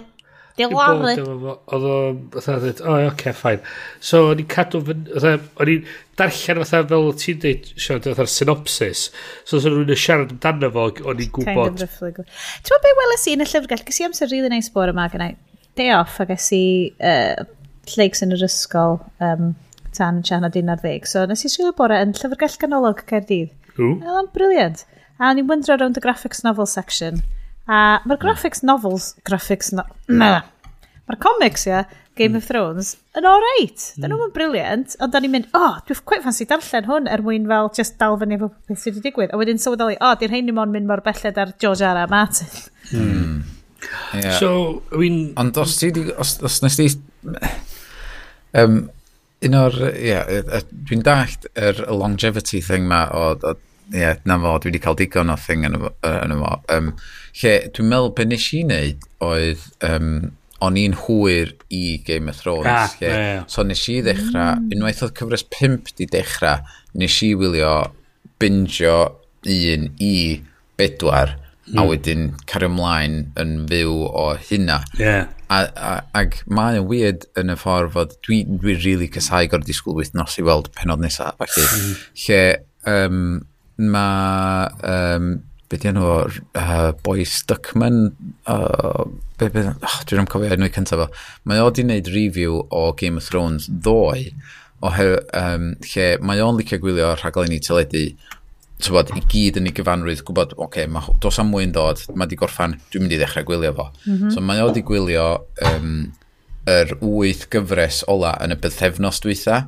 Di 0.54 0.68
laru. 0.70 1.08
Oedd 1.10 1.86
o, 1.90 1.94
fatha, 2.36 2.60
dweud, 2.62 2.82
o, 2.86 2.98
oce, 3.08 3.32
ffain. 3.34 3.64
So, 3.98 4.28
o'n 4.30 4.44
i 4.44 4.46
cadw, 4.50 4.84
fy... 4.86 4.94
o'n 5.26 5.72
i 5.72 5.78
darllen 6.20 6.62
fatha 6.62 6.84
fel 6.92 7.10
ti'n 7.24 7.40
dweud, 7.42 7.72
siarad, 7.74 8.06
fatha'r 8.12 8.30
synopsis. 8.30 9.08
So, 9.48 9.58
os 9.58 9.66
o'n 9.66 9.74
rhywun 9.74 9.96
yn 9.96 10.00
siarad 10.04 10.36
amdano 10.36 10.70
fo, 10.76 10.86
o'n 11.10 11.26
i'n 11.26 11.34
gwybod. 11.40 11.82
Kind 11.82 11.88
of 11.88 11.98
Ti'n 11.98 12.78
meddwl 12.78 12.86
be 12.86 12.94
weles 13.02 13.26
i 13.26 13.36
yn 13.38 13.46
y 13.46 13.50
llyfrgell? 13.50 13.84
Gysi 13.90 14.06
amser 14.06 14.30
really 14.30 14.54
nice 14.54 14.70
bore 14.76 14.94
yma 14.94 15.10
gynnau. 15.10 15.34
Day 15.80 15.90
off, 15.98 16.20
a 16.22 16.30
gysi 16.30 16.64
uh, 17.02 17.50
lleigs 17.96 18.22
yn 18.22 18.38
yr 18.38 18.46
ysgol 18.46 19.00
um, 19.26 19.56
tan 19.98 20.22
siarad 20.22 20.46
na 20.46 20.54
dyn 20.54 20.70
ar 20.70 20.86
ddeg. 20.86 21.10
So, 21.10 21.26
nes 21.26 21.42
i 21.42 21.50
sgwylio 21.50 21.74
bore 21.82 21.98
yn 22.06 22.14
llyfrgell 22.14 22.62
ganolog 22.62 23.08
Caerdydd. 23.10 23.58
Oedd 23.74 24.20
o'n 24.22 24.30
briliant. 24.38 24.86
A 25.18 25.32
o'n 25.32 25.42
i'n 25.42 25.50
wyndro 25.50 25.82
rownd 25.82 25.98
y 25.98 26.04
graphics 26.06 26.46
novel 26.46 26.70
section. 26.70 27.24
A 27.68 27.82
mae'r 28.04 28.20
graphics 28.22 28.64
novels, 28.66 29.14
graphics 29.28 29.72
no... 29.76 29.86
Na. 30.12 30.42
Mae'r 31.08 31.20
comics, 31.24 31.68
ia, 31.68 31.84
Game 32.16 32.38
of 32.38 32.44
mm. 32.44 32.48
Thrones, 32.48 32.92
yn 33.18 33.26
all 33.26 33.42
right. 33.42 33.80
Mm. 33.96 34.04
Dyn 34.04 34.12
nhw'n 34.14 34.34
briliant, 34.36 34.96
ond 35.02 35.14
da 35.16 35.22
ni'n 35.24 35.32
mynd, 35.34 35.48
oh, 35.58 35.80
dwi'n 35.88 36.02
quite 36.06 36.22
fancy 36.26 36.46
darllen 36.50 36.86
hwn 36.86 37.10
er 37.10 37.24
mwyn 37.26 37.48
fel 37.50 37.72
just 37.74 37.98
dal 38.02 38.20
fyny 38.22 38.38
efo 38.38 38.52
beth 38.70 38.84
sydd 38.84 39.00
wedi 39.00 39.10
digwydd. 39.10 39.34
A 39.34 39.40
wedyn 39.40 39.62
sylweddoli, 39.62 39.98
o, 39.98 40.12
oh, 40.12 40.20
di'r 40.20 40.36
hein 40.36 40.52
mo'n 40.54 40.76
mynd 40.76 40.90
mor 40.92 41.02
belled 41.06 41.40
ar 41.42 41.56
George 41.58 41.88
R. 41.88 42.04
R. 42.04 42.12
Martin. 42.12 42.52
Hmm. 42.92 43.08
Hmm. 43.10 43.40
Yeah. 44.14 44.38
So, 44.38 44.84
I 44.94 45.02
mean... 45.02 45.18
Ond 45.42 45.58
os 45.58 45.80
ti, 45.82 45.90
os, 46.14 46.38
os 46.46 46.62
nes 46.64 46.78
ti... 46.78 46.90
Um, 48.54 48.84
un 49.44 49.58
o'r, 49.58 49.80
ie, 49.90 50.12
yeah, 50.14 50.62
dwi'n 50.70 51.02
dallt 51.04 51.50
yr 51.58 51.82
er 51.82 51.96
longevity 51.98 52.62
thing 52.64 52.86
ma 52.88 53.08
o, 53.10 53.32
o 53.42 53.56
yeah, 53.92 54.22
na 54.26 54.38
fo, 54.40 54.56
dwi 54.62 54.72
wedi 54.72 54.82
cael 54.84 54.98
digon 55.00 55.34
o 55.34 55.38
thing 55.40 55.66
yn 55.68 55.80
y 55.80 55.82
fo. 55.84 56.54
Um, 56.74 56.94
lle, 57.42 57.58
dwi'n 57.76 57.92
meddwl, 57.92 58.14
be 58.18 58.28
nes 58.30 58.48
i 58.56 58.64
wneud 58.64 59.06
oedd, 59.26 59.68
um, 59.90 60.16
o'n 60.64 60.80
i'n 60.80 60.96
hwyr 61.04 61.54
i 61.74 61.84
Game 62.08 62.32
of 62.32 62.40
Thrones. 62.40 62.70
Ah, 62.72 62.88
lle, 63.00 63.10
yeah, 63.10 63.28
yeah. 63.28 63.46
So 63.52 63.66
nes 63.68 63.84
i 63.92 64.00
ddechrau, 64.06 64.62
mm. 64.62 64.72
unwaith 64.78 65.04
oedd 65.06 65.16
cyfres 65.20 65.46
5 65.52 65.96
di 66.00 66.08
dechrau, 66.14 66.64
nes 67.00 67.20
i 67.26 67.34
wylio 67.40 67.76
bingio 68.42 68.98
un 69.44 69.90
i 70.00 70.16
bedwar, 70.80 71.36
mm. 71.68 71.80
a 71.80 71.86
wedyn 71.90 72.28
cario 72.50 72.72
ymlaen 72.72 73.24
yn 73.40 73.56
fyw 73.72 73.96
o 74.10 74.28
hynna. 74.50 74.82
Yeah. 75.00 75.32
A, 75.54 75.66
a, 75.76 75.94
ag 76.18 76.40
mae 76.50 76.80
yn 76.80 76.88
weird 76.90 77.28
yn 77.40 77.54
y 77.54 77.58
ffordd 77.60 77.94
fod 77.94 78.16
dwi'n 78.26 78.58
dwi, 78.58 78.62
dwi 78.64 78.78
really 78.82 79.10
casau 79.12 79.50
gorau 79.52 79.68
disgwyl 79.68 80.00
wythnos 80.00 80.40
i 80.40 80.46
weld 80.48 80.72
penod 80.78 81.04
nesaf. 81.04 81.36
Felly, 81.42 81.68
mm. 81.68 82.06
lle, 82.26 82.44
um, 82.90 83.20
mae, 83.78 84.70
um, 84.90 85.30
beth 85.72 85.88
yna 85.90 86.04
o, 86.06 86.18
uh, 86.60 86.90
boi 87.06 87.26
Stuckman, 87.26 88.04
uh, 88.50 89.06
be, 89.40 89.50
be, 89.54 89.66
oh, 89.74 89.96
dwi'n 90.10 90.30
cofio 90.30 90.52
enw 90.54 90.70
i 90.70 90.74
cyntaf 90.74 91.08
o, 91.08 91.08
mae 91.50 91.64
o 91.64 91.72
di 91.74 91.86
wneud 91.86 92.12
review 92.14 92.62
o 92.70 92.86
Game 93.00 93.22
of 93.22 93.30
Thrones 93.30 93.70
ddoe, 93.72 94.30
o 94.84 94.92
he, 94.94 95.10
um, 95.40 95.74
lle 95.94 96.08
mae 96.22 96.44
o'n 96.44 96.60
licio 96.60 96.80
gwylio 96.84 97.14
rhaglenni 97.18 97.62
teledu, 97.64 98.06
tywod, 98.84 99.14
i 99.16 99.22
gyd 99.32 99.62
yn 99.62 99.70
ei 99.70 99.76
gyfanrwydd, 99.78 100.26
gwybod, 100.28 100.58
oce, 100.58 100.66
okay, 100.66 100.90
ma, 100.92 101.04
dos 101.24 101.40
am 101.42 101.50
mwy'n 101.54 101.74
dod, 101.76 102.02
mae 102.18 102.30
di 102.30 102.38
gorffan, 102.40 102.76
dwi'n 102.92 103.06
mynd 103.06 103.16
i 103.16 103.22
ddechrau 103.22 103.48
gwylio 103.48 103.72
fo. 103.78 103.88
Mm 104.04 104.18
-hmm. 104.18 104.34
So 104.36 104.44
mae 104.44 104.62
o 104.64 104.74
di 104.76 104.84
gwylio 104.86 105.28
um, 105.70 106.12
yr 106.70 106.98
wyth 107.02 107.48
gyfres 107.54 108.04
ola 108.12 108.34
yn 108.44 108.56
y 108.56 108.60
bythefnos 108.60 109.22
dwytha, 109.24 109.64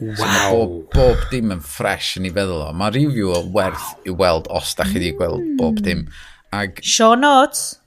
Wow. 0.00 0.16
So 0.16 0.56
bob, 0.56 0.72
bob 0.92 1.30
dim 1.30 1.52
yn 1.54 1.62
fresh 1.64 2.16
yn 2.20 2.28
ei 2.28 2.34
feddwl 2.36 2.66
o. 2.66 2.72
Mae 2.76 2.92
review 2.94 3.32
o 3.32 3.40
werth 3.54 3.86
wow. 3.94 4.02
i 4.04 4.16
weld 4.20 4.50
os 4.52 4.74
da 4.76 4.84
chi 4.88 4.98
wedi 4.98 5.14
gweld 5.16 5.40
hmm. 5.40 5.56
bob 5.60 5.80
dim. 5.84 6.06
Ag, 6.56 6.82
Sean 6.84 7.24
Oates. 7.24 7.78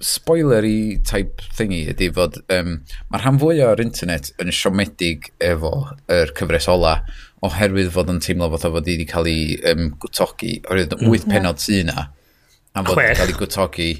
Spoiler 0.00 0.64
i 0.64 0.96
type 1.04 1.44
thingy 1.56 1.82
ydy 1.92 2.08
fod 2.16 2.38
um, 2.56 2.78
mae'r 3.12 3.26
rhan 3.26 3.40
fwy 3.42 3.60
o'r 3.66 3.82
internet 3.84 4.30
yn 4.40 4.48
siomedig 4.54 5.28
efo 5.44 5.74
yr 6.08 6.32
cyfres 6.38 6.70
ola 6.72 6.94
oherwydd 7.44 7.92
fod 7.92 8.12
yn 8.12 8.22
teimlo 8.24 8.48
fod 8.54 8.64
o 8.70 8.72
wedi 8.78 9.04
cael 9.08 9.28
ei 9.28 9.58
um, 9.70 9.90
gwtogi 10.00 10.54
oherwydd 10.64 10.96
mm. 10.96 11.12
8 11.12 11.28
penod 11.28 11.60
sy 11.60 11.82
na 11.88 12.06
a 12.72 12.84
fod 12.86 12.96
wedi 12.96 13.18
cael 13.20 13.34
ei 13.34 13.38
gwtogi 13.42 13.90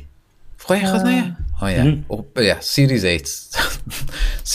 chwech 0.65 0.89
oedd 0.89 1.05
na 1.05 1.13
ia? 1.19 1.29
o 1.61 1.69
ia, 1.69 1.85
hmm. 1.85 2.65
series 2.65 3.05
8 3.05 3.29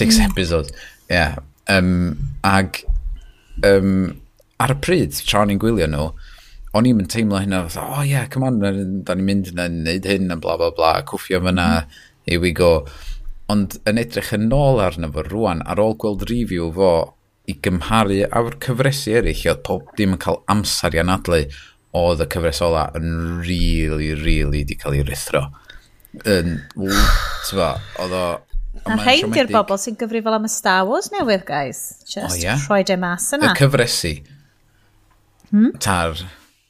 6 0.01 0.21
episodes 0.27 0.73
ia 0.73 1.13
yeah. 1.13 1.37
Um, 1.71 1.91
ag 2.45 2.83
um, 3.65 4.21
ar 4.61 4.75
y 4.75 4.79
pryd, 4.83 5.17
tra 5.25 5.43
o'n 5.43 5.53
i'n 5.53 5.61
gwylio 5.61 5.87
nhw, 5.89 6.07
o'n 6.75 6.87
i'n 6.89 7.05
teimlo 7.11 7.39
hynna, 7.41 7.63
o 7.65 7.83
oh, 7.85 8.03
yeah, 8.05 8.27
come 8.31 8.47
on, 8.47 8.61
da 8.61 8.71
ni'n 8.71 9.27
mynd 9.27 9.51
yna, 9.53 9.67
neud 9.71 10.07
hyn, 10.09 10.31
a 10.33 10.39
bla 10.41 10.57
bla 10.59 10.71
bla, 10.75 10.95
cwffio 11.07 11.41
fyna, 11.43 11.67
mm. 11.81 11.99
here 12.29 12.43
we 12.43 12.53
go. 12.55 12.71
Ond 13.51 13.77
yn 13.89 14.01
edrych 14.01 14.33
yn 14.35 14.49
ôl 14.55 14.81
arno 14.83 15.11
fo 15.13 15.25
rwan, 15.27 15.63
ar 15.69 15.81
ôl 15.81 15.97
gweld 16.01 16.25
review 16.31 16.71
fo, 16.75 16.91
i 17.45 17.53
gymharu 17.61 18.23
a'r 18.25 18.57
cyfresu 18.63 19.19
eraill, 19.19 19.43
oedd 19.51 19.63
pob 19.67 19.91
dim 19.99 20.15
yn 20.15 20.21
cael 20.21 20.41
amser 20.51 20.97
i 20.97 21.01
anadlu, 21.03 21.43
oedd 21.95 22.23
y 22.25 22.27
cyfres 22.33 22.61
ola 22.65 22.87
yn 22.97 23.11
really, 23.45 24.11
really 24.17 24.65
di 24.67 24.77
cael 24.79 24.97
ei 24.97 25.05
rithro. 25.07 25.45
Yn, 26.31 26.57
tyfa, 27.45 27.75
oedd 28.01 28.15
o 28.15 28.25
A 28.83 28.97
rhain 28.99 29.31
di'r 29.33 29.49
bobl 29.49 29.77
sy'n 29.81 29.97
gyfrifol 29.99 30.35
am 30.37 30.47
y 30.47 30.51
Star 30.51 30.85
Wars 30.87 31.09
newydd, 31.13 31.45
guys. 31.47 31.81
Just 32.03 32.35
oh, 32.35 32.41
yeah. 32.41 32.61
rhoi 32.67 32.83
de 32.85 32.97
mas 32.99 33.27
yna. 33.35 33.51
Y 33.53 33.59
cyfresu. 33.61 34.13
Hmm? 35.51 35.71
Tar. 35.81 36.19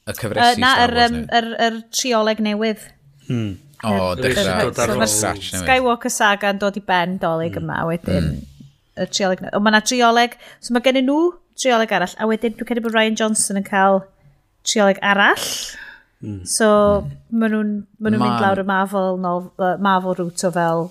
Y 0.05 0.15
cyfresu 0.19 0.55
uh, 0.55 0.59
na, 0.61 0.73
Star 0.77 0.93
Wars 0.93 1.05
er, 1.05 1.15
newydd. 1.15 1.31
Yr 1.39 1.47
yr, 1.49 1.61
er, 1.67 1.79
trioleg 1.99 2.43
newydd. 2.45 2.83
Hmm. 3.27 3.53
O, 3.83 3.93
oh, 3.93 4.09
dechrau. 4.19 4.73
Mae'r 5.01 5.41
Skywalker 5.49 6.13
saga 6.13 6.51
yn 6.53 6.61
dod 6.61 6.77
i 6.79 6.83
ben 6.85 7.17
dolyg 7.21 7.57
hmm. 7.57 7.65
yma 7.65 7.85
wedyn. 7.89 8.29
Hmm. 8.35 8.67
Y 8.95 9.09
trioleg 9.11 9.41
newydd. 9.43 9.63
Mae 9.65 9.73
yna 9.73 9.85
trioleg... 9.89 10.37
So 10.63 10.75
mae 10.75 10.85
gen 10.85 11.01
nhw 11.03 11.21
trioleg 11.59 11.95
arall. 11.97 12.19
A 12.21 12.29
wedyn 12.29 12.55
dwi'n 12.55 12.69
credu 12.69 12.85
bod 12.85 12.95
Ryan 12.95 13.17
Johnson 13.19 13.59
yn 13.59 13.65
cael 13.67 14.03
trioleg 14.67 15.01
arall. 15.03 15.49
Hmm. 16.23 16.43
So, 16.47 16.67
maen 17.29 17.51
nhw'n 17.51 17.73
ma 17.99 18.13
nhw 18.13 18.21
mynd 18.21 18.45
lawr 18.45 18.61
y 18.61 18.65
Marvel, 18.69 19.17
nol, 19.21 19.49
uh, 19.59 19.75
Marvel 19.83 20.15
route 20.21 20.47
o 20.47 20.53
fel 20.55 20.87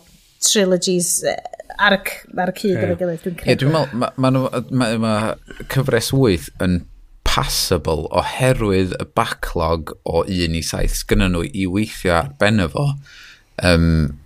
trilogies 0.51 1.20
ar 1.24 1.97
y, 1.97 2.01
ar 2.38 2.53
y 2.53 2.57
cyd 2.59 2.74
yeah. 2.74 2.97
gilydd, 2.99 3.22
dwi'n 3.24 3.38
credu. 3.38 3.51
Yeah, 3.51 3.61
dwi'n 3.61 3.74
meddwl, 3.74 4.01
mae 4.01 4.34
ma, 4.34 4.51
ma, 4.70 4.90
ma, 4.99 5.14
ma 5.59 5.64
cyfres 5.72 6.11
8 6.14 6.51
yn 6.64 6.82
passable 7.24 8.05
oherwydd 8.14 8.95
y 9.01 9.07
backlog 9.16 9.95
o 10.07 10.22
1 10.30 10.59
i 10.59 10.62
7 10.62 11.01
sgynny 11.01 11.30
nhw 11.32 11.47
i 11.51 11.64
weithio 11.70 12.14
ar 12.20 12.30
ben 12.40 12.62
efo. 12.62 12.92
Um, 13.64 14.20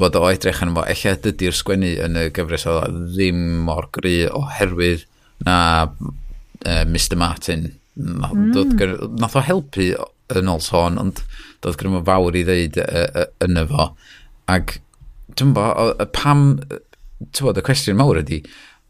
bod 0.00 0.18
o 0.18 0.26
edrych 0.28 0.60
yn 0.64 0.74
fo, 0.76 0.84
efallai 0.84 1.20
dydy'r 1.24 1.56
sgwennu 1.56 1.94
yn 2.04 2.18
y 2.20 2.26
gyfres 2.36 2.66
o 2.68 2.76
ddim 3.14 3.40
mor 3.66 3.88
gry 3.96 4.26
oherwydd 4.28 5.06
na 5.46 5.56
uh, 5.88 6.84
Mr 6.84 7.16
Martin. 7.20 7.70
Nath, 8.00 8.36
mm. 8.36 9.16
nath 9.20 9.36
o 9.36 9.44
helpu 9.44 9.90
yn 10.36 10.52
ôl 10.52 10.62
sôn, 10.62 11.00
ond 11.00 11.24
doedd 11.64 11.80
gyrwm 11.80 11.98
yn 12.00 12.06
fawr 12.06 12.36
i 12.38 12.44
ddeud 12.46 12.78
uh, 12.84 13.06
uh, 13.08 13.26
yn 13.46 13.60
efo. 13.64 13.90
Ac 14.50 14.78
dwi'n 15.36 15.54
bo, 15.56 15.66
o, 15.70 16.08
pam, 16.16 16.44
bod, 17.40 17.60
y 17.60 17.64
cwestiwn 17.66 17.98
mawr 18.00 18.22
ydy, 18.22 18.40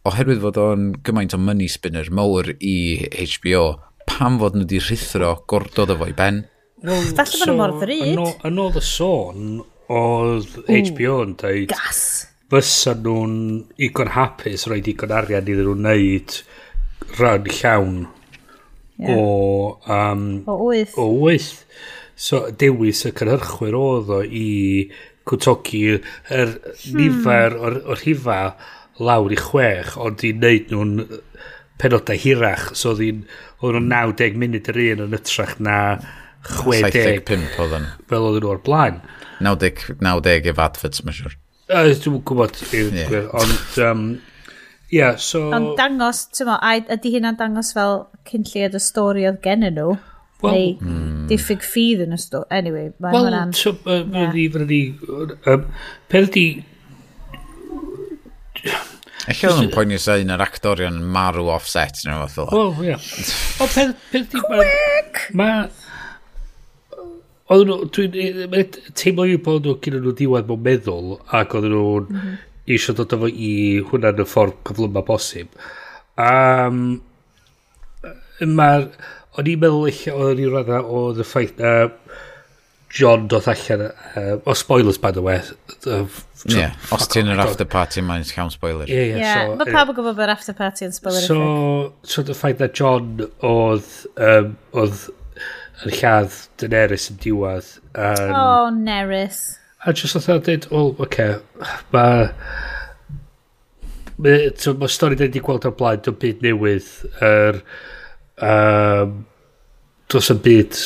oherwydd 0.09 0.43
fod 0.45 0.61
o'n 0.61 0.89
gymaint 1.07 1.37
o 1.37 1.41
money 1.41 1.69
spinner 1.71 2.09
mawr 2.15 2.53
i 2.57 2.77
HBO, 3.19 3.65
pam 4.09 4.39
fod 4.41 4.57
nhw 4.57 4.67
wedi 4.67 4.81
rhithro 4.83 5.35
gordodd 5.51 5.97
fo 5.99 6.09
i 6.09 6.17
ben? 6.17 6.45
Well, 6.83 7.11
Falle 7.17 7.43
bod 7.43 7.51
nhw 7.51 7.59
mor 7.59 7.77
ddryd. 7.83 8.23
Yn 8.49 8.63
oedd 8.63 8.81
y 8.81 8.85
sôn, 8.87 9.61
oedd 9.93 10.57
HBO 10.65 11.21
yn 11.27 11.37
dweud... 11.41 11.69
Gas! 11.75 12.03
Fysa 12.51 12.97
nhw'n 12.99 13.35
igon 13.87 14.11
hapus 14.17 14.67
roed 14.71 14.89
igon 14.91 15.13
arian 15.15 15.47
iddyn 15.47 15.69
nhw 15.69 15.77
wneud 15.77 16.41
rhan 17.19 17.47
llawn 17.61 18.01
yeah. 18.97 19.15
o... 19.15 19.79
Um, 19.87 20.25
o 20.51 20.57
wyth. 20.65 20.97
O 20.99 21.07
wyth. 21.21 21.65
So 22.21 22.49
dewis 22.51 23.05
y 23.09 23.15
cynhyrchwyr 23.17 23.77
oedd 23.79 24.11
o 24.13 24.21
i 24.25 24.49
Cwtogi 25.29 25.83
yr 25.91 26.01
er 26.33 26.55
hmm. 26.55 26.97
nifer 26.97 27.57
o'r, 27.59 27.81
or 27.93 28.01
hifa 28.01 28.41
lawr 29.01 29.33
i 29.33 29.39
chwech, 29.41 29.97
ond 30.01 30.25
i 30.27 30.33
wneud 30.37 30.73
nhw'n 30.73 30.97
penodau 31.81 32.19
hirach, 32.21 32.71
so 32.77 32.95
oedd 32.95 33.23
nhw'n 33.61 33.89
90 33.93 34.41
munud 34.41 34.73
yr 34.73 34.81
un 34.87 35.05
yn 35.07 35.17
ytrach 35.21 35.57
na 35.63 35.77
60. 36.49 36.97
75 36.97 37.61
oedd 37.65 37.77
yn. 37.79 37.87
Fel 38.11 38.27
oedd 38.29 38.41
nhw 38.41 38.53
o'r 38.55 38.65
blaen. 38.65 39.01
90, 39.45 39.97
90 40.05 40.51
efo 40.53 40.67
adverts, 40.67 41.05
mae'n 41.05 41.17
siwr. 41.17 41.39
Uh, 41.71 41.87
Dwi'n 41.95 42.21
gwybod, 42.27 42.61
yeah. 42.75 43.31
ond... 43.37 43.81
Um, 43.85 44.05
yeah, 44.93 45.17
so... 45.17 45.47
Ond 45.55 45.77
dangos, 45.79 46.27
ti'n 46.35 46.51
mo, 46.51 46.59
ydy 46.97 47.15
hynna'n 47.17 47.39
dangos 47.41 47.73
fel 47.77 48.05
cynlliad 48.29 48.77
y 48.77 48.83
stori 48.83 49.29
oedd 49.31 49.41
gen 49.45 49.65
nhw? 49.69 49.95
Well, 50.45 50.57
neu 50.57 50.75
mm. 50.81 51.25
diffyg 51.31 51.65
ffydd 51.67 52.05
yn 52.07 52.17
ystod. 52.17 52.47
Anyway, 52.55 52.91
mae 52.99 53.15
well, 53.15 53.29
hwnna'n... 53.29 53.55
So, 53.57 53.75
uh, 53.85 54.03
yeah. 54.05 54.33
ni, 54.35 54.47
fyna 54.53 54.69
ni... 54.71 54.83
Um, 55.51 55.67
Peth 56.11 56.31
di... 56.37 56.47
Eich 59.31 59.43
oedd 59.47 59.61
yn 59.61 59.71
poeni 59.73 59.99
sa 60.01 60.17
un 60.19 60.33
o'r 60.33 60.43
actorion 60.43 60.97
marw 61.15 61.51
offset 61.53 62.01
neu 62.07 62.25
fath 62.25 62.39
o. 62.41 62.47
Wel, 62.81 62.91
ie. 62.91 62.97
O, 63.61 63.69
peth 63.69 64.33
di... 64.33 64.41
Quick! 64.41 65.27
Ma... 65.39 65.51
Oedd 67.51 67.67
nhw, 67.67 67.91
dwi'n 67.91 68.75
teimlo 68.99 69.27
i 69.27 69.37
bod 69.43 69.67
nhw 69.67 69.77
gyda 69.83 70.01
nhw 70.01 70.15
diwedd 70.19 70.49
mewn 70.49 70.65
meddwl 70.67 71.15
ac 71.37 71.57
oedd 71.59 71.69
nhw'n 71.69 72.09
eisiau 72.71 72.95
mhm. 72.95 72.99
dod 73.01 73.15
efo 73.19 73.31
i 73.31 73.53
hwnna 73.91 74.13
yn 74.15 74.25
y 74.25 74.29
ffordd 74.31 74.61
cyflym 74.71 75.01
bosib. 75.07 75.55
Um, 76.21 77.01
Mae'r 78.41 78.87
o'n 79.39 79.51
i'n 79.51 79.63
meddwl 79.63 79.87
eich 79.91 80.03
o'n 80.11 80.41
i'n 80.41 80.51
rhan 80.55 80.75
oedd 80.81 81.23
y 81.23 81.27
ffaith 81.27 81.57
na 81.61 81.75
John 82.91 83.29
doth 83.29 83.47
allan 83.47 83.93
uh, 84.17 84.41
o 84.47 84.55
spoilers 84.55 84.99
by 84.99 85.13
the 85.13 85.23
way. 85.23 85.41
Uh, 85.87 86.07
yeah, 86.47 86.75
os 86.91 87.07
ti'n 87.13 87.31
yr 87.31 87.39
after 87.43 87.67
party 87.69 88.03
mae'n 88.03 88.25
llawn 88.33 88.51
spoiler. 88.51 88.89
Yeah, 88.91 89.13
yeah, 89.13 89.21
yeah 89.23 89.47
so, 89.47 89.61
mae 89.61 89.71
pawb 89.71 89.93
yn 89.93 89.99
gwybod 90.01 90.19
bod 90.19 90.33
after 90.33 90.57
party 90.59 90.89
yn 90.89 90.97
spoiler 90.97 91.23
so, 91.23 91.39
so 92.03 92.25
the 92.27 92.35
ffaith 92.35 92.63
na 92.63 92.67
John 92.81 93.23
oedd 93.47 93.93
um, 94.17 94.57
oedd 94.75 95.07
yn 95.87 95.95
lladd 96.01 96.35
Daenerys 96.61 97.07
yn 97.13 97.23
diwedd 97.23 97.71
um, 97.95 98.35
oh 98.35 98.67
Nerys. 98.75 99.41
a 99.87 99.95
just 99.95 100.19
oedd 100.19 100.29
o'n 100.35 100.43
dweud 100.49 100.69
well 100.73 100.91
okay, 101.07 101.39
mae 101.95 102.27
mae 104.21 104.75
ma 104.83 104.91
stori 104.91 105.17
dweud 105.17 105.39
i 105.39 105.45
gweld 105.47 105.71
o'r 105.71 105.79
blaen 105.79 106.03
dwi'n 106.05 106.21
byd 106.27 106.45
newydd 106.49 106.91
yr 107.23 107.31
er, 107.31 107.63
um, 108.45 109.21
dros 110.11 110.31
y 110.33 110.37
byd 110.47 110.81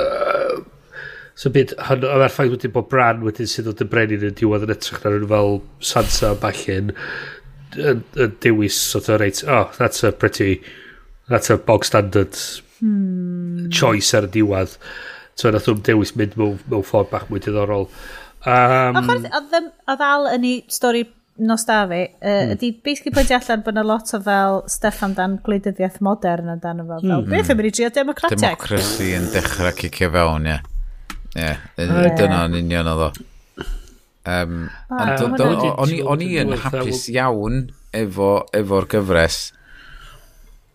uh, 0.00 0.58
so 1.36 1.52
byd 1.52 1.74
hyn 1.88 2.04
mae'r 2.04 2.32
ffaith 2.32 2.54
wedi 2.54 2.72
bod 2.72 2.88
Bran 2.92 3.24
wedyn 3.26 3.50
sydd 3.50 3.70
oedd 3.72 3.84
y 3.84 3.88
brenin 3.92 4.28
yn 4.30 4.36
diwedd 4.38 4.66
yn 4.66 4.74
etrach 4.76 5.02
na 5.04 5.12
rhywun 5.12 5.32
fel 5.32 5.58
Sansa 5.92 6.32
a 6.32 6.38
Bachyn 6.40 6.94
yn, 7.76 8.04
yn 8.16 8.36
dewis 8.44 8.78
sort 8.80 9.10
of 9.12 9.20
reit 9.20 9.42
oh 9.44 9.68
that's 9.78 10.04
a 10.04 10.12
pretty 10.12 10.60
that's 11.28 11.50
a 11.50 11.58
bog 11.58 11.84
standard 11.84 12.38
hmm. 12.80 13.68
choice 13.70 14.14
ar 14.16 14.28
y 14.28 14.32
diwedd 14.38 14.78
so 15.36 15.52
nath 15.52 15.68
nhw'n 15.68 15.84
dewis 15.84 16.14
mynd 16.16 16.38
mewn, 16.40 16.56
mewn 16.70 16.86
ffordd 16.86 17.12
bach 17.12 17.28
mwy 17.28 17.42
diddorol 17.44 17.90
um, 18.48 19.00
oedd 19.02 20.06
Al 20.08 20.30
yn 20.32 20.48
ei 20.48 20.58
stori 20.72 21.04
nos 21.38 21.66
da 21.68 21.82
fi, 21.88 22.02
uh, 22.06 22.28
mm. 22.28 22.52
ydy 22.56 22.70
mm. 22.72 22.80
basically 22.84 23.12
pwynt 23.14 23.32
allan 23.36 23.64
bod 23.66 23.76
yna 23.76 23.84
lot 23.86 24.12
o 24.16 24.20
fel 24.24 24.62
stuff 24.72 25.02
amdan 25.06 25.38
gwleidyddiaeth 25.46 25.98
modern 26.04 26.54
amdano 26.54 26.86
fel, 26.88 27.02
fel 27.04 27.24
mm. 27.24 27.30
beth 27.32 27.52
yn 27.52 27.60
mynd 27.60 27.70
i 27.70 27.74
drio 27.78 27.90
democratic? 27.94 28.42
Democracy 28.44 29.10
yn 29.18 29.28
dechrau 29.34 29.74
cicio 29.80 30.10
fewn, 30.14 30.50
ie. 30.52 30.60
Ie, 31.36 31.50
dyna 31.76 32.46
yn 32.48 32.60
union 32.62 32.92
oedd 32.94 33.08
o. 33.08 33.10
Um, 34.26 34.64
o'n 34.90 36.24
i 36.24 36.32
yn 36.40 36.56
hapus 36.64 37.04
iawn 37.12 37.68
efo'r 37.94 38.88
gyfres 38.90 39.44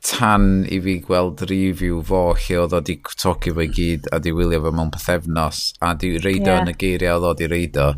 tan 0.01 0.63
i 0.65 0.79
fi 0.81 0.95
gweld 1.05 1.43
review 1.49 1.99
fo 2.05 2.21
lle 2.33 2.57
oedd 2.63 2.73
o 2.73 2.79
di 2.85 2.95
tocio 3.05 3.53
fo 3.53 3.61
i 3.61 3.69
gyd 3.75 4.07
a 4.15 4.21
di 4.23 4.33
wylio 4.33 4.63
fo 4.63 4.71
mewn 4.73 4.89
pethefnos 4.93 5.59
a 5.83 5.93
di 5.93 6.15
reido 6.17 6.49
yeah. 6.49 6.63
yn 6.63 6.71
y 6.71 6.77
geiriau 6.83 7.19
oedd 7.19 7.27
o 7.29 7.33
di 7.37 7.49
reido 7.51 7.91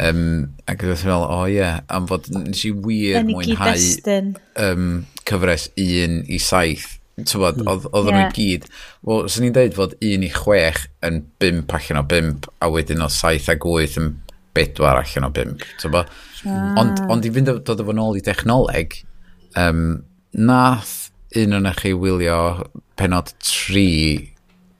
Um, 0.00 0.24
ac 0.70 0.80
oedd 0.86 1.02
yn 1.02 1.10
meddwl, 1.10 1.26
o 1.26 1.36
oh, 1.42 1.44
ie, 1.50 1.58
yeah, 1.58 1.82
am 1.92 2.08
fod 2.08 2.30
nes 2.32 2.64
i 2.64 2.72
wir 2.72 3.26
mwynhau 3.28 4.32
um, 4.64 4.90
cyfres 5.28 5.68
1 5.80 6.22
i 6.32 6.40
7. 6.40 6.98
Tywod, 7.28 7.60
hmm. 7.60 7.68
oedd 7.92 8.08
yeah. 8.08 8.16
nhw'n 8.16 8.34
gyd. 8.36 8.68
Wel, 9.04 9.26
sy'n 9.28 9.46
ni'n 9.46 9.56
dweud 9.56 9.76
fod 9.76 9.96
1 10.00 10.24
i 10.24 10.30
6 10.32 10.86
yn 11.08 11.22
5 11.44 11.76
allan 11.78 12.00
o 12.00 12.04
5, 12.14 12.50
a 12.64 12.70
wedyn 12.72 13.04
o 13.04 13.10
7 13.12 13.52
a 13.52 13.58
8 13.58 13.98
yn 14.00 14.12
4 14.56 15.02
allan 15.02 15.28
o 15.28 15.32
5. 15.36 15.66
Tywod? 15.82 16.16
Ah. 16.48 16.80
Ond, 16.80 17.04
ond 17.12 17.28
i 17.28 17.32
fynd 17.34 17.52
o 17.52 17.58
dod 17.60 17.84
efo 17.84 17.94
nôl 17.96 18.18
i 18.18 18.24
dechnoleg, 18.24 18.96
um, 19.60 20.00
nath 20.32 20.96
un 21.36 21.56
o'n 21.56 21.68
chi 21.76 21.92
wylio 21.96 22.38
penod 22.98 23.32
3 23.44 23.84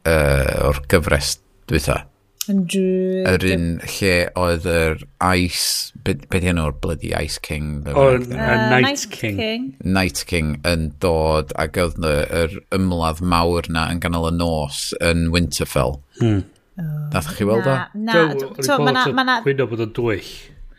uh, 0.08 0.68
o'r 0.68 0.80
gyfres 0.90 1.36
dwytha. 1.70 2.02
Yr 2.50 3.44
un 3.52 3.66
lle 3.86 4.14
oedd 4.38 4.64
yr 4.66 5.02
Ice... 5.22 5.92
Beth 6.02 6.24
be 6.32 6.40
hyn 6.42 6.58
o'r 6.58 6.74
bloody 6.82 7.12
Ice 7.14 7.38
King? 7.38 7.84
O'r 7.86 8.18
uh, 8.18 8.32
Night, 8.32 8.82
Night 8.82 9.04
King. 9.12 9.36
King. 9.38 9.68
Night 9.84 10.24
King 10.26 10.56
yn 10.66 10.88
dod 11.02 11.54
ac 11.62 11.78
oedd 11.78 12.00
yr 12.02 12.56
ymladd 12.74 13.22
mawr 13.22 13.70
na 13.70 13.86
yn 13.92 14.02
ganol 14.02 14.26
y 14.32 14.34
nos 14.34 14.88
yn 14.98 15.28
Winterfell. 15.34 16.00
Hmm. 16.18 16.42
Oh. 16.82 17.22
Chi 17.36 17.46
weld 17.46 17.68
o? 17.68 17.78
Na, 17.94 18.18
na. 18.34 19.06
Mae'n 19.14 19.64
bod 19.70 19.86
o'n 19.86 19.94
dwyll. 19.94 20.34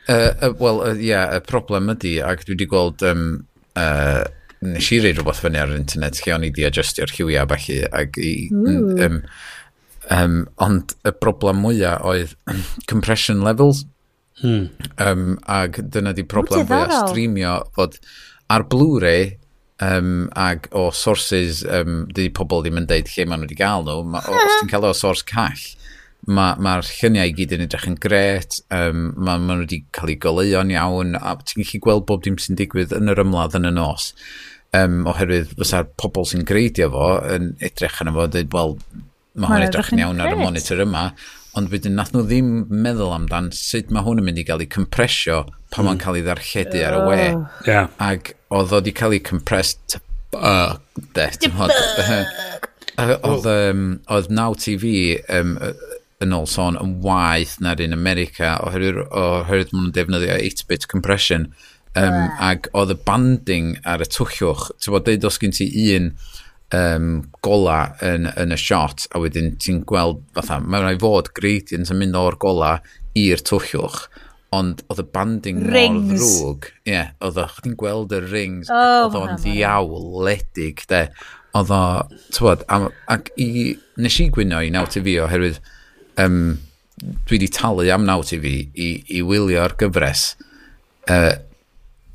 Uh, 0.09 0.33
uh, 0.43 0.51
Wel, 0.59 0.83
ie, 0.83 0.91
uh, 0.91 1.01
yeah, 1.07 1.35
y 1.37 1.43
problem 1.47 1.93
ydy, 1.95 2.17
ac 2.25 2.43
dwi 2.43 2.57
wedi 2.57 2.71
gweld... 2.75 3.07
Um, 3.07 3.27
uh, 3.79 4.23
nes 4.63 4.87
i 4.95 4.99
reid 5.03 5.17
rhywbeth 5.19 5.41
fyny 5.43 5.59
ar 5.59 5.71
yr 5.71 5.79
internet 5.79 6.19
lle 6.23 6.35
o'n 6.37 6.45
i 6.47 6.49
di 6.55 6.63
adjustio'r 6.67 7.11
lliwiau 7.11 7.49
felly 7.51 7.81
ac 7.99 8.19
i, 8.23 8.33
um, 8.55 9.17
Um, 10.11 10.43
ond 10.63 10.95
y 11.07 11.13
broblem 11.15 11.61
mwyaf 11.63 12.03
oedd 12.07 12.35
compression 12.91 13.43
levels. 13.45 13.85
Hmm. 14.41 14.73
Um, 14.99 15.37
ag 15.47 15.79
dyna 15.93 16.11
di 16.15 16.25
broblem 16.27 16.67
fwyaf 16.67 17.09
streamio 17.09 17.61
fod 17.77 17.99
ar 18.51 18.65
Blu-ray 18.67 19.37
um, 19.81 20.29
ag 20.35 20.67
o 20.71 20.89
sources 20.91 21.63
um, 21.65 22.03
di 22.13 22.29
pobl 22.29 22.63
ddim 22.63 22.81
yn 22.81 22.89
deud 22.89 23.09
lle 23.13 23.25
maen 23.27 23.43
nhw 23.43 23.49
wedi 23.49 23.59
gael 23.59 23.85
nhw. 23.87 24.03
Ma, 24.13 24.21
o, 24.27 24.35
os 24.37 24.59
ti'n 24.59 24.71
cael 24.71 24.89
o 24.89 24.93
source 24.97 25.25
call, 25.27 25.63
mae'r 26.27 26.59
ma, 26.59 26.77
ma 26.79 26.87
lluniau 26.87 27.31
i 27.31 27.35
gyd 27.37 27.55
yn 27.57 27.65
edrych 27.65 27.87
yn 27.89 27.99
gret, 28.03 28.59
um, 28.73 29.11
mae 29.17 29.41
ma 29.41 29.57
nhw 29.57 29.65
wedi 29.65 29.83
cael 29.95 30.13
eu 30.15 30.19
goleuon 30.27 30.73
iawn, 30.73 31.17
a 31.19 31.35
ti'n 31.41 31.63
gallu 31.63 31.83
gweld 31.87 32.07
bob 32.09 32.25
dim 32.25 32.39
sy'n 32.41 32.59
digwydd 32.59 32.95
yn 32.97 33.11
yr 33.13 33.23
ymladd 33.25 33.57
yn 33.59 33.69
y 33.69 33.73
nos. 33.75 34.11
Um, 34.73 35.03
oherwydd 35.09 35.51
fysa'r 35.59 35.89
pobl 36.01 36.25
sy'n 36.25 36.47
greidio 36.49 36.89
fo 36.93 37.09
yn 37.29 37.51
edrych 37.61 37.99
yn 38.01 38.13
efo, 38.13 38.29
dweud, 38.33 38.53
wel, 38.55 38.77
mae 39.33 39.49
hwn 39.49 39.67
edrych 39.67 39.93
yn 39.93 40.03
iawn 40.03 40.21
ar 40.23 40.35
y 40.35 40.39
monitor 40.39 40.83
yma, 40.83 41.07
ond 41.57 41.69
wedyn 41.73 41.97
nath 41.97 42.13
nhw 42.13 42.23
ddim 42.27 42.51
meddwl 42.69 43.13
amdan 43.15 43.51
sut 43.57 43.91
mae 43.93 44.05
hwn 44.05 44.21
yn 44.21 44.27
mynd 44.29 44.41
i 44.41 44.45
gael 44.47 44.63
ei 44.63 44.69
compresio 44.73 45.43
pan 45.73 45.83
mm. 45.83 45.89
mae'n 45.89 46.01
cael 46.01 46.19
ei 46.19 46.25
ddarlledu 46.25 46.83
ar 46.87 46.97
y 46.97 47.03
we. 47.09 47.27
Yeah. 47.69 47.91
Ac 48.01 48.33
oedd 48.53 48.73
o 48.73 48.81
wedi 48.81 48.93
cael 48.97 49.17
ei 49.17 49.23
compressed 49.25 49.97
uh, 50.37 50.77
de, 51.17 51.27
oedd, 52.97 53.49
um, 53.49 53.83
oedd 54.13 54.31
Now 54.33 54.57
TV 54.57 55.17
um, 55.29 55.57
yn 56.23 56.35
ôl 56.37 56.47
sôn 56.49 56.77
yn 56.79 56.97
waith 57.03 57.57
na'r 57.63 57.81
un 57.83 57.95
America 57.95 58.55
oherwydd 58.65 59.01
oherwydd 59.09 59.73
maen 59.73 59.87
nhw'n 59.87 59.95
defnyddio 59.97 60.37
8-bit 60.37 60.87
compression 60.91 61.49
um, 61.49 62.05
yeah. 62.05 62.37
ac 62.51 62.69
oedd 62.77 62.93
y 62.93 62.99
banding 63.07 63.73
ar 63.89 64.03
y 64.03 64.09
twllwch 64.09 64.69
ti'n 64.77 64.95
bod 64.95 65.07
dweud 65.07 65.27
os 65.29 65.41
gen 65.41 65.55
ti 65.55 65.69
un 65.95 66.13
um, 66.75 67.09
gola 67.45 67.79
yn, 68.05 68.27
yn 68.39 68.55
y 68.55 68.59
shot 68.59 69.07
a 69.13 69.21
wedyn 69.23 69.53
ti'n 69.61 69.83
gweld 69.89 70.23
fatha, 70.37 70.59
mae 70.63 70.83
rhaid 70.83 71.01
fod 71.03 71.31
gradient 71.37 71.91
yn 71.93 72.01
mynd 72.01 72.19
o'r 72.19 72.39
gola 72.41 72.75
i'r 73.19 73.43
twllwch 73.45 74.07
ond 74.53 74.83
oedd 74.91 75.01
y 75.01 75.05
banding 75.13 75.61
rings. 75.73 76.09
mor 76.11 76.19
ddrwg. 76.19 76.67
Ie, 76.85 76.91
yeah, 76.91 77.13
oedd 77.25 77.39
chdi'n 77.55 77.77
gweld 77.79 78.13
y 78.13 78.19
rings, 78.25 78.69
oh, 78.69 79.07
oedd 79.07 79.17
o'n 79.17 79.39
ddiawledig, 79.41 80.83
de. 80.91 81.07
Oedd 81.57 81.73
o, 81.73 81.85
tywod, 82.33 82.65
ac 82.69 83.31
i, 83.41 83.73
nes 84.01 84.19
i 84.21 84.27
gwyno 84.33 84.61
i 84.61 84.69
naw 84.73 84.85
TV 84.89 85.19
oherwydd 85.21 85.59
um, 86.21 86.55
dwi 86.97 87.37
wedi 87.37 87.49
talu 87.53 87.87
am 87.93 88.05
naw 88.07 88.23
TV 88.25 88.53
i, 88.73 88.89
i 89.17 89.21
wylio'r 89.25 89.75
gyfres 89.81 90.33
uh, 91.09 91.33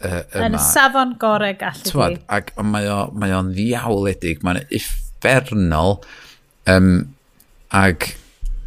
uh, 0.04 0.22
yma. 0.32 0.48
Yn 0.48 0.58
safon 0.62 1.14
gorau 1.20 1.54
gallu 1.58 1.86
twad, 1.86 2.16
di. 2.16 2.24
Ac 2.34 2.52
mae 2.62 2.88
o'n 2.92 3.14
mae 3.18 3.34
o 3.36 3.42
ddiawledig, 3.50 4.42
mae'n 4.46 4.62
effernol. 4.74 5.98
Um, 6.68 6.90
ac, 7.74 8.10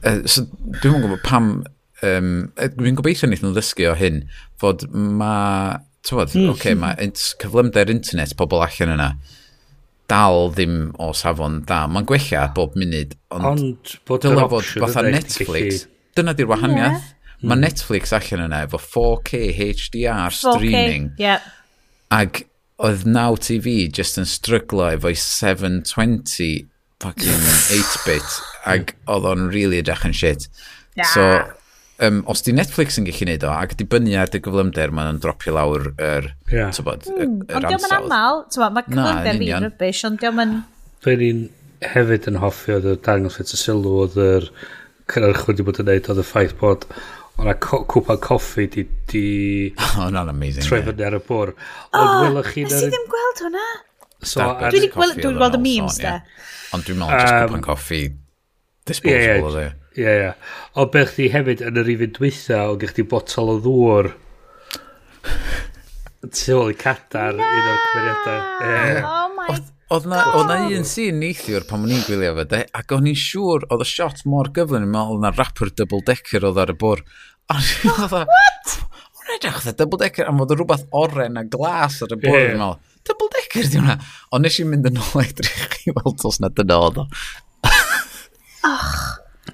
uh, 0.03 0.22
so 0.26 0.45
dwi'n 0.48 0.95
mwyn 0.95 1.06
gwybod 1.06 1.24
pam, 1.28 1.52
um, 2.08 2.34
dwi'n 2.78 2.98
gobeithio 2.99 3.30
wnaeth 3.30 3.45
nhw 3.45 3.53
ddysgu 3.58 3.91
o 3.91 3.95
hyn, 3.99 4.24
fod 4.62 4.88
mae, 4.91 5.78
twad, 6.08 6.34
mm. 6.38 6.49
okay, 6.56 6.78
mae 6.78 7.12
cyflymder 7.14 7.94
internet 7.94 8.36
pobl 8.40 8.64
allan 8.66 8.95
yna 8.98 9.14
dal 10.12 10.49
ddim 10.52 10.91
o 10.99 11.14
safon 11.16 11.62
da. 11.70 11.86
Mae'n 11.88 12.08
gwella 12.10 12.49
bob 12.56 12.76
munud, 12.80 13.16
ond, 13.32 13.48
ond 13.53 13.98
bod 14.10 14.26
dyna 14.26 14.49
fod 14.52 14.68
fatha 14.84 15.08
Netflix. 15.08 15.86
Dyna 16.18 16.36
di'r 16.36 16.49
wahaniaeth. 16.52 16.99
Yeah 16.99 17.18
Mm. 17.41 17.49
Mae 17.49 17.61
Netflix 17.65 18.13
allan 18.13 18.45
yna 18.47 18.63
efo 18.68 18.80
4K 18.81 19.51
HDR 19.57 20.30
4K, 20.30 20.38
streaming. 20.38 21.11
Yep. 21.22 21.47
Ag 22.13 22.43
oedd 22.81 23.05
Now 23.05 23.38
TV 23.38 23.88
just 23.93 24.19
yn 24.22 24.27
stryglo 24.30 24.88
efo 24.91 25.13
720 25.13 26.68
fucking 27.01 27.47
8-bit 27.73 28.38
ag 28.69 28.93
oedd 29.09 29.26
o'n 29.31 29.49
really 29.53 29.81
edrych 29.81 30.05
yn 30.05 30.13
shit. 30.18 30.47
Yeah. 30.97 31.09
So, 31.13 31.26
um, 32.05 32.22
os 32.30 32.43
di 32.45 32.53
Netflix 32.53 32.99
yn 33.01 33.07
gallu 33.07 33.30
neud 33.30 33.45
o, 33.47 33.53
ac 33.53 33.73
di 33.80 33.88
bynnu 33.89 34.18
ar 34.22 34.30
dy 34.34 34.41
gyflymder, 34.43 34.93
mae'n 34.93 35.22
dropio 35.23 35.55
lawr 35.57 35.89
yr, 35.95 36.30
yeah. 36.51 36.73
tybod, 36.76 37.07
yr, 37.09 37.23
mm, 37.26 37.39
yr 37.47 37.57
ansawdd. 37.57 37.63
Ond 37.63 37.69
diolch 37.72 37.88
yn 37.88 37.97
aml, 37.97 38.43
mae 38.76 38.85
cyflymder 38.89 39.41
fi'n 39.41 39.65
rybys, 39.65 40.03
ond 40.09 40.22
diolch 40.22 40.43
yn... 40.45 40.53
Fe 41.01 41.15
ni'n 41.18 41.41
hefyd 41.95 42.30
yn 42.30 42.38
hoffi 42.41 42.76
oedd 42.76 42.91
y 42.91 42.99
dangos 43.07 43.39
fet 43.39 43.55
y 43.55 43.57
sylw 43.57 43.95
oedd 44.03 44.19
yr 44.22 44.51
cynhyrchwyr 45.11 45.49
wedi 45.49 45.65
bod 45.65 45.81
yn 45.81 45.89
neud 45.89 46.09
oedd 46.11 46.22
y 46.22 46.26
ffaith 46.27 46.53
bod 46.59 46.85
O'na 47.41 47.55
cwpa 47.57 48.18
coffi 48.22 48.68
di... 48.69 48.84
di 49.09 49.26
oh, 49.97 50.09
na'n 50.13 50.30
amazing. 50.30 50.61
Trefyn 50.68 51.01
ar 51.07 51.18
y 51.18 51.22
bwr. 51.26 51.53
Ond 51.97 52.11
oh, 52.11 52.19
welwch 52.27 52.51
chi... 52.53 52.65
Nes 52.68 52.85
i 52.85 52.89
ddim 52.91 53.07
gweld 53.09 53.41
hwnna. 53.47 53.68
So, 54.22 54.45
dwi 54.45 54.69
wedi 54.77 54.89
gweld, 54.93 55.18
dwi 55.18 55.31
gweld 55.39 55.57
y 55.57 55.61
memes 55.63 55.97
da. 56.03 56.19
Ond 56.76 56.85
dwi'n 56.85 57.01
meddwl, 57.01 57.18
just 57.18 57.47
cwpa'n 57.47 57.65
coffi 57.65 58.01
disposable 58.85 59.49
o 59.49 59.55
dde. 59.55 59.65
Ie, 59.97 60.05
ie. 60.05 60.30
Ond 60.80 60.93
beth 60.93 61.15
chdi 61.15 61.31
hefyd 61.34 61.65
yn 61.65 61.81
yr 61.81 61.91
ifyn 61.95 62.13
dwytha, 62.19 62.61
o 62.69 62.77
gych 62.80 62.93
chi 62.99 63.07
botol 63.09 63.55
o 63.55 63.59
ddŵr. 63.65 64.13
Tu 66.22 66.53
ôl 66.53 66.69
i 66.69 66.77
cadar, 66.77 67.34
un 67.34 67.41
o'r 67.41 67.85
cymeriadau. 67.88 68.41
Oh 69.01 69.30
my 69.34 69.49
god. 69.49 69.69
Oedd 69.91 70.05
na, 70.07 70.22
oedd 70.38 70.47
na 70.47 70.57
un 70.72 70.85
sy'n 70.88 71.18
neithiwr 71.19 71.65
pan 71.68 71.81
o'n 71.84 71.91
i'n 71.91 72.03
gwylio 72.05 72.30
fe, 72.38 72.45
de, 72.47 72.59
ac 72.80 72.93
o'n 72.95 73.09
i'n 73.11 73.18
siŵr, 73.19 73.65
oedd 73.73 73.81
y 73.84 73.88
shot 73.89 74.22
mor 74.30 74.47
gyflym, 74.55 74.85
o'n 74.85 74.85
i'n 74.85 74.93
meddwl 74.93 75.19
na 75.19 75.31
rapper 75.34 75.73
double 75.76 75.99
decker 76.07 76.45
oedd 76.47 76.61
ar 76.63 76.72
y 76.72 76.76
bwr, 76.80 77.01
Oh, 77.52 78.07
what? 78.11 78.76
Hwna 79.22 79.38
edrych 79.38 79.61
dda 79.65 79.76
double 79.84 79.99
decker 80.02 80.30
am 80.30 80.41
fod 80.41 80.56
rhywbeth 80.56 80.88
oren 81.03 81.40
a 81.40 81.45
glas 81.56 82.02
ar 82.06 82.15
y 82.15 82.19
bwrdd 82.22 82.40
yeah. 82.40 82.56
yn 82.56 82.65
ôl. 82.65 82.78
Double 83.07 83.30
decker 83.36 83.69
di 83.69 83.80
hwnna. 83.80 83.98
Ond 84.32 84.45
nes 84.45 84.60
i'n 84.61 84.69
mynd 84.72 84.90
yn 84.91 84.99
ôl 85.02 85.23
edrych 85.23 85.80
i 85.86 85.95
weld 85.98 86.28
os 86.30 86.41
na 86.44 86.52
dyna 86.53 86.78
oedd 86.86 87.02
o. 87.03 87.07
Och, 88.61 88.94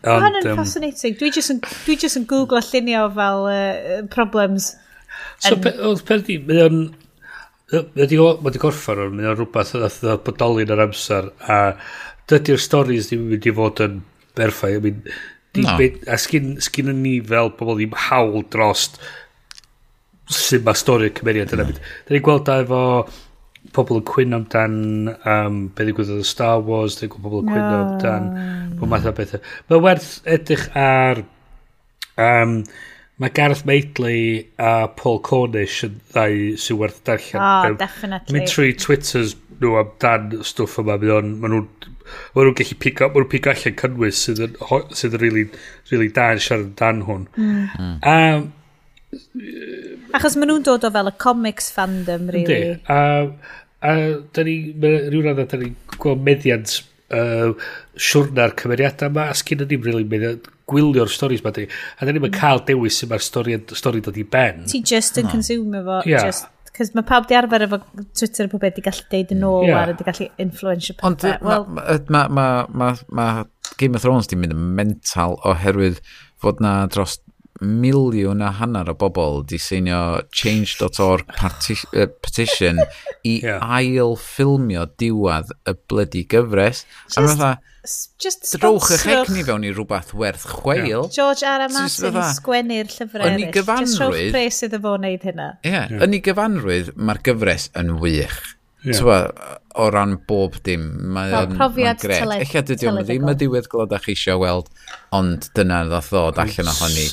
Mae 0.03 0.19
hwn 0.21 0.39
yn 0.41 0.57
fascinating. 0.59 1.15
Dwi 1.19 1.31
jyst 1.33 1.53
yn, 1.53 1.61
dwi 1.63 1.95
jyst 1.99 2.19
yn 2.19 2.27
googlo 2.29 2.59
llunio 2.63 3.05
fel 3.15 3.47
uh, 3.49 4.01
problems. 4.13 4.73
So, 5.39 5.55
and... 5.55 5.63
pe, 5.63 5.73
oedd 5.89 6.03
perdi, 6.07 6.39
mae 6.47 6.65
o'n... 6.67 6.81
Mae 7.71 8.05
wedi 8.07 8.61
gorffan 8.61 9.01
o'n, 9.03 9.15
mae 9.17 9.27
o'n 9.27 9.39
rhywbeth 9.39 9.73
oedd 9.75 10.21
bodoli 10.27 10.63
yn 10.63 10.75
yr 10.75 10.85
amser, 10.85 11.31
a 11.43 11.57
dydy'r 12.31 12.61
storys 12.63 13.09
ddim 13.09 13.25
yn 13.25 13.33
mynd 13.33 13.47
i 13.49 13.53
fod 13.57 13.81
yn 13.83 13.97
berffaith. 14.37 14.77
I 14.77 14.83
mean, 14.85 15.01
No. 15.65 15.77
Be, 15.79 15.91
a 16.09 16.17
sgyn, 16.21 16.57
sgyn 16.63 16.91
ni 17.01 17.17
fel 17.25 17.53
pobl 17.57 17.79
ddim 17.79 17.95
hawl 18.07 18.43
drost 18.53 18.99
sy'n 20.33 20.65
ma 20.65 20.75
stori 20.75 21.09
y 21.11 21.15
cymeriad 21.17 21.55
yna. 21.55 21.69
No. 21.69 21.87
Da 22.07 22.15
ni'n 22.15 22.25
gweld 22.25 22.45
da 22.49 22.59
efo 22.65 22.81
pobl 23.75 24.01
yn 24.01 24.05
cwyn 24.07 24.35
amdan 24.37 24.75
um, 25.13 25.63
beth 25.75 25.89
ddigwyddodd 25.89 26.23
y 26.23 26.27
Star 26.27 26.61
Wars, 26.67 26.97
da 26.97 27.05
ni'n 27.05 27.13
gweld 27.15 27.25
pobl 27.27 27.41
yn 27.43 27.49
cwyn 27.53 27.63
no. 27.63 27.79
amdan 27.85 28.29
bod 28.79 28.91
math 28.91 29.09
o 29.09 29.15
bethau. 29.17 29.41
Mae 29.71 29.87
werth 29.87 30.11
edrych 30.37 30.69
ar... 30.77 31.25
Um, 32.17 32.61
mae 33.17 33.33
Gareth 33.33 33.63
Maidley 33.65 34.45
a 34.61 34.87
Paul 34.93 35.19
Cornish 35.25 35.81
yn 35.87 35.97
ddau 36.13 36.57
sy'n 36.61 36.77
werth 36.77 36.99
darllen. 37.07 37.41
Oh, 37.41 37.71
um, 37.71 37.77
definitely. 37.79 38.35
Mynd 38.35 38.51
trwy 38.51 38.73
Twitters 38.77 39.33
nhw 39.57 39.77
amdan 39.81 40.35
stwff 40.45 40.77
yma, 40.83 40.99
mae 41.01 41.23
nhw'n 41.49 41.65
ma 42.35 42.43
nhw'n 42.43 42.57
gallu 42.57 42.77
pick 42.83 43.01
up, 43.01 43.13
ma 43.13 43.21
nhw'n 43.21 43.31
pick 43.31 43.49
allan 43.51 43.77
cynnwys 43.81 44.23
sydd 44.25 44.43
yn, 44.47 44.59
sydd 44.97 45.17
yn 45.17 45.23
really, 45.23 45.45
really 45.91 46.11
da 46.13 46.31
yn 46.35 46.43
siarad 46.43 46.73
dan 46.79 47.03
hwn. 47.07 47.27
Mm. 47.37 47.97
Um, 48.13 48.51
Achos 50.17 50.35
maen 50.37 50.51
nhw'n 50.51 50.67
dod 50.67 50.85
o 50.87 50.91
fel 50.93 51.11
y 51.11 51.15
comics 51.21 51.71
fandom, 51.75 52.27
really. 52.33 52.59
Ynddi. 52.73 52.83
A, 52.91 52.99
a 53.87 53.95
da 54.35 54.45
ni, 54.47 54.59
rhyw 54.83 55.23
radda, 55.25 55.47
da 55.51 55.61
ni 55.61 55.73
gweld 55.97 56.23
meddiant 56.27 56.79
uh, 57.13 57.53
siwrna'r 58.09 58.55
cymeriadau 58.59 59.11
yma, 59.11 59.29
a 59.31 59.37
sgyn 59.37 59.63
ni'n 59.63 59.83
really 59.85 60.07
meddiant 60.07 60.47
gwylio'r 60.67 61.11
storys 61.11 61.43
ma 61.45 61.53
di. 61.55 61.65
A 61.97 62.05
da 62.05 62.11
ni'n 62.11 62.23
hmm. 62.25 62.35
cael 62.35 62.63
dewis 62.67 62.99
sy'n 62.99 63.11
mae'r 63.13 63.23
stori, 63.23 63.57
stori 63.79 64.03
dod 64.03 64.19
i 64.19 64.27
ben. 64.27 64.65
Ti 64.67 64.83
just 64.83 65.19
yn 65.19 65.27
hmm. 65.27 65.31
oh. 65.31 65.35
consume 65.37 65.83
fo. 65.87 66.01
Yeah. 66.09 66.27
Just 66.27 66.51
Cos 66.77 66.93
mae 66.93 67.05
pawb 67.09 67.25
di 67.29 67.37
arfer 67.37 67.65
efo 67.65 67.79
Twitter 67.97 68.49
pob 68.51 68.61
beth 68.61 68.75
di 68.77 68.83
gallu 68.85 69.05
deud 69.11 69.31
yn 69.33 69.45
ôl 69.47 69.67
yeah. 69.67 69.79
ar 69.81 69.93
di 69.97 70.05
gallu 70.05 70.27
influensio 70.43 70.97
pethau. 70.97 71.09
Ond 71.09 71.47
well, 71.47 71.65
mae 71.73 72.03
ma, 72.13 72.25
ma, 72.29 72.47
ma, 72.69 72.91
ma 73.09 73.27
Game 73.77 73.97
of 73.97 74.03
Thrones 74.05 74.29
di 74.29 74.37
mynd 74.39 74.53
yn 74.55 74.67
mental 74.77 75.39
oherwydd 75.47 76.01
fod 76.41 76.61
na 76.61 76.79
dros 76.91 77.17
miliwn 77.61 78.43
a 78.45 78.51
hanner 78.59 78.89
o 78.91 78.93
bobl 78.93 79.41
di 79.49 79.57
seinio 79.57 80.21
change.org 80.29 81.25
petition 82.21 82.81
i 83.25 83.39
yeah. 83.41 83.63
ail 83.79 84.13
ffilmio 84.21 84.85
diwad 85.01 85.53
y 85.65 85.73
blydi 85.89 86.25
gyfres. 86.29 86.85
Just... 87.09 87.17
A 87.17 87.25
mae'n 87.25 87.57
just 88.21 88.45
Drwch 88.57 88.91
eich 88.95 89.05
egni 89.13 89.45
fewn 89.47 89.65
i 89.67 89.71
rhywbeth 89.73 90.13
werth 90.17 90.45
chweil. 90.49 90.87
Yeah. 90.87 91.09
George 91.13 91.45
R. 91.47 91.65
R. 91.67 91.73
Martin 91.73 92.09
yn 92.11 92.29
sgwennu'r 92.37 92.91
llyfrau 92.93 93.25
eraill. 93.27 93.55
Just 93.81 94.01
rhowch 94.01 94.21
pres 94.35 94.61
iddo 94.67 94.81
fo 94.83 94.93
wneud 94.97 95.25
hynna. 95.27 95.49
Ie, 95.61 95.71
yeah. 95.71 95.89
yeah. 95.91 96.05
yn 96.05 96.15
ei 96.17 96.21
gyfanrwydd, 96.25 96.93
mae'r 96.97 97.21
gyfres 97.27 97.69
yn 97.79 97.95
wych. 98.03 98.37
Yeah. 98.85 98.99
Twa, 99.01 99.17
o 99.81 99.87
ran 99.91 100.17
bob 100.29 100.59
dim, 100.63 100.85
mae'n 101.15 101.33
well, 101.33 101.55
profiad 101.57 102.03
mae 102.03 102.03
gret. 102.05 102.35
Eich 102.37 102.53
dydy 102.69 102.91
o'n 102.91 103.01
ddim 103.01 103.31
y 103.31 103.35
diwedd 103.41 103.69
glodach 103.71 104.05
chi 104.05 104.15
eisiau 104.15 104.43
weld, 104.43 104.69
ond 105.17 105.49
dyna 105.57 105.83
ddoth 105.89 106.11
ddod 106.13 106.41
allan 106.43 106.71
ohoni. 106.73 107.07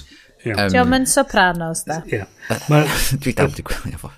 Yeah. 0.45 0.67
Um, 0.67 0.73
Diolch 0.75 0.99
yn 0.99 1.07
sopranos 1.09 1.87
da. 1.89 2.03
Yeah. 2.11 2.29
Dwi 3.23 3.33
dal 3.33 3.49
wedi 3.49 3.65
gwylio 3.65 4.01
fo. 4.03 4.13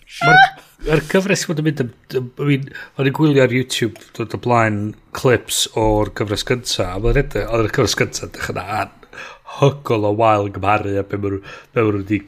Yr 0.87 1.03
cyfres 1.11 1.47
wedi 1.51 1.65
mynd 1.67 1.83
am... 1.83 1.89
I 2.15 2.47
mean, 2.47 2.69
o'n 2.97 3.09
i'n 3.11 3.17
gwylio 3.17 3.43
ar 3.43 3.55
YouTube 3.55 4.03
dod 4.15 4.37
o 4.37 4.41
blaen 4.43 4.93
clips 5.17 5.65
o'r 5.79 6.13
cyfres 6.19 6.47
gynta. 6.47 6.93
Oedd 7.01 7.19
y 7.19 7.73
cyfres 7.75 7.97
gynta 7.99 8.31
dechrau 8.31 8.79
an 8.83 8.95
hygol 9.57 10.07
o 10.07 10.13
wael 10.19 10.49
yn 10.49 10.55
gymharu 10.57 10.95
a 11.01 11.05
be 11.07 11.19
maen 11.23 11.41
nhw 11.75 11.87
wedi 11.97 12.21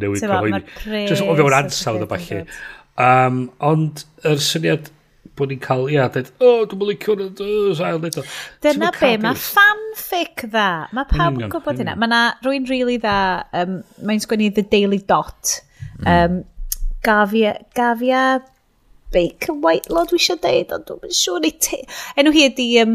newid 0.00 0.24
cyhoeddi. 0.24 1.06
Just 1.10 1.24
o 1.26 1.36
fewn 1.38 1.56
ansawdd 1.58 2.06
o 2.06 2.08
falle. 2.10 2.42
Um, 3.02 3.46
ond 3.64 4.04
yr 4.28 4.40
syniad 4.42 4.90
bod 5.38 5.48
ni'n 5.48 5.60
cael, 5.64 5.86
ia, 5.88 6.06
dweud, 6.12 6.28
o, 6.36 6.48
oh, 6.48 6.64
dwi'n 6.68 6.80
mynd 6.82 6.90
licio'n 6.92 7.84
ail 7.88 8.00
neud 8.02 8.18
o. 8.20 8.24
Dyna 8.64 8.90
be, 8.98 9.12
mae 9.22 9.38
fanfic 9.40 10.44
dda. 10.52 10.68
Mae 10.92 11.08
pawb 11.08 11.40
yn 11.40 11.52
gwybod 11.52 11.80
hynna. 11.80 11.96
Mae 11.98 12.12
na 12.12 12.22
rwy'n 12.44 12.68
rili 12.68 12.84
really 12.84 12.98
dda, 13.00 13.18
um, 13.62 13.78
mae'n 14.04 14.24
sgwennu 14.24 14.50
The 14.58 14.66
Daily 14.74 15.00
Dot, 15.08 15.54
um, 16.04 16.42
gafia, 17.02 17.56
gafia 17.76 18.42
Baker 19.12 19.54
Whitelaw 19.54 20.06
dwi 20.08 20.20
eisiau 20.20 20.38
deud, 20.42 20.72
ond 20.74 20.86
dwi'n 20.88 21.16
siŵr 21.16 21.48
i 21.48 21.52
ti. 21.66 21.82
Enw 22.20 22.32
hi 22.34 22.46
ydi... 22.48 22.68
Um, 22.82 22.94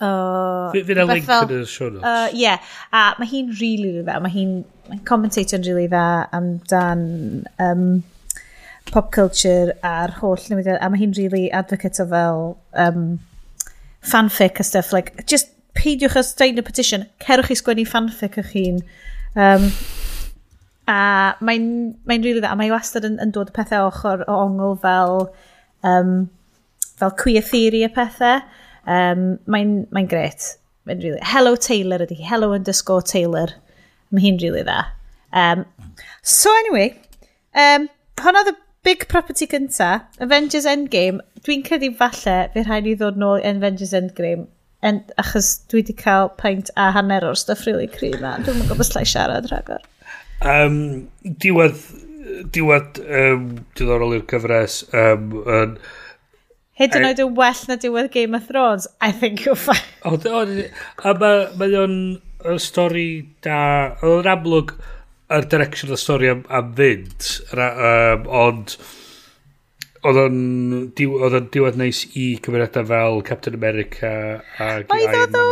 uh, 0.00 0.72
na 0.72 1.04
a 1.04 1.08
link 1.12 1.30
yn 1.30 1.54
y 1.60 1.68
show 1.70 1.90
notes. 1.92 2.04
Uh, 2.04 2.28
yeah, 2.34 2.58
a 2.92 3.14
mae 3.20 3.30
hi'n 3.30 3.52
rili 3.54 3.86
really 3.86 4.02
dda, 4.02 4.18
mae 4.24 4.34
hi'n 4.34 4.58
mae 4.90 5.00
commentator'n 5.08 5.64
rili 5.64 5.86
really 5.86 5.92
dda 5.92 6.26
amdan 6.36 7.04
um, 7.62 7.86
pop 8.90 9.12
culture 9.14 9.76
a'r 9.86 10.16
holl 10.20 10.48
newidiad, 10.50 10.80
a 10.80 10.90
mae 10.90 11.04
hi'n 11.04 11.14
rili 11.16 11.30
really 11.32 11.52
advocate 11.62 12.02
o 12.02 12.08
fel 12.12 12.46
um, 12.86 13.06
fanfic 14.06 14.60
a 14.60 14.66
stuff, 14.66 14.92
like, 14.96 15.14
just 15.26 15.54
peidiwch 15.76 16.18
â 16.18 16.24
stein 16.24 16.58
y 16.58 16.66
petition, 16.66 17.06
cerwch 17.22 17.52
i 17.52 17.60
sgwennu 17.60 17.86
fanfic 17.88 18.40
o'ch 18.42 18.52
hun. 18.56 18.82
Um, 19.36 19.70
A 20.86 20.98
mae'n 21.42 21.68
mae 22.06 22.20
rili 22.20 22.28
really 22.28 22.42
dda, 22.42 22.52
a 22.54 22.58
mae 22.58 22.70
wastad 22.70 23.06
yn, 23.08 23.16
yn 23.22 23.32
dod 23.34 23.52
pethau 23.56 23.88
ochr 23.88 24.22
o 24.26 24.36
ongl 24.44 24.76
fel, 24.82 25.26
um, 25.86 26.12
fel 27.00 27.14
queer 27.22 27.44
theory 27.46 27.82
y 27.86 27.90
pethau. 27.94 28.44
Um, 28.86 29.32
mae'n 29.50 29.80
mae 29.94 30.06
gret. 30.10 30.52
Mae'n. 30.86 31.02
Really, 31.02 31.22
Hello 31.26 31.56
Taylor 31.56 32.04
ydy, 32.04 32.20
Hello 32.22 32.52
underscore 32.54 33.02
Taylor. 33.02 33.56
Mae 34.14 34.22
hi'n 34.28 34.38
really 34.42 34.62
dda. 34.62 34.84
Um, 35.34 35.64
so 36.22 36.52
anyway, 36.62 36.92
um, 37.58 37.88
hon 38.22 38.38
oedd 38.38 38.52
y 38.52 38.56
big 38.86 39.08
property 39.10 39.48
cynta, 39.50 40.06
Avengers 40.22 40.68
Endgame, 40.70 41.18
dwi'n 41.42 41.64
credu 41.66 41.90
falle 41.98 42.36
fe 42.54 42.62
rhaid 42.62 42.86
i 42.86 42.94
ddod 42.94 43.18
nôl 43.18 43.40
i 43.40 43.50
Avengers 43.50 43.96
Endgame 43.98 44.46
en, 44.86 45.02
achos 45.18 45.48
dwi 45.66 45.82
wedi 45.82 45.96
cael 45.98 46.30
paint 46.38 46.70
a 46.78 46.92
hanner 46.94 47.26
o'r 47.26 47.38
stuff 47.40 47.66
really 47.66 47.90
cry 47.90 48.12
na. 48.22 48.36
Dwi'n 48.46 48.62
gwybod 48.70 48.86
slai 48.86 49.02
siarad 49.08 49.50
rhagor. 49.50 49.82
Um, 50.44 50.80
diwedd, 51.22 51.78
diwedd 52.52 53.00
um, 53.06 53.46
diddorol 53.78 54.18
i'r 54.18 54.26
cyfres. 54.30 54.82
Um, 54.92 55.30
yn... 55.44 55.78
Hyd 56.76 56.98
yn 56.98 57.08
oed 57.08 57.22
yn 57.24 57.38
well 57.38 57.62
na 57.70 57.78
diwedd 57.80 58.10
Game 58.12 58.36
of 58.36 58.50
Thrones, 58.50 58.84
I 59.00 59.12
think 59.12 59.46
you're 59.46 59.56
fine. 59.56 59.80
O, 60.04 60.18
oh, 60.18 60.44
a 61.08 61.14
mae 61.16 61.48
ma 61.56 61.70
o'n 61.80 61.96
stori 62.60 63.08
da... 63.44 63.96
Oedd 64.02 64.26
yn 64.26 64.30
amlwg 64.34 64.76
yr 65.32 65.48
direction 65.50 65.94
o'r 65.94 66.00
stori 66.00 66.28
am, 66.30 66.44
am 66.52 66.76
fynd, 66.76 67.32
ra, 67.56 67.72
um, 67.90 68.30
ond 68.44 68.76
oedd 70.06 70.18
o'n 70.20 70.38
oedd 71.06 71.36
o'n 71.38 71.48
diwedd 71.54 71.78
neis 71.80 72.02
i 72.18 72.26
cymeriadau 72.44 72.86
fel 72.88 73.20
Captain 73.26 73.56
America 73.58 74.10
ac 74.62 74.92
Oedd 74.94 75.16
oedd 75.18 75.36
o, 75.40 75.44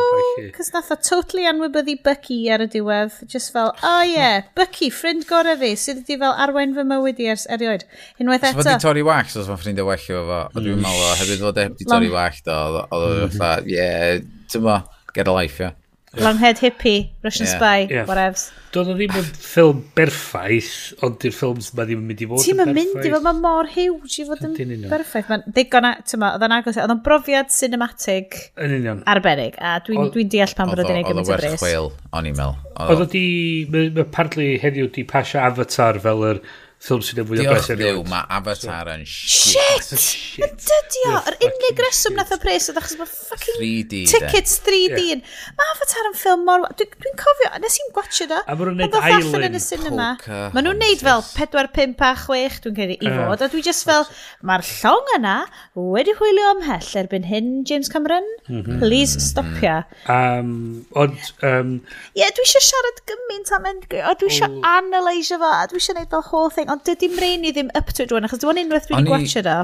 cos 0.56 0.72
nath 0.74 0.92
o 0.94 0.98
totally 1.02 1.46
anwybyddu 1.50 1.96
Bucky 2.06 2.38
ar 2.54 2.64
y 2.64 2.68
diwedd, 2.72 3.18
just 3.30 3.52
fel, 3.54 3.72
oh, 3.74 4.00
hm. 4.00 4.10
yeah, 4.12 4.48
Bucky, 4.58 4.90
ffrind 4.94 5.26
gorau 5.30 5.58
fi, 5.60 5.74
sydd 5.80 6.02
wedi 6.02 6.18
fel 6.22 6.36
arwain 6.46 6.74
fy 6.76 6.86
mywyd 6.88 7.22
i 7.24 7.30
ers 7.34 7.46
erioed. 7.56 7.86
Unwaith 8.22 8.48
eto. 8.50 8.66
So 8.66 8.76
torri 8.86 9.04
wax 9.06 9.38
os 9.40 9.50
mae'n 9.50 9.62
ffrindio 9.62 9.88
well 9.90 10.10
o 10.18 10.26
fo, 10.30 10.42
a 10.48 10.58
dwi'n 10.58 10.78
mm. 10.78 10.84
meddwl, 10.88 11.06
o 11.06 11.14
hefyd 11.22 11.46
fod 11.46 11.62
e 11.62 11.68
wedi 11.70 11.88
torri 11.90 12.12
wax, 12.14 12.42
oedd 12.44 12.82
o'n 12.98 13.08
mhm. 13.14 13.38
fatha, 13.38 13.64
yeah, 13.70 14.20
ti'n 14.52 14.66
mo, 14.66 14.80
get 15.14 15.30
a 15.30 15.34
life, 15.34 15.62
yeah. 15.62 15.78
Longhead 16.22 16.60
hippie, 16.62 17.10
Russian 17.24 17.46
yeah. 17.46 17.56
spy, 17.56 17.86
yeah. 17.90 18.06
whatevs. 18.08 18.50
Doedd 18.74 18.90
o 18.90 18.94
ddim 18.98 19.14
yn 19.18 19.26
ffilm 19.38 19.82
berffaith, 19.94 20.70
ond 21.06 21.18
di'r 21.22 21.34
ffilms 21.34 21.70
ma 21.78 21.86
ddim 21.86 22.00
yn 22.02 22.08
mynd 22.10 22.22
i 22.24 22.28
fod 22.30 22.42
Ti'n 22.42 22.62
yn 22.64 22.72
mynd 22.74 22.98
i 23.06 23.12
fod, 23.12 23.24
mae 23.26 23.38
mor 23.38 23.70
huge 23.70 24.18
i 24.22 24.26
fod 24.28 24.42
yn 24.48 24.56
berffaith. 24.90 25.30
Mae'n 25.30 25.46
digon, 25.56 25.88
ti'n 26.02 26.22
ma, 26.22 26.32
oedd 26.34 26.46
o'n 26.46 26.56
agos, 26.58 26.80
oedd 26.82 26.94
o'n 26.96 27.04
brofiad 27.06 27.54
cinematig 27.54 28.40
yn 28.58 28.76
union. 28.80 29.04
arbennig, 29.10 29.58
a 29.62 29.76
dwi'n 29.86 30.10
dwi 30.14 30.26
deall 30.34 30.56
pan 30.58 30.72
bod 30.72 30.82
o 30.82 30.88
ddim 30.88 31.00
yn 31.02 31.08
gymaint 31.10 31.30
o 31.30 31.38
bres. 31.38 31.46
Oedd 31.46 31.46
o 31.46 31.54
werth 31.54 31.64
chweil, 31.64 31.90
o'n 32.18 32.30
i'n 32.30 32.38
meddwl. 32.40 32.60
Oedd 32.88 33.04
o 33.04 33.08
di, 33.14 33.26
mae 33.70 34.08
partly 34.18 34.50
heddiw 34.62 34.90
di 34.94 35.06
pasio 35.06 35.42
avatar 35.44 36.02
fel 36.02 36.26
yr 36.32 36.38
er, 36.40 36.44
ffilm 36.84 37.02
sy'n 37.04 37.20
ei 37.22 37.26
fwy 37.28 37.40
o 37.40 37.44
bres 37.48 37.68
erioed. 37.72 37.94
Diolch 37.94 38.10
mae 38.10 38.26
Avatar 38.36 38.90
yn 38.92 39.04
shit. 39.08 39.92
Shit! 40.04 40.64
Dydio! 40.66 41.14
Yr 41.30 41.36
unig 41.48 41.80
reswm 41.80 42.18
nath 42.18 42.34
o 42.34 42.38
pres 42.42 42.68
oedd 42.68 42.80
achos 42.80 42.98
mae 43.00 43.08
fucking 43.08 43.56
3D, 43.60 44.02
tickets 44.10 44.58
3D. 44.66 44.98
Yeah. 45.14 45.22
Mae 45.56 45.72
Avatar 45.72 46.10
yn 46.10 46.16
ffilm 46.18 46.44
mor... 46.48 46.66
Dwi'n 46.76 46.92
dwi 47.00 47.12
cofio, 47.20 47.52
nes 47.62 47.78
i'n 47.80 47.92
gwachio 47.96 48.28
da. 48.30 48.42
A 48.44 48.56
maen 48.58 48.74
nhw'n 48.74 48.82
neud 48.82 48.98
Island. 49.00 49.46
yn 49.48 49.56
y 49.56 49.62
cinema. 49.64 50.08
Maen 50.28 50.68
nhw'n 50.68 50.82
neud 50.82 51.04
fel 51.06 51.24
4, 51.30 51.70
5 51.78 52.04
a 52.04 52.12
6, 52.20 52.60
dwi'n 52.66 52.76
credu, 52.76 52.98
i 53.00 53.14
fod. 53.14 53.46
A 53.46 53.50
dwi 53.54 53.64
just 53.64 53.88
fel, 53.88 54.04
mae'r 54.44 54.66
llong 54.68 55.12
yna 55.16 55.36
wedi 55.78 56.16
hwylio 56.20 56.52
ymhell 56.58 56.92
erbyn 57.00 57.28
hyn, 57.30 57.50
James 57.68 57.88
Cameron. 57.92 58.28
Mhm. 58.50 58.82
Please 58.84 59.16
stop 59.24 59.48
ya. 59.64 59.80
Um, 60.10 60.84
ond... 61.00 61.16
Um, 61.40 61.78
Ie, 62.12 62.20
yeah, 62.24 62.34
dwi 62.36 62.44
eisiau 62.44 62.68
siarad 62.68 63.00
gymaint 63.08 63.52
am 63.56 63.72
Endgame. 63.72 64.04
O, 64.10 64.14
dwi 64.20 64.28
eisiau 64.32 64.60
analysio 64.68 65.40
fo. 65.40 65.48
A 65.48 65.64
dwi 65.70 65.80
eisiau 65.80 65.96
neud 65.96 66.12
fel 66.12 66.26
whole 66.28 66.52
thing 66.52 66.73
ond 66.74 66.84
dydy 66.86 67.10
brain 67.14 67.46
i 67.46 67.52
ddim 67.54 67.70
up 67.78 67.92
to 67.94 68.04
it 68.04 68.12
rwan, 68.12 68.26
achos 68.28 68.42
dwi'n 68.42 68.60
unwaith 68.64 68.88
dwi'n 68.90 69.08
gwachio 69.08 69.42
da. 69.46 69.56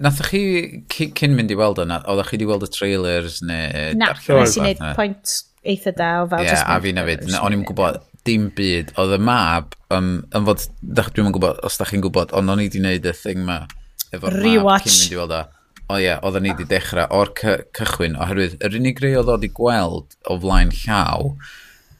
Nathach 0.00 0.32
chi 0.32 1.10
cyn 1.18 1.36
mynd 1.36 1.52
i 1.52 1.58
weld 1.58 1.82
yna, 1.84 2.00
oeddech 2.08 2.32
chi 2.32 2.38
wedi 2.38 2.48
weld 2.48 2.66
y 2.66 2.70
trailers 2.72 3.40
neu... 3.44 3.92
Na, 4.00 4.12
nes 4.16 4.56
i 4.56 4.64
wneud 4.64 4.82
pwynt 4.96 5.34
eitha 5.68 5.92
da 5.96 6.12
o 6.22 6.30
fel... 6.30 6.46
Ie, 6.46 6.48
yeah, 6.50 6.64
a 6.72 6.78
fi 6.84 6.94
na 6.96 7.04
fyd, 7.08 7.26
o'n 7.40 7.58
i'n 7.58 7.66
gwybod 7.68 8.00
dim 8.28 8.48
byd, 8.56 8.94
oedd 9.00 9.14
y 9.16 9.20
mab, 9.24 9.76
um, 9.94 10.10
yn 10.36 10.48
fod, 10.48 10.64
dwi'n 10.82 11.30
gwybod, 11.36 11.62
os 11.68 11.78
da 11.80 11.86
chi'n 11.88 12.02
gwybod, 12.04 12.34
ond 12.36 12.52
o'n 12.52 12.64
i 12.64 12.68
wedi 12.68 12.82
wneud 12.82 13.08
y 13.08 13.14
thing 13.16 13.44
ma, 13.46 13.62
efo'r 14.12 14.40
mab 14.40 14.84
cyn 14.84 14.92
mynd 14.96 15.14
i 15.14 15.20
weld 15.20 15.38
o. 15.38 15.44
O 15.88 15.96
ie, 15.96 16.04
yeah, 16.04 16.18
oedden 16.20 16.44
ni 16.44 16.52
wedi 16.52 16.66
dechrau 16.68 17.08
o'r 17.16 17.30
cychwyn, 17.38 18.18
oherwydd 18.20 18.58
yr 18.64 18.74
unig 18.76 18.98
rei 19.00 19.14
oedd 19.16 19.30
oedd 19.32 19.46
i 19.48 19.52
gweld 19.56 20.18
o 20.28 20.36
flaen 20.42 20.72
llaw, 20.82 21.30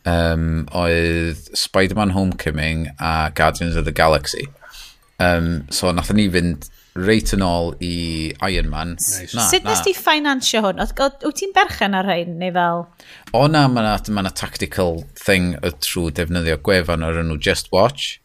um, 0.08 0.64
oedd 0.76 1.44
Spider-Man 1.56 2.14
Homecoming 2.16 2.88
a 2.98 3.30
Guardians 3.34 3.76
of 3.76 3.84
the 3.84 3.92
Galaxy. 3.92 4.48
Um, 5.18 5.66
so 5.70 5.90
nath 5.92 6.12
ni 6.14 6.28
fynd 6.32 6.68
reit 6.98 7.32
yn 7.34 7.44
ôl 7.44 7.74
i 7.84 8.32
Iron 8.48 8.70
Man. 8.70 8.94
Nice. 8.98 9.34
Na, 9.36 9.46
Sut 9.50 9.66
nes 9.66 9.82
ti 9.84 9.94
ffinansio 9.96 10.62
hwn? 10.64 10.80
Wyt 10.82 11.36
ti'n 11.38 11.54
berchen 11.56 11.96
ar 11.98 12.08
hyn, 12.10 12.38
neu 12.40 12.54
fel? 12.54 12.86
O 13.36 13.44
na, 13.50 13.66
mae 13.70 13.84
yna 13.84 14.14
ma, 14.16 14.32
tactical 14.34 15.04
thing 15.18 15.54
y 15.62 15.72
trwy 15.84 16.12
defnyddio 16.16 16.58
gwefan 16.64 17.06
o'r 17.06 17.20
enw 17.22 17.38
Just 17.42 17.70
Watch. 17.74 18.18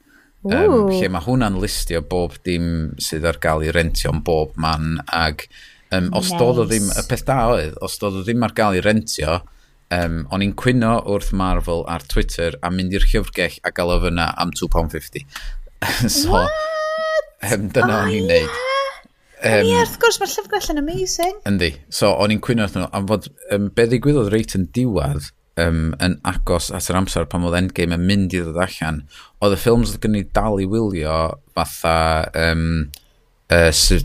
Ooh. 0.43 0.89
Um, 0.89 0.89
lle 0.91 1.09
mae 1.11 1.23
hwnna'n 1.23 1.59
listio 1.61 2.01
bob 2.03 2.35
dim 2.47 2.93
sydd 3.01 3.27
ar 3.29 3.39
gael 3.43 3.63
i 3.63 3.71
rentio 3.75 4.11
yn 4.13 4.23
bob 4.25 4.57
man. 4.59 4.97
Ag 5.13 5.45
um, 5.93 6.09
os 6.11 6.31
nice. 6.31 6.39
dod 6.41 6.63
o 6.63 6.67
ddim, 6.69 6.89
y 6.91 7.05
peth 7.09 7.25
da 7.29 7.39
oedd, 7.53 7.77
os 7.85 7.99
dod 8.01 8.21
o 8.21 8.25
ddim 8.25 8.45
ar 8.45 8.55
gael 8.57 8.79
i 8.79 8.83
rentio, 8.83 9.41
Um, 9.93 10.21
o'n 10.33 10.43
i'n 10.45 10.53
cwyno 10.57 10.95
wrth 11.11 11.33
Marvel 11.37 11.83
ar 11.91 12.05
Twitter 12.09 12.55
a 12.63 12.71
mynd 12.73 12.95
i'r 12.95 13.05
llyfrgell 13.05 13.59
a 13.67 13.73
gael 13.75 13.93
o 13.93 13.99
fyna 14.05 14.29
am 14.41 14.53
£2.50. 14.55 15.25
so, 16.07 16.31
What? 16.31 16.61
um, 17.51 17.67
dyna 17.75 17.99
o'n 18.01 18.13
i'n 18.15 18.29
neud. 18.31 18.61
Um, 19.43 19.67
Ie, 19.67 19.75
wrth 19.81 19.97
gwrs, 19.99 20.21
mae'r 20.21 20.31
llyfrgell 20.31 20.71
yn 20.71 20.81
amazing. 20.81 21.39
Yndi. 21.49 21.73
So, 21.91 22.13
o'n 22.15 22.31
i'n 22.31 22.41
cwyno 22.43 22.65
wrth 22.65 22.77
nhw, 22.79 22.89
am 22.95 23.07
fod 23.11 23.27
um, 23.51 23.69
be 23.75 23.87
ddigwyddodd 23.91 24.31
reit 24.31 24.55
yn 24.57 24.69
diwad 24.75 25.27
um, 25.59 25.91
yn 26.01 26.17
agos 26.27 26.71
at 26.73 26.87
yr 26.89 26.99
amser 27.01 27.27
pan 27.29 27.45
oedd 27.47 27.57
Endgame 27.59 27.97
yn 27.99 28.07
mynd 28.07 28.33
i 28.33 28.41
ddod 28.41 28.61
allan, 28.63 29.03
oedd 29.43 29.57
y 29.57 29.59
ffilms 29.59 29.93
oedd 29.93 30.03
gen 30.05 30.19
i 30.19 30.23
dal 30.35 30.61
i 30.63 30.67
wylio 30.69 31.17
fatha 31.57 31.97
um, 32.47 32.65
uh, 33.51 33.69
sy, 33.75 33.99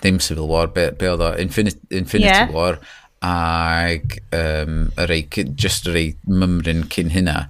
ddim 0.00 0.20
Civil 0.24 0.48
War, 0.50 0.70
be, 0.74 0.90
be 0.98 1.08
oedd 1.12 1.24
o, 1.24 1.30
Infinity, 1.40 1.80
Infinity 1.94 2.32
yeah. 2.32 2.50
War, 2.54 2.80
ag 3.26 4.16
um, 4.32 4.86
y 4.96 5.06
rei, 5.10 5.26
just 5.54 5.88
y 5.90 5.94
rei 5.94 6.06
mymryn 6.28 6.86
cyn 6.92 7.12
hynna, 7.12 7.44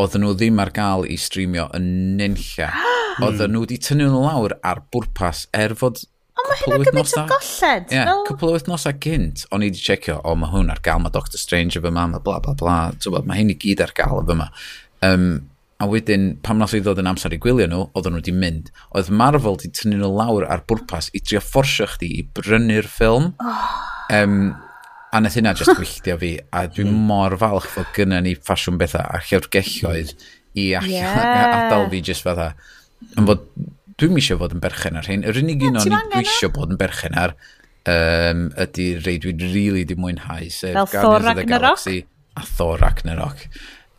oedden 0.00 0.24
nhw 0.24 0.34
ddim 0.34 0.58
ar 0.62 0.72
gael 0.74 1.06
i 1.06 1.18
streamio 1.20 1.70
yn 1.76 2.18
nynlla. 2.20 2.72
Hmm. 3.14 3.28
oedden 3.28 3.52
nhw 3.54 3.60
wedi 3.62 3.76
tynnu 3.78 4.08
nhw 4.10 4.24
lawr 4.24 4.56
ar 4.66 4.80
bwrpas 4.90 5.44
er 5.54 5.70
fod 5.78 6.00
Ond 6.34 6.48
mae 6.50 6.56
hynna 6.64 6.78
gymaint 6.88 7.12
o 7.14 7.22
golled. 7.30 7.84
Ie, 7.92 7.94
yeah, 7.94 8.08
fel... 8.08 8.22
cwpl 8.26 8.48
o 8.48 8.54
wythnosau 8.56 8.96
gynt, 9.04 9.44
o'n 9.54 9.62
i 9.62 9.68
wedi 9.70 9.84
checio, 9.84 10.16
o, 10.26 10.34
mae 10.34 10.50
hwn 10.50 10.72
ar 10.74 10.80
gael, 10.82 10.98
mae 11.04 11.14
Doctor 11.14 11.38
Strange 11.38 11.78
efo 11.78 11.92
mae 11.94 12.18
bla 12.24 12.40
bla 12.42 12.56
bla, 12.58 12.78
tywod, 12.98 13.28
mae 13.30 13.38
hyn 13.38 13.52
i 13.54 13.56
gyd 13.62 13.84
ar 13.84 13.94
gael 13.94 14.24
efo 14.24 14.36
ma. 14.40 14.48
Um, 15.06 15.28
a 15.78 15.86
wedyn, 15.90 16.26
pam 16.42 16.58
nath 16.58 16.74
i 16.74 16.82
ddod 16.82 16.98
yn 17.04 17.12
amser 17.12 17.34
i 17.34 17.38
gwylio 17.38 17.70
nhw, 17.70 17.86
oedden 17.94 18.16
nhw 18.16 18.24
wedi 18.24 18.34
mynd. 18.34 18.74
Oedd 18.98 19.14
Marvel 19.14 19.54
wedi 19.54 19.70
tynnu 19.78 20.02
nhw 20.02 20.10
lawr 20.10 20.46
ar 20.50 20.66
bwrpas 20.66 21.12
i 21.14 21.22
trio 21.22 21.42
fforsio 21.44 21.86
chdi 21.94 22.10
i 22.18 22.26
brynu'r 22.34 22.90
ffilm. 22.90 23.30
Oh. 23.38 23.74
Um, 24.10 24.38
A 25.14 25.20
nath 25.22 25.36
hynna 25.38 25.54
just 25.54 25.70
gwylltio 25.78 26.16
fi, 26.18 26.32
a 26.50 26.64
dwi'n 26.66 26.90
mor 27.08 27.36
falch 27.38 27.68
fod 27.70 27.90
gynnu 27.94 28.18
ni 28.24 28.34
ffasiwn 28.34 28.80
bethau 28.80 29.04
a 29.06 29.20
llyfrgelloedd 29.22 30.14
i 30.58 30.72
allan, 30.78 30.90
yeah. 30.90 31.66
adael 31.66 31.86
fi 31.92 32.00
just 32.10 32.26
fatha. 32.26 32.52
Yn 33.14 33.28
fod, 33.28 33.44
dwi'n 34.00 34.18
eisiau 34.18 34.40
fod 34.40 34.56
yn 34.56 34.62
berchen 34.64 34.98
ar 34.98 35.10
hyn. 35.10 35.22
Yr 35.26 35.38
unig 35.42 35.62
un 35.68 35.78
o'n 35.78 35.86
i 35.86 36.00
dwi 36.10 36.24
eisiau 36.24 36.50
bod 36.54 36.74
yn 36.74 36.80
berchen 36.80 37.14
ar 37.20 37.36
um, 37.90 38.48
ydy 38.64 38.88
rei 39.04 39.20
dwi'n 39.22 39.40
rili 39.42 39.54
really 39.54 39.86
di 39.88 39.96
mwynhau, 39.98 40.50
sef 40.50 40.74
Fel 40.74 40.90
Guardians 40.92 41.30
of 41.30 41.36
the 41.36 41.46
Galaxy 41.48 42.06
a 42.36 42.42
Thor 42.42 42.78
Ragnarok. 42.78 43.46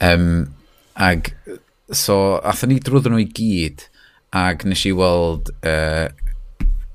Um, 0.02 0.56
ag, 0.96 1.32
so, 1.92 2.42
athyn 2.44 2.74
ni 2.74 2.80
drwyddo 2.84 3.14
nhw 3.14 3.24
i 3.24 3.30
gyd, 3.40 3.88
ag 4.36 4.66
nes 4.68 4.84
i 4.90 4.92
weld 4.96 5.54
uh, 5.64 6.10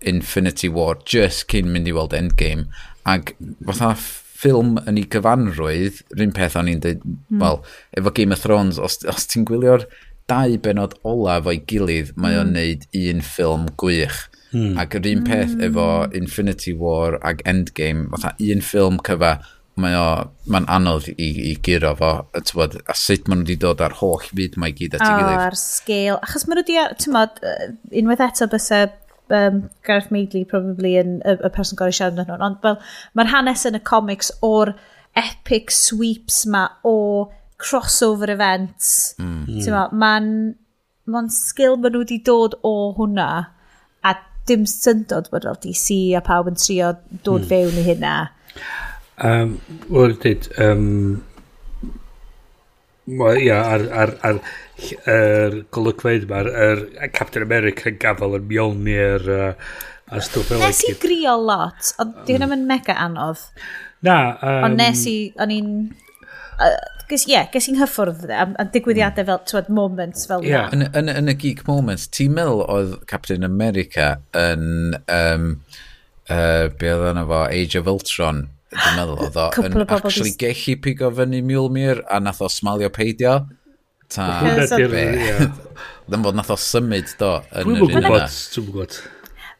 Infinity 0.00 0.68
War 0.72 0.98
just 1.04 1.46
cyn 1.52 1.70
mynd 1.72 1.88
i 1.88 1.94
weld 1.96 2.16
Endgame, 2.16 2.68
Ac 3.10 3.34
fatha 3.66 3.94
ffilm 4.40 4.78
yn 4.88 5.00
ei 5.00 5.08
gyfanrwydd, 5.12 6.00
rhywun 6.14 6.36
peth 6.36 6.56
o'n 6.56 6.70
i'n 6.72 6.80
dweud, 6.84 7.02
mm. 7.04 7.42
wel, 7.42 7.60
efo 7.98 8.14
Game 8.16 8.36
of 8.36 8.42
Thrones, 8.44 8.80
os, 8.80 9.00
os 9.10 9.28
ti'n 9.28 9.46
gwylio'r 9.48 9.86
dau 10.30 10.56
benod 10.64 10.96
olaf 11.06 11.48
o'i 11.50 11.60
gilydd, 11.70 12.12
mae 12.20 12.38
o'n 12.38 12.52
hmm. 12.52 12.58
neud 12.58 12.84
un 13.00 13.24
ffilm 13.26 13.64
gwych. 13.80 14.28
Mm. 14.50 14.76
Ac 14.82 14.94
yr 14.98 15.08
un 15.10 15.24
peth 15.26 15.54
hmm. 15.56 15.64
efo 15.66 15.86
Infinity 16.16 16.74
War 16.78 17.18
ag 17.26 17.42
Endgame, 17.50 18.06
fatha 18.14 18.36
un 18.46 18.62
ffilm 18.66 19.00
cyfa, 19.06 19.32
mae 19.80 19.96
o, 19.96 20.06
mae'n 20.50 20.66
anodd 20.70 21.08
i, 21.12 21.28
i 21.50 21.54
giro 21.64 21.92
fo, 21.98 22.12
a 22.36 22.42
tywod, 22.46 22.78
a 22.90 22.96
sut 22.98 23.28
maen 23.30 23.42
nhw 23.42 23.48
wedi 23.48 23.60
dod 23.62 23.82
ar 23.84 23.96
holl 24.00 24.22
fyd 24.28 24.58
mae 24.60 24.74
gyd 24.76 24.98
at 24.98 25.04
ei 25.06 25.12
gilydd. 25.18 25.36
O, 25.36 25.44
ar 25.48 25.58
sgil. 25.58 26.18
Achos 26.20 26.46
maen 26.46 26.60
nhw 26.60 26.66
wedi, 26.66 26.78
ti'n 27.00 27.16
modd, 27.16 27.40
unwaith 28.02 28.24
eto 28.26 28.50
bys 28.52 28.70
y 28.76 28.82
um, 29.34 29.62
Gareth 29.86 30.10
Maidley 30.14 30.44
probably 30.48 30.96
yn 31.00 31.18
y, 31.24 31.36
y 31.38 31.50
person 31.54 31.78
gorau 31.78 31.94
siarad 31.94 32.20
yn 32.20 32.30
hwn, 32.30 32.44
ond 32.46 32.58
fel 32.64 32.78
mae'r 33.18 33.32
hanes 33.32 33.66
yn 33.68 33.78
y 33.78 33.82
comics 33.86 34.32
o'r 34.46 34.74
epic 35.18 35.72
sweeps 35.74 36.44
ma 36.50 36.66
o 36.86 36.96
crossover 37.60 38.30
events. 38.32 39.14
Mm. 39.20 39.46
Mae'n 39.92 40.28
ma 41.10 41.22
ma 41.24 41.24
sgil 41.34 41.76
maen 41.78 41.96
nhw 41.96 42.04
wedi 42.04 42.20
dod 42.26 42.56
o 42.66 42.74
hwnna 42.98 43.30
a 44.06 44.14
dim 44.48 44.66
syndod 44.68 45.30
bod 45.32 45.48
fel 45.48 45.58
DC 45.64 45.98
a 46.18 46.22
pawb 46.24 46.50
yn 46.50 46.60
trio 46.60 46.94
dod 47.26 47.44
mm. 47.44 47.50
fewn 47.50 47.80
i 47.82 47.86
hynna. 47.88 48.14
Um, 49.20 49.58
Wel, 49.92 50.14
dyd, 50.22 50.48
um, 50.64 51.20
ia, 53.40 53.60
ar, 53.74 53.86
ar, 54.02 54.14
ar 54.26 54.40
er, 55.10 55.60
golygfeid 55.74 56.26
yma, 56.28 56.44
er, 56.48 56.84
Captain 57.16 57.44
America 57.46 57.90
yn 57.90 57.98
gafael 58.02 58.38
yn 58.38 58.46
Mjolnir 58.50 59.26
uh, 59.30 59.50
a 60.10 60.22
stwff 60.24 60.50
fel 60.50 60.62
Nes 60.62 60.82
i 60.88 60.94
grio 61.00 61.36
lot, 61.40 61.92
ond 62.02 62.22
di 62.26 62.36
hwnna 62.36 62.50
yn 62.56 62.66
mega 62.68 62.96
anodd. 63.02 63.42
Na. 64.06 64.20
Um, 64.38 64.70
ond 64.70 64.80
nes 64.80 65.04
i, 65.10 65.18
o'n 65.40 65.52
i'n... 65.54 65.74
Uh, 66.60 66.74
ges, 67.10 67.26
yeah, 67.28 67.46
ges 67.52 67.68
i'n 67.70 67.78
hyffwrdd 67.80 68.30
am, 68.34 68.54
am 68.60 68.70
digwyddiadau 68.74 69.26
fel, 69.28 69.42
tywed, 69.48 69.70
moments 69.72 70.26
fel 70.30 70.44
yeah. 70.46 70.68
na. 70.70 70.76
Yn, 70.76 70.86
yn, 71.02 71.12
yn 71.22 71.32
y 71.32 71.36
geek 71.40 71.64
moments, 71.68 72.08
ti'n 72.14 72.34
meddwl 72.36 72.64
oedd 72.66 72.96
Captain 73.10 73.46
America 73.46 74.14
yn, 74.36 74.96
um, 75.10 75.52
uh, 76.28 76.68
be 76.80 76.92
oedd 76.94 77.10
yna 77.12 77.26
fo, 77.28 77.44
Age 77.48 77.80
of 77.80 77.90
Ultron, 77.90 78.48
dwi'n 78.74 78.98
meddwl, 78.98 79.22
oedd 79.26 79.38
o 79.40 79.46
yn 79.66 79.86
actually 79.86 80.34
gellu 80.40 80.76
pigo 80.84 81.10
fyny 81.16 81.40
Mjolmir 81.46 82.04
a 82.08 82.20
nath 82.22 82.42
o 82.44 82.50
smalio 82.52 82.90
peidio. 82.94 83.40
Ta, 84.10 84.26
be. 84.90 85.06
Ddim 86.10 86.26
bod 86.26 86.38
nath 86.38 86.50
o 86.54 86.58
symud 86.58 87.14
do 87.18 87.32
yn 87.50 87.74
yr 87.76 87.84
un 87.86 87.96
yna. 88.00 88.20
Dwi'n 88.26 88.68
gwybod, 88.70 89.00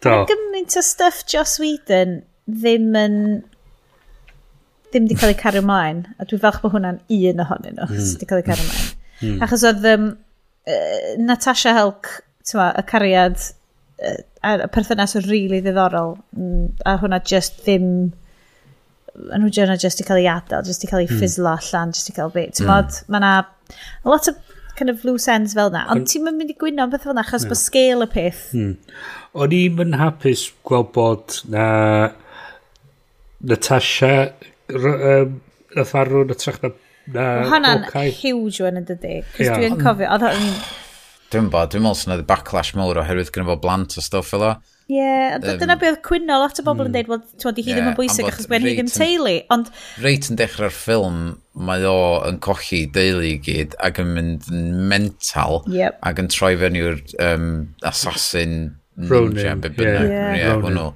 Mae 0.01 0.25
gymaint 0.31 0.77
o 0.81 0.83
stuff 0.85 1.25
Joss 1.29 1.59
Whedon 1.61 2.21
ddim 2.49 2.95
yn 2.97 3.17
ddim 4.91 5.07
wedi 5.07 5.19
cael 5.21 5.35
ei 5.35 5.39
cario 5.39 5.63
ymlaen 5.63 6.03
a 6.19 6.27
dwi'n 6.27 6.43
falch 6.43 6.63
bod 6.63 6.75
hwnna'n 6.75 7.03
un 7.17 7.43
ohonyn 7.45 7.77
nhw 7.77 7.87
mm. 7.87 8.01
sydd 8.01 8.23
wedi 8.23 8.31
cael 8.31 8.41
ei 8.43 8.47
cario 8.49 8.65
ymlaen 8.67 9.45
achos 9.45 9.65
oedd 9.69 9.87
um, 9.93 10.07
uh, 10.73 11.11
Natasha 11.21 11.75
Helk 11.77 12.11
ma, 12.57 12.71
y 12.73 12.85
cariad 12.91 13.37
uh, 13.45 14.17
a 14.43 14.71
perthynas 14.73 15.15
yn 15.21 15.27
rili 15.29 15.45
really 15.45 15.61
ddiddorol 15.67 16.17
mm, 16.17 16.65
a 16.89 16.97
hwnna 17.03 17.21
just 17.33 17.61
ddim 17.67 17.91
yn 19.29 19.45
rwy'n 19.45 19.57
jyna 19.57 19.77
jyst 19.81 20.03
i 20.03 20.07
cael 20.07 20.23
ei 20.23 20.31
adael, 20.33 20.65
jyst 20.67 20.87
i 20.87 20.91
cael 20.91 21.05
ei 21.05 21.11
hmm. 21.11 21.21
ffislo 21.21 21.53
allan, 21.53 21.93
jyst 21.97 22.13
i 22.13 22.17
cael 22.17 22.33
beth. 22.35 22.57
Ti'n 22.59 22.69
mm. 22.69 23.03
mae 23.13 23.21
yna 23.21 23.35
a 23.41 24.09
lot 24.09 24.31
of 24.31 24.39
kind 24.79 24.91
of 24.93 25.05
loose 25.05 25.29
ends 25.29 25.55
fel 25.57 25.73
na. 25.75 25.85
Ond 25.93 26.09
ti'n 26.09 26.25
mynd 26.27 26.53
i 26.53 26.57
gwyno 26.59 26.87
am 26.87 26.93
beth 26.95 27.05
fel 27.09 27.17
na, 27.17 27.25
achos 27.27 27.45
yeah. 27.45 27.53
bod 27.53 27.59
hmm. 27.59 27.67
scale 27.67 28.07
y 28.07 28.13
peth. 28.15 28.43
Hmm. 28.55 28.75
O'n 29.45 29.57
i'n 29.57 29.79
mynd 29.79 29.99
hapus 30.01 30.47
gweld 30.67 30.93
bod 30.97 31.41
na 31.53 31.67
Natasha 33.41 34.15
um, 34.75 35.41
na 35.77 35.85
farw 35.89 36.25
na 36.29 36.37
trach 36.37 36.61
na, 36.65 36.73
na 37.15 37.27
Hwna'n 37.49 37.87
huge 38.19 38.67
yn 38.69 38.81
y 38.81 38.85
dydy. 38.89 39.21
Cos 39.37 39.47
yeah. 39.47 39.61
dwi'n 39.61 39.81
cofio, 39.81 40.11
oedd 40.11 40.27
hwn... 40.29 40.53
Dwi'n 41.31 41.49
bod, 41.53 41.71
dwi'n 41.73 41.85
meddwl 41.85 42.01
sy'n 42.01 42.17
oedd 42.17 42.27
backlash 42.29 42.75
mowr 42.79 42.99
oherwydd 43.05 43.31
gyda 43.31 43.47
fo 43.53 43.57
blant 43.63 43.97
o 43.97 44.05
stwff 44.05 44.33
fel 44.35 44.49
o. 44.49 44.55
Ie, 44.91 44.99
yeah, 44.99 45.37
dyna 45.39 45.77
beth 45.79 46.01
cwyno 46.03 46.41
lot 46.43 46.59
o 46.59 46.65
bobl 46.67 46.89
yn 46.89 46.91
hmm, 46.91 47.07
dweud, 47.07 47.11
wel, 47.13 47.21
ti'n 47.39 47.55
di 47.55 47.63
hi 47.63 47.75
ddim 47.77 47.91
yn 47.93 47.97
bwysig 47.99 48.27
achos 48.27 48.49
bod 48.51 48.65
hi 48.67 48.73
ddim 48.75 48.91
teulu, 48.91 49.35
ond... 49.55 49.71
Reit 50.03 50.27
yn 50.33 50.39
dechrau'r 50.41 50.75
ffilm, 50.75 51.21
mae 51.69 51.85
o 51.87 52.01
yn 52.27 52.41
cochi 52.43 52.81
deulu 52.91 53.23
i 53.29 53.37
gyd 53.45 53.77
ac 53.87 54.01
yn 54.03 54.11
mynd 54.17 54.49
yn 54.51 54.65
mental 54.91 55.61
yep. 55.71 56.01
ac 56.07 56.19
yn 56.23 56.31
troi 56.35 56.57
fewn 56.59 56.79
i'r 56.81 56.99
um, 57.23 57.47
assassin 57.87 58.57
ninja, 58.99 59.55
be 59.63 59.71
bynnag. 59.79 60.11
Ie, 60.11 60.51
hwnnw. 60.65 60.89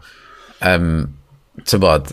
Ti'n 1.62 1.82
bod, 1.84 2.10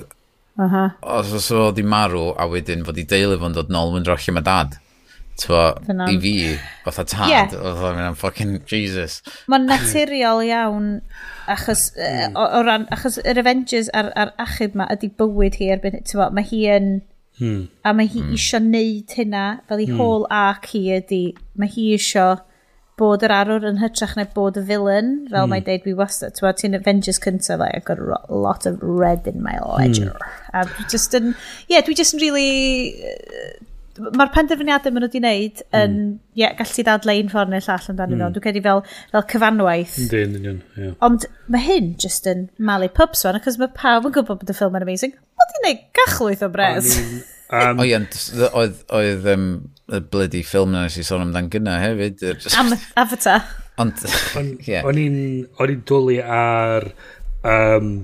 os 0.62 1.34
oes 1.34 1.50
o 1.58 1.72
di 1.74 1.84
marw 1.88 2.30
a 2.38 2.46
wedyn 2.52 2.86
fod 2.86 3.00
i 3.02 3.08
deulu 3.10 3.40
fo'n 3.42 3.58
dod 3.58 3.74
nôl, 3.74 3.96
mynd 3.96 4.12
roch 4.12 4.30
i 4.30 4.36
mae 4.36 4.46
dad. 4.46 4.78
Tyfo, 5.42 5.62
i 6.06 6.18
fi, 6.22 6.34
fatha 6.86 7.06
tad, 7.10 7.32
yeah. 7.32 7.56
oedd 7.58 7.80
o'n 7.88 7.98
mynd 7.98 8.20
fucking 8.20 8.60
Jesus. 8.70 9.20
Mae'n 9.52 9.66
naturiol 9.70 10.44
iawn, 10.46 10.92
achos, 11.50 11.88
uh, 11.98 12.28
o, 12.36 12.46
o 12.60 12.62
ran, 12.68 12.86
achos 12.94 13.18
yr 13.26 13.42
Avengers 13.42 13.90
a'r, 13.98 14.12
ar 14.20 14.36
achub 14.42 14.78
ma 14.78 14.86
ydy 14.94 15.10
bywyd 15.18 15.58
hi 15.58 15.72
erbyn, 15.74 15.98
tyfo, 16.06 16.30
mae 16.36 16.46
hi 16.52 16.62
yn, 16.76 16.94
hmm. 17.42 17.66
a 17.82 17.96
mae 17.98 18.12
hi 18.12 18.22
hmm. 18.22 18.38
isio 18.38 18.62
neud 18.62 19.18
hynna, 19.18 19.48
fel 19.66 19.82
i 19.82 19.90
hmm. 19.90 20.00
whole 20.00 20.30
arc 20.30 20.70
hi 20.76 20.86
ydy, 21.00 21.26
mae 21.58 21.74
hi 21.74 21.90
isio 21.98 22.30
bod 23.02 23.24
yr 23.26 23.34
arwr 23.34 23.66
yn 23.66 23.80
hytrach 23.82 24.14
na 24.18 24.28
bod 24.36 24.60
y 24.60 24.64
villain, 24.68 25.12
fel 25.32 25.48
mm. 25.48 25.54
mae'n 25.54 25.66
deud 25.66 25.86
fi 25.88 25.94
wastad. 25.98 26.38
Ti'n 26.38 26.58
ti'n 26.60 26.78
Avengers 26.78 27.20
cyntaf, 27.24 27.62
like, 27.62 27.74
I've 27.80 27.88
got 27.88 27.98
a 27.98 28.36
lot 28.36 28.68
of 28.70 28.78
red 28.82 29.28
in 29.32 29.42
my 29.42 29.58
ledger. 29.64 30.14
Mm. 30.14 30.60
A 30.62 30.90
just 30.92 31.16
yn, 31.18 31.34
yeah, 31.72 31.82
dwi 31.86 31.98
just 31.98 32.14
yn 32.18 32.22
really, 32.22 32.92
mae'r 34.00 34.32
penderfyniadau 34.36 34.94
maen 34.94 35.04
nhw 35.04 35.10
wedi 35.10 35.22
wneud 35.22 35.62
yn 35.78 35.96
mm. 35.96 36.14
yeah, 36.40 36.54
gallu 36.60 36.86
dadle 36.88 37.16
un 37.20 37.32
ffordd 37.32 37.52
neu 37.52 37.64
llall 37.66 37.90
amdano 37.94 38.18
mm. 38.18 38.36
Dwi'n 38.36 38.46
credu 38.46 38.64
fel, 38.66 38.84
fel 39.12 39.26
cyfanwaith. 39.34 39.98
Yndi, 40.06 40.22
yn 40.28 40.38
union. 40.40 40.62
Yeah. 40.78 40.96
Ond 41.08 41.28
mae 41.52 41.66
hyn 41.66 41.92
just 42.02 42.30
yn 42.32 42.48
malu 42.72 42.90
pubs 42.96 43.26
fan, 43.26 43.40
achos 43.40 43.60
mae 43.62 43.72
pawb 43.76 44.08
yn 44.10 44.16
gwybod 44.16 44.42
bod 44.42 44.54
y 44.54 44.58
ffilm 44.58 44.80
yn 44.80 44.88
amazing. 44.88 45.16
Mae 45.40 45.52
di 45.52 45.62
wneud 45.62 45.86
gachlwyth 46.00 46.48
o 46.48 46.52
bres. 46.54 46.96
Um, 47.52 47.82
O'i, 47.84 47.90
oedd, 47.92 48.78
oedd 48.96 49.26
um, 49.28 49.48
y 49.92 49.98
bloody 50.14 50.40
ffilm 50.48 50.70
na 50.72 50.86
nes 50.86 50.96
i 50.96 51.04
sôn 51.04 51.26
amdan 51.26 51.50
gyna 51.52 51.74
hefyd. 51.82 52.22
Am 52.56 52.70
Avatar. 52.96 53.44
Ond, 53.84 54.06
ie. 54.70 54.78
O'n 54.88 55.02
i'n 55.02 55.82
dwlu 55.84 56.22
ar... 56.24 56.88
Um, 57.44 57.98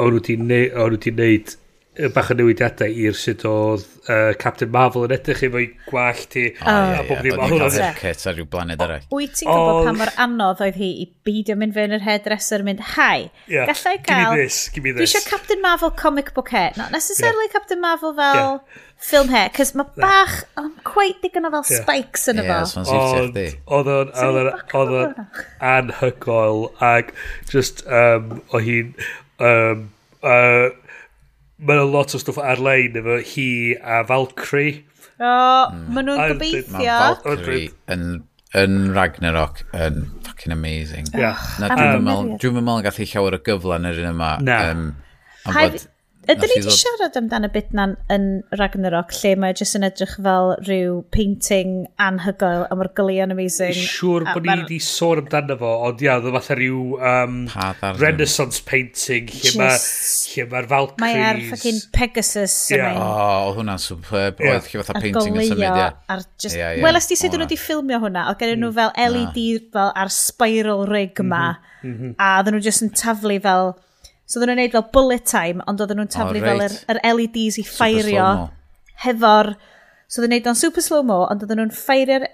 o'n 0.00 0.16
nhw 0.16 0.18
wedi 0.18 1.12
wneud 1.14 1.54
y 1.94 2.08
bach 2.10 2.30
o 2.32 2.34
newidiadau 2.34 2.90
i'r 2.90 3.14
sut 3.14 3.44
oedd 3.46 3.84
uh, 4.10 4.32
Captain 4.40 4.70
Marvel 4.74 5.04
yn 5.06 5.12
edrych 5.14 5.44
efo'i 5.46 5.66
gwallt 5.86 6.24
ti 6.32 6.48
a 6.66 7.04
bob 7.06 7.20
ddim 7.22 7.38
o 7.38 7.46
hwnna. 7.46 7.68
Haircut 7.70 8.24
ar 8.26 8.34
rhyw 8.34 8.48
blaned 8.50 8.82
arall. 8.82 9.04
Wyt 9.14 9.36
ti'n 9.38 9.50
gwybod 9.50 9.86
pa 9.86 9.92
mor 10.00 10.12
anodd 10.24 10.62
oedd 10.66 10.80
hi 10.80 10.90
i 11.04 11.06
beidio 11.28 11.54
mynd 11.60 11.76
fewn 11.76 11.94
yr 11.94 12.02
hairdresser 12.02 12.66
mynd, 12.66 12.82
hi, 12.96 13.28
yeah. 13.46 13.70
gallai 13.70 13.94
gael... 14.02 14.34
Give 14.34 14.34
me 14.34 14.42
this, 14.42 14.58
give 14.74 14.88
me 14.88 14.96
this. 14.96 15.14
Dwi 15.14 15.20
eisiau 15.20 15.30
Captain 15.30 15.62
Marvel 15.62 15.94
comic 16.02 16.34
book 16.34 16.50
hair. 16.50 16.74
Not 16.80 16.90
necessarily 16.90 17.46
yeah. 17.46 17.54
Captain 17.54 17.80
Marvel 17.80 18.14
fel 18.18 18.42
yeah. 18.42 18.84
film 18.98 19.30
hair, 19.30 19.54
cos 19.54 19.74
mae 19.78 19.86
bach, 19.94 20.36
yeah. 20.42 20.64
I'm 20.64 20.74
quite 20.82 21.22
digon 21.22 21.46
o 21.46 21.54
fel 21.54 21.66
yeah. 21.70 21.82
spikes 21.86 22.30
yn 22.34 22.42
yeah, 22.42 22.62
efo. 22.66 22.84
Ie, 23.38 23.48
Oedd 23.70 23.94
o'n 23.94 24.14
oedd 24.18 24.96
o'n 24.98 25.26
anhygoel 25.74 26.64
ac 26.82 27.14
just, 27.54 27.86
um, 27.86 28.40
o 28.50 28.66
hi'n... 28.66 28.96
Um, 29.38 29.92
uh, 30.22 30.74
mae'n 31.68 31.90
lot 31.92 32.14
o 32.16 32.20
stwff 32.20 32.42
ar-lein 32.42 32.98
efo 33.00 33.18
hi 33.32 33.48
a 33.80 34.02
Valkyrie. 34.08 34.84
O, 35.14 35.30
mm. 35.30 35.88
maen 35.94 36.08
nhw'n 36.10 36.22
gobeithio. 36.34 36.76
Mae 36.76 36.90
Valkyrie 36.90 37.70
yn, 37.94 38.06
yn 38.60 38.78
Ragnarok 38.96 39.64
yn 39.76 40.04
fucking 40.26 40.54
amazing. 40.54 41.08
Yeah. 41.14 41.40
Na, 41.62 41.72
dwi'n 41.72 42.04
meddwl, 42.04 42.36
dwi'n 42.42 42.60
meddwl 42.60 42.86
gallu 42.88 43.08
llawer 43.12 43.38
o 43.38 43.42
gyfle 43.48 43.80
yn 43.80 43.90
yr 43.92 44.04
un 44.04 44.12
yma. 44.12 44.36
Na. 44.44 44.60
Um, 44.74 44.86
Ond 45.44 45.88
Ydyn 46.24 46.48
ni 46.48 46.56
wedi 46.56 46.64
ddod... 46.64 46.76
siarad 46.78 47.16
amdano 47.20 47.48
bit 47.52 47.72
na'n 47.76 47.94
yn 48.12 48.26
Ragnarok, 48.56 49.12
lle 49.20 49.34
mae 49.40 49.56
jyst 49.56 49.76
yn 49.78 49.84
edrych 49.84 50.14
fel 50.24 50.54
rhyw 50.62 51.02
painting 51.14 51.84
anhygoel 52.00 52.64
a 52.64 52.78
mae'r 52.78 52.90
gylio'n 52.96 53.34
amazing. 53.34 53.76
Siŵr 53.76 54.24
bod 54.30 54.48
ni 54.48 54.56
wedi 54.62 54.78
sôn 54.82 55.20
amdano 55.24 55.58
fo, 55.60 55.72
ond 55.88 56.04
ia, 56.04 56.16
ddod 56.22 56.36
fatha 56.38 56.56
rhyw 56.56 56.96
um, 57.10 57.36
renaissance 58.00 58.64
painting 58.64 59.28
lle 59.34 59.54
mae'r 59.60 59.76
ma, 59.76 60.56
ma 60.56 60.64
Valkyries... 60.74 61.04
Mae 61.04 61.22
ar 61.28 61.42
ffacin 61.50 61.82
Pegasus 61.94 62.56
yeah. 62.72 62.80
yn 62.80 62.98
mynd. 62.98 63.04
O, 63.04 63.30
oedd 63.50 63.60
hwnna'n 63.60 63.84
superb. 63.84 64.40
Yeah. 64.40 64.58
Oedd 64.58 64.70
chi 64.70 64.80
fatha 64.80 64.98
painting 65.00 65.38
yn 65.38 65.48
symud, 65.52 65.64
ia. 65.66 65.88
Ar 66.08 66.24
just... 66.40 66.56
yeah, 66.56 66.74
yeah. 66.74 66.84
Wel, 66.86 67.00
ysdi 67.02 67.20
sut 67.20 67.36
nhw 67.36 67.44
wedi 67.44 67.60
ffilmio 67.60 68.00
hwnna, 68.02 68.28
oedd 68.32 68.40
gen 68.40 68.56
nhw 68.56 68.72
mhm. 68.72 68.78
fel 68.80 69.14
LED 69.14 69.70
fel 69.76 69.92
ar 69.92 70.12
spiral 70.14 70.86
rig 70.88 71.20
yma, 71.20 71.46
mhm. 71.58 71.70
Mhm. 71.84 72.14
a 72.16 72.38
oedden 72.38 72.56
nhw 72.56 72.64
jyst 72.64 72.84
yn 72.86 72.94
taflu 72.96 73.36
fel 73.44 73.74
So 74.24 74.40
oedden 74.40 74.54
nhw'n 74.54 74.62
neud 74.64 74.74
fel 74.74 74.86
bullet 74.94 75.26
time, 75.28 75.64
ond 75.68 75.82
oedden 75.84 76.00
nhw'n 76.00 76.12
taflu 76.12 76.40
oh, 76.40 76.46
fel 76.48 76.64
yr, 76.64 76.76
yr 76.94 77.00
LEDs 77.12 77.60
i 77.60 77.66
ffairio 77.68 78.28
hefo'r... 79.04 79.52
So 80.08 80.20
oedden 80.22 80.32
nhw'n 80.32 80.40
neud 80.40 80.50
o'n 80.52 80.60
super 80.60 80.84
slow-mo, 80.84 81.20
ond 81.28 81.44
oedden 81.44 81.60
nhw'n 81.60 81.74
ffeirio'r 81.76 82.28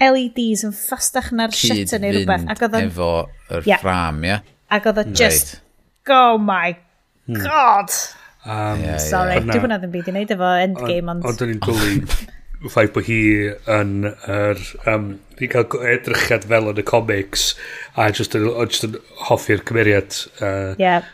LEDs 0.00 0.64
yn 0.66 0.74
ffastach 0.74 1.30
na'r 1.36 1.54
shutter 1.54 2.02
neu 2.02 2.16
rhywbeth. 2.16 2.48
Cyd 2.50 2.64
fynd 2.64 2.80
efo 2.80 3.10
yr 3.50 3.68
yeah. 3.68 3.82
ffram, 3.82 4.24
ie? 4.24 4.32
Yeah. 4.32 4.48
Ac 4.74 4.90
oedd 4.90 5.02
o 5.02 5.06
just, 5.12 5.56
right. 5.58 6.16
oh 6.16 6.38
my 6.42 6.74
hmm. 6.74 7.40
god! 7.44 7.94
Um, 8.40 8.80
yeah, 8.80 8.98
Sorry, 9.02 9.36
yeah. 9.36 9.46
dwi'n 9.50 9.66
hwnna 9.66 9.80
ddim 9.82 9.94
byd 9.94 10.10
i 10.10 10.14
wneud 10.16 10.36
efo 10.36 10.52
endgame, 10.64 11.14
ond... 11.14 11.26
Ond 11.30 11.42
o'n 11.44 11.54
i'n 11.54 11.64
gwylio 11.66 12.70
ffaith 12.74 12.94
bod 12.96 13.06
hi 13.06 13.22
yn 13.78 13.92
yr... 14.10 14.62
Um, 14.90 15.12
di 15.40 15.48
cael 15.48 15.64
edrychiad 15.88 16.44
fel 16.48 16.68
yn 16.68 16.80
y 16.80 16.84
comics 16.84 17.54
a 17.96 18.10
just 18.12 18.34
yn, 18.36 18.44
just 18.68 18.84
yn 18.88 18.98
hoffi'r 19.28 19.62
cymeriad. 19.68 20.16
Uh, 20.40 20.74
yeah. 20.80 21.06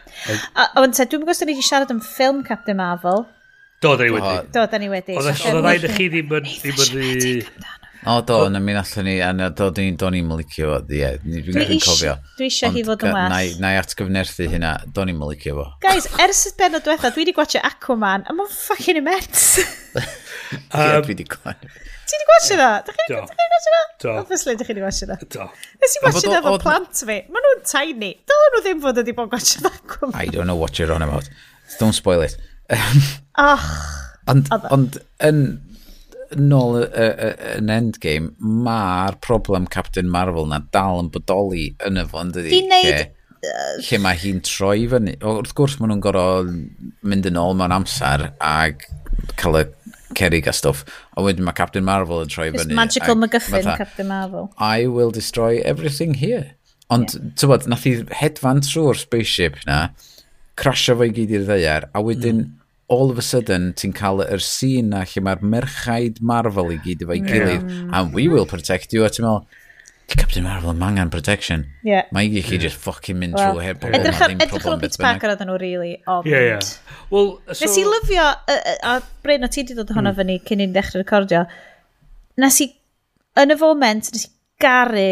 Ond 0.82 0.96
te, 0.96 1.06
dwi'n 1.06 1.22
gwybod 1.22 1.34
os 1.34 1.42
ni 1.44 1.52
wedi 1.52 1.64
siarad 1.66 1.92
am 1.94 2.02
ffilm 2.04 2.44
Captain 2.46 2.78
Marvel. 2.80 3.26
Do, 3.84 3.96
da 3.96 4.04
ni 4.04 4.12
wedi. 4.14 4.36
Do, 4.54 4.68
da 4.70 4.80
ni 4.80 4.92
wedi. 4.92 5.18
Oedd 5.20 5.32
y 5.32 5.56
rhaid 5.60 5.88
i 5.88 5.92
chi 5.96 6.08
ddim 6.12 6.38
yn... 6.38 6.54
Ddim 6.62 6.86
yn 6.86 7.02
e 7.02 7.34
O, 8.06 8.20
do, 8.22 8.48
na 8.48 8.60
mi 8.60 8.74
allan 8.78 9.04
ni, 9.04 9.20
a 9.20 9.32
na, 9.34 9.48
do, 9.50 9.66
do 9.74 9.82
ni'n 9.82 10.28
mylicio 10.28 10.68
fo, 10.70 10.76
ie, 10.94 11.08
dwi'n 11.26 11.80
cofio. 11.82 12.12
Dwi 12.38 12.46
eisiau 12.46 12.70
hi 12.70 12.84
fod 12.86 13.02
yn 13.02 13.10
well. 13.10 13.34
Ond 13.34 13.58
na 13.64 13.72
i 13.74 13.80
atgyfnerthu 13.80 14.46
hynna, 14.52 14.76
do 14.94 15.06
ni'n 15.08 15.18
mylicio 15.18 15.56
fo. 15.56 15.64
Guys, 15.82 16.06
ers 16.22 16.44
y 16.46 16.52
benod 16.60 16.86
diwethaf, 16.86 17.16
dwi 17.16 17.24
wedi 17.24 17.34
gwachio 17.34 17.64
Aquaman, 17.66 18.22
a 18.30 18.36
mae'n 18.36 18.52
ffucking 18.52 19.00
immense. 19.00 19.64
um, 19.98 20.06
yeah, 20.70 21.00
dwi 21.00 21.16
wedi 21.16 21.26
gwachio. 21.34 21.72
Ti 22.06 22.14
wedi 22.14 22.26
gwasio 22.30 22.56
na? 22.60 22.68
Do. 22.86 22.94
chi'n 22.94 23.52
gwasio 23.52 23.72
na? 23.74 23.82
Do. 24.02 24.12
Obviously, 24.22 24.54
ydych 24.54 24.68
chi 24.68 24.74
wedi 24.76 24.84
gwasio 24.84 25.08
na. 25.10 25.16
Do. 25.34 25.46
Nes 25.82 25.96
i 25.98 26.02
gwasio 26.04 26.30
na 26.30 26.40
fo 26.44 26.56
plant 26.62 27.02
fi. 27.02 27.18
Maen 27.34 27.46
nhw'n 27.48 27.62
tiny. 27.66 28.12
Dylen 28.30 28.54
nhw 28.54 28.62
ddim 28.64 28.82
fod 28.84 29.00
wedi 29.02 29.14
bod 29.16 29.30
gwasio 29.32 29.64
na. 29.66 29.72
I 30.14 30.26
don't 30.30 30.46
know 30.46 30.58
what 30.60 30.78
you're 30.78 30.92
on 30.94 31.02
about. 31.02 31.28
Don't 31.80 31.98
spoil 31.98 32.22
it. 32.22 32.36
Ehm, 32.70 33.02
Och. 33.38 33.64
Ond, 34.26 34.48
ond, 34.74 34.96
yn 35.22 35.42
nôl 36.34 36.80
yn 36.82 37.68
Endgame, 37.70 38.32
mae'r 38.38 39.18
problem 39.22 39.68
Captain 39.70 40.08
Marvel 40.10 40.48
na 40.50 40.58
dal 40.74 40.98
yn 41.04 41.10
bodoli 41.14 41.68
yn 41.86 42.00
y 42.00 42.06
fo, 42.10 42.24
yn 42.24 42.34
dydi? 42.34 42.50
Di 42.54 42.64
wneud... 42.66 43.12
Lle 43.86 43.98
mae 44.02 44.18
hi'n 44.18 44.40
troi 44.42 44.88
fyny. 44.90 45.12
Wrth 45.22 45.52
gwrs, 45.54 45.76
maen 45.78 45.92
nhw'n 45.92 46.02
gorfod 46.02 46.48
mynd 47.06 47.28
yn 47.30 47.38
ôl 47.38 47.54
mewn 47.54 47.74
amser 47.76 48.30
ag 48.42 48.82
cael 49.38 49.60
y 49.60 49.62
cerig 50.18 50.48
a 50.50 50.54
stwff 50.56 50.82
A 51.16 51.24
wedyn 51.24 51.46
mae 51.46 51.56
Captain 51.56 51.84
Marvel 51.84 52.20
yn 52.24 52.32
troi 52.32 52.50
fyny. 52.52 52.74
magical 52.76 53.16
MacGuffin, 53.16 53.70
Captain 53.80 54.08
Marvel. 54.08 54.50
I 54.58 54.86
will 54.86 55.10
destroy 55.10 55.62
everything 55.64 56.14
here. 56.20 56.52
Ond, 56.92 57.16
yeah. 57.16 57.32
tywod, 57.40 57.66
nath 57.72 57.86
i 57.88 57.96
hedfan 58.20 58.60
trwy'r 58.62 59.00
spaceship 59.00 59.56
na, 59.66 59.88
crasio 60.60 60.94
fo 60.98 61.08
i 61.08 61.14
gyd 61.16 61.32
i'r 61.34 61.46
ddeiar, 61.48 61.88
a 61.96 62.02
wedyn, 62.04 62.42
mm. 62.44 62.66
all 62.92 63.10
of 63.10 63.18
a 63.18 63.24
sudden, 63.26 63.72
ti'n 63.80 63.94
cael 63.96 64.22
yr 64.26 64.44
scene 64.44 64.92
na 64.92 65.02
lle 65.08 65.24
mae'r 65.26 65.42
merchaid 65.54 66.20
Marvel 66.20 66.70
i 66.76 66.78
gyd 66.84 67.06
efo'i 67.06 67.22
gilydd, 67.24 67.64
yeah. 67.64 67.88
and 67.98 68.14
we 68.14 68.28
will 68.32 68.46
protect 68.46 68.94
you, 68.94 69.02
a 69.06 69.10
ti'n 69.10 69.26
meddwl, 69.26 69.64
Captain 70.06 70.44
Marvel, 70.44 70.70
yn 70.70 70.78
mangan 70.78 71.10
protection. 71.10 71.64
Yeah. 71.82 72.06
Mae 72.14 72.28
i 72.30 72.42
chi 72.46 72.60
just 72.62 72.78
fucking 72.78 73.18
mynd 73.18 73.34
well, 73.34 73.56
trwy 73.56 73.64
heb 73.66 73.80
pobl. 73.82 73.96
Edrych 73.98 74.20
ar 74.22 74.34
Peter 74.38 75.02
Parker 75.02 75.32
oedden 75.32 75.50
nhw, 75.50 75.56
really, 75.58 75.96
ond... 76.06 76.28
Yeah, 76.30 76.44
yeah. 76.46 76.68
Well, 77.10 77.40
so... 77.50 77.64
Nes 77.64 77.78
i 77.80 77.84
lyfio, 77.86 78.26
a, 78.54 78.58
a 78.86 78.96
Bryn, 79.26 79.46
o 79.46 79.50
ti 79.50 79.64
wedi 79.64 79.74
dod 79.78 79.90
hwnna 79.90 80.12
mm. 80.12 80.20
fyny 80.20 80.36
cyn 80.46 80.62
i'n 80.62 80.76
dechrau 80.76 81.02
recordio, 81.02 81.42
nes 82.38 82.60
i, 82.62 82.68
yn 83.42 83.54
y 83.54 83.58
foment, 83.58 84.12
nes 84.14 84.28
i 84.28 84.30
garu, 84.62 85.08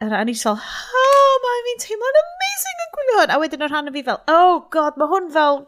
a 0.00 0.24
nes 0.24 0.40
i 0.40 0.46
fel, 0.48 0.56
oh, 1.02 1.36
mae 1.44 1.64
fi'n 1.68 1.84
teimlo'n 1.84 2.20
amazing 2.22 2.84
yn 2.86 2.92
gwylio 2.96 3.18
hwn. 3.20 3.34
A 3.34 3.40
wedyn 3.44 3.66
o'r 3.68 3.74
rhan 3.74 3.92
o 3.92 3.96
fi 3.98 4.06
fel, 4.08 4.22
oh 4.32 4.62
god, 4.72 4.96
mae 5.00 5.12
hwn 5.12 5.28
fel, 5.36 5.60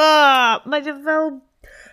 oh, 0.00 0.64
mae 0.64 0.96
fel 1.10 1.34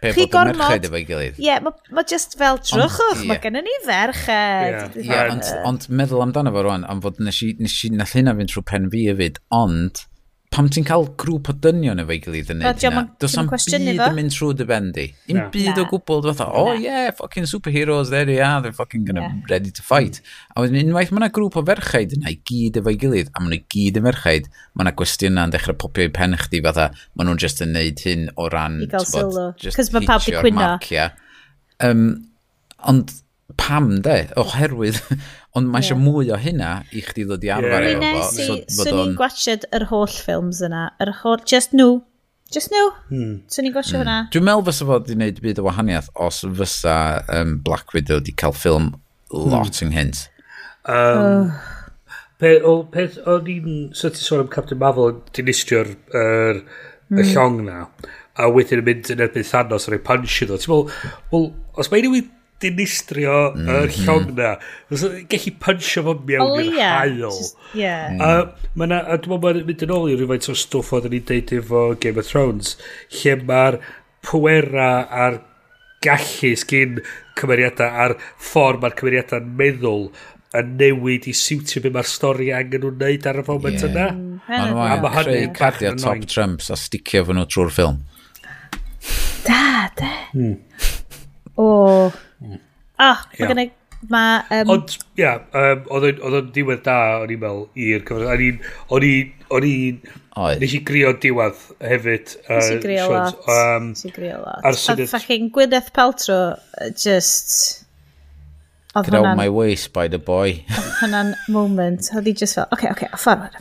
Pe 0.03 0.13
chi 0.17 0.27
gormod... 0.31 0.87
efo'i 0.89 1.03
gilydd. 1.07 1.37
Ie, 1.39 1.47
yeah, 1.47 1.61
mae 1.63 1.95
ma 1.95 2.03
just 2.13 2.37
fel 2.39 2.59
drwchwch, 2.59 3.21
yeah. 3.23 3.27
mae 3.31 3.41
gennym 3.43 3.67
ni 3.67 3.75
ferched. 3.85 4.29
Ie, 4.29 5.05
yeah. 5.07 5.11
yeah, 5.11 5.33
ond, 5.33 5.51
ond 5.69 5.87
meddwl 5.89 6.25
amdano 6.25 6.53
fo 6.55 6.65
rwan, 6.65 6.87
am 6.91 7.03
fod 7.03 7.21
nes 7.23 7.39
i, 7.45 7.53
nes 7.63 7.77
i 7.87 7.93
nath 7.95 8.15
hynna 8.17 8.35
fynd 8.39 8.51
trwy 8.51 8.65
pen 8.73 8.89
fi 8.93 9.05
hefyd, 9.09 9.39
ond 9.55 10.03
pam 10.53 10.67
ti'n 10.69 10.85
cael 10.85 11.07
grŵp 11.19 11.49
o 11.49 11.53
dynion 11.63 12.01
efo'i 12.03 12.19
gilydd 12.21 12.51
yn 12.53 12.59
neud 12.61 12.83
hynna, 12.83 13.03
does 13.21 13.35
am 13.41 13.47
byd 13.49 13.87
yn 13.89 14.17
mynd 14.17 14.33
trwy 14.35 14.53
dy 14.59 14.67
bendi. 14.69 15.05
Un 15.31 15.39
no. 15.39 15.45
byd 15.53 15.79
o 15.81 15.85
gwbl, 15.89 16.21
dwi'n 16.25 16.37
fatha, 16.37 16.59
oh 16.59 16.75
yeah, 16.77 17.09
fucking 17.17 17.47
superheroes, 17.49 18.11
there 18.13 18.27
they 18.29 18.37
are, 18.43 18.61
they're 18.61 18.75
fucking 18.75 19.07
gonna 19.07 19.23
yeah. 19.23 19.39
ready 19.49 19.73
to 19.73 19.85
fight. 19.85 20.21
A 20.53 20.61
wedyn 20.61 20.77
unwaith 20.83 21.13
mae 21.13 21.23
yna 21.23 21.31
grŵp 21.33 21.57
o 21.57 21.65
ferchaid 21.71 22.13
yna 22.19 22.29
i 22.35 22.37
gyd 22.49 22.77
efo'i 22.83 22.99
gilydd, 23.01 23.33
a 23.33 23.41
mae 23.41 23.55
nhw 23.55 23.61
gyd 23.73 23.97
yn 24.01 24.07
ferchaid, 24.11 24.51
mae 24.73 24.85
yna 24.85 24.95
gwestiynau 25.01 25.49
yn 25.49 25.55
dechrau 25.57 25.79
popio 25.85 26.05
i 26.05 26.13
pen 26.13 26.37
chdi 26.43 26.61
fatha, 26.67 26.91
mae 27.17 27.29
nhw'n 27.29 27.41
just 27.41 27.65
yn 27.65 27.73
neud 27.73 28.05
hyn 28.05 28.29
o 28.37 28.47
ran, 28.53 28.77
i 28.85 28.91
gael 28.93 29.09
sylw, 29.09 29.41
cos 29.65 29.93
mae 29.95 30.09
pawb 30.11 30.27
di 30.27 30.37
cwyno. 30.37 30.69
Um, 31.83 32.07
ond 32.93 33.17
pam 33.57 33.95
de, 34.05 34.19
oherwydd, 34.39 35.01
Ond 35.53 35.69
mae 35.69 35.83
eisiau 35.83 35.99
yeah. 35.99 36.05
mwy 36.07 36.31
o 36.33 36.37
hynna 36.41 36.71
i 36.89 37.03
chdi 37.05 37.27
ddod 37.29 37.43
i 37.45 37.51
arfer 37.53 37.85
yeah. 37.85 38.05
efo 38.09 38.23
fo. 38.25 38.45
So, 38.47 38.55
swn 38.79 39.01
i'n 39.03 39.11
gwachod 39.19 39.67
yr 39.77 39.85
holl 39.91 40.09
ffilms 40.09 40.63
yna. 40.65 40.87
Yr 41.03 41.11
holl, 41.19 41.43
just 41.49 41.75
nhw. 41.77 41.99
Just 42.53 42.73
nhw. 42.73 42.87
Hmm. 43.11 43.35
Swn 43.53 43.69
i'n 43.69 43.75
gwachod 43.75 43.99
mm. 43.99 44.01
hwnna. 44.01 44.17
Dwi'n 44.33 44.47
meddwl 44.49 44.65
fysa 44.71 44.89
fod 44.89 45.13
i 45.13 45.19
wneud 45.19 45.43
byd 45.45 45.61
o 45.61 45.67
wahaniaeth 45.67 46.09
os 46.25 46.41
fysa 46.57 46.97
um, 47.37 47.53
Black 47.65 47.93
Widow 47.93 48.23
di 48.25 48.33
cael 48.33 48.57
ffilm 48.57 48.95
lot 49.29 49.69
hmm. 49.69 49.91
ynghynt. 49.91 50.25
Um, 50.89 51.21
oh. 51.21 51.71
Peth, 52.41 52.65
o, 52.67 52.75
peth 52.91 53.21
o'n 53.29 53.49
i'n 53.53 53.81
sôn 53.95 54.41
am 54.41 54.49
Captain 54.51 54.81
Marvel, 54.81 55.19
ti'n 55.37 55.53
istio'r 55.53 55.93
er, 56.17 56.63
mm. 56.65 57.19
y 57.19 57.21
hmm. 57.21 57.29
llong 57.29 57.61
na, 57.69 57.83
a 58.41 58.49
wedyn 58.49 58.81
yn 58.81 58.87
mynd 58.89 59.11
yn 59.13 59.21
erbyn 59.23 59.45
Thanos 59.47 59.85
a 59.85 59.93
rhoi 59.93 60.01
punch 60.03 60.41
iddo. 60.43 60.57
Ti'n 60.57 60.73
meddwl, 60.73 61.19
well, 61.29 61.51
os 61.77 61.93
mae 61.93 62.01
unrhyw 62.01 62.25
dinistrio 62.63 63.37
mm 63.53 63.61
-hmm. 63.61 63.77
yr 63.77 63.95
llong 64.07 64.33
na. 64.37 64.51
Gellu 65.31 65.55
punchio 65.63 66.05
fo 66.07 66.17
mewn 66.27 66.59
i'r 66.63 66.79
hael. 66.79 67.39
Mm. 67.75 68.21
A 68.23 68.31
dwi'n 68.73 69.39
meddwl 69.39 69.63
mynd 69.69 69.87
yn 69.87 69.95
ôl 69.95 70.11
i 70.11 70.19
rhywfaint 70.19 70.51
o 70.51 70.57
stwff 70.57 70.93
oedd 70.97 71.09
ni'n 71.13 71.27
deud 71.31 71.55
efo 71.59 71.87
Game 71.99 72.23
of 72.23 72.29
Thrones, 72.29 72.77
lle 73.21 73.39
mae'r 73.43 73.79
pwera 74.23 74.91
a'r 75.23 75.41
gallu 76.03 76.53
sgyn 76.59 76.99
cymeriadau 77.39 78.03
a'r 78.05 78.15
ffordd 78.19 78.81
mae'r 78.83 78.95
cymeriadau'n 78.99 79.51
meddwl 79.59 80.07
yn 80.59 80.73
newid 80.77 81.27
i 81.29 81.33
siwtio 81.37 81.81
be 81.83 81.91
mae'r 81.93 82.09
stori 82.09 82.51
angen 82.53 82.83
nhw'n 82.83 82.99
neud 83.01 83.29
ar 83.29 83.39
y 83.41 83.45
foment 83.47 83.79
yeah. 83.79 83.89
yna. 83.89 84.07
A 84.53 84.97
mae 85.01 85.23
creu 85.23 85.47
cardio 85.57 85.93
top 85.97 86.27
trumps 86.29 86.69
a 86.73 86.77
sticio 86.77 87.23
fo 87.25 87.37
nhw 87.37 87.47
trwy'r 87.49 87.73
ffilm. 87.73 88.03
Da, 89.47 89.89
da. 89.97 90.11
Mm. 90.37 90.59
O, 91.55 91.65
oh, 91.65 92.13
Oh, 92.51 93.23
mae 93.39 93.49
gen 93.49 93.63
i... 93.63 93.69
Ma, 94.11 94.23
um... 94.51 94.73
Ond, 94.73 94.97
ia, 95.15 95.37
um, 95.55 95.85
oedd 95.95 96.19
o'n 96.27 96.49
diwedd 96.55 96.81
da, 96.83 96.97
o'n 97.21 97.31
i'n 97.31 97.39
meddwl, 97.39 97.61
i'r 97.79 98.03
cyfres. 98.09 98.27
O'n 98.91 99.05
i'n... 99.07 99.29
O'n 99.53 99.67
i'n... 99.69 100.01
Nes 100.59 100.73
i 100.75 100.81
grio 100.83 101.13
diwedd 101.23 101.61
hefyd. 101.79 102.33
Uh, 102.49 102.57
nes 102.57 102.71
i 102.73 102.81
grio 102.83 103.05
lot. 103.13 103.39
Um, 103.53 103.93
nes 103.93 104.03
i 104.09 104.11
grio 104.11 104.41
lot. 104.41 104.59
Ar 104.67 104.75
syniad... 104.75 105.07
A 105.07 105.13
fucking 105.13 105.53
Gwyneth 105.55 105.93
Paltrow, 105.95 106.59
just... 106.97 107.85
Get 108.93 109.15
out 109.15 109.37
my 109.37 109.49
waist 109.49 109.89
by 109.93 110.07
the 110.07 110.19
boy. 110.19 110.59
Hwna'n 110.99 111.33
moment. 111.49 112.11
Oedd 112.13 112.27
i 112.29 112.33
just 112.37 112.59
fel, 112.59 112.67
oce, 112.69 112.91
okay, 112.91 112.91
oce, 112.91 113.07
okay, 113.07 113.23
ffordd. 113.23 113.55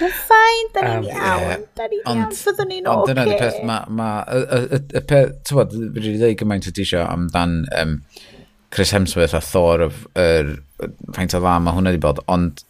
Mae'n 0.00 0.14
ffain, 0.16 0.68
da 0.74 0.82
ni'n 0.86 1.08
iawn, 1.12 1.64
da 1.78 1.86
ni'n 1.90 2.02
iawn, 2.06 2.34
fyddwn 2.36 2.70
ni'n 2.72 2.88
oce. 2.88 2.98
Ond 2.98 3.10
dyna'r 3.12 3.32
peth, 3.42 3.58
mae... 3.68 3.96
ma, 4.00 4.08
y, 4.32 5.02
peth, 5.10 5.34
ti'n 5.46 5.58
bod, 5.58 5.76
rydw 5.78 6.12
i 6.12 6.18
ddweud 6.18 6.38
gymaint 6.40 6.68
o 6.70 6.74
disio 6.76 7.04
amdan 7.04 7.58
um, 7.78 7.96
Chris 8.72 8.94
Hemsworth 8.96 9.36
a 9.36 9.42
Thor, 9.44 9.88
yr 10.16 10.54
faint 11.16 11.36
o 11.36 11.42
dda 11.42 11.58
mae 11.60 11.76
hwnna 11.76 11.92
wedi 11.92 12.02
bod, 12.02 12.22
ond 12.32 12.64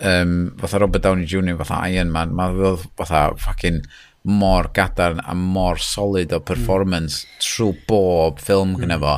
um, 0.00 0.36
fatha 0.60 0.82
Robert 0.82 1.06
Downey 1.06 1.26
Jr, 1.26 1.56
fatha 1.62 1.82
Iron 1.88 2.12
Man, 2.14 2.34
mae 2.36 2.54
ddod 2.56 2.86
fatha 3.00 3.30
fucking 3.40 3.82
mor 4.22 4.68
gadarn 4.76 5.22
a 5.24 5.34
mor 5.34 5.78
solid 5.80 6.32
o 6.32 6.40
mm. 6.40 6.44
performance 6.44 7.24
mm. 7.24 7.38
trwy 7.46 7.72
bob 7.88 8.42
ffilm 8.42 8.74
mm. 8.74 8.82
gyda 8.84 8.98
fo. 9.00 9.14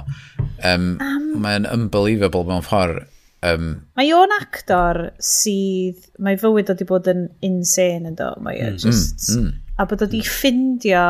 Um, 0.63 0.87
um, 1.03 1.27
mae'n 1.43 1.67
unbelievable 1.67 2.47
mewn 2.47 2.63
ffordd 2.67 3.09
Um, 3.43 3.69
mae 3.99 4.13
o'n 4.15 4.31
actor 4.37 5.09
sydd, 5.19 6.05
mae 6.23 6.39
fywyd 6.39 6.69
wedi 6.71 6.87
bod 6.87 7.09
yn 7.11 7.25
insane 7.43 8.13
yn 8.13 8.17
do, 8.19 8.29
mae 8.45 8.61
e 8.61 8.69
mm, 8.69 8.79
just, 8.79 9.33
mm, 9.33 9.49
mm, 9.49 9.77
a 9.83 9.87
bod 9.91 10.05
wedi 10.05 10.21
mm. 10.23 10.29
ffindio, 10.31 11.07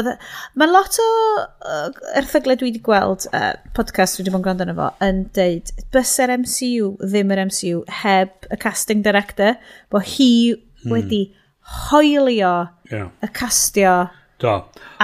e, 0.00 0.14
mae 0.58 0.70
lot 0.70 0.98
o 0.98 1.06
uh, 1.38 1.92
erthyglau 2.18 2.58
dwi 2.58 2.72
wedi 2.72 2.82
gweld, 2.86 3.28
uh, 3.30 3.52
podcast 3.76 4.18
dwi 4.18 4.24
wedi 4.24 4.34
bod 4.34 4.42
yn 4.42 4.46
gwrando 4.48 4.76
fo, 4.80 4.88
yn 5.06 5.22
deud, 5.38 5.70
bys 5.94 6.16
yr 6.26 6.34
MCU 6.42 6.90
ddim 7.04 7.34
yr 7.36 7.44
MCU 7.46 7.84
heb 8.02 8.50
y 8.50 8.58
casting 8.66 9.06
director, 9.06 9.54
bod 9.94 10.08
hi 10.16 10.32
mm. 10.56 10.90
wedi 10.90 11.22
hoelio 11.86 12.54
yeah. 12.90 13.14
y 13.22 13.30
castio 13.30 13.94
Do. 14.40 14.54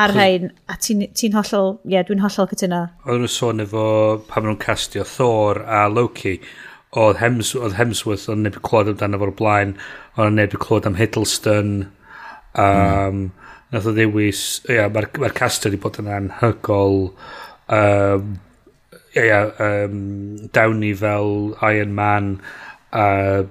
Ar 0.00 0.14
rhain, 0.16 0.48
a 0.72 0.78
ti'n 0.80 1.02
ti 1.12 1.28
hollol, 1.34 1.74
ie, 1.84 1.92
yeah, 1.92 2.04
dwi'n 2.08 2.22
hollol 2.24 2.48
cytuno. 2.48 2.78
Oedden 3.04 3.26
nhw 3.26 3.32
sôn 3.32 3.60
efo 3.60 3.88
pan 4.30 4.46
nhw'n 4.46 4.60
castio 4.62 5.04
Thor 5.04 5.60
a 5.60 5.82
Loki, 5.92 6.38
oedd, 6.96 7.18
Hems, 7.20 7.52
oedd 7.58 7.76
Hemsworth, 7.76 8.24
oedd 8.32 8.40
neb 8.46 8.56
i 8.56 8.62
clywed 8.64 8.94
amdano 8.94 9.20
fo'r 9.20 9.34
blaen, 9.36 9.74
oedd 10.16 10.38
neb 10.38 10.56
i 10.56 10.60
clod 10.62 10.88
am 10.88 10.96
Hiddleston, 10.96 11.74
um, 12.56 12.64
mm. 12.64 13.26
nath 13.76 13.90
o 13.90 13.92
ddewis, 13.96 14.46
ie, 14.70 14.78
yeah, 14.78 14.88
mae'r 14.94 15.10
ma 15.20 15.32
castio 15.36 15.68
wedi 15.68 15.82
bod 15.84 16.00
yn 16.00 16.08
anhygol, 16.16 16.98
um, 17.76 18.32
ie, 19.12 19.26
yeah, 19.26 19.52
um, 19.60 20.48
Downey 20.56 20.94
fel 20.96 21.52
Iron 21.60 21.92
Man, 21.98 22.32
uh, 22.96 23.44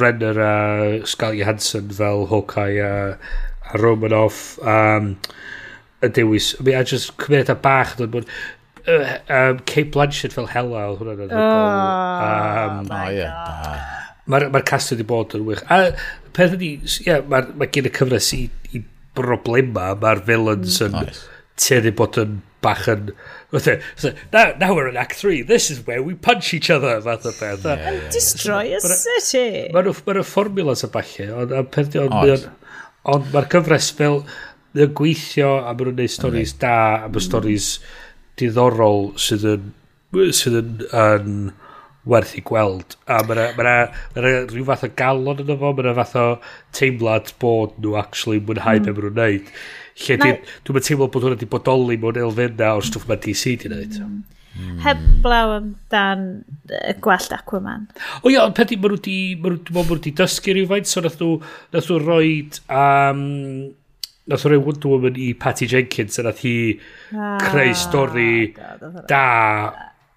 Renner 0.00 0.40
a 0.40 0.54
Scarlett 1.04 1.42
Johansson 1.42 1.92
fel 1.92 2.26
Hawkeye 2.32 2.80
a 2.80 2.90
uh, 3.12 3.38
a 3.72 3.78
Romanoff 3.78 4.58
um, 4.62 5.14
y 6.02 6.08
dewis 6.08 6.54
mi 6.64 6.74
a 6.74 6.84
just 6.84 7.16
cymryd 7.20 7.52
a 7.52 7.54
bach 7.54 7.96
dod 7.98 8.12
bod 8.14 8.28
uh, 8.88 9.18
um, 9.28 9.60
Kate 9.66 9.90
Blanchett 9.94 10.36
fel 10.36 10.48
hela 10.52 10.86
oedd 10.90 11.02
hwnna'n 11.02 11.34
oh, 11.36 11.48
um, 12.26 12.92
oh, 12.96 13.08
yeah. 13.14 14.04
mae'r 14.30 14.48
ma 14.54 14.62
cast 14.66 14.94
wedi 14.94 15.06
bod 15.06 15.36
yn 15.38 15.46
wych 15.48 15.64
a 15.68 15.82
peth 16.36 16.56
ydi 16.58 16.76
yeah, 17.06 17.24
mae 17.30 17.50
ma 17.60 17.68
gen 17.72 17.90
y 17.90 17.94
cyfres 18.00 18.32
i, 18.36 18.46
i 18.72 18.84
broblema 19.18 19.92
mae'r 20.00 20.24
villains 20.28 20.80
yn 20.86 20.96
nice. 20.96 21.26
teddi 21.60 21.92
bod 21.96 22.18
yn 22.22 22.40
bach 22.64 22.86
yn 22.92 23.12
so, 23.52 23.72
e, 23.72 23.80
e, 24.08 24.14
now, 24.32 24.52
now 24.60 24.74
we're 24.74 24.88
in 24.88 24.96
Act 24.96 25.14
3, 25.14 25.42
this 25.42 25.70
is 25.70 25.84
where 25.86 26.02
we 26.02 26.14
punch 26.14 26.52
each 26.54 26.68
other, 26.70 27.00
fath 27.00 27.24
o 27.26 27.32
beth. 27.32 27.64
Yeah, 27.64 27.74
yeah. 27.74 27.92
yeah. 27.92 28.10
destroy 28.10 28.76
a 28.76 28.80
city. 28.80 29.70
Mae'n 29.74 29.88
ma, 29.88 29.94
ma, 30.06 30.20
y 30.20 30.90
ma, 30.92 31.06
ond 31.40 31.70
peth 31.72 31.96
ma, 31.96 32.04
ma, 32.20 32.36
Ond 33.08 33.30
mae'r 33.32 33.48
cyfres 33.52 33.90
fel 33.96 34.20
y 34.76 34.86
gweithio 34.96 35.56
a 35.58 35.72
maen 35.72 35.90
nhw'n 35.90 35.96
gwneud 35.96 36.12
storys 36.12 36.54
da 36.60 36.76
a 37.06 37.08
mae 37.08 37.24
storys 37.24 37.72
diddorol 38.40 39.10
sydd 39.20 39.46
yn, 39.48 39.70
sydd 40.36 40.58
yn, 40.60 40.74
yn 40.92 41.34
werth 42.10 42.36
i 42.38 42.42
gweld. 42.46 42.96
A 43.10 43.20
mae 43.26 43.36
yna 43.36 43.76
ma 44.14 44.24
rhyw 44.24 44.66
fath 44.68 44.86
o 44.86 44.90
galon 45.00 45.42
yn 45.44 45.54
efo, 45.56 45.72
mae 45.72 45.86
yna 45.86 45.96
fath 45.98 46.16
o 46.20 46.26
teimlad 46.76 47.32
bod 47.42 47.76
nhw 47.80 47.96
actually 48.00 48.40
mwynhau 48.40 48.80
mm. 48.80 48.86
be 48.86 48.92
maen 48.92 49.06
nhw'n 49.06 49.16
gwneud. 49.16 49.54
Lle 50.00 50.18
dwi'n 50.68 50.86
teimlo 50.86 51.08
bod 51.08 51.26
hwnna 51.26 51.36
wedi 51.36 51.50
bodoli 51.50 51.98
mewn 52.00 52.20
elfenna 52.20 52.74
o'r 52.76 52.86
stwff 52.86 53.08
mae 53.08 53.20
DC 53.24 53.56
di 53.60 53.72
wneud. 53.72 53.98
Mm. 54.04 54.39
Mm. 54.58 54.78
Heblaw 54.82 55.52
amdan 55.56 56.24
y 56.74 56.94
gwallt 57.02 57.34
Aquaman. 57.36 57.86
O 58.24 58.32
ia, 58.32 58.42
ond 58.44 58.56
peth 58.58 58.74
i, 58.74 58.78
maen 58.80 58.96
nhw 58.96 58.98
wedi, 58.98 59.18
maen 59.74 59.90
wedi 59.92 60.14
dysgu 60.18 60.56
rhywfaint, 60.56 60.90
so 60.90 61.04
nath 61.04 61.20
nhw, 61.20 61.36
nath 61.74 61.90
nhw 61.90 62.00
roi, 62.02 62.32
um, 62.66 63.22
nath 64.30 64.46
nhw 64.46 64.54
roi 64.54 64.62
Wonder 64.66 64.94
Woman 64.94 65.20
i 65.20 65.30
Patty 65.38 65.70
Jenkins, 65.70 66.18
a 66.18 66.26
nath 66.26 66.42
hi 66.42 66.56
ah, 67.14 67.38
creu 67.46 67.76
stori 67.78 68.32
da, 69.10 69.24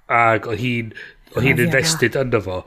ac 0.10 0.50
oedd 0.50 0.64
hi'n 0.64 0.94
o 1.34 1.42
hi'n 1.42 1.62
invested 1.64 2.18
ynddo 2.20 2.42
fo. 2.46 2.60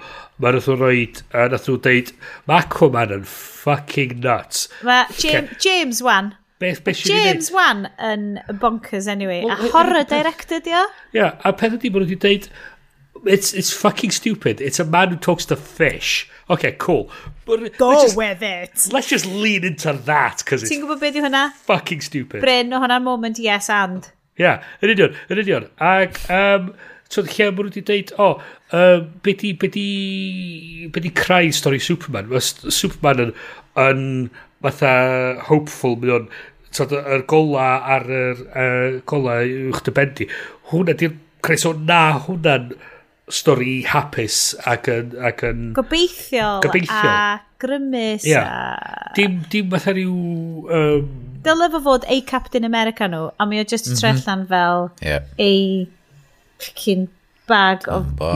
Mae 0.43 0.55
nath 0.57 0.67
nhw'n 0.71 0.81
roed, 0.81 1.23
uh, 1.33 1.47
nath 1.53 1.69
nhw'n 1.69 1.85
deud, 1.85 2.11
mae 2.49 2.65
Aquaman 2.65 3.15
yn 3.19 3.29
fucking 3.31 4.19
nuts. 4.25 4.67
Mae 4.87 5.07
James, 5.19 5.55
James 5.63 6.03
Wan. 6.07 6.35
Beth, 6.59 6.83
beth 6.85 7.05
James 7.05 7.51
Wan 7.53 7.91
yn 8.01 8.41
bonkers 8.61 9.07
anyway. 9.07 9.43
Well, 9.45 9.61
a 9.61 9.69
horror 9.69 10.05
director 10.05 10.61
di 10.61 10.73
o? 10.73 10.87
Ia, 11.13 11.35
a 11.45 11.53
peth 11.53 11.77
ydi 11.77 11.91
bod 11.93 12.07
wedi 12.07 12.17
dweud, 12.23 12.49
it's, 13.27 13.53
it's 13.53 13.73
fucking 13.73 14.11
stupid. 14.11 14.63
It's 14.63 14.81
a 14.81 14.85
man 14.85 15.11
who 15.11 15.17
talks 15.17 15.45
to 15.47 15.57
fish. 15.57 16.31
Okay, 16.49 16.73
cool. 16.79 17.11
But 17.45 17.77
Go 17.77 17.93
just, 18.01 18.17
with 18.17 18.43
it. 18.43 18.89
Let's 18.91 19.09
just 19.09 19.27
lean 19.27 19.65
into 19.65 19.93
that, 19.93 20.39
because 20.39 20.63
it's 20.63 20.73
gwybod 20.73 21.01
beth 21.01 21.21
yw 21.21 21.27
hwnna? 21.29 21.53
fucking 21.69 22.01
stupid. 22.01 22.41
Bryn 22.41 22.73
o 22.73 22.81
hwnna'n 22.81 23.05
moment 23.05 23.39
yes 23.43 23.69
and. 23.69 24.09
Ia, 24.41 24.47
yeah, 24.47 24.65
yn 24.81 24.95
union, 24.95 25.21
yn 25.29 25.43
union. 25.43 25.69
Ac, 25.77 26.23
um, 26.33 26.73
so 27.13 27.21
lle 27.21 27.51
mae 27.53 27.69
wedi 27.69 27.85
dweud, 27.85 28.17
o, 28.17 28.31
oh, 28.31 28.57
um, 28.81 29.13
be 29.25 29.37
di, 29.37 29.53
be 29.53 29.69
di, 29.77 30.89
be 30.89 31.05
di 31.05 31.13
stori 31.53 31.81
Superman? 31.81 32.33
Mae 32.33 32.41
Superman 32.41 33.27
yn, 33.27 33.33
yn 33.77 34.03
fatha 34.65 34.93
hopeful 35.49 35.97
mae 36.01 36.15
o'n 36.17 36.29
tod, 36.77 36.93
yr 36.97 37.25
gola 37.31 37.69
ar 37.97 38.05
yr 38.11 38.43
uh, 38.47 38.99
gola 39.09 39.41
uwch 39.45 39.83
dy 39.87 39.95
bendi 39.97 40.29
hwnna 40.73 40.97
di'r 40.99 41.17
creus 41.45 41.67
o 41.69 41.73
na 41.77 42.03
hwnna'n 42.27 42.71
stori 43.33 43.81
hapus 43.91 44.55
ac 44.71 44.91
yn, 44.93 45.15
ac 45.29 45.43
yn 45.49 45.63
gobeithiol, 45.77 46.61
gobeithiol. 46.63 47.11
a 47.11 47.41
grymus 47.63 48.27
yeah. 48.29 48.77
a... 48.79 49.15
dim, 49.19 49.41
dim 49.51 49.73
fatha 49.73 49.97
rhyw 49.97 50.69
um... 50.79 51.09
dylai 51.47 51.71
fo 51.75 51.83
fod 51.89 52.07
ei 52.13 52.23
Captain 52.27 52.67
America 52.69 53.09
nhw 53.11 53.33
a 53.35 53.49
mi 53.51 53.61
o 53.63 53.65
just 53.65 53.91
mm 53.91 53.95
-hmm. 53.95 54.03
trellan 54.03 54.47
fel 54.53 54.89
yeah. 55.03 55.27
ei 55.43 55.89
cyn 56.85 57.09
bag 57.51 57.89
of 57.91 58.07
o 58.23 58.33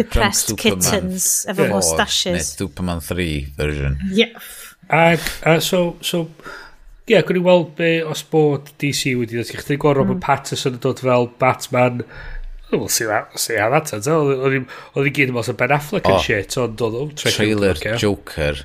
depressed 0.00 0.56
kittens 0.56 1.44
efo 1.50 1.66
yeah. 1.66 1.74
mustaches 1.74 2.56
Superman 2.56 3.04
3 3.04 3.28
version 3.60 3.98
yeah 4.16 4.32
Ac, 4.90 5.28
a 5.46 5.60
so, 5.62 5.96
so, 6.02 6.24
ie, 7.06 7.14
yeah, 7.14 7.22
gwni 7.26 7.42
weld 7.46 7.76
be 7.78 8.00
os 8.02 8.24
bod 8.26 8.72
DC 8.82 9.14
wedi 9.18 9.38
dod. 9.38 9.52
Chdi 9.62 9.78
gwrdd 9.78 10.02
Robert 10.02 10.18
mm. 10.18 10.24
Patterson 10.26 10.76
yn 10.78 10.82
dod 10.82 11.02
fel 11.04 11.30
Batman. 11.40 12.02
We'll 12.72 12.88
see, 12.88 13.06
that, 13.06 13.38
see 13.38 13.56
how 13.58 13.70
that 13.70 13.90
turns 13.90 14.06
out. 14.10 14.30
Oedd 14.30 15.06
i 15.06 15.14
gyd 15.14 15.32
yn 15.32 15.38
mas 15.38 15.50
o 15.50 15.54
Ben 15.58 15.74
Affleck 15.74 16.06
and 16.10 16.22
shit. 16.22 16.54
Ond 16.58 16.76
dod 16.78 16.98
o... 16.98 17.06
Trailer 17.18 17.78
Joker. 17.98 18.64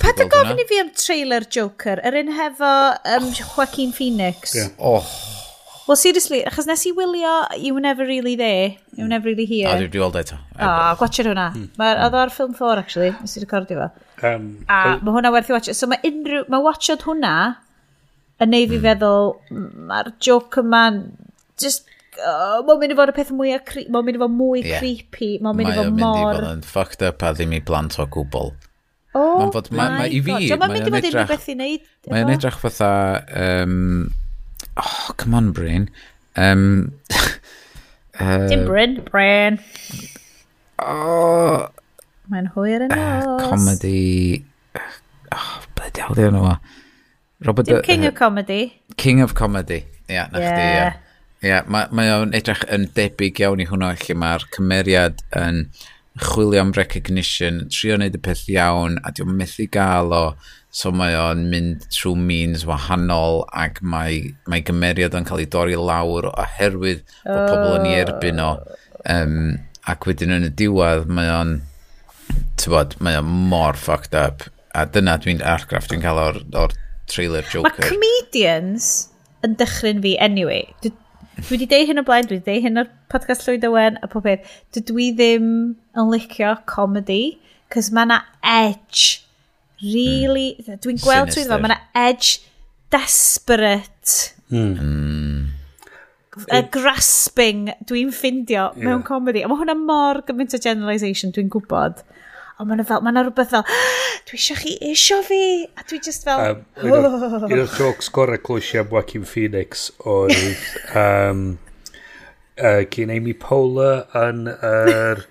Pa 0.00 0.12
dy 0.14 0.26
gofyn 0.30 0.60
i 0.62 0.66
fi 0.68 0.80
am 0.82 0.90
trailer 0.94 1.46
Joker? 1.50 2.00
Yr 2.06 2.18
un 2.20 2.32
hefo 2.36 2.72
um, 3.16 3.30
Joaquin 3.34 3.94
Phoenix? 3.96 4.54
Yeah. 4.54 4.70
Oh, 4.78 5.06
Well, 5.90 5.98
seriously, 5.98 6.44
achos 6.46 6.68
nes 6.70 6.84
i 6.86 6.92
wylio 6.94 7.30
You 7.58 7.74
Were 7.74 7.82
Never 7.82 8.04
Really 8.06 8.36
There, 8.36 8.68
You 8.94 8.98
Were 8.98 9.02
hmm. 9.02 9.08
Never 9.08 9.26
Really 9.26 9.44
Here. 9.44 9.66
A 9.66 9.88
dwi'n 9.90 10.04
weld 10.04 10.18
eto. 10.20 10.36
Ah, 10.38 10.44
hmm. 10.44 10.60
Hmm. 10.60 10.92
O, 10.92 10.98
gwachod 11.00 11.28
hwnna. 11.32 11.46
Mae'r 11.80 11.98
mm. 12.04 12.14
o'r 12.20 12.30
ffilm 12.30 12.52
4, 12.54 12.76
actually, 12.78 13.08
nes 13.16 13.34
i 13.34 13.42
recordio 13.42 13.80
fo. 13.80 14.04
Um, 14.28 14.44
a 14.70 14.76
mae 15.00 15.16
hwnna 15.16 15.32
werth 15.34 15.50
i 15.50 15.56
watch. 15.56 15.72
So 15.74 15.88
mae 15.90 15.98
unrhyw, 16.06 16.44
mae 16.54 16.62
watchod 16.62 17.02
hwnna 17.08 17.32
yn 18.38 18.54
neud 18.54 18.70
fi 18.70 18.78
feddwl, 18.84 19.34
mae'r 19.90 20.12
joke 20.28 20.62
yma'n 20.62 21.08
just 21.58 21.90
Uh, 22.20 22.58
mae'n 22.66 22.80
mynd 22.82 22.92
i 22.92 22.96
fod 22.98 23.10
y 23.12 23.12
peth 23.16 23.28
mwy 23.32 23.52
cre 23.64 23.82
mae'n 23.88 24.04
mynd 24.04 24.16
i 24.18 24.20
fod 24.20 24.32
mwy 24.34 24.60
yeah. 24.60 24.80
creepy 24.82 25.28
mae'n 25.40 25.56
mynd 25.56 25.70
i 25.70 25.76
fod 25.78 25.92
mor 25.94 26.00
mae'n 26.02 26.18
mynd 26.18 26.18
i 26.18 26.40
fod 26.40 26.48
yn 26.48 26.64
fucked 26.66 27.04
up 27.06 27.22
a 27.24 27.30
ddim 27.32 27.54
i 27.56 27.60
blant 27.64 27.96
o 28.02 28.04
gwbl 28.12 28.50
oh 28.50 29.36
mae'n 29.38 29.52
fod, 29.54 29.70
ma, 29.72 29.86
ma, 29.94 30.08
i 30.10 30.18
fi 30.26 30.34
mae'n 30.50 30.74
mynd 30.74 30.90
i 30.90 30.92
fod 30.92 31.06
unrhyw 31.06 31.30
beth 31.30 31.46
i 31.48 31.54
wneud 31.54 31.86
mae'n 32.10 32.32
edrych 32.34 32.58
fatha 32.60 32.90
um, 33.44 34.10
Oh, 34.80 35.12
come 35.16 35.34
on, 35.34 35.52
Bryn. 35.52 35.90
Um, 36.36 36.94
uh, 38.18 38.46
Dim 38.48 38.64
Bryn, 38.64 39.02
Bryn. 39.04 39.60
Oh, 40.78 41.68
Mae'n 42.30 42.48
hwyr 42.54 42.86
yn 42.86 42.94
uh, 42.94 43.36
os. 43.36 43.48
comedy... 43.50 44.44
Oh, 45.34 45.60
bloody 45.76 46.00
hell, 46.00 46.16
ddiwn 46.16 46.36
nhw. 46.38 46.54
Robert 47.44 47.68
Dim 47.68 47.82
King 47.82 48.04
uh, 48.06 48.08
of 48.08 48.14
Comedy. 48.22 48.60
King 48.96 49.20
of 49.20 49.34
Comedy. 49.34 49.84
Ia, 50.08 50.14
yeah, 50.14 50.28
na 50.32 50.38
yeah. 50.38 50.50
chdi, 50.50 50.64
ia. 50.64 50.74
Yeah. 50.74 50.98
Ia, 51.40 51.50
yeah, 51.50 51.88
mae 51.96 52.12
o'n 52.14 52.34
edrych 52.36 52.62
yn 52.72 52.86
debyg 52.96 53.42
iawn 53.42 53.62
i 53.64 53.66
hwnna 53.68 53.94
lle 54.00 54.16
mae'r 54.22 54.46
cymeriad 54.56 55.24
yn 55.40 55.64
chwilio 56.20 56.60
am 56.64 56.72
recognition, 56.76 57.62
trio 57.72 57.96
wneud 57.98 58.16
y 58.16 58.22
peth 58.22 58.46
iawn, 58.52 58.98
a 59.04 59.12
diw'n 59.16 59.36
methu 59.38 59.66
gael 59.72 60.14
o. 60.16 60.24
So 60.70 60.92
mae 60.94 61.16
o'n 61.18 61.48
mynd 61.50 61.88
trwy 61.90 62.14
means 62.14 62.62
wahanol 62.68 63.40
ac 63.58 63.80
mae, 63.82 64.20
mae 64.46 64.62
gymeriad 64.66 65.16
yn 65.18 65.26
cael 65.26 65.42
ei 65.42 65.48
dorri 65.50 65.74
lawr 65.74 66.28
oherwydd 66.30 67.02
bod 67.24 67.40
oh. 67.40 67.48
pobl 67.50 67.74
yn 67.80 67.88
ei 67.88 67.96
oh. 67.96 68.02
erbyn 68.04 68.42
o. 68.44 68.50
Um, 69.10 69.40
ac 69.90 70.06
wedyn 70.06 70.36
yn 70.36 70.46
y 70.46 70.50
diwedd 70.60 71.10
mae 71.10 71.30
o'n, 71.34 71.56
tybod, 72.60 72.94
mae 73.02 73.18
o'n 73.18 73.32
mor 73.50 73.78
fucked 73.80 74.14
up. 74.14 74.46
A 74.70 74.84
dyna 74.86 75.16
dwi'n 75.18 75.42
argraff 75.42 75.88
dwi'n 75.90 76.04
cael 76.04 76.20
o'r, 76.22 76.38
or 76.54 76.74
trailer 77.10 77.42
Joker. 77.50 77.74
Mae 77.74 77.90
comedians 77.90 78.90
yn 79.46 79.56
dychryn 79.58 80.02
fi 80.04 80.14
anyway. 80.22 80.68
Dwi, 80.84 80.92
dwi 81.40 81.56
wedi 81.56 81.68
deud 81.72 81.90
hyn 81.90 82.02
o 82.02 82.04
blaen, 82.06 82.28
dwi 82.30 82.38
wedi 82.38 82.46
deud 82.46 82.68
hyn 82.68 82.84
o'r 82.84 82.92
podcast 83.10 83.42
Llywyd 83.48 83.66
Owen 83.66 83.98
a 84.04 84.10
pob 84.12 84.28
peth. 84.28 84.46
Dwi, 84.76 84.84
dwi 84.92 85.08
ddim 85.18 85.50
yn 85.98 86.12
licio 86.12 86.54
comedy, 86.70 87.40
cos 87.74 87.90
mae 87.96 88.12
na 88.12 88.20
edge 88.46 89.19
Really, 89.80 90.54
hmm. 90.60 90.80
dwi'n 90.84 91.00
gweld 91.00 91.32
trwy 91.32 91.46
ddefo, 91.46 91.60
mae 91.62 91.72
yna 91.72 91.80
edge 91.96 92.40
desperate. 92.92 94.34
Hmm. 94.50 94.76
Mm. 94.76 95.48
A 96.54 96.60
grasping 96.72 97.70
dwi'n 97.88 98.12
ffindio 98.14 98.68
yeah. 98.70 98.84
mewn 98.86 99.02
comedy. 99.06 99.42
A 99.44 99.50
mae 99.50 99.60
hwnna 99.60 99.76
mor 99.78 100.20
gymaint 100.28 100.54
o 100.54 100.60
generalisation 100.62 101.32
dwi'n 101.34 101.50
gwybod. 101.52 102.04
Ond 102.60 102.68
mae 102.68 102.84
fel, 102.84 103.00
mae 103.00 103.16
rhywbeth 103.16 103.54
fel, 103.54 103.64
ah, 103.64 104.12
dwi 104.28 104.36
eisiau 104.36 104.60
chi 104.60 104.74
eisiau 104.90 105.24
fi. 105.24 105.40
A 105.80 105.86
dwi 105.88 106.02
just 106.04 106.26
fel... 106.28 106.44
Um, 106.44 106.62
oh. 106.84 107.48
Un 107.48 107.56
o'r 107.56 107.72
jokes 107.78 108.12
gorau 108.12 108.40
clwysi 108.44 108.82
am 108.82 108.92
Joaquin 108.92 109.26
Phoenix 109.28 109.88
oedd... 110.04 110.36
Um, 111.00 111.44
uh, 112.58 112.82
gyn 112.92 113.14
Amy 113.14 113.32
Poehler 113.38 114.04
yn 114.20 114.44
yr... 114.50 115.24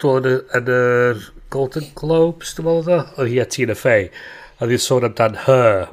Dwi'n 0.00 0.28
yn 0.56 0.70
yr 0.72 1.24
Golden 1.50 1.86
Globes, 1.98 2.54
dwi'n 2.56 2.66
meddwl 2.68 2.84
ddo, 2.86 2.98
oedd 3.18 3.30
hi 3.32 3.40
a 3.42 3.46
Tina 3.50 3.74
Fey. 3.78 4.08
A 4.60 4.68
ddi'n 4.68 4.82
sôn 4.84 5.06
amdan 5.08 5.38
her. 5.46 5.88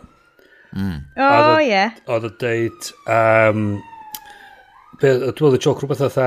o 1.18 1.28
oedd- 1.58 1.68
ie. 1.68 1.84
Oedd 2.14 2.28
yn 2.30 2.36
deud, 2.44 2.90
um, 3.18 3.62
be- 5.02 5.14
dwi'n 5.18 5.32
meddwl 5.34 5.58
y 5.58 5.62
joke 5.64 5.82
rhywbeth 5.84 6.04
oedd 6.08 6.18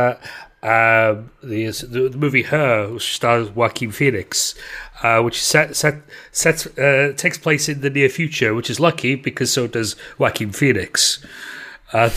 um, 0.62 1.30
the, 1.42 1.70
the 2.10 2.18
movie 2.18 2.42
Her, 2.42 2.88
which 2.92 3.14
stars 3.14 3.48
Joaquin 3.50 3.92
Phoenix, 3.92 4.54
uh, 5.02 5.20
which 5.22 5.40
set, 5.42 5.74
set, 5.76 6.02
set, 6.32 6.66
uh, 6.78 7.12
takes 7.16 7.38
place 7.38 7.68
in 7.68 7.80
the 7.80 7.90
near 7.90 8.08
future, 8.08 8.54
which 8.54 8.68
is 8.68 8.80
lucky 8.80 9.14
because 9.14 9.52
so 9.52 9.66
does 9.66 9.96
Joaquin 10.18 10.52
Phoenix. 10.52 11.18
A 11.94 12.10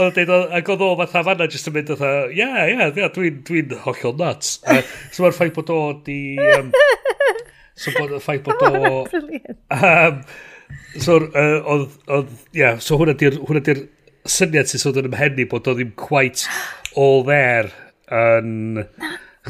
Oedd 0.00 0.16
o'n 0.16 0.16
deud, 0.16 0.52
ac 0.56 0.68
oedd 0.72 0.82
o 0.84 0.90
fatha 1.02 1.20
fanna 1.26 1.46
jyst 1.50 1.68
yn 1.68 1.74
mynd 1.76 1.90
fatha, 1.92 2.10
ie, 2.32 2.46
ie, 2.72 2.86
ie, 2.88 3.08
dwi'n 3.12 3.40
dwi 3.44 3.64
hollol 3.84 4.14
nuts. 4.16 4.54
A, 4.64 4.78
so 5.12 5.24
mae'r 5.24 5.36
ffaith 5.36 5.56
bod 5.58 5.72
o 5.74 5.80
di... 6.06 6.20
Um, 6.54 6.70
so 7.76 7.92
bod 7.98 8.14
y 8.16 8.20
ffaith 8.24 8.46
bod 8.46 8.62
o... 8.64 9.02
Um, 9.76 10.22
so, 10.96 11.18
uh, 11.18 11.58
oedd, 11.74 11.98
oedd, 12.08 12.30
ie, 12.54 12.62
yeah, 12.62 12.80
so 12.80 12.96
hwnna 13.00 13.16
di'r 13.20 13.36
hwnna 13.42 13.62
di 13.66 13.76
syniad 14.30 14.70
sy'n 14.70 14.84
sôn 14.86 15.02
yn 15.02 15.10
ymhenni 15.10 15.46
bod 15.50 15.68
o 15.68 15.76
ddim 15.76 15.92
quite 16.00 16.48
all 16.96 17.26
there 17.28 17.68
yn... 18.08 18.72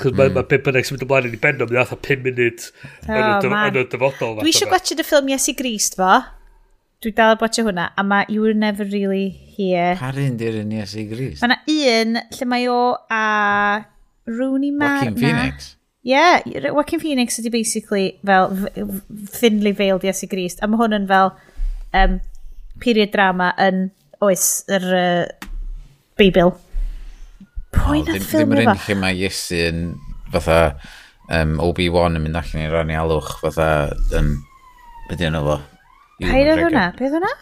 Chos 0.01 0.13
mae 0.15 0.29
mm. 0.31 0.35
ma 0.37 0.43
hmm. 0.43 0.51
beth 0.51 0.67
bynnag 0.67 0.87
sy'n 0.87 0.97
mynd 0.97 1.07
ymlaen 1.07 1.31
yn 1.31 1.33
ei 1.35 1.41
benno, 1.43 1.67
mae'n 1.67 1.89
fatha 1.91 2.11
5 2.11 2.27
munud 2.27 2.67
yn 3.07 3.81
y 3.81 3.87
dyfodol. 3.91 4.37
Dwi 4.39 4.53
eisiau 4.53 4.71
gwachod 4.71 5.03
y 5.03 5.07
ffilm 5.07 5.31
Yes 5.33 5.51
i 5.51 5.57
Grist 5.59 5.99
fo. 5.99 6.13
Dwi 7.01 7.15
dal 7.17 7.39
bwatio 7.41 7.63
hwnna, 7.65 7.87
a 7.97 8.03
mae 8.05 8.27
You 8.29 8.43
Were 8.45 8.53
Never 8.53 8.85
Really 8.85 9.31
Here. 9.31 9.95
Par 9.97 10.19
un 10.21 10.35
di'r 10.37 10.59
un 10.61 10.75
i 10.77 11.05
gris. 11.09 11.41
Mae 11.41 11.49
yna 11.49 11.57
un 11.73 12.19
lle 12.37 12.49
mae 12.51 12.67
o 12.69 12.81
a 13.09 13.21
Rooney 14.29 14.69
Mara. 14.69 15.07
Joaquin 15.07 15.17
Phoenix. 15.17 15.71
Ie, 16.05 16.13
yeah, 16.13 16.69
Joaquin 16.75 17.01
Phoenix 17.01 17.41
ydy 17.41 17.55
basically 17.55 18.05
fel 18.21 18.53
thinly 19.33 19.73
veiled 19.73 20.05
Iesu 20.05 20.29
Grist, 20.29 20.61
a 20.61 20.69
mae 20.69 20.83
hwn 20.83 20.99
yn 20.99 21.09
fel 21.09 21.33
um, 22.03 22.21
period 22.85 23.17
drama 23.17 23.55
yn 23.57 23.87
oes 24.21 24.47
yr 24.69 24.87
uh, 25.01 25.51
Beibl. 26.21 26.53
Pwy 27.81 28.05
na 28.05 28.21
ffilm 28.21 28.21
efo? 28.21 28.45
Ddim 28.45 28.57
yr 28.59 28.65
un 28.67 28.85
lle 28.85 29.01
mae 29.07 29.21
Iesu 29.25 29.65
yn 29.71 29.85
fatha 30.37 30.63
um, 31.33 31.57
Obi-Wan 31.65 32.21
yn 32.21 32.29
mynd 32.29 32.45
allan 32.45 32.69
i 32.69 32.71
rannu 32.77 33.03
alwch 33.07 33.39
fatha 33.41 33.73
um, 34.21 34.35
beth 35.09 35.31
yna 35.33 35.47
fo? 35.49 35.63
Paid 36.21 36.53
oedd 36.53 36.65
hwnna? 36.67 36.87
Beth 36.99 37.15
hwnna? 37.17 37.35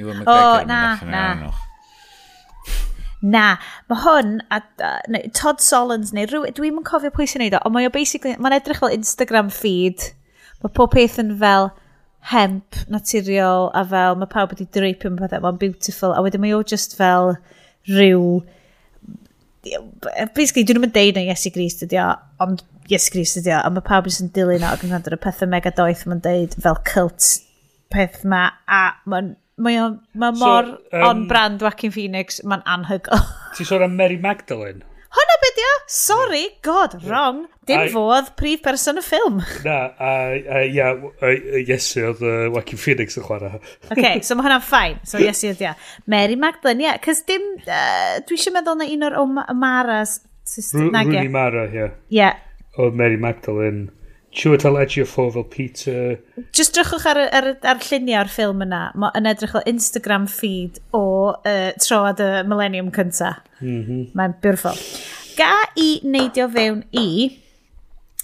Iwan 0.00 0.20
McGregor. 0.20 0.62
O, 0.62 0.66
na, 0.68 0.80
na. 1.06 1.52
Na, 3.24 3.44
mae 3.88 4.00
hwn, 4.02 4.34
a, 4.52 4.58
a, 4.84 4.90
neu, 5.08 5.30
Todd 5.36 5.62
Solons 5.64 6.12
neu 6.12 6.28
rhywun, 6.28 6.52
dwi'n 6.56 6.82
yn 6.82 6.84
cofio 6.84 7.08
pwy 7.14 7.24
sy'n 7.30 7.40
neud 7.40 7.56
o, 7.56 7.62
ond 7.64 7.72
mae 7.72 7.88
o 7.88 7.92
basically, 7.94 8.34
mae'n 8.36 8.58
edrych 8.58 8.82
fel 8.82 8.92
Instagram 8.92 9.48
feed. 9.54 10.10
Mae 10.60 10.74
pob 10.76 10.92
peth 10.92 11.16
yn 11.22 11.32
fel 11.40 11.70
hemp 12.32 12.82
naturiol 12.92 13.70
a 13.76 13.84
fel 13.88 14.18
mae 14.20 14.28
pawb 14.32 14.52
wedi 14.52 14.66
dreipio 14.76 15.08
yn 15.10 15.16
pethau, 15.20 15.40
mae'n 15.44 15.60
beautiful, 15.62 16.12
a 16.12 16.20
wedyn 16.24 16.44
mae 16.44 16.52
o 16.56 16.60
just 16.74 16.98
fel 17.00 17.34
rhyw 17.88 18.42
basically, 20.36 20.64
dwi'n 20.68 20.82
mynd 20.82 20.94
deud 20.96 21.16
na 21.16 21.24
Iesu 21.24 21.52
Grist 21.54 21.84
ydi 21.86 21.96
o, 22.00 22.10
ond 22.44 22.60
Iesu 22.92 23.12
Grist 23.14 23.40
ydi 23.40 23.52
o, 23.54 23.62
a 23.64 23.72
mae 23.72 23.84
pawb 23.84 24.08
yn 24.12 24.32
dilyn 24.36 24.64
o, 24.64 24.72
ac 24.74 24.84
yn 24.84 24.92
gwrando 24.92 25.12
ar 25.12 25.16
y 25.16 25.20
pethau 25.24 25.48
mega 25.48 25.72
doeth, 25.72 26.04
mae'n 26.08 26.20
deud 26.24 26.56
fel 26.60 26.80
cult 26.92 27.30
peth 27.94 28.26
ma, 28.28 28.48
a 28.66 28.84
mae'n 29.08 29.34
Mae 29.54 29.76
o, 29.78 29.84
ma 30.18 30.32
mor 30.34 30.66
so, 30.66 30.78
um, 30.90 31.04
on-brand 31.08 31.60
Joaquin 31.62 31.92
Phoenix, 31.94 32.40
mae'n 32.42 32.64
anhygol. 32.66 33.20
Ti'n 33.54 33.68
sôn 33.68 33.84
am 33.86 33.94
Mary 33.94 34.16
Magdalene? 34.18 34.82
Hwna 35.14 35.36
beth 35.44 35.60
ia 35.62 35.74
Sorry, 35.94 36.42
god, 36.66 36.96
wrong. 37.04 37.44
Dim 37.68 37.84
I, 37.84 37.92
fodd 37.92 38.32
prif 38.40 38.64
person 38.64 38.98
y 38.98 39.04
ffilm. 39.06 39.38
Na, 39.62 39.76
a 39.94 40.64
ia, 40.66 40.88
Iesu 41.60 42.02
oedd 42.08 42.24
uh, 42.26 42.34
Joaquin 42.48 42.82
Phoenix 42.82 43.14
yn 43.20 43.26
chwarae. 43.28 43.62
OK, 43.94 44.08
so 44.26 44.34
mae 44.34 44.48
hwnna'n 44.48 44.64
ffain. 44.66 44.98
So 45.06 45.22
Iesu 45.22 45.52
oedd 45.52 45.62
ia. 45.62 45.76
Mary 46.10 46.34
Magdalene, 46.40 46.82
ia. 46.82 46.88
Yeah, 46.96 47.02
Cys 47.06 47.22
dim, 47.30 47.46
uh, 47.62 48.18
dwi 48.26 48.40
eisiau 48.40 48.56
meddwl 48.58 48.80
na 48.82 48.90
un 48.90 49.10
o'r 49.12 49.54
Maras. 49.54 50.18
Rooney 50.74 51.30
Mara, 51.30 51.68
ie. 51.70 51.78
Yeah. 51.78 51.94
Ia. 52.10 52.18
Yeah. 52.18 52.40
Oedd 52.82 52.98
Mary 52.98 53.22
Magdalene 53.22 53.92
Siwr 54.34 54.58
tal 54.58 54.80
edrych 54.80 55.06
ffo 55.06 55.28
fel 55.30 55.44
Peter... 55.46 56.16
Just 56.56 56.74
drychwch 56.74 57.06
ar, 57.06 57.20
ar, 57.38 57.46
ar 57.62 57.82
lluniau 57.86 58.24
o'r 58.24 58.30
ffilm 58.32 58.64
yna. 58.66 58.80
Mae 58.98 59.14
yn 59.20 59.28
edrych 59.30 59.54
o 59.54 59.62
Instagram 59.70 60.26
feed 60.30 60.80
o 60.96 61.04
uh, 61.36 61.70
troad 61.78 62.22
y 62.24 62.30
millennium 62.50 62.90
cynta. 62.94 63.36
Mm 63.60 63.78
-hmm. 63.84 64.02
Mae'n 64.18 64.34
beautiful. 64.42 64.80
Ga 65.38 65.52
i 65.78 66.00
neidio 66.02 66.48
fewn 66.50 66.82
i, 66.90 67.06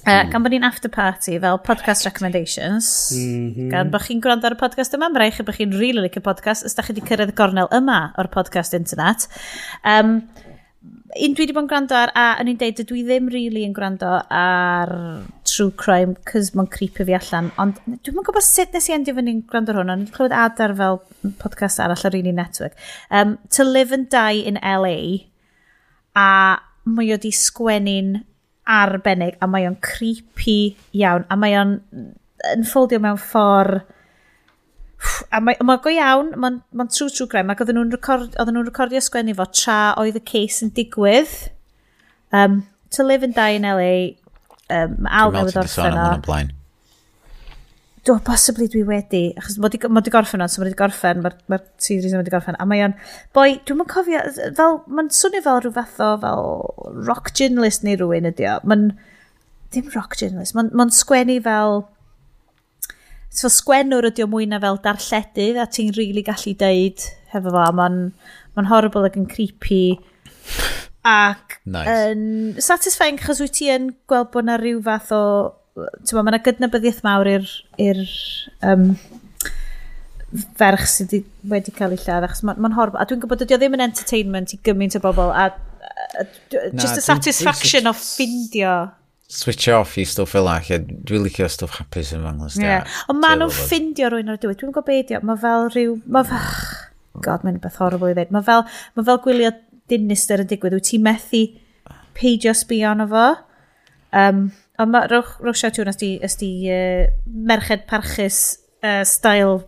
uh, 0.02 0.10
mm. 0.10 0.32
gan 0.34 0.42
bod 0.42 0.50
ni'n 0.50 0.66
after 0.66 0.90
party 0.90 1.38
fel 1.38 1.62
podcast 1.62 2.06
recommendations, 2.08 2.90
mm 3.14 3.54
-hmm. 3.54 3.70
gan 3.70 3.94
bod 3.94 4.02
chi'n 4.02 4.20
gwrando 4.20 4.50
ar 4.50 4.58
y 4.58 4.60
podcast 4.66 4.94
yma, 4.98 5.06
mae'n 5.06 5.22
rhaid 5.22 5.38
chi 5.38 5.46
bod 5.46 5.58
chi'n 5.58 5.78
really 5.78 6.02
like 6.02 6.18
y 6.18 6.26
podcast, 6.26 6.66
os 6.66 6.74
da 6.74 6.82
chi 6.82 6.92
wedi 6.92 7.06
cyrraedd 7.06 7.36
gornel 7.38 7.70
yma 7.70 8.12
o'r 8.18 8.34
podcast 8.34 8.74
internet. 8.74 9.28
Um, 9.86 10.26
un 11.20 11.34
dwi 11.34 11.44
wedi 11.44 11.54
bod 11.54 11.64
yn 11.66 11.70
gwrando 11.70 11.96
ar, 11.98 12.12
a 12.14 12.26
yn 12.40 12.50
i'n 12.52 12.58
deud, 12.60 12.82
dwi 12.88 13.02
ddim 13.04 13.28
really 13.32 13.64
yn 13.66 13.74
gwrando 13.76 14.10
ar 14.30 14.92
true 15.50 15.72
crime, 15.82 16.16
cys 16.30 16.52
mae'n 16.56 16.70
creepy 16.70 17.06
fi 17.08 17.16
allan. 17.18 17.50
Ond 17.62 17.80
dwi'n 17.88 18.20
yn 18.20 18.26
gwybod 18.26 18.46
sut 18.46 18.74
nes 18.76 18.88
i 18.90 18.96
endio 18.96 19.16
fyny'n 19.16 19.40
ni'n 19.40 19.44
gwrando 19.50 19.74
hwn, 19.76 19.92
ond 19.94 20.10
clywed 20.14 20.34
adar 20.36 20.74
fel 20.78 21.00
podcast 21.42 21.82
arall 21.82 22.06
ar 22.06 22.18
un 22.18 22.30
i 22.30 22.34
network. 22.36 22.78
Um, 23.10 23.36
to 23.56 23.66
live 23.66 23.92
and 23.96 24.08
die 24.12 24.42
in 24.50 24.60
LA, 24.62 25.26
a 26.16 26.30
mae 26.90 27.14
o 27.14 27.20
di 27.20 27.32
sgwennu'n 27.34 28.18
arbennig, 28.70 29.38
a 29.42 29.48
mae 29.50 29.68
o'n 29.68 29.78
creepy 29.84 30.76
iawn, 30.96 31.26
a 31.30 31.38
mae 31.38 31.56
o'n 31.58 31.78
yn 32.50 32.68
ffoldio 32.68 33.02
mewn 33.02 33.20
ffordd 33.20 33.82
a 35.32 35.40
mae, 35.40 35.56
mae 35.64 35.80
go 35.82 35.92
iawn, 35.92 36.34
mae'n 36.40 36.58
ma 36.76 36.86
true 36.92 37.10
true 37.12 37.28
crime, 37.30 37.52
ac 37.52 37.62
oedden 37.62 37.78
nhw'n 37.78 37.94
record, 37.94 38.36
nhw 38.36 38.64
recordio 38.66 39.00
sgwennu 39.02 39.34
fo 39.38 39.46
tra 39.54 39.78
oedd 40.00 40.18
y 40.20 40.24
case 40.32 40.64
yn 40.66 40.72
digwydd. 40.76 41.32
Um, 42.36 42.62
to 42.94 43.06
live 43.06 43.22
and 43.26 43.34
die 43.34 43.56
in 43.56 43.66
LA 43.66 44.19
um, 44.76 44.96
awl 45.10 45.36
newydd 45.36 45.60
orffen 45.60 45.98
o. 45.98 46.08
blaen. 46.26 46.56
Do, 48.08 48.14
possibly 48.24 48.64
dwi 48.72 48.80
wedi, 48.88 49.22
achos 49.36 49.58
mae 49.60 49.68
wedi 49.68 50.12
gorffen 50.14 50.40
o, 50.40 50.46
so 50.48 50.62
mae 50.62 50.70
wedi 50.70 50.78
gorffen, 50.78 51.20
mae'r 51.20 51.34
ma 51.52 51.58
series 51.84 52.14
yn 52.14 52.22
wedi 52.22 52.32
gorffen, 52.32 52.56
a 52.56 52.64
mae 52.68 52.80
o'n, 52.86 52.94
boi, 53.36 53.58
dwi'n 53.68 53.82
mynd 53.82 53.90
cofio, 53.92 54.22
fel, 54.56 54.78
mae'n 54.88 55.10
swnio 55.12 55.42
fel 55.44 55.60
rhyw 55.60 55.74
fath 55.76 56.00
o, 56.00 56.08
fel 56.22 57.04
rock 57.10 57.28
journalist 57.36 57.84
neu 57.84 57.98
rhywun 58.00 58.30
ydi 58.30 58.48
o, 58.48 58.56
mae'n, 58.64 58.86
dim 59.74 59.92
rock 59.92 60.16
journalist, 60.16 60.56
mae'n 60.56 60.72
ma 60.80 60.88
sgwennu 60.96 61.36
fel, 61.44 61.84
so 63.28 63.52
sgwennwr 63.52 64.08
ydi 64.08 64.24
o 64.24 64.30
mwy 64.32 64.48
na 64.48 64.62
fel 64.64 64.80
darlledydd, 64.86 65.60
a 65.60 65.68
ti'n 65.68 65.92
rili 65.92 66.08
really 66.08 66.24
gallu 66.26 66.56
deud 66.64 67.04
hefo 67.34 67.52
fo, 67.52 67.66
mae'n 67.82 68.00
ma, 68.56 68.68
horrible 68.72 69.04
ac 69.06 69.20
yn 69.20 69.28
creepy, 69.28 69.84
ac 71.06 71.56
nice. 71.64 71.96
yn 72.10 72.60
satisfying 72.60 73.20
chos 73.20 73.40
wyt 73.40 73.54
ti 73.56 73.70
yn 73.72 73.90
gweld 74.10 74.30
bod 74.34 74.48
na 74.48 74.58
rhyw 74.60 74.82
fath 74.84 75.12
o 75.16 75.22
ma, 75.78 76.22
mae 76.22 76.34
yna 76.34 76.42
gydnabyddiaeth 76.44 77.02
mawr 77.06 77.30
i'r 77.30 78.14
um, 78.66 78.90
ferch 80.60 80.86
sydd 80.90 81.16
wedi 81.50 81.74
cael 81.74 81.96
ei 81.96 82.02
lladd 82.04 82.28
achos 82.28 82.44
mae'n 82.46 82.60
ma 82.62 82.72
horrible 82.76 83.00
a 83.00 83.08
dwi'n 83.08 83.22
gwybod 83.22 83.46
ydy 83.46 83.56
o 83.56 83.60
ddim 83.60 83.76
yn 83.78 83.86
entertainment 83.88 84.54
i 84.54 84.60
gymaint 84.66 84.98
o 84.98 85.02
bobl 85.02 85.32
a, 85.32 85.48
a, 85.50 86.22
a 86.22 86.24
just 86.76 86.94
Na, 86.94 87.00
a 87.00 87.06
satisfaction 87.06 87.90
o 87.90 87.94
ffindio. 87.96 88.74
Switch 89.30 89.70
off 89.72 89.96
i 89.98 90.04
stwff 90.06 90.34
fel 90.36 90.50
ac 90.50 90.70
dwi'n 90.70 91.24
licio 91.26 91.48
stwff 91.50 91.80
hapus 91.80 92.12
yn 92.16 92.22
fanglas 92.26 92.58
yeah. 92.60 92.86
ond 93.10 93.22
maen 93.22 93.42
nhw'n 93.42 93.56
ffindio 93.56 94.10
rwy'n 94.12 94.34
o'r 94.34 94.38
diwedd. 94.42 94.60
Dwi'n 94.60 94.74
gwybod 94.74 94.90
beidio 94.90 95.22
mae 95.26 95.40
fel 95.40 95.68
rhyw 95.72 95.98
mae 96.06 96.28
fel 96.30 96.54
god 97.26 97.46
mae'n 97.46 97.58
beth 97.62 97.80
horrible 97.82 98.12
i 98.12 98.14
ddweud 98.14 98.30
mae 98.34 98.46
fel, 98.46 98.64
ma 98.94 99.06
fel 99.06 99.20
gwylio 99.24 99.50
dinister 99.90 100.42
yn 100.42 100.48
digwydd, 100.50 100.78
wyt 100.78 100.88
ti 100.92 101.00
methu 101.02 101.44
peidio 102.16 102.54
sbio 102.56 102.92
arno 102.92 103.06
fo. 103.10 103.26
Um, 104.16 104.48
ond 104.80 104.94
mae 104.94 105.10
Rwch, 105.10 105.36
Rwch 105.44 105.60
Siatiwn 105.60 105.90
ysdi, 105.92 106.14
ysdi 106.26 106.50
uh, 106.72 107.04
merched 107.26 107.86
parchus 107.90 108.40
uh, 108.82 109.04
style 109.04 109.60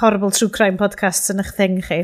horrible 0.00 0.30
true 0.32 0.48
crime 0.48 0.78
podcasts 0.80 1.30
yn 1.32 1.42
eich 1.42 1.52
thing 1.58 1.78
chi. 1.84 2.00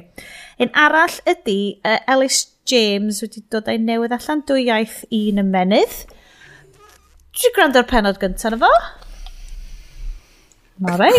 Un 0.60 0.70
arall 0.76 1.16
ydy, 1.28 1.78
uh, 1.86 1.98
Ellis 2.10 2.44
James 2.68 3.22
wedi 3.24 3.42
dod 3.52 3.68
ei 3.72 3.80
newydd 3.80 4.14
allan 4.18 4.44
dwy 4.48 4.66
iaith 4.68 5.00
un 5.08 5.42
ymenydd. 5.44 5.98
Dwi'n 7.38 7.54
gwrando'r 7.56 7.88
penod 7.88 8.20
gyntaf 8.20 8.58
efo. 8.58 8.72
Mae'n 10.84 11.00
rei. 11.00 11.16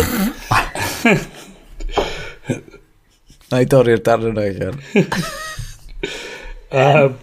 Na 3.50 3.58
i 3.60 3.66
dorri'r 3.66 4.02
darn 4.06 4.30
yna 4.30 4.44
i 4.46 4.52
um, 6.02 7.16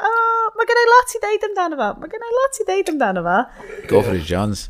oh, 0.00 0.50
mae 0.56 0.68
gen 0.70 0.80
i 0.80 0.86
lot 0.90 1.14
i 1.16 1.20
ddeud 1.22 1.46
amdano 1.48 1.78
fo. 1.80 1.88
Mae 2.00 2.12
gen 2.12 2.26
i 2.26 2.34
lot 2.38 2.60
i 2.60 2.66
ddeud 2.68 2.92
amdano 2.94 3.24
fo. 3.26 3.38
Go 3.90 4.02
for 4.02 4.18
it, 4.18 4.26
Johns. 4.28 4.68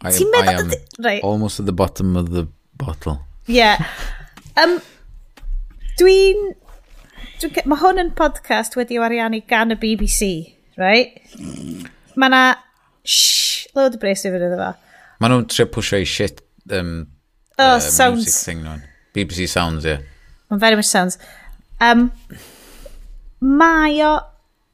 I 0.00 0.12
am, 0.12 0.34
I 0.36 0.52
am 0.52 0.70
right. 1.00 1.22
almost 1.24 1.58
at 1.60 1.66
the 1.66 1.72
bottom 1.72 2.16
of 2.16 2.30
the 2.30 2.46
bottle. 2.76 3.20
Yeah. 3.46 3.84
Um, 4.56 4.78
Dwi'n... 5.98 6.54
Dwi, 7.38 7.62
mae 7.70 7.78
hwn 7.78 8.02
yn 8.02 8.12
podcast 8.18 8.74
wedi 8.78 8.98
i'w 8.98 9.04
ariannu 9.06 9.40
gan 9.50 9.74
y 9.74 9.78
BBC, 9.78 10.28
right? 10.78 11.18
Mae 12.18 12.34
na... 12.34 12.42
Shhh, 13.08 13.70
load 13.78 13.94
o 13.94 14.02
bres 14.02 14.24
i 14.26 14.32
fynd 14.34 14.46
iddo 14.46 14.58
fo. 14.58 14.72
Mae 15.18 15.32
nhw'n 15.32 15.48
trio 15.50 15.66
pwysio 15.74 15.98
i 16.02 16.06
shit 16.06 16.42
um, 16.74 17.08
oh, 17.58 17.76
uh, 17.76 17.80
sounds. 17.82 18.26
music 18.26 18.46
thing 18.46 18.62
nhw'n. 18.66 18.84
BBC 19.14 19.48
Sounds, 19.50 19.86
ie. 19.86 19.96
Yeah. 19.96 20.02
Mae'n 20.50 20.60
very 20.62 20.78
much 20.78 20.88
sounds. 20.88 21.18
Um, 21.80 22.08
mae 23.40 24.00
o 24.02 24.14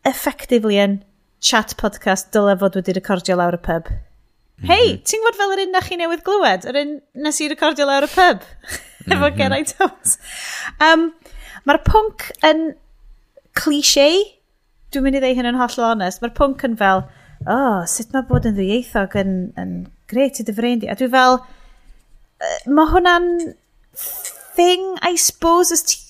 effectively 0.08 0.78
yn 0.80 1.02
chat 1.44 1.74
podcast 1.80 2.30
dylai 2.32 2.56
fod 2.60 2.78
wedi 2.78 2.94
recordio 2.96 3.36
lawr 3.36 3.58
y 3.58 3.60
pub. 3.60 3.90
Mm 3.90 4.64
-hmm. 4.64 4.70
Hei, 4.70 4.94
ti'n 5.04 5.20
gwybod 5.20 5.40
fel 5.40 5.52
yr 5.56 5.62
un 5.66 5.74
na 5.74 5.82
chi 5.84 5.98
newydd 6.00 6.24
glywed? 6.24 6.64
Yr 6.70 6.78
un 6.80 6.94
nes 7.26 7.40
i 7.40 7.48
recordio 7.52 7.86
lawr 7.88 8.06
y 8.08 8.12
pub. 8.14 8.46
Efo 9.04 9.18
mm 9.18 9.20
-hmm. 9.20 9.36
Geraint 9.36 9.74
Thomas. 9.76 10.16
Um, 10.80 11.10
Mae'r 11.64 11.80
pwnc 11.84 12.30
yn 12.44 12.64
cliché. 13.56 14.08
Dwi'n 14.92 15.04
mynd 15.04 15.18
i 15.18 15.20
ddeu 15.22 15.36
hyn 15.36 15.48
yn 15.48 15.60
hollol 15.60 15.90
onest. 15.90 16.20
Mae'r 16.22 16.34
pwnc 16.36 16.64
yn 16.68 16.78
fel, 16.80 17.04
oh, 17.48 17.84
sut 17.88 18.12
mae 18.12 18.24
bod 18.28 18.48
yn 18.48 18.56
ddwyieithog 18.56 19.16
yn, 19.20 19.34
yn 19.60 19.76
gret 20.12 20.40
i 20.40 20.44
dy 20.44 20.56
frendi. 20.56 20.90
A 20.92 20.96
dwi 20.98 21.08
fel, 21.12 21.40
uh, 21.40 22.58
mae 22.68 22.92
hwnna'n 22.92 23.30
thing, 24.56 24.84
I 25.00 25.16
suppose, 25.16 25.72
as 25.72 25.84
ti 25.88 26.03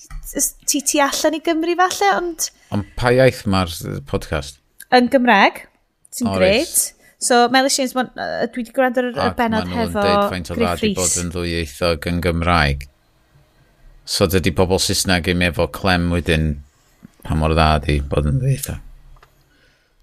ti 0.65 0.81
ti 0.81 1.01
allan 1.03 1.37
i 1.37 1.41
Gymru 1.45 1.75
falle, 1.79 2.11
ond... 2.17 2.49
Ond 2.75 2.91
pa 2.97 3.13
iaith 3.13 3.45
mae'r 3.51 3.73
podcast? 4.09 4.59
Yn 4.95 5.09
Gymreg, 5.13 5.63
sy'n 6.15 6.31
oh, 6.31 6.37
greit. 6.39 6.65
Right. 6.65 6.91
So, 7.25 7.45
Mel 7.53 7.69
Shanes, 7.71 7.95
dwi 7.95 8.61
wedi 8.61 8.73
gwrando 8.75 9.01
ar 9.01 9.07
y 9.13 9.29
benod 9.37 9.71
hefo 9.71 10.03
Griff 10.03 10.33
Rhys. 10.33 10.51
Ac 10.51 10.59
maen 10.59 10.75
nhw'n 10.81 10.97
bod 10.99 11.15
yn 11.21 11.31
ddwyieithog 11.33 12.09
yn 12.11 12.19
Gymraeg. 12.25 12.83
So, 14.05 14.27
dydy 14.29 14.53
pobl 14.53 14.81
Saesneg 14.83 15.31
im 15.31 15.41
efo 15.47 15.69
clem 15.73 16.11
wedyn 16.13 16.51
pa 17.25 17.37
mor 17.39 17.55
dda 17.55 17.69
di 17.85 17.97
bod 18.05 18.29
yn 18.29 18.41
ddwyieithog. 18.41 18.83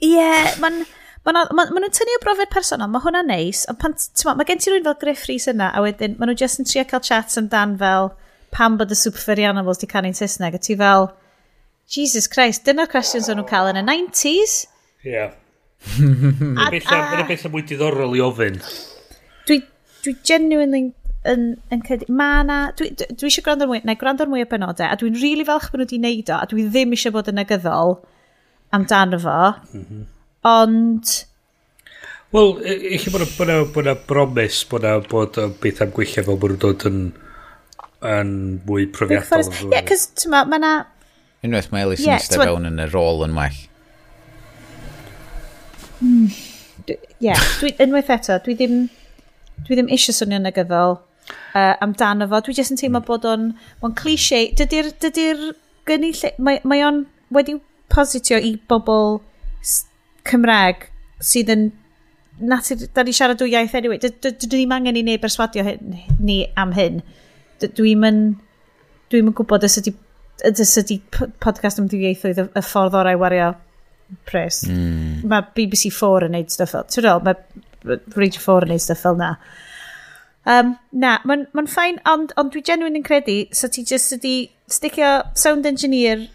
Ie, 0.03 0.17
yeah, 0.17 0.51
mae'n... 0.63 0.83
Mae 1.23 1.37
nhw'n 1.37 1.55
ma, 1.55 1.69
ma 1.71 1.89
tynnu 1.95 2.17
o 2.19 2.21
brofiad 2.25 2.51
personol, 2.51 2.89
mae 2.91 3.05
hwnna'n 3.05 3.29
neis, 3.31 3.61
ond 3.71 3.79
pan, 3.79 3.93
ma, 4.27 4.33
mae 4.35 4.47
gen 4.49 4.59
ti 4.59 4.73
rhywun 4.73 4.89
fel 4.89 4.97
Griff 4.99 5.29
Rhys 5.29 5.45
yna, 5.53 5.69
a 5.71 5.83
wedyn, 5.85 6.17
maen 6.19 6.33
nhw 6.33 6.41
jyst 6.41 6.59
yn 6.59 6.67
trio 6.67 6.83
cael 6.91 7.05
chats 7.07 7.39
amdan 7.39 7.77
fel, 7.79 8.11
pam 8.53 8.77
bod 8.79 8.93
y 8.93 8.99
Super 8.99 9.41
Animals 9.49 9.81
di 9.81 9.89
canu'n 9.89 10.17
Saesneg, 10.17 10.55
a 10.55 10.61
ti 10.61 10.77
fel, 10.77 11.09
Jesus 11.93 12.29
Christ, 12.31 12.67
dyna'r 12.69 12.91
cwestiwn 12.93 13.31
o'n 13.33 13.41
nhw'n 13.41 13.49
cael 13.49 13.71
yn 13.73 13.81
y 13.81 13.85
90s. 13.89 14.57
Ie. 15.03 15.13
Yeah. 15.15 15.33
Mae'n 15.99 16.71
beth 16.77 17.47
am 17.49 17.55
mwy 17.55 17.65
diddorol 17.67 18.15
i 18.17 18.23
ofyn. 18.23 18.61
Dwi, 19.49 19.59
dwi 20.05 20.15
genuinely 20.29 20.85
yn, 21.33 21.49
yn 21.73 21.83
cedi... 21.89 22.09
Ma 22.13 22.31
na... 22.47 22.61
Dwi, 22.79 22.93
dwi 23.01 23.31
eisiau 23.31 23.47
gwrando'r 23.49 23.73
mwy... 23.73 23.83
Na, 23.89 23.97
gwrando'r 23.99 24.31
mwy 24.31 24.45
o 24.45 24.51
benodau, 24.53 24.87
a 24.89 25.01
dwi'n 25.01 25.17
rili 25.17 25.33
really 25.33 25.49
falch 25.49 25.73
bod 25.73 25.83
nhw 25.83 25.89
wedi 25.89 26.01
wneud 26.03 26.33
o, 26.33 26.39
a 26.39 26.51
dwi 26.53 26.69
ddim 26.69 26.95
eisiau 26.97 27.17
bod 27.17 27.33
yn 27.33 27.41
negyddol 27.41 27.99
amdano 28.77 29.21
fo. 29.23 29.41
Mm 29.73 29.85
-hmm. 29.89 30.07
Ond... 30.53 31.17
Wel, 32.33 32.55
e- 32.65 32.95
eich 32.97 33.11
bod 33.13 33.27
yna 33.85 33.97
bromes 34.07 34.63
bod 34.71 34.87
yna 34.87 35.03
bod 35.09 35.37
beth 35.61 35.85
am 35.85 35.93
gweithio 35.97 36.25
fel 36.29 36.41
bod 36.41 36.55
nhw'n 36.55 36.65
dod 36.69 36.89
yn... 36.93 37.05
Yn 37.11 37.32
yn 38.07 38.33
mwy 38.67 38.89
profiadol. 38.95 39.45
Ie, 39.45 39.69
yeah, 39.73 39.85
cos 39.89 40.09
ti'n 40.19 40.35
ma, 40.35 40.43
ma 40.49 40.61
na... 40.63 40.73
Unwaith 41.43 41.71
mae 41.75 41.87
Elis 41.87 42.03
yn 42.05 42.15
eistedd 42.17 42.45
fewn 42.45 42.69
yn 42.69 42.83
y 42.83 42.89
rôl 42.93 43.25
yn 43.27 43.37
well. 43.39 43.61
Hmm. 46.03 46.29
Ie, 47.23 47.35
unwaith 47.83 48.13
eto, 48.15 48.39
dwi 48.45 48.57
ddim, 48.59 48.77
dwi 49.67 49.79
ddim 49.79 49.91
eisiau 49.95 50.17
swnio 50.17 50.41
negyddol 50.43 50.99
uh, 50.99 51.75
amdano 51.85 52.29
fo. 52.31 52.43
Dwi 52.47 52.57
jyst 52.59 52.75
yn 52.75 52.81
teimlo 52.81 53.03
mm. 53.03 53.09
bod 53.09 53.27
o'n, 53.29 53.51
o'n 53.83 53.95
cliché. 53.99 54.45
Dydy'r, 54.59 54.93
dydy 55.03 55.29
gynnu 55.89 56.13
lle, 56.19 56.33
mae, 56.43 56.63
mae 56.69 56.83
o'n 56.87 57.05
wedi 57.35 57.59
positio 57.93 58.39
i 58.39 58.55
bobl 58.71 59.21
Cymraeg 60.29 60.87
sydd 61.23 61.51
yn 61.53 61.71
natur, 62.43 62.87
da 62.95 63.05
ni 63.05 63.15
siarad 63.15 63.41
dwy 63.41 63.53
iaith 63.53 63.75
anyway, 63.79 64.01
dydyn 64.03 64.55
ni'n 64.55 64.77
angen 64.77 64.99
i 64.99 65.05
neu 65.07 65.21
berswadio 65.23 65.65
hyn, 65.67 65.99
ni 66.19 66.39
am 66.59 66.75
hyn. 66.77 67.03
Dwi'm 67.79 68.07
yn, 68.09 68.23
dwi'm 69.13 69.31
yn 69.31 69.37
gwybod 69.39 69.67
os 69.69 69.79
ydy, 69.81 69.95
os 70.49 70.77
ydy 70.83 70.99
podcast 71.43 71.81
am 71.81 71.91
dwyieithoedd 71.93 72.45
y 72.45 72.65
ffordd 72.65 72.99
orau 72.99 73.21
wario 73.23 73.53
pres. 74.29 74.63
Mm. 74.69 75.23
Mae 75.29 75.49
BBC 75.57 75.93
4 75.95 76.29
yn 76.29 76.37
neud 76.37 76.53
stuff 76.53 76.75
fel, 76.75 76.87
ti'n 76.91 77.07
rhaid, 77.07 77.27
mae 77.27 78.01
Radio 78.15 78.43
4 78.43 78.67
yn 78.67 78.75
neud 78.75 78.85
stuff 78.85 79.03
fel 79.07 79.19
na. 79.19 79.35
Um, 80.43 80.77
na, 80.91 81.17
mae'n 81.29 81.47
ma 81.55 81.65
ffain, 81.71 82.01
ond, 82.11 82.33
ond 82.41 82.51
dwi 82.55 82.65
genuine 82.67 82.99
yn 82.99 83.07
credu, 83.07 83.45
so 83.55 83.71
ti 83.71 83.85
just 83.87 84.15
ydi 84.17 84.37
sticio 84.71 85.21
sound 85.39 85.69
engineer 85.69 86.27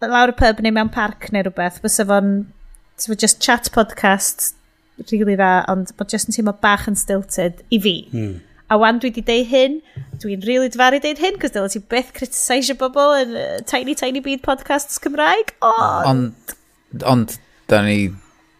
lawr 0.00 0.32
y 0.32 0.36
pub 0.38 0.62
neu 0.62 0.72
mewn 0.74 0.92
parc 0.94 1.28
neu 1.34 1.44
rhywbeth, 1.44 1.82
bys 1.84 1.98
fo'n 2.08 2.32
so 2.98 3.14
just 3.14 3.40
chat 3.44 3.70
podcast, 3.74 4.54
rili 4.98 5.20
really 5.20 5.36
dda, 5.38 5.64
ond 5.70 5.92
bod 5.98 6.10
just 6.12 6.30
yn 6.30 6.36
teimlo 6.36 6.54
bach 6.62 6.88
yn 6.90 6.96
stilted 6.98 7.62
i 7.74 7.80
fi. 7.82 7.96
Mm. 8.12 8.38
A 8.68 8.76
wan 8.76 9.00
dwi 9.00 9.08
wedi 9.08 9.24
deud 9.24 9.48
hyn, 9.48 9.76
dwi'n 10.20 10.42
rili 10.44 10.58
really 10.58 10.70
dfaru 10.74 11.00
deud 11.00 11.20
hyn, 11.22 11.38
cos 11.40 11.54
dylai 11.54 11.72
ti 11.72 11.80
beth 11.80 12.10
critiseisio 12.16 12.76
bobl 12.76 13.14
yn 13.22 13.36
uh, 13.40 13.58
Tiny 13.68 13.94
Tiny 13.96 14.20
Bead 14.24 14.42
podcasts 14.44 15.00
Cymraeg. 15.00 15.54
Ond... 15.64 16.10
Ond, 16.12 17.04
ond 17.08 17.38
da 17.72 17.80
ni 17.86 18.10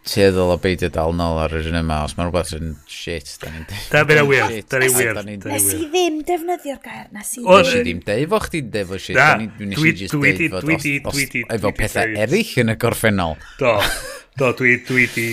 tueddol 0.09 0.55
o 0.55 0.57
beidio 0.63 0.89
dal 0.93 1.13
nôl 1.17 1.37
ar 1.43 1.53
yr 1.59 1.69
un 1.69 1.79
yma, 1.83 2.01
os 2.07 2.15
mae'n 2.17 2.31
rhywbeth 2.31 2.55
yn 2.57 2.73
shit, 2.89 3.35
da 3.43 3.53
ni'n. 3.53 3.67
Da 3.93 4.05
ni'n 4.09 4.29
wir, 4.31 4.55
da 4.73 4.81
ni'n 4.81 4.97
wir. 4.97 5.21
Nes 5.53 5.69
i 5.77 5.83
ddim 5.85 6.21
defnyddio'r 6.29 6.81
gair, 6.85 7.09
nes 7.13 7.35
i 7.37 7.43
ddim. 7.43 7.53
Nes 7.53 7.73
i 7.75 7.83
ddim 7.85 8.05
deud 8.07 8.33
fo 8.33 8.41
chdi 8.47 8.63
deud 8.73 8.89
fo 8.89 9.01
shit, 9.05 9.19
da 9.19 9.35
ni'n 9.41 9.77
just 10.01 10.17
deud 10.17 11.05
fo 11.05 11.13
efo 11.59 11.75
pethau 11.77 12.17
eraill 12.25 12.55
yn 12.65 12.73
y 12.73 12.79
gorffennol. 12.81 13.37
Do, 13.61 13.75
do, 14.41 14.55
dwi, 14.63 14.79
dwi, 14.89 15.09
dwi, 15.13 15.29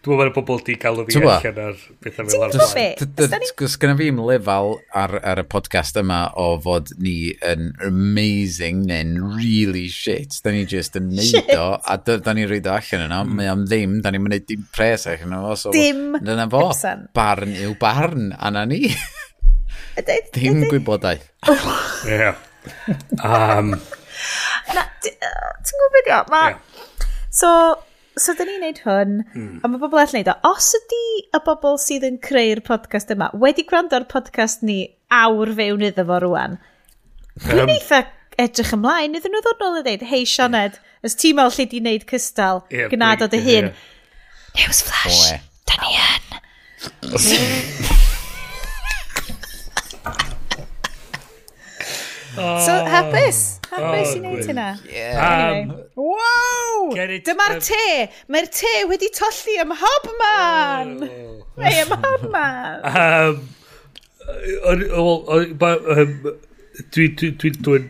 Dwi'n 0.00 0.16
meddwl 0.16 0.30
bod 0.32 0.46
pobl 0.48 0.62
di 0.64 0.74
o 0.80 1.02
fi 1.04 1.18
allan 1.20 1.58
ar 1.60 1.80
bethau 2.00 2.24
fel 2.24 2.44
ar 2.46 2.54
blaen. 2.54 3.42
Gynna 3.82 3.96
fi'n 3.98 4.20
lefel 4.24 4.70
ar, 4.96 5.12
ar 5.20 5.42
y 5.42 5.44
podcast 5.44 5.98
yma 6.00 6.20
o 6.40 6.46
fod 6.64 6.94
ni 7.04 7.34
yn 7.44 7.74
amazing 7.84 8.86
neu'n 8.88 9.12
really 9.36 9.90
shit. 9.92 10.38
Da 10.40 10.54
ni 10.54 10.62
just 10.64 10.96
yn 10.96 11.10
neud 11.12 11.52
o, 11.52 11.66
a 11.84 11.98
da 12.00 12.32
ni'n 12.32 12.48
rhaid 12.48 12.70
o 12.70 12.72
allan 12.78 13.04
yna. 13.10 13.18
Mm. 13.26 13.34
Mae 13.36 13.50
am 13.52 13.66
ddim, 13.68 13.98
da 14.00 14.14
ni'n 14.14 14.24
mynd 14.24 14.48
dim 14.48 14.64
pres 14.72 15.04
allan 15.10 15.36
yna. 15.36 15.52
So, 15.60 15.74
dim. 15.76 16.16
Dyna 16.16 16.48
fo, 16.56 16.64
barn 17.20 17.52
yw 17.60 17.76
barn, 17.84 18.32
a 18.40 18.54
na 18.56 18.64
ni. 18.70 18.86
Dim 20.32 20.64
gwybodaeth. 20.64 21.28
Ie. 22.08 22.32
Um... 23.20 23.76
Na, 24.72 24.88
ti'n 25.04 25.76
gwybod 25.76 26.08
beth 26.08 26.34
yw? 26.40 26.58
So, 27.28 27.52
so 28.18 28.34
dyn 28.38 28.50
ni'n 28.50 28.64
neud 28.64 28.80
hwn, 28.84 29.18
mm. 29.26 29.58
a 29.62 29.70
mae 29.70 29.82
bobl 29.82 30.00
all 30.02 30.14
neud 30.16 30.30
o. 30.32 30.36
Os 30.50 30.70
ydy 30.78 31.02
y 31.36 31.42
bobl 31.46 31.78
sydd 31.82 32.06
yn 32.08 32.18
creu'r 32.22 32.62
podcast 32.66 33.12
yma 33.14 33.30
wedi 33.42 33.66
gwrando 33.68 33.98
ar 33.98 34.06
podcast 34.10 34.64
ni 34.66 34.80
awr 35.14 35.52
fewn 35.58 35.86
iddo 35.90 36.06
fo 36.08 36.18
rwan, 36.24 36.58
dwi'n 37.44 37.64
um, 37.66 37.74
eitha 37.76 38.02
edrych 38.40 38.74
ymlaen, 38.76 39.16
iddyn 39.18 39.34
nhw 39.34 39.44
ddod 39.44 39.62
nôl 39.62 39.80
i 39.80 39.86
ddeud, 39.86 40.04
hei 40.10 40.22
Sioned, 40.28 40.74
ys 41.06 41.18
ti 41.20 41.34
mewn 41.36 41.52
lle 41.54 41.68
di 41.70 41.82
wneud 41.82 42.04
cystal, 42.10 42.64
yeah, 42.72 42.90
gnad 42.92 43.26
o 43.26 43.30
dy 43.30 43.42
hun. 43.44 43.70
Yeah. 43.70 43.88
Newsflash, 44.58 45.24
da 45.70 45.82
ni 45.84 45.98
yn. 46.02 48.06
So, 52.34 52.72
hapus. 52.86 53.38
Hapus 53.70 54.14
i 54.14 54.20
wneud 54.20 54.46
hynna. 54.46 54.68
Wow! 55.98 56.90
Dyma'r 56.94 57.56
um, 57.56 57.62
te. 57.66 57.86
Mae'r 58.30 58.50
te 58.54 58.74
wedi 58.90 59.08
tolli 59.16 59.56
ym 59.62 59.74
Hobman. 59.80 60.92
Mae 61.58 61.80
ym 61.84 61.96
Hobman. 62.04 63.40
Dwi'n 66.94 67.16
dwi'n 67.18 67.34
dwi'n 67.36 67.56
dwi'n 67.66 67.88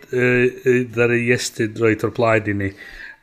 ddari 0.95 1.19
iestyn 1.31 1.77
roed 1.79 2.03
o'r 2.07 2.15
blaen 2.17 2.49
i 2.51 2.55
ni 2.57 2.71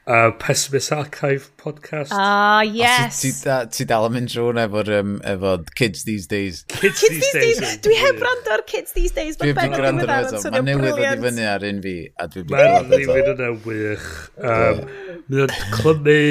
uh, 0.07 0.31
Pessimist 0.39 0.91
Archive 0.91 1.49
podcast. 1.57 2.09
Ah, 2.11 2.59
uh, 2.59 2.61
yes. 2.61 3.21
Ti, 3.21 3.31
ti, 3.71 3.85
dal 3.89 4.07
yn 4.07 4.15
mynd 4.15 4.31
drwy'n 4.31 4.61
efo'r 4.63 4.91
um, 5.01 5.17
efo 5.27 5.53
Kids 5.77 6.05
These 6.07 6.29
Days. 6.31 6.63
Kids, 6.71 6.99
kids 7.01 7.19
These 7.19 7.33
Days. 7.33 7.59
days. 7.59 7.81
Dwi 7.85 7.97
heb 7.99 8.21
gwrando 8.21 8.55
ar 8.55 8.63
Kids 8.69 8.95
These 8.95 9.13
Days. 9.17 9.39
Dwi'n 9.41 9.57
byd 9.57 9.75
gwrando 9.75 10.07
ar 10.07 10.29
eto. 10.31 10.53
Mae 10.53 10.63
newydd 10.65 11.01
wedi 11.01 11.21
fyny 11.27 11.49
ar 11.51 11.67
un 11.67 11.81
fi. 11.83 11.97
A 12.15 12.29
dwi'n 12.31 12.47
byd 12.47 12.57
gwrando 12.57 13.01
ar. 13.01 13.07
Mae'n 13.11 13.33
yna 13.35 13.51
wych. 13.67 14.07
Um, 14.37 14.85
Mae'n 15.27 15.51
yeah. 15.51 15.73
clymu 15.75 16.21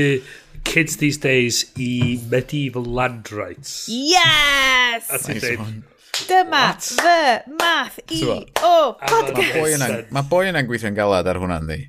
Kids 0.66 0.96
These 1.02 1.20
Days 1.22 1.64
i 1.78 2.16
Medieval 2.32 2.84
Land 2.84 3.30
Rights. 3.32 3.84
Yes! 3.92 5.12
A 5.12 5.20
ti'n 5.22 5.38
nice 5.38 5.92
Dyma 6.16 6.48
What? 6.48 6.86
fy 6.96 7.54
math 7.60 7.98
i 8.08 8.22
o 8.64 8.70
podcast. 8.96 10.08
Mae 10.16 10.24
boi 10.30 10.46
yna'n 10.48 10.64
gweithio'n 10.64 10.96
galad 10.96 11.28
ar 11.28 11.36
hwnna'n 11.42 11.68
ddi. 11.68 11.82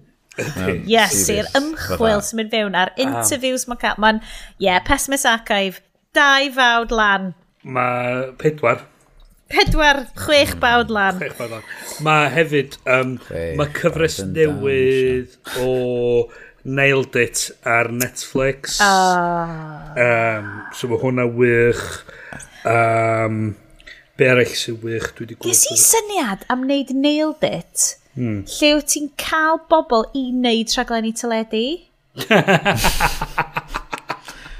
Yes, 0.87 1.23
i'r 1.33 1.49
ymchwil 1.57 2.21
sy'n 2.25 2.41
mynd 2.41 2.53
fewn 2.53 2.77
a'r 2.77 2.93
ah. 2.93 3.01
interviews 3.05 3.67
mae'n 3.69 3.81
cael. 3.81 4.01
Mae'n, 4.03 4.21
ie, 4.57 4.67
yeah, 4.67 4.81
Pessimist 4.85 5.29
Archive, 5.29 5.81
dau 6.17 6.51
fawd 6.55 6.93
lan. 6.95 7.31
Mae 7.63 8.27
pedwar. 8.41 8.85
Pedwar, 9.51 10.03
chwech 10.19 10.53
hmm. 10.53 10.63
bawd 10.63 10.91
lan. 10.93 11.21
Chwech 11.21 11.37
bawd 11.39 11.55
lan. 11.57 11.71
Mae 12.05 12.27
hefyd, 12.35 12.77
um, 12.97 13.15
mae 13.31 13.71
cyfres 13.77 14.21
newydd 14.25 15.39
o... 15.63 16.27
Nailed 16.67 17.15
It 17.15 17.51
ar 17.63 17.87
Netflix. 17.95 18.81
Oh. 18.83 19.93
Um, 19.95 20.49
so 20.75 20.89
mae 20.91 20.99
hwnna 20.99 21.23
wych. 21.31 21.83
Um, 22.67 23.55
be 24.19 24.27
arall 24.27 24.51
sy'n 24.51 24.75
wych? 24.83 25.13
Dwi 25.15 25.29
wedi 25.29 25.37
gwybod. 25.37 25.47
Ges 25.47 25.63
i 25.71 25.77
syniad 25.79 26.43
am 26.51 26.65
wneud 26.65 26.91
Nailed 26.91 27.45
It 27.47 27.93
Mm. 28.17 28.39
Lle 28.49 28.69
wyt 28.79 28.89
ti'n 28.93 29.11
cael 29.21 29.59
bobl 29.69 30.07
i 30.17 30.27
wneud 30.33 30.73
rhaglenni 30.73 31.13
teledu? 31.17 31.65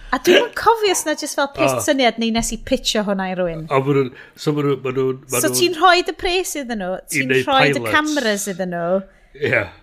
A 0.07 0.19
dwi'n 0.23 0.53
cofio 0.55 0.93
os 0.93 1.01
na 1.03 1.13
jyst 1.19 1.35
fel 1.35 1.49
pres 1.55 1.73
oh. 1.73 1.81
syniad 1.83 2.19
neu 2.21 2.31
nes 2.31 2.53
i 2.55 2.57
pitcho 2.69 3.01
hwnna 3.03 3.25
i 3.31 3.33
rwy'n. 3.35 3.65
O, 3.67 3.79
ma 3.83 3.95
nhw'n... 3.97 4.11
So, 4.39 4.53
ma 4.55 4.63
nhw, 4.63 4.77
ma 4.85 4.93
nhw, 4.95 5.07
ma 5.33 5.41
so 5.43 5.51
ti'n 5.51 5.75
rhoi 5.75 5.99
y 5.99 6.13
pres 6.15 6.53
iddyn 6.61 6.79
nhw, 6.79 6.93
ti'n 7.11 7.33
rhoi 7.41 7.73
y 7.73 7.81
cameras 7.89 8.47
iddyn 8.53 8.71
nhw. 8.71 9.01
Ie. 9.35 9.49
Yeah. 9.51 9.73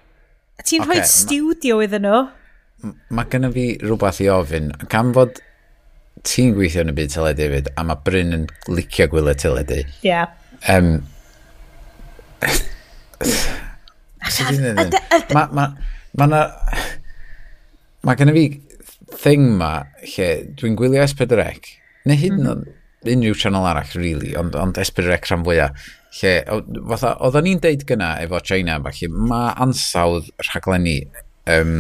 Ti'n 0.63 0.87
okay, 0.87 1.03
rhoi 1.03 1.11
studio 1.11 1.83
iddyn 1.85 2.07
nhw. 2.09 2.23
Mae 3.17 3.29
gennym 3.33 3.53
fi 3.53 3.67
rhywbeth 3.83 4.23
i 4.25 4.31
ofyn. 4.33 4.71
Gan 4.93 5.13
fod 5.17 5.43
ti'n 6.25 6.55
gweithio 6.57 6.87
yn 6.87 6.95
y 6.95 6.97
byd 7.03 7.13
teledu 7.19 7.45
hefyd, 7.45 7.69
a 7.77 7.85
mae 7.85 8.01
Bryn 8.07 8.39
yn 8.39 8.49
licio 8.73 9.11
gwylio 9.13 9.37
teledu. 9.45 9.83
Ie. 9.85 10.09
Yeah. 10.09 10.33
Um, 10.73 11.03
Mae 15.35 15.49
ma, 15.55 15.69
ma 16.19 16.31
na... 16.31 16.45
Mae 18.05 18.21
gen 18.21 18.33
i 18.33 18.37
fi 18.37 18.47
thing 19.23 19.55
ma, 19.59 19.73
lle 20.05 20.31
dwi'n 20.59 20.77
gwylio 20.79 21.05
S4C, 21.07 21.77
neu 22.09 22.21
hyd 22.21 22.35
yn 22.37 22.51
oed 22.51 23.13
unrhyw 23.15 23.37
channel 23.39 23.69
arall, 23.69 23.95
really, 23.97 24.35
ond, 24.37 24.57
ond 24.61 24.81
S4C 24.81 25.31
rhan 25.31 25.45
fwyaf, 25.47 25.87
lle, 26.21 26.35
fatha, 26.91 27.15
oedden 27.25 27.49
ni'n 27.49 27.63
deud 27.65 27.87
gyna 27.89 28.15
efo 28.25 28.41
China, 28.45 28.77
falle, 28.85 29.11
mae 29.31 29.55
ansawdd 29.65 30.31
rhaglenni 30.49 30.99
um, 31.51 31.75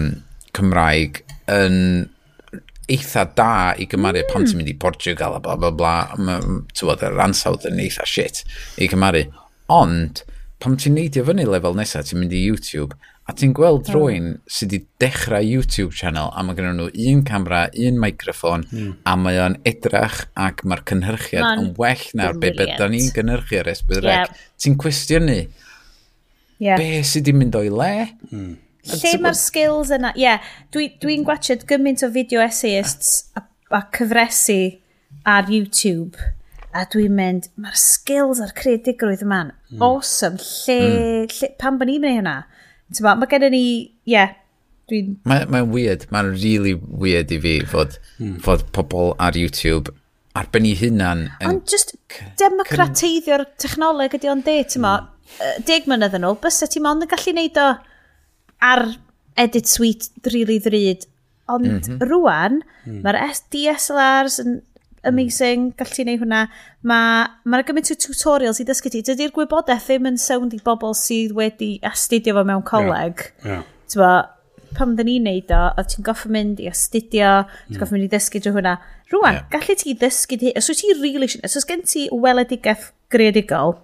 Cymraeg 0.56 1.22
yn 1.52 1.78
eitha 2.92 3.24
da 3.36 3.72
i 3.80 3.86
gymaru 3.88 4.20
mm. 4.20 4.30
pan 4.32 4.44
ti'n 4.44 4.60
mynd 4.60 4.72
i 4.72 4.76
Portugal 4.80 5.38
a 5.38 5.40
bla 5.44 5.56
bla 5.60 5.72
bla, 5.72 5.94
ti'n 6.16 6.88
bod, 6.88 7.04
yr 7.04 7.20
ansawdd 7.24 7.68
yn 7.70 7.80
eitha 7.84 8.06
shit 8.08 8.42
i 8.76 8.88
gymaru. 8.90 9.24
Ond, 9.72 10.24
pam 10.64 10.78
ti'n 10.80 10.96
neidio 10.96 11.26
fyny 11.28 11.44
lefel 11.44 11.76
nesaf, 11.76 12.06
ti'n 12.08 12.22
mynd 12.22 12.32
i 12.32 12.40
YouTube, 12.40 12.96
a 13.28 13.34
ti'n 13.36 13.52
gweld 13.56 13.88
mm. 13.88 13.94
rwy'n 13.94 14.28
sydd 14.48 14.72
wedi 14.72 14.86
dechrau 15.02 15.44
YouTube 15.44 15.96
channel, 15.96 16.30
a 16.32 16.44
mae 16.44 16.56
gennym 16.56 16.78
nhw 16.78 16.88
un 17.12 17.22
camera, 17.28 17.66
un 17.86 18.00
microffon, 18.00 18.64
mm. 18.70 18.90
a 19.08 19.16
mae 19.20 19.40
o'n 19.44 19.58
edrach 19.68 20.22
ac 20.40 20.64
mae'r 20.64 20.84
cynhyrchiad 20.88 21.60
yn 21.60 21.70
well 21.80 22.04
na'r 22.16 22.40
be 22.40 22.52
byddan 22.56 22.94
ni'n 22.96 23.12
gynhyrchu 23.16 23.60
ar 23.60 23.70
S4C. 23.74 24.04
Yep. 24.08 24.44
Ti'n 24.64 24.78
cwestiynu, 24.80 25.38
yep. 26.64 26.76
be 26.80 26.88
sydd 27.04 27.28
wedi 27.28 27.36
mynd 27.40 27.58
o'i 27.60 27.72
le? 27.72 27.94
Mm. 28.30 28.54
Lle 28.94 29.12
mae'r 29.24 29.36
skills 29.40 29.92
yna? 29.96 30.12
Ie, 30.16 30.24
yeah, 30.26 30.54
dwi'n 30.72 30.96
dwi 31.00 31.18
gwachod 31.24 31.68
gymaint 31.68 32.04
o 32.04 32.10
video 32.12 32.44
essayists 32.44 33.30
a, 33.36 33.44
a 33.72 33.84
cyfresu 33.96 34.58
ar 35.28 35.48
YouTube 35.52 36.20
a 36.74 36.84
dwi'n 36.90 37.14
mynd, 37.14 37.50
mae'r 37.60 37.76
skills 37.78 38.40
a'r 38.42 38.54
creadigrwydd 38.58 39.22
yma'n 39.24 39.52
mm. 39.54 39.82
awesome, 39.84 40.40
lle, 40.42 40.78
mm. 40.82 41.34
lle, 41.38 41.50
pan 41.60 41.78
bod 41.78 41.90
ni'n 41.90 42.02
mynd 42.02 42.20
hynna? 42.20 42.38
hwnna? 42.90 43.14
Mae 43.20 43.30
gen 43.30 43.46
i 43.46 43.50
ni, 43.54 43.64
ie, 43.64 44.14
yeah, 44.14 44.34
dwi'n... 44.90 45.14
Mae'n 45.28 45.52
mae 45.54 45.68
weird, 45.70 46.08
mae'n 46.14 46.32
really 46.34 46.74
weird 46.74 47.32
i 47.34 47.38
fi 47.42 47.54
fod, 47.70 47.98
mm. 48.18 48.40
fod 48.44 48.66
pobl 48.76 49.14
ar 49.22 49.38
YouTube 49.38 49.94
arbenni 50.34 50.74
ben 50.80 51.00
ei. 51.04 51.48
Ond 51.48 51.70
just 51.70 51.94
democrateiddio'r 52.40 53.46
technoleg 53.62 54.18
ydy 54.18 54.30
o'n 54.32 54.42
de, 54.46 54.58
ti'n 54.66 54.82
mo, 54.84 54.96
mm. 54.98 55.64
deg 55.68 55.88
mynydd 55.90 56.18
yn 56.18 56.26
ôl, 56.28 56.38
bys 56.42 56.62
ti'n 56.66 56.90
ond 56.90 57.06
yn 57.06 57.12
gallu 57.14 57.36
neud 57.38 57.60
o 57.62 57.70
ar 58.64 58.86
edit 59.40 59.70
suite 59.70 60.32
rili 60.34 60.58
ddryd. 60.62 61.06
Ond 61.52 61.68
mm 61.68 61.80
-hmm. 61.80 62.06
rwan, 62.08 62.62
mm. 62.86 63.02
mae'r 63.04 63.20
DSLRs 63.52 64.40
yn 64.42 64.62
amazing, 65.08 65.72
gallu 65.78 65.96
ti 65.96 66.04
wneud 66.04 66.22
hwnna. 66.22 66.44
Mae 66.86 67.26
ma 67.50 67.62
gymaint 67.66 67.92
o 67.92 67.98
tutorials 68.06 68.60
i 68.62 68.68
ddysgu 68.68 68.92
ti. 68.92 69.02
Dydy'r 69.06 69.34
gwybodaeth 69.34 69.88
ddim 69.90 70.10
yn 70.12 70.20
sownd 70.20 70.56
i 70.56 70.62
bobl 70.64 70.96
sydd 70.98 71.34
wedi 71.36 71.76
astudio 71.86 72.36
fo 72.38 72.46
mewn 72.48 72.64
coleg. 72.68 73.28
Yeah. 73.44 73.50
Yeah. 73.50 73.68
Tyfo, 73.92 74.12
pam 74.74 74.94
dyn 74.98 75.08
ni'n 75.08 75.26
neud 75.28 75.52
o, 75.54 75.62
oedd 75.78 75.90
ti'n 75.92 76.06
goffa 76.06 76.30
mynd 76.32 76.60
i 76.62 76.68
astudio, 76.70 77.30
ti'n 77.46 77.76
mm. 77.76 77.80
goffa 77.80 77.96
mynd 77.96 78.06
i 78.06 78.10
ddysgu 78.12 78.42
drwy 78.42 78.54
hwnna. 78.58 78.74
Rwan, 79.12 79.38
yeah. 79.38 79.48
gallu 79.52 79.76
ti 79.80 79.94
ddysgu 80.00 80.38
di, 80.40 80.52
os 80.58 80.68
wyt 80.70 80.82
ti 80.82 80.92
really 80.98 81.28
eisiau, 81.28 81.44
os 81.46 81.58
oes 81.60 81.68
gen 81.68 81.84
ti 81.88 82.06
weledigaeth 82.12 82.88
greadigol, 83.14 83.76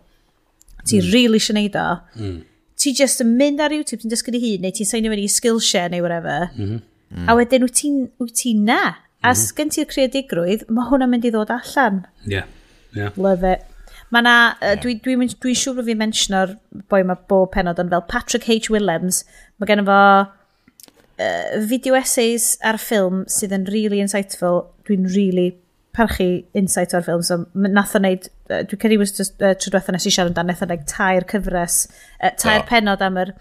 ti 0.85 1.01
mm. 1.01 1.11
really 1.15 1.41
eisiau 1.41 1.59
neud 1.59 1.79
o, 1.79 1.87
mm. 2.19 2.39
ti 2.81 2.95
just 2.97 3.23
yn 3.25 3.37
mynd 3.39 3.63
ar 3.65 3.75
YouTube, 3.77 4.03
ti'n 4.03 4.15
dysgu 4.15 4.35
di 4.35 4.43
hun, 4.47 4.65
neu 4.65 4.75
ti'n 4.77 4.91
seinio 4.91 5.13
mynd 5.13 5.25
i 5.25 5.31
Skillshare 5.31 5.93
neu 5.95 6.03
whatever, 6.05 6.51
mm 6.57 6.65
-hmm. 6.65 6.83
mm. 7.15 7.31
a 7.31 7.39
wedyn 7.39 7.67
wyt 7.67 7.79
ti'n 7.83 8.03
ti 8.43 8.55
na, 8.59 8.83
A 9.21 9.35
mm 9.35 9.57
gen 9.57 9.69
ti'r 9.75 9.89
creadigrwydd, 9.91 10.65
mae 10.73 10.89
hwnna'n 10.89 11.11
mynd 11.13 11.27
i 11.29 11.33
ddod 11.35 11.51
allan. 11.53 12.05
Yeah. 12.25 12.49
yeah. 12.97 13.13
Love 13.21 13.45
it. 13.45 13.67
Mae 14.11 14.25
na, 14.25 14.35
uh, 14.59 14.75
dwi'n 14.81 15.03
dwi, 15.05 15.15
dwi, 15.21 15.29
dwi 15.45 15.53
siŵr 15.55 15.77
bod 15.77 15.87
fi'n 15.87 16.01
mentiono'r 16.01 16.57
boi 16.91 17.03
mae 17.07 17.21
bob 17.31 17.53
penod 17.55 17.79
ond 17.83 17.93
fel 17.93 18.07
Patrick 18.11 18.49
H. 18.49 18.71
Willems. 18.73 19.23
Mae 19.61 19.69
gen 19.71 19.85
fo 19.87 19.99
uh, 20.25 21.61
video 21.71 21.99
essays 21.99 22.55
ar 22.67 22.81
ffilm 22.81 23.27
sydd 23.31 23.55
yn 23.55 23.69
really 23.71 24.01
insightful. 24.03 24.65
Dwi'n 24.89 25.07
really 25.15 25.51
parchu 25.95 26.31
insight 26.57 26.97
o'r 26.97 27.05
ffilm. 27.05 27.23
So, 27.27 27.45
nath 27.55 27.95
o'n 27.99 28.09
neud, 28.09 28.31
uh, 28.49 28.65
dwi'n 28.65 28.83
credu 28.83 28.99
was 29.03 29.13
just 29.15 29.37
uh, 29.45 29.53
trydwetha 29.53 29.95
nes 29.95 30.09
i 30.09 30.15
siarad 30.15 30.33
amdano, 30.33 30.55
nath 30.55 30.65
o'n 30.65 30.73
neud 30.73 30.87
tair 30.91 31.27
cyfres, 31.31 31.83
uh, 32.19 32.33
tair 32.41 32.65
oh. 32.65 32.71
penod 32.73 33.05
am 33.05 33.21
yr... 33.21 33.35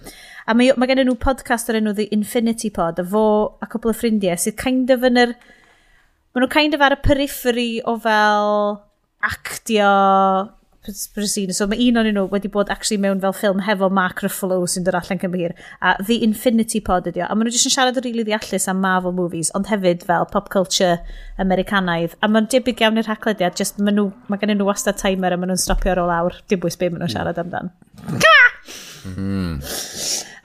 A 0.49 0.55
mae, 0.57 0.73
mae 0.81 0.89
gen 0.89 1.05
nhw 1.05 1.15
podcast 1.21 1.69
o'r 1.69 1.77
enw 1.77 1.95
The 1.95 2.09
Infinity 2.13 2.71
Pod, 2.73 2.99
a 2.99 3.05
fo 3.05 3.23
a 3.61 3.69
cwbl 3.69 3.93
o 3.93 3.95
ffrindiau 3.95 4.37
sydd 4.37 4.59
kind 4.59 4.91
of 4.93 5.07
yn 5.07 5.23
yr... 5.23 5.33
Er, 5.33 5.55
maen 6.33 6.45
nhw 6.45 6.53
kind 6.53 6.77
of 6.77 6.85
ar 6.85 6.95
y 6.97 7.01
periphery 7.05 7.71
o 7.85 7.97
fel 8.05 8.79
actio 9.25 9.91
Prisina. 11.13 11.53
So 11.53 11.67
mae 11.67 11.81
un 11.89 11.99
o'n 11.99 12.07
nhw 12.07 12.23
wedi 12.31 12.49
bod 12.51 12.69
actually 12.71 12.99
mewn 13.03 13.19
fel 13.21 13.33
ffilm 13.35 13.59
hefo 13.65 13.89
Mark 13.91 14.21
Ruffalo 14.23 14.61
sy'n 14.63 14.85
dod 14.87 14.95
allan 14.97 15.19
cymryd. 15.21 15.57
A 15.83 15.95
The 15.99 16.21
Infinity 16.25 16.79
Pod 16.79 17.09
ydi 17.11 17.21
o. 17.21 17.27
A 17.27 17.35
maen 17.35 17.49
nhw 17.49 17.55
jyst 17.55 17.67
yn 17.67 17.75
siarad 17.75 17.99
o 17.99 18.03
rili 18.05 18.23
ddeallus 18.23 18.67
am 18.71 18.79
Marvel 18.83 19.13
movies, 19.15 19.51
ond 19.57 19.67
hefyd 19.69 20.05
fel 20.07 20.25
pop 20.31 20.49
culture 20.53 20.97
Americanaidd. 21.43 22.15
A 22.23 22.31
mae'n 22.31 22.47
debyg 22.53 22.81
iawn 22.83 23.01
i'r 23.01 23.11
haglediad, 23.11 23.57
just 23.59 23.81
maen 23.81 23.99
nhw, 23.99 24.07
mae 24.31 24.41
gen 24.41 24.55
nhw 24.55 24.69
wastad 24.69 24.99
timer 25.01 25.35
a 25.35 25.39
maen 25.39 25.51
nhw'n 25.51 25.61
stopio 25.61 25.93
ar 25.93 26.03
ôl 26.05 26.15
awr. 26.15 26.39
Dim 26.47 26.63
bwys 26.63 26.79
be 26.79 26.89
maen 26.89 27.03
nhw'n 27.03 27.15
siarad 27.17 27.43
amdan. 27.43 27.73
Mm. 28.07 28.21
Mm-hmm. 28.99 29.59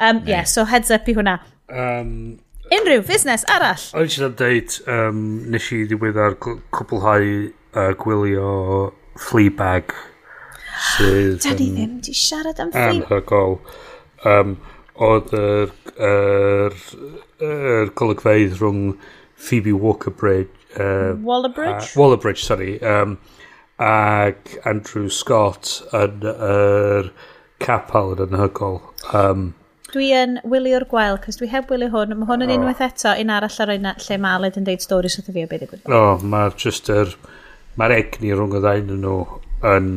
um, 0.01 0.23
yeah, 0.27 0.45
so 0.45 0.65
heads 0.65 0.91
up 0.95 1.09
i 1.09 1.15
hwnna. 1.15 1.39
Um, 1.71 2.41
unrhyw 2.79 3.05
fusnes 3.09 3.47
arall. 3.55 3.87
O'n 3.95 4.09
eisiau 4.09 4.33
dweud, 4.39 4.79
um, 4.91 5.23
nes 5.55 5.71
i 5.75 5.85
ddiweddar 5.89 6.39
cwblhau 6.43 7.31
uh, 7.75 7.93
gwylio 8.01 8.51
Fleabag. 9.21 9.95
Sydd, 10.95 11.41
da 11.45 11.55
ni 11.55 11.71
ddim 11.71 11.99
di 12.05 12.15
siarad 12.19 12.63
am 12.63 12.73
Fleabag. 12.75 13.07
Anhygol. 13.09 13.59
Um, 14.25 14.57
oedd 14.95 15.33
yr 15.37 15.73
er, 15.95 16.75
er, 16.75 17.49
er 17.49 17.95
golygfeidd 17.99 18.59
rhwng 18.61 18.95
Phoebe 19.35 19.75
Walker-Bridge 19.77 20.65
uh, 20.79 21.15
Waller 21.23 21.49
Bridge? 21.49 21.97
Uh, 21.97 22.01
Wallerbridge, 22.01 22.45
sorry. 22.45 22.83
Um, 22.83 23.19
ac 23.79 24.59
Andrew 24.65 25.09
Scott 25.11 25.83
yn 25.93 26.23
yr 26.23 27.09
er 27.09 27.13
capel 27.63 28.15
yn 28.15 28.27
anhygol. 28.29 28.81
Um, 29.13 29.53
dwi 29.95 30.11
yn 30.19 30.37
wylio'r 30.51 30.89
gwael, 30.91 31.21
cos 31.23 31.41
dwi 31.41 31.49
heb 31.53 31.71
wylio 31.73 31.93
hwn, 31.95 32.17
mae 32.19 32.29
hwn 32.29 32.47
yn 32.47 32.53
unwaith 32.59 32.83
eto 32.85 33.15
un 33.21 33.33
arall 33.33 33.63
ar 33.65 33.73
yna 33.77 33.95
lle 34.03 34.21
mae 34.21 34.41
Aled 34.41 34.59
yn 34.61 34.69
deud 34.69 34.85
stori 34.85 35.13
sydd 35.13 35.31
fi 35.31 35.47
o 35.47 35.51
beth 35.51 35.65
i 35.65 35.71
gwybod. 35.71 35.89
O, 35.89 36.03
oh, 36.03 36.29
mae'r 36.35 36.59
just 36.61 36.91
yr... 36.93 37.17
Mae'r 37.75 37.97
egni 37.97 38.31
rhwng 38.31 38.53
y 38.55 38.61
ddain 38.63 38.93
nhw 39.03 39.17
yn... 39.67 39.89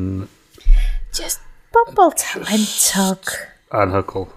Just 1.14 1.44
bobl 1.76 2.16
talentog. 2.18 3.36
Anhygol. 3.76 4.30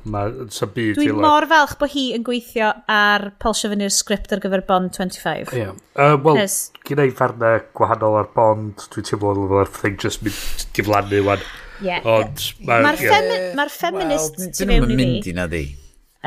So 0.51 0.67
Dwi'n 0.75 1.21
mor 1.23 1.47
falch 1.51 1.77
bod 1.79 1.93
hi 1.93 2.09
yn 2.17 2.25
gweithio 2.27 2.73
ar 2.91 3.29
palsio 3.43 3.71
fyny'r 3.71 3.93
sgript 3.95 4.35
ar 4.35 4.43
gyfer 4.43 4.65
Bond 4.67 4.91
25. 4.97 5.55
Yeah. 5.55 5.77
Uh, 5.95 6.17
Wel, 6.25 6.41
yes. 6.43 6.57
gyda 6.89 7.07
i 7.07 7.15
farnau 7.15 7.63
gwahanol 7.79 8.19
ar 8.19 8.31
Bond, 8.35 8.89
dwi'n 8.91 9.07
teimlo 9.07 9.37
fel 9.39 9.63
yr 9.63 9.71
thing 9.77 10.01
just 10.03 10.25
mynd 10.27 10.67
diflannu 10.75 11.23
wan. 11.29 11.47
Yeah. 11.81 12.05
Ond... 12.05 12.47
Mae'r 12.67 12.85
ma 12.85 12.95
femi 12.99 13.41
ma 13.57 13.67
feminist 13.73 14.39
well, 14.39 14.55
tu 14.55 14.69
fewn 14.69 14.87
i 14.87 14.95
fi... 14.95 14.97
mynd 15.01 15.29
i 15.31 15.35
na 15.37 15.47
di. 15.51 15.65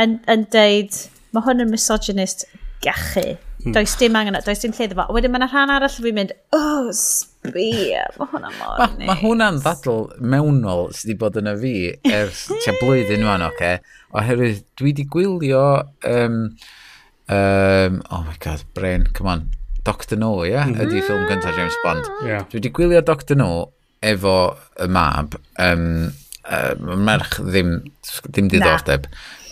Yn, 0.04 0.18
yn 0.32 0.46
deud, 0.54 1.00
mae 1.36 1.46
hwn 1.46 1.66
yn 1.66 1.74
misogynist 1.74 2.48
gachu. 2.84 3.36
Hmm. 3.64 3.72
Does 3.72 3.96
dim 3.96 4.18
angen, 4.20 4.36
does 4.44 4.60
dim 4.60 4.74
lle 4.76 4.90
ddefo. 4.92 5.06
Wedyn 5.16 5.32
mae'n 5.32 5.48
rhan 5.48 5.72
arall 5.72 5.94
fi'n 5.94 6.18
mynd, 6.18 6.34
oh, 6.58 6.90
sbia, 6.98 8.04
mae 8.18 8.32
hwnna 8.34 8.52
mor 8.58 8.82
ma, 8.82 8.88
neis. 8.98 9.08
Mae 9.08 9.20
hwnna'n 9.22 9.60
ddadl 9.64 10.02
mewnol 10.20 10.90
sydd 10.92 11.14
wedi 11.14 11.20
bod 11.22 11.40
yna 11.40 11.56
fi 11.62 11.76
ers 12.12 12.48
tua 12.52 12.76
blwyddyn 12.82 13.24
nhw'n 13.24 13.46
oce. 13.48 13.54
Okay? 13.56 14.00
Oherwydd 14.20 14.64
dwi 14.80 14.90
wedi 14.92 15.08
gwylio, 15.16 15.66
um, 16.10 16.40
um, 17.32 18.02
oh 18.10 18.26
my 18.28 18.36
god, 18.44 18.66
brain, 18.76 19.08
come 19.14 19.32
on, 19.32 19.48
Doctor 19.88 20.20
No, 20.20 20.34
ie? 20.44 20.52
Yeah? 20.52 20.68
Ydy 20.74 20.90
mm-hmm. 20.90 21.08
ffilm 21.08 21.26
gyntaf 21.32 21.56
James 21.56 21.80
Bond. 21.86 22.12
Yeah. 22.28 22.44
Dwi 22.50 22.60
wedi 22.60 22.74
gwylio 22.76 23.04
Doctor 23.06 23.40
No 23.40 23.54
efo 24.04 24.38
y 24.84 24.88
mab, 24.92 25.38
um, 25.62 26.12
uh, 26.44 26.74
merch 26.98 27.40
ddim, 27.40 27.78
ddim 28.30 28.50
diddordeb. 28.52 29.08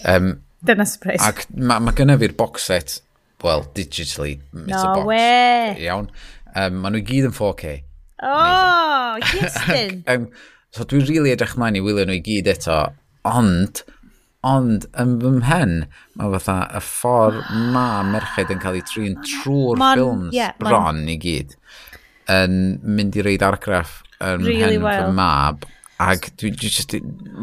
Um, 0.07 0.33
Dyna 0.65 0.85
surprise. 0.85 1.23
Ac 1.25 1.47
mae 1.55 1.81
ma 1.81 1.93
gynnu 1.97 2.17
fi'r 2.21 2.35
box 2.37 2.67
set, 2.69 2.99
well, 3.43 3.65
digitally, 3.77 4.39
it's 4.53 4.67
no 4.73 4.81
a 4.81 4.95
box. 4.95 5.07
Way. 5.07 5.77
Iawn. 5.87 6.11
Um, 6.53 6.81
Maen 6.83 6.97
nhw 6.97 7.01
i 7.01 7.07
gyd 7.07 7.29
yn 7.29 7.37
4K. 7.37 7.77
Oh, 8.21 9.17
Houston. 9.31 10.03
um, 10.11 10.27
so 10.75 10.85
dwi'n 10.85 11.07
rili 11.07 11.17
really 11.17 11.33
edrych 11.33 11.55
mlaen 11.57 11.79
i 11.79 11.85
wylio 11.85 12.05
nhw 12.09 12.19
i 12.19 12.25
gyd 12.25 12.51
eto, 12.51 12.77
ond, 13.27 13.81
ond 14.45 14.85
yn 15.01 15.15
fy 15.23 15.33
mhen, 15.39 15.73
mae 16.19 16.35
fatha 16.35 16.59
y 16.77 16.83
ffordd 16.85 17.41
ma 17.73 17.87
merched 18.05 18.53
yn 18.53 18.61
cael 18.61 18.77
ei 18.77 18.85
trin 18.91 19.17
trwy'r 19.23 19.81
ffilms 19.81 20.35
yeah, 20.35 20.53
bron 20.61 21.03
i 21.09 21.17
gyd 21.21 21.57
yn 22.31 22.55
mynd 22.85 23.17
i 23.17 23.25
reid 23.25 23.43
argraff 23.45 24.01
yn 24.21 24.47
really 24.47 24.77
hen 24.77 24.83
well. 24.85 25.07
fy 25.09 25.19
mab. 25.19 25.69
Ac 26.01 26.31
dwi'n 26.39 26.55
just... 26.57 26.95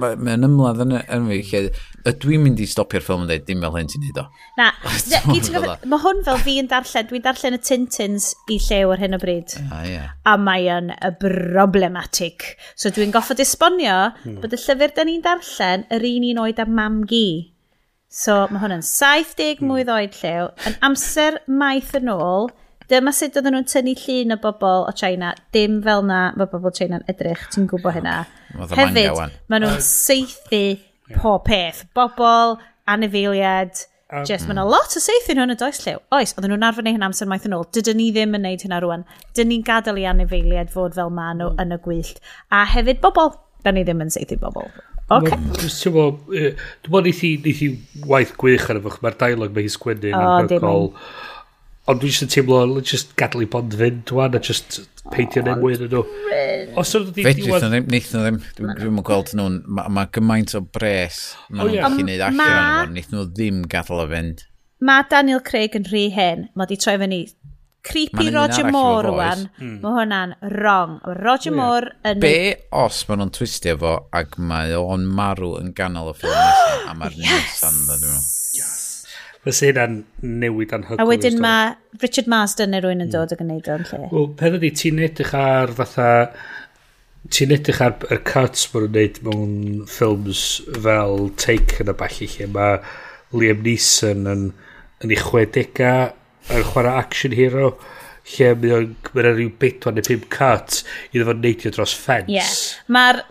Mae'n 0.02 0.46
ymladd 0.46 0.82
yn, 0.82 0.96
yn 0.98 1.28
fi, 1.30 1.38
lle... 1.52 1.60
Ydw 2.08 2.32
i'n 2.34 2.42
mynd 2.42 2.62
i 2.62 2.66
stopio'r 2.66 3.04
ffilm 3.04 3.24
yn 3.24 3.28
dweud, 3.30 3.44
dim 3.46 3.60
fel 3.62 3.76
hyn 3.76 3.90
ti'n 3.92 4.02
neud 4.06 4.20
o. 4.22 4.24
Na, 4.58 4.70
mae 5.92 6.00
hwn 6.02 6.22
fel 6.26 6.40
fi 6.42 6.54
yn 6.62 6.70
darllen, 6.70 7.08
dwi'n 7.10 7.24
darllen 7.26 7.58
y 7.58 7.60
Tintins 7.62 8.30
i 8.50 8.56
llew 8.64 8.94
ar 8.94 9.02
hyn 9.02 9.14
o 9.14 9.20
bryd. 9.22 9.54
Ah, 9.68 9.84
yeah. 9.86 10.14
A 10.26 10.34
mae 10.40 10.66
yn 10.72 10.90
y 10.94 11.12
problematic. 11.20 12.54
So 12.78 12.90
dwi'n 12.94 13.12
goffod 13.14 13.42
esbonio 13.44 13.98
hmm. 14.22 14.40
bod 14.42 14.56
y 14.56 14.62
llyfr 14.62 14.96
da 14.96 15.06
ni'n 15.06 15.22
darllen 15.26 15.84
yr 15.94 16.08
un 16.08 16.28
un 16.32 16.42
oed 16.46 16.62
a 16.64 16.66
mam 16.80 17.02
gi. 17.10 17.28
So 18.08 18.46
mae 18.48 18.62
hwn 18.64 18.78
yn 18.78 18.86
70 18.86 19.60
hmm. 19.60 19.68
mwy 19.68 19.84
oed 19.84 20.16
llew, 20.22 20.48
yn 20.66 20.80
amser 20.88 21.42
maith 21.46 21.92
yn 22.00 22.10
ôl, 22.14 22.48
Dyma 22.88 23.12
sut 23.12 23.36
oedden 23.36 23.52
nhw'n 23.56 23.68
tynnu 23.68 23.94
llun 24.00 24.32
o 24.32 24.38
bobl 24.42 24.86
o 24.88 24.94
China. 24.96 25.34
Dim 25.52 25.82
fel 25.84 26.06
na 26.08 26.22
mae 26.38 26.48
bobl 26.48 26.72
China'n 26.78 27.04
edrych, 27.10 27.44
ti'n 27.52 27.68
gwybod 27.68 27.98
hynna. 27.98 28.22
Hefyd, 28.72 29.20
maen 29.52 29.64
nhw'n 29.66 29.84
seithi 29.84 30.64
pob 31.18 31.44
peth. 31.48 31.84
Bobl, 31.96 32.56
anifeiliad, 32.88 33.86
Um, 34.08 34.22
Just, 34.24 34.46
mae 34.48 34.54
yna 34.54 34.62
lot 34.64 34.94
o 34.96 35.00
seithi 35.04 35.34
nhw'n 35.36 35.52
y 35.52 35.54
does 35.60 35.82
llew. 35.84 35.98
Oes, 36.16 36.30
oedden 36.32 36.54
nhw'n 36.54 36.62
arfer 36.64 36.84
neud 36.86 36.94
hyn 36.96 37.04
amser 37.04 37.28
maith 37.28 37.44
yn 37.44 37.52
ôl. 37.52 37.66
Dydyn 37.76 37.98
ni 38.00 38.06
ddim 38.08 38.38
yn 38.38 38.46
neud 38.46 38.62
hynna 38.64 38.78
rwan. 38.80 39.02
Dyn 39.36 39.50
ni'n 39.52 39.64
gadael 39.66 40.00
i 40.00 40.06
anifeiliad 40.08 40.72
fod 40.72 40.96
fel 40.96 41.12
ma 41.12 41.26
nhw 41.36 41.50
mm. 41.50 41.58
yn 41.60 41.76
y 41.76 41.78
gwyllt. 41.84 42.22
A 42.48 42.62
hefyd 42.72 43.02
bobl, 43.02 43.34
da 43.66 43.74
ni 43.76 43.82
ddim 43.84 44.00
yn 44.06 44.14
seithi 44.14 44.38
bobl. 44.40 44.64
Oce. 45.12 45.36
Dwi'n 45.36 45.92
bod, 45.98 46.24
dwi'n 46.32 46.94
bod 46.94 47.04
neithi 47.04 47.68
waith 48.08 48.32
gwych 48.40 48.70
ar 48.72 48.80
yfych, 48.80 48.96
mae'r 49.04 49.20
dialog 49.20 49.52
mae 49.52 49.68
hi 49.68 49.74
sgwennu 49.76 50.14
yn 50.14 50.24
anhygol. 50.32 50.90
Ond 51.88 52.02
dwi'n 52.02 52.12
jyst 52.12 52.24
yn 52.26 52.32
teimlo, 52.32 52.60
just 52.84 53.14
gadw 53.16 53.40
i 53.40 53.46
bond 53.48 53.72
fynd, 53.80 54.10
wan, 54.12 54.34
a 54.36 54.40
just 54.44 54.82
peidio 55.12 55.40
neu 55.46 55.56
mwyn 55.62 55.86
yn 55.86 55.92
nhw. 55.94 56.02
Os 56.80 56.92
oedd 56.98 57.14
wedi 57.16 57.44
diwedd... 57.46 57.64
ddim, 57.64 57.86
neith 57.88 58.10
nhw 58.12 58.24
ddim, 58.26 58.40
dwi'n 58.58 58.90
yn 58.90 59.04
gweld 59.08 59.32
nhw'n, 59.38 59.58
mae 59.78 59.94
ma 59.96 60.04
gymaint 60.12 60.52
o 60.58 60.60
bres 60.60 61.22
maen 61.48 61.70
nhw'n 61.70 61.80
gallu 61.86 62.04
neud 62.10 62.24
allan 62.26 62.52
o'n 62.52 62.92
wneith 62.92 63.12
nhw 63.14 63.24
ddim 63.32 63.62
gadw 63.72 64.02
o 64.02 64.08
fynd. 64.10 64.44
Mae 64.84 65.06
Daniel 65.10 65.40
Craig 65.46 65.78
yn 65.80 65.88
rhy 65.88 66.04
hen, 66.12 66.50
mae 66.54 66.68
di 66.68 66.76
troi 66.78 66.98
fyny 67.00 67.22
creepy 67.88 68.28
Roger 68.34 68.68
Moore 68.70 69.08
rwan, 69.08 69.46
hmm. 69.56 69.78
mae 69.80 69.94
hwnna'n 69.96 70.34
wrong. 70.58 70.98
Roger 71.22 71.54
Moore 71.56 71.94
yn... 72.04 72.20
Be 72.20 72.34
os 72.76 73.00
maen 73.08 73.22
nhw'n 73.22 73.32
twistio 73.38 73.78
fo 73.80 73.94
ac 74.18 74.36
mae 74.36 74.76
o'n 74.76 75.08
marw 75.08 75.56
yn 75.62 75.72
ganol 75.78 76.12
y 76.12 76.18
ffilm 76.18 76.36
nesaf, 76.36 76.84
a 76.84 76.98
mae'r 77.00 77.16
yes! 77.22 77.32
nesan, 77.32 77.80
dwi'n 77.86 78.04
meddwl. 78.04 78.28
Fes 79.48 79.62
hynna'n 79.64 79.98
newid 80.42 80.74
anhygol. 80.76 81.00
A 81.00 81.08
wedyn 81.08 81.40
mae 81.40 81.72
Richard 82.02 82.28
Marsden 82.28 82.74
neu 82.74 82.84
rwy'n 82.84 83.00
yn 83.00 83.08
mm. 83.08 83.14
dod 83.14 83.32
ag 83.32 83.42
yn 83.44 83.52
neud 83.54 83.68
o'n 83.72 83.86
lle. 83.88 84.00
Wel, 84.12 84.30
peth 84.36 84.56
ydi, 84.60 84.72
ti'n 84.82 85.02
edrych 85.08 85.34
ar 85.38 85.74
fatha... 85.80 86.08
Ti'n 87.34 87.50
edrych 87.52 87.80
ar 87.84 87.96
y 88.14 88.16
cuts 88.24 88.68
maen 88.72 88.86
nhw'n 88.86 88.94
neud 88.94 89.16
mewn 89.26 89.54
ffilms 89.90 90.42
fel 90.84 91.26
Taken 91.40 91.90
a 91.90 91.94
balli 91.98 92.28
lle 92.30 92.46
mae 92.54 92.78
Liam 93.36 93.64
Neeson 93.64 94.28
yn, 94.30 94.44
yn 95.04 95.12
ei 95.12 95.18
60au 95.20 96.14
yn 96.54 96.68
chwarae 96.70 96.94
action 97.02 97.34
hero 97.36 97.72
lle 98.34 98.52
mae 98.60 98.74
o'n 98.76 98.92
mynd 99.14 99.28
rhyw 99.30 99.52
bedwan 99.60 99.98
neu 99.98 100.06
pum 100.06 100.24
cut 100.32 100.82
iddo 101.10 101.26
fo'n 101.28 101.42
neidio 101.44 101.72
dros 101.74 101.94
ffens. 101.96 102.30
Yeah. 102.32 102.52
Mae'r, 102.96 103.22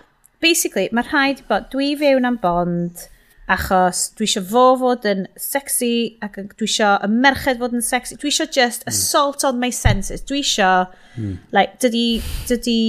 basically, 0.43 0.87
mae'r 0.93 1.11
rhaid 1.13 1.43
bod, 1.49 1.69
dwi 1.73 1.93
fewn 1.99 2.27
am 2.29 2.39
bond, 2.41 3.07
achos 3.47 4.03
dwi 4.17 4.27
eisiau 4.27 4.43
fo 4.49 4.65
fod 4.81 5.07
yn 5.07 5.23
sexy 5.39 5.93
ac 6.25 6.35
dwi 6.59 6.67
eisiau 6.67 6.97
y 7.05 7.09
merched 7.13 7.61
fod 7.61 7.75
yn 7.77 7.85
sexy 7.85 8.19
dwi 8.19 8.31
eisiau 8.33 8.51
just 8.59 8.83
mm. 8.83 8.91
assault 8.91 9.47
on 9.47 9.61
my 9.61 9.71
senses 9.71 10.25
dwi 10.27 10.43
eisiau 10.43 10.85
mm. 11.15 11.39
like 11.55 11.79
dydy 11.83 12.05
dydy 12.51 12.79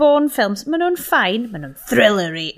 Bourne 0.00 0.32
films 0.32 0.64
maen 0.66 0.82
nhw'n 0.82 0.98
ffain 0.98 1.46
maen 1.52 1.66
nhw'n 1.66 1.78
thrillery 1.86 2.48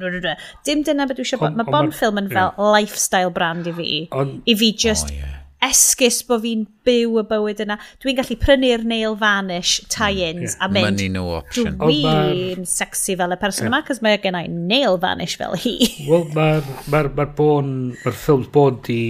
dim 0.64 0.84
dyna 0.86 1.04
beth 1.10 1.20
dwi 1.20 1.28
eisiau 1.28 1.44
bod 1.44 1.58
mae 1.60 1.68
ma, 1.68 1.84
film 1.92 2.22
yn 2.22 2.32
fel 2.32 2.54
lifestyle 2.72 3.32
brand 3.34 3.68
i 3.68 3.74
fi 3.76 3.90
on, 4.16 4.38
i 4.48 4.56
fi 4.56 4.72
just 4.86 5.12
oh, 5.12 5.18
yeah 5.18 5.40
esgus 5.66 6.20
bod 6.28 6.42
fi'n 6.44 6.64
byw 6.86 7.20
y 7.22 7.24
bywyd 7.30 7.62
yna. 7.64 7.78
Dwi'n 8.02 8.18
gallu 8.18 8.36
prynu'r 8.40 8.84
nail 8.88 9.16
vanish 9.20 9.78
tie-ins 9.92 10.54
mm, 10.54 10.58
yeah. 10.58 10.64
a 10.64 10.70
mynd. 10.72 10.90
Money 10.90 11.08
no 11.12 11.24
option. 11.38 11.78
Dwi'n 11.80 12.66
sexy 12.68 13.16
fel 13.20 13.36
y 13.36 13.40
person 13.40 13.66
yeah. 13.66 13.72
yma, 13.72 13.82
cos 13.86 14.02
mae 14.04 14.20
gen 14.22 14.38
i 14.38 14.44
nail 14.50 14.98
vanish 15.02 15.38
fel 15.40 15.56
hi. 15.60 15.76
Wel, 16.10 16.28
mae'r 16.36 16.70
ma 16.90 17.04
ma, 17.16 17.28
bon, 17.38 17.74
ma 18.04 18.14
ffilms 18.14 18.50
bon 18.54 18.78
di, 18.86 19.02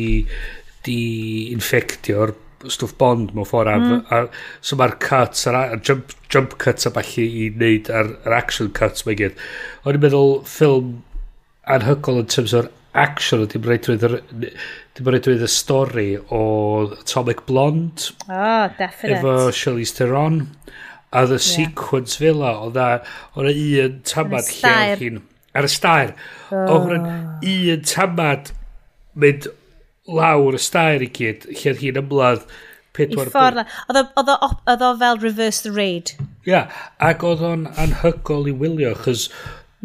di 0.87 1.01
infectio'r 1.55 2.35
stwff 2.71 2.97
bond 3.01 3.35
mewn 3.37 3.49
ffordd 3.49 3.75
mm. 3.75 3.97
a, 4.09 4.21
a, 4.25 4.61
so 4.65 4.77
mae'r 4.81 4.95
cuts 5.03 5.49
a'r, 5.51 5.59
a 5.75 5.81
jump, 5.85 6.15
jump 6.33 6.57
cuts 6.63 6.89
a 6.89 6.93
falle 6.95 7.25
i 7.25 7.49
wneud 7.53 7.91
ar, 7.93 8.15
ar 8.25 8.37
action 8.39 8.71
cuts 8.77 9.05
mae 9.05 9.19
gyd 9.19 9.37
o'n 9.85 9.99
i'n 9.99 10.05
meddwl 10.05 10.39
ffilm 10.49 10.95
anhygol 11.75 12.23
yn 12.23 12.31
terms 12.33 12.57
o'r 12.57 12.71
action 12.95 13.45
dim 13.51 13.67
rhaid 13.69 13.89
dim 13.89 15.11
rhaid 15.11 15.29
y 15.35 15.51
stori 15.51 16.09
o 16.31 16.43
Atomic 17.01 17.45
Blonde 17.47 18.11
oh 18.29 18.69
definite 18.79 19.19
efo 19.19 19.37
Charlize 19.51 19.97
Theron 19.99 20.41
a 21.13 21.27
the 21.27 21.35
yeah. 21.35 21.39
sequence 21.39 22.17
fila 22.17 22.53
o 22.67 22.71
dda 22.75 22.89
o'n 23.39 23.51
un 23.51 23.99
tamad 24.11 24.51
lle 24.61 24.77
hi'n... 25.01 25.23
ar 25.55 25.69
y 25.69 25.71
stair 25.71 26.15
O 26.51 26.79
o'n 26.79 26.95
un 26.99 27.83
tamad 27.91 28.55
mynd 29.15 29.51
lawr 30.21 30.59
y 30.59 30.63
stair 30.63 31.05
i 31.07 31.11
gyd 31.19 31.49
lle 31.51 31.75
hi'n 31.83 32.01
ymladd 32.03 32.47
pedwar 32.95 33.31
ffordd... 33.35 33.63
Oedd 33.91 34.87
o 34.87 34.95
fel 35.01 35.21
reverse 35.23 35.63
the 35.67 35.73
raid. 35.75 36.15
Ia, 36.47 36.51
yeah, 36.53 36.81
ac 37.03 37.25
oedd 37.27 37.43
o'n 37.47 37.67
anhygol 37.81 38.51
i 38.51 38.55
wylio, 38.61 38.95
chys 39.05 39.29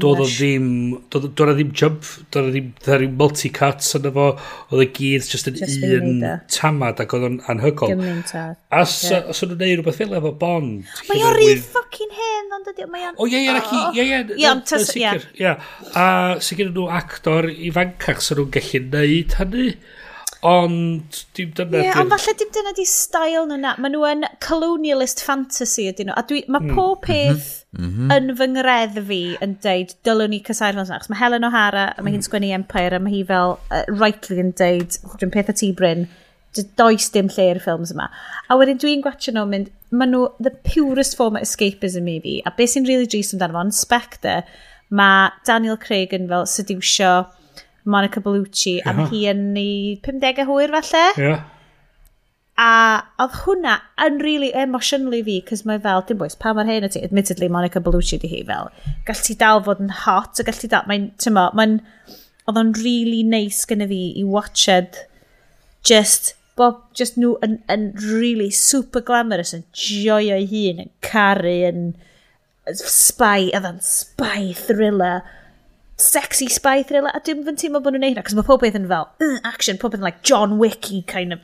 doedd 0.01 0.23
o 0.23 0.27
ddim, 0.27 0.69
doedd 1.11 1.27
o 1.43 1.53
ddim 1.53 1.73
jump, 1.81 2.07
doedd 2.33 2.49
o 2.49 2.53
ddim, 2.53 2.71
doedd 2.85 3.03
ddim 3.03 3.15
multi-cuts 3.19 3.95
yn 3.99 4.07
efo, 4.09 4.25
oedd 4.71 4.83
y 4.85 4.87
gyd 4.97 5.29
just 5.29 5.49
yn 5.51 5.59
just 5.59 5.85
un 5.85 6.25
e. 6.25 6.33
tamad 6.55 7.01
ac 7.03 7.15
oedd 7.17 7.27
o'n 7.29 7.37
anhygol. 7.51 7.93
Gymaint 7.93 8.33
a... 8.39 8.45
A 8.69 8.83
yeah. 8.85 9.29
os 9.31 9.43
o'n 9.45 9.55
neud 9.55 9.79
rhywbeth 9.79 9.99
fel 10.01 10.17
efo 10.19 10.33
Bond... 10.41 10.89
Mae 11.09 11.23
o'n 11.27 11.37
rhy 11.37 11.53
ffucking 11.61 12.17
hen, 12.17 12.51
ond 12.57 12.73
ydy, 12.73 12.89
mae 12.91 13.07
o'n... 13.09 13.17
O, 13.17 13.29
ie, 13.29 13.43
ie, 13.45 13.55
ac 13.55 13.71
i, 13.71 13.79
oh. 13.79 13.99
ie, 13.99 14.19
ie, 14.39 14.53
sicr, 14.87 15.29
ie. 15.39 15.55
A 15.93 16.09
sicr 16.43 16.73
nhw 16.73 16.89
actor 16.99 17.49
ifancach 17.53 18.23
sy'n 18.25 18.41
nhw'n 18.41 18.53
gallu 18.57 18.85
neud 18.93 19.39
hynny 19.41 19.71
ond 20.45 21.23
dim 21.35 21.51
dyna... 21.55 21.81
Ie, 21.83 21.89
ond 21.99 22.13
falle 22.13 22.35
dim 22.39 22.51
dyna 22.55 22.71
di 22.77 22.85
style 22.87 23.45
nhw 23.49 23.57
na. 23.59 23.73
Maen 23.81 23.95
nhw 23.95 24.05
yn 24.07 24.27
colonialist 24.43 25.23
fantasy 25.25 25.89
ydyn 25.91 26.09
nhw. 26.09 26.15
A 26.19 26.23
dwi, 26.29 26.43
mae 26.47 26.63
mm. 26.63 26.77
pob 26.77 27.01
mhm. 27.01 27.07
peth 27.07 27.49
mm 27.75 27.89
-hmm. 27.89 28.13
yn 28.15 28.37
fy 28.39 28.47
ngredd 28.53 29.01
fi 29.09 29.19
yn 29.45 29.57
deud, 29.65 29.93
dylwn 30.07 30.33
ni 30.33 30.39
casáu 30.45 30.77
fel 30.77 30.85
yna. 30.85 31.01
Mae 31.11 31.19
Helen 31.19 31.47
O'Hara, 31.49 31.85
a 31.91 32.01
mae 32.01 32.13
hi'n 32.13 32.21
hmm. 32.21 32.29
sgwennu 32.29 32.53
Empire, 32.55 32.95
a 32.95 33.03
mae 33.03 33.17
hi 33.17 33.23
fel, 33.27 33.57
uh, 33.67 33.83
rightly 33.91 34.39
yn 34.43 34.53
deud, 34.59 34.99
dwi'n 35.17 35.33
peth 35.35 35.51
a 35.51 35.57
ti 35.59 35.71
Bryn, 35.75 36.07
does 36.55 37.09
dim 37.13 37.29
lle 37.35 37.49
i'r 37.51 37.61
ffilms 37.61 37.91
yma. 37.93 38.07
A 38.49 38.57
wedyn 38.57 38.79
dwi'n 38.81 39.03
gwachio 39.05 39.35
nhw 39.35 39.45
mynd, 39.49 39.73
mae 39.91 40.09
nhw 40.09 40.23
the 40.39 40.53
purest 40.65 41.17
form 41.19 41.37
of 41.37 41.45
escapism 41.45 42.07
i 42.09 42.19
fi. 42.23 42.39
A 42.45 42.53
beth 42.55 42.73
sy'n 42.73 42.87
really 42.87 43.09
drist 43.09 43.35
amdano 43.35 43.59
fo, 43.59 43.65
yn 43.67 43.75
Spectre, 43.75 44.39
mae 44.89 45.29
Daniel 45.45 45.77
Craig 45.77 46.15
yn 46.15 46.29
fel 46.31 46.47
sediwsio 46.49 47.11
Monica 47.85 48.21
Bellucci, 48.21 48.79
yeah. 48.79 48.89
am 48.89 49.09
hi 49.11 49.23
yn 49.31 49.45
ei 49.59 49.95
50 50.05 50.45
hwyr 50.49 50.75
falle. 50.75 51.05
Yeah. 51.19 51.45
A 52.59 52.71
oedd 53.23 53.37
hwnna 53.45 53.77
yn 54.03 54.17
really 54.23 54.49
emotionally 54.57 55.21
fi, 55.23 55.37
cos 55.47 55.63
mae 55.67 55.79
fel, 55.83 56.03
dim 56.07 56.19
bwys, 56.19 56.35
pa 56.39 56.51
mae'r 56.55 56.67
hyn 56.73 56.89
y 56.89 56.91
ti, 56.91 57.03
admittedly 57.07 57.47
Monica 57.51 57.79
Bellucci 57.83 58.19
di 58.19 58.31
hi 58.31 58.41
fel, 58.47 58.67
gall 59.07 59.23
ti 59.23 59.37
dal 59.39 59.63
fod 59.63 59.83
yn 59.85 59.93
hot, 60.03 60.41
a 60.41 60.47
gall 60.47 60.59
ti 60.59 60.71
dal, 60.71 60.83
mae'n, 60.89 61.07
ti'n 61.23 61.37
mae'n, 61.37 61.77
oedd 62.49 62.59
o'n 62.59 62.75
really 62.81 63.23
nice 63.23 63.63
gyda 63.69 63.87
fi 63.87 64.01
i 64.19 64.25
watched 64.27 65.05
just 65.87 66.33
bob, 66.59 66.81
just 66.97 67.15
nhw 67.15 67.37
yn, 67.45 67.57
yn 67.71 67.89
really 68.03 68.49
super 68.51 69.03
glamorous 69.05 69.55
yn 69.55 69.63
joio 69.71 70.35
ei 70.35 70.47
hun, 70.49 70.83
yn 70.83 70.91
caru, 71.05 71.55
yn 71.69 71.83
spy, 72.75 73.49
oedd 73.55 73.67
o'n 73.69 73.79
spy 73.85 74.51
thriller, 74.57 75.23
sexy 75.99 76.47
spy 76.51 76.81
thriller, 76.87 77.11
e 77.11 77.19
a 77.19 77.21
dwi'n 77.23 77.43
fy'n 77.47 77.59
teimlo 77.59 77.81
bod 77.83 77.95
nhw'n 77.95 78.05
neud 78.05 78.13
hynna, 78.15 78.25
cos 78.27 78.37
mae 78.37 78.47
pob 78.47 78.63
beth 78.63 78.77
yn 78.79 78.87
fel, 78.89 79.09
mm, 79.21 79.39
action, 79.49 79.79
pob 79.81 79.93
beth 79.93 80.01
yn 80.01 80.07
like 80.07 80.23
John 80.27 80.57
Wicky, 80.61 81.01
kind 81.09 81.35
of. 81.35 81.43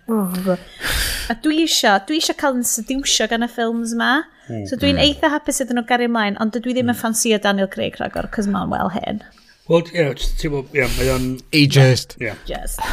a 1.32 1.36
dwi 1.44 1.64
eisiau, 1.66 2.00
dwi 2.08 2.22
eisiau 2.22 2.40
cael 2.40 2.60
yn 2.60 2.68
sediwsio 2.70 3.28
gan 3.32 3.46
y 3.46 3.52
ffilms 3.52 3.96
yma. 3.98 4.14
Hmm. 4.46 4.62
so 4.70 4.78
dwi'n 4.78 5.00
hmm. 5.00 5.08
eitha 5.10 5.32
hapus 5.34 5.64
iddyn 5.64 5.80
nhw 5.80 5.88
gario 5.90 6.06
ymlaen, 6.06 6.36
ond 6.44 6.54
dwi 6.54 6.76
ddim 6.76 6.86
yn 6.86 6.94
mm. 6.94 7.00
ffansio 7.00 7.40
Daniel 7.42 7.70
Craig 7.74 7.96
rhagor, 7.98 8.30
cos 8.34 8.46
mae'n 8.52 8.70
wel 8.70 8.92
hen. 8.94 9.24
Wel, 9.66 9.88
ie, 9.90 9.98
yeah, 9.98 10.26
ti'n 10.38 10.54
bod, 10.54 10.76
ie, 10.78 10.86
mae 11.00 11.08
o'n... 11.10 11.24
Ageist. 11.58 12.14
Ie. 12.22 12.36
Just, 12.46 12.84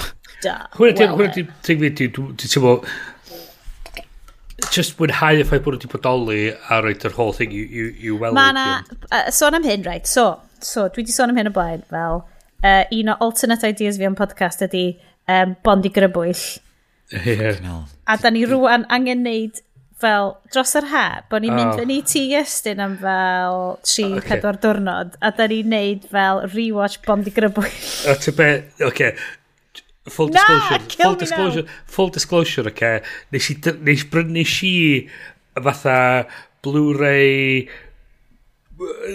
da. 0.40 0.54
Hwna 0.78 0.94
ti'n 0.96 1.12
bod, 1.18 2.40
ti'n 2.40 2.64
bod, 2.64 2.88
just 4.72 4.96
mwynhau 4.96 5.42
y 5.42 5.44
ffaith 5.44 5.64
bod 5.66 5.76
nhw 5.76 5.82
wedi 5.82 5.92
bodoli 5.92 6.40
a 6.72 6.80
roed 6.80 7.04
yr 7.04 7.16
holl 7.18 7.36
thing 7.36 7.52
i 7.52 8.14
weld. 8.14 8.32
Mae 8.38 8.54
yna, 8.54 8.64
sôn 9.34 9.58
am 9.58 9.68
hyn, 9.68 9.84
right, 9.84 10.08
so, 10.08 10.30
so 10.66 10.88
dwi 10.88 11.02
wedi 11.02 11.14
sôn 11.14 11.32
am 11.32 11.40
hyn 11.40 11.50
o 11.50 11.54
blaen 11.54 11.82
fel 11.90 12.22
uh, 12.62 12.84
un 12.90 13.12
o 13.12 13.18
alternate 13.26 13.68
ideas 13.74 13.98
fi 14.00 14.08
am 14.08 14.18
podcast 14.18 14.64
ydy 14.66 14.86
um, 15.28 15.56
Bondi 15.64 15.90
grybwyll. 15.90 16.46
Yeah. 17.12 17.84
A 18.08 18.16
da 18.16 18.30
ni 18.32 18.46
rwan 18.48 18.86
angen 18.90 19.22
neud 19.26 19.60
fel 20.02 20.32
dros 20.50 20.72
yr 20.78 20.88
ha, 20.90 21.04
bod 21.30 21.44
ni'n 21.44 21.52
oh. 21.52 21.58
mynd 21.60 21.74
ah. 21.74 21.78
fyny 21.78 22.00
ti 22.08 22.24
Iestyn 22.32 22.82
am 22.82 22.96
fel 23.02 23.60
3-4 23.86 24.08
ah, 24.08 24.16
okay. 24.22 24.42
diwrnod, 24.64 25.14
a 25.20 25.30
da 25.36 25.46
ni'n 25.50 25.70
neud 25.70 26.08
fel 26.10 26.42
rewatch 26.54 26.98
Bondi 27.06 27.34
grybwyll. 27.34 27.78
A 28.10 28.16
ti 28.18 28.34
be, 28.38 28.50
oce, 28.80 28.88
okay. 28.90 29.14
Full 30.10 30.32
nah, 30.34 30.42
disclosure, 30.42 30.96
full 30.98 31.18
disclosure, 31.20 31.66
full 31.86 32.10
disclosure, 32.16 32.66
oce. 32.66 32.74
Okay. 32.74 33.14
Nes 33.34 33.50
i, 33.52 33.58
nes, 33.86 34.02
brynu 34.10 34.42
si 34.48 34.74
fatha 35.54 35.98
Blu-ray 36.62 37.68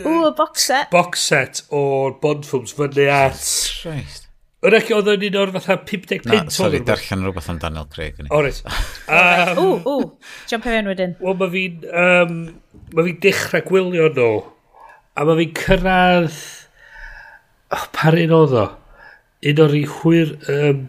O, 0.06 0.32
box 0.38 0.70
set. 0.70 0.90
Box 0.94 1.28
set 1.32 1.62
o'r 1.74 2.18
Bond 2.22 2.48
films 2.48 2.74
fyny 2.78 3.10
at... 3.12 3.44
Christ. 3.82 4.28
Yrach 4.66 4.88
oedd 4.90 5.10
yn 5.12 5.24
un 5.28 5.36
o'r 5.38 5.52
fatha 5.54 5.76
55 5.86 6.26
Na, 6.32 6.38
sorry, 6.50 6.80
darllen 6.86 7.22
rhywbeth 7.22 7.50
am 7.52 7.60
Daniel 7.62 7.86
Craig. 7.94 8.18
Oret. 8.34 8.64
Um, 9.08 9.60
o, 9.62 9.66
o, 9.86 9.98
jump 10.50 10.66
i 10.66 10.72
fewn 10.74 10.90
wedyn. 10.90 11.14
Wel, 11.22 11.36
mae 11.38 11.52
fi'n... 11.54 11.84
Um, 11.94 12.40
mae 12.98 13.06
fi'n 13.06 13.20
dechrau 13.22 13.62
gwylio 13.68 14.08
nhw. 14.16 14.32
A 15.14 15.28
mae 15.30 15.38
fi'n 15.44 15.54
cyrraedd... 15.62 16.40
Oh, 17.78 17.86
par 17.94 18.18
un 18.18 18.34
oedd 18.40 18.58
o. 18.58 18.66
Un 19.52 19.62
o'r 19.68 19.78
i 19.78 19.84
hwyr... 20.00 20.34
Um, 20.50 20.82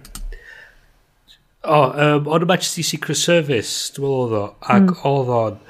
o, 1.69 1.77
oh, 1.77 1.87
um, 1.93 2.33
on 2.33 2.49
y 2.49 2.49
Majesty 2.49 2.87
Secret 2.87 3.21
Service, 3.21 3.93
dwi'n 3.93 4.09
meddwl 4.09 4.25
oedd 4.25 4.37
o. 4.41 4.43
Ac 4.65 4.89
mm. 4.89 5.07
oedd 5.13 5.33
o'n... 5.43 5.63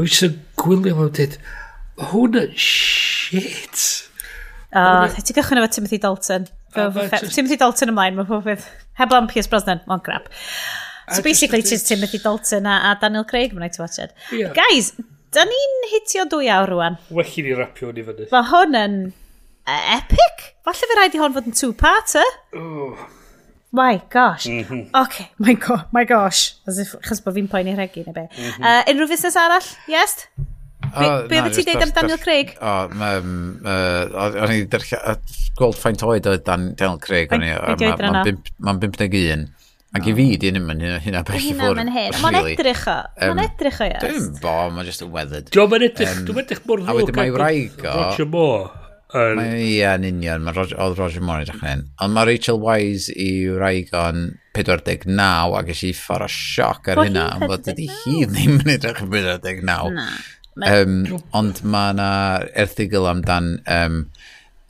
Mae 0.00 0.08
fi'n 0.16 0.40
gwylio 0.64 0.96
fo'n 1.02 1.14
dweud 1.20 1.38
hwn 2.00 2.40
yn 2.42 2.54
shit. 2.60 3.84
O, 4.76 4.82
oh, 4.82 5.18
ti 5.24 5.34
gychwyn 5.36 5.62
efo 5.62 5.72
Timothy 5.72 5.98
Dalton. 6.02 6.48
Timothy 6.74 7.56
Dalton 7.56 7.92
ymlaen, 7.92 8.16
mae 8.18 8.28
pob 8.28 8.44
fydd. 8.44 8.64
Heblaw 9.00 9.28
Piers 9.30 9.48
Brosnan, 9.48 9.82
mae'n 9.88 10.02
crap. 10.04 10.28
So 11.12 11.22
basically, 11.22 11.60
it's 11.60 11.82
Timothy 11.82 12.18
Dalton 12.18 12.66
a, 12.66 12.80
a 12.90 12.98
Daniel 13.00 13.24
Craig 13.24 13.54
mae'n 13.54 13.72
to 13.76 13.82
watch 13.82 13.98
it. 13.98 14.12
Yeah. 14.32 14.52
Guys, 14.56 14.92
da 15.34 15.44
ni'n 15.46 15.76
hitio 15.92 16.26
dwy 16.30 16.50
awr 16.50 16.72
rwan. 16.72 16.98
Well 17.10 17.30
i 17.30 17.44
ni 17.46 17.54
rapio 17.54 17.92
ni 17.94 18.04
fyny. 18.06 18.26
Mae 18.32 18.48
hwn 18.50 18.80
yn 18.80 18.96
uh, 19.12 19.84
epic. 19.98 20.48
Falle 20.66 20.90
fe 20.90 20.98
rhaid 20.98 21.14
i 21.14 21.22
hwn 21.22 21.36
fod 21.36 21.46
yn 21.46 21.56
two-parter. 21.56 22.26
My 23.76 24.00
gosh. 24.10 24.48
Mm 24.50 24.64
-hmm. 24.66 24.84
OK, 24.98 25.30
my, 25.38 25.54
go 25.54 25.78
my 25.92 26.04
gosh. 26.08 26.56
As 26.66 26.78
if, 26.82 26.96
chas 27.06 27.22
bod 27.22 27.38
fi'n 27.38 27.50
poeni 27.52 27.76
rhegi 27.76 28.02
neu 28.06 28.16
be. 28.16 28.26
Mm 28.26 28.50
-hmm. 28.50 28.66
uh, 28.66 28.90
unrhyw 28.90 29.10
fusnes 29.14 29.38
arall? 29.38 29.68
Yes? 29.86 30.26
Oh, 30.94 31.26
Be 31.30 31.40
oedd 31.42 31.56
ti 31.56 31.64
dweud 31.66 31.82
am 31.86 31.92
Daniel 31.96 32.20
Craig? 32.22 32.54
O, 32.60 32.72
o'n 34.46 34.54
i 34.54 34.62
gweld 35.56 35.78
ffaint 35.80 36.02
oed 36.06 36.26
o 36.30 36.36
Daniel 36.46 36.98
Craig. 37.02 37.32
Mae'n 37.32 38.80
51. 38.82 39.46
Ac 39.96 40.04
i 40.10 40.12
fi, 40.12 40.24
di 40.36 40.50
ddim 40.52 40.66
yn 40.74 40.80
hynna 41.00 41.22
bell 41.24 41.38
i 41.40 41.52
ffwrdd. 41.56 41.78
Mae'n 41.78 41.92
hyn. 41.94 42.16
Mae'n 42.20 42.36
edrych 42.42 42.82
o. 42.90 42.96
Mae'n 43.22 43.44
edrych 43.46 43.78
o, 43.80 43.86
yes. 43.88 44.02
Dwi'n 44.02 44.26
bo, 44.42 44.56
mae'n 44.74 44.88
just 44.90 45.04
yn 45.06 45.12
weathered. 45.14 45.46
Dwi'n 45.54 45.70
mynd 45.72 45.86
edrych, 45.86 46.18
dwi'n 46.26 46.40
edrych 46.42 46.64
mor 46.68 46.82
ddwg. 46.82 46.90
A 46.90 46.96
wedyn 46.98 47.16
mae 47.16 47.32
wraig 47.32 47.78
o. 47.86 47.94
Roger 48.02 48.28
Moore. 48.34 48.82
Ie, 49.16 49.86
yn 49.86 50.04
union, 50.10 50.48
oedd 50.50 50.98
Roger 50.98 51.22
Moore 51.24 51.46
edrych 51.46 51.62
yn. 51.62 51.68
hyn. 51.70 51.84
Ond 52.04 52.12
mae 52.16 52.28
Rachel 52.28 52.58
Wise 52.60 53.14
i 53.14 53.28
wraig 53.54 53.94
o'n 53.96 54.26
49 54.58 55.56
ac 55.62 55.70
eisiau 55.72 55.96
ffordd 55.96 56.26
o 56.26 56.28
sioc 56.34 56.90
ar 56.92 57.00
hynna. 57.06 57.28
Ond 57.38 57.48
bod 57.54 57.70
ydy 57.72 57.86
hi 58.02 58.16
ddim 58.26 58.58
yn 58.66 58.74
edrych 58.74 59.00
yn 59.06 59.12
49. 59.14 60.04
Um, 60.56 61.20
ond 61.36 61.60
mae 61.68 61.92
yna 61.92 62.10
erthigol 62.56 63.08
amdan 63.10 63.58
um, 63.68 63.98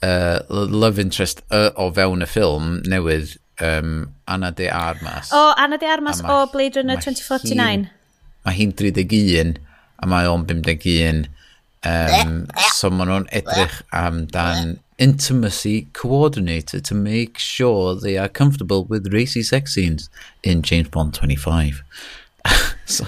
uh, 0.03 0.41
love 0.51 0.99
interest 0.99 1.45
uh, 1.55 1.71
o 1.79 1.93
fewn 1.95 2.25
y 2.25 2.31
ffilm 2.31 2.81
newydd 2.91 3.37
um, 3.63 4.09
Anna 4.27 4.51
de 4.51 4.69
Armas. 4.71 5.31
O, 5.33 5.53
Anna 5.57 5.79
de 5.79 5.87
Armas 5.87 6.23
o 6.25 6.47
Blade 6.53 6.81
Runner 6.81 6.99
2049. 6.99 7.87
Mae 8.47 8.59
hi'n 8.59 8.75
31 8.75 9.57
a 10.03 10.11
mae 10.11 10.27
o'n 10.31 10.47
51. 10.51 11.27
Um, 11.87 12.47
so 12.75 12.91
maen 12.91 13.13
nhw'n 13.13 13.31
edrych 13.37 13.79
amdan 13.95 14.81
intimacy 14.99 15.87
coordinator 15.93 16.81
to 16.81 16.95
make 16.95 17.39
sure 17.39 17.95
they 17.95 18.17
are 18.17 18.29
comfortable 18.29 18.85
with 18.85 19.13
racy 19.13 19.43
sex 19.43 19.75
scenes 19.75 20.09
in 20.43 20.63
James 20.63 20.89
Bond 20.89 21.15
25. 21.15 21.83
so, 22.87 23.05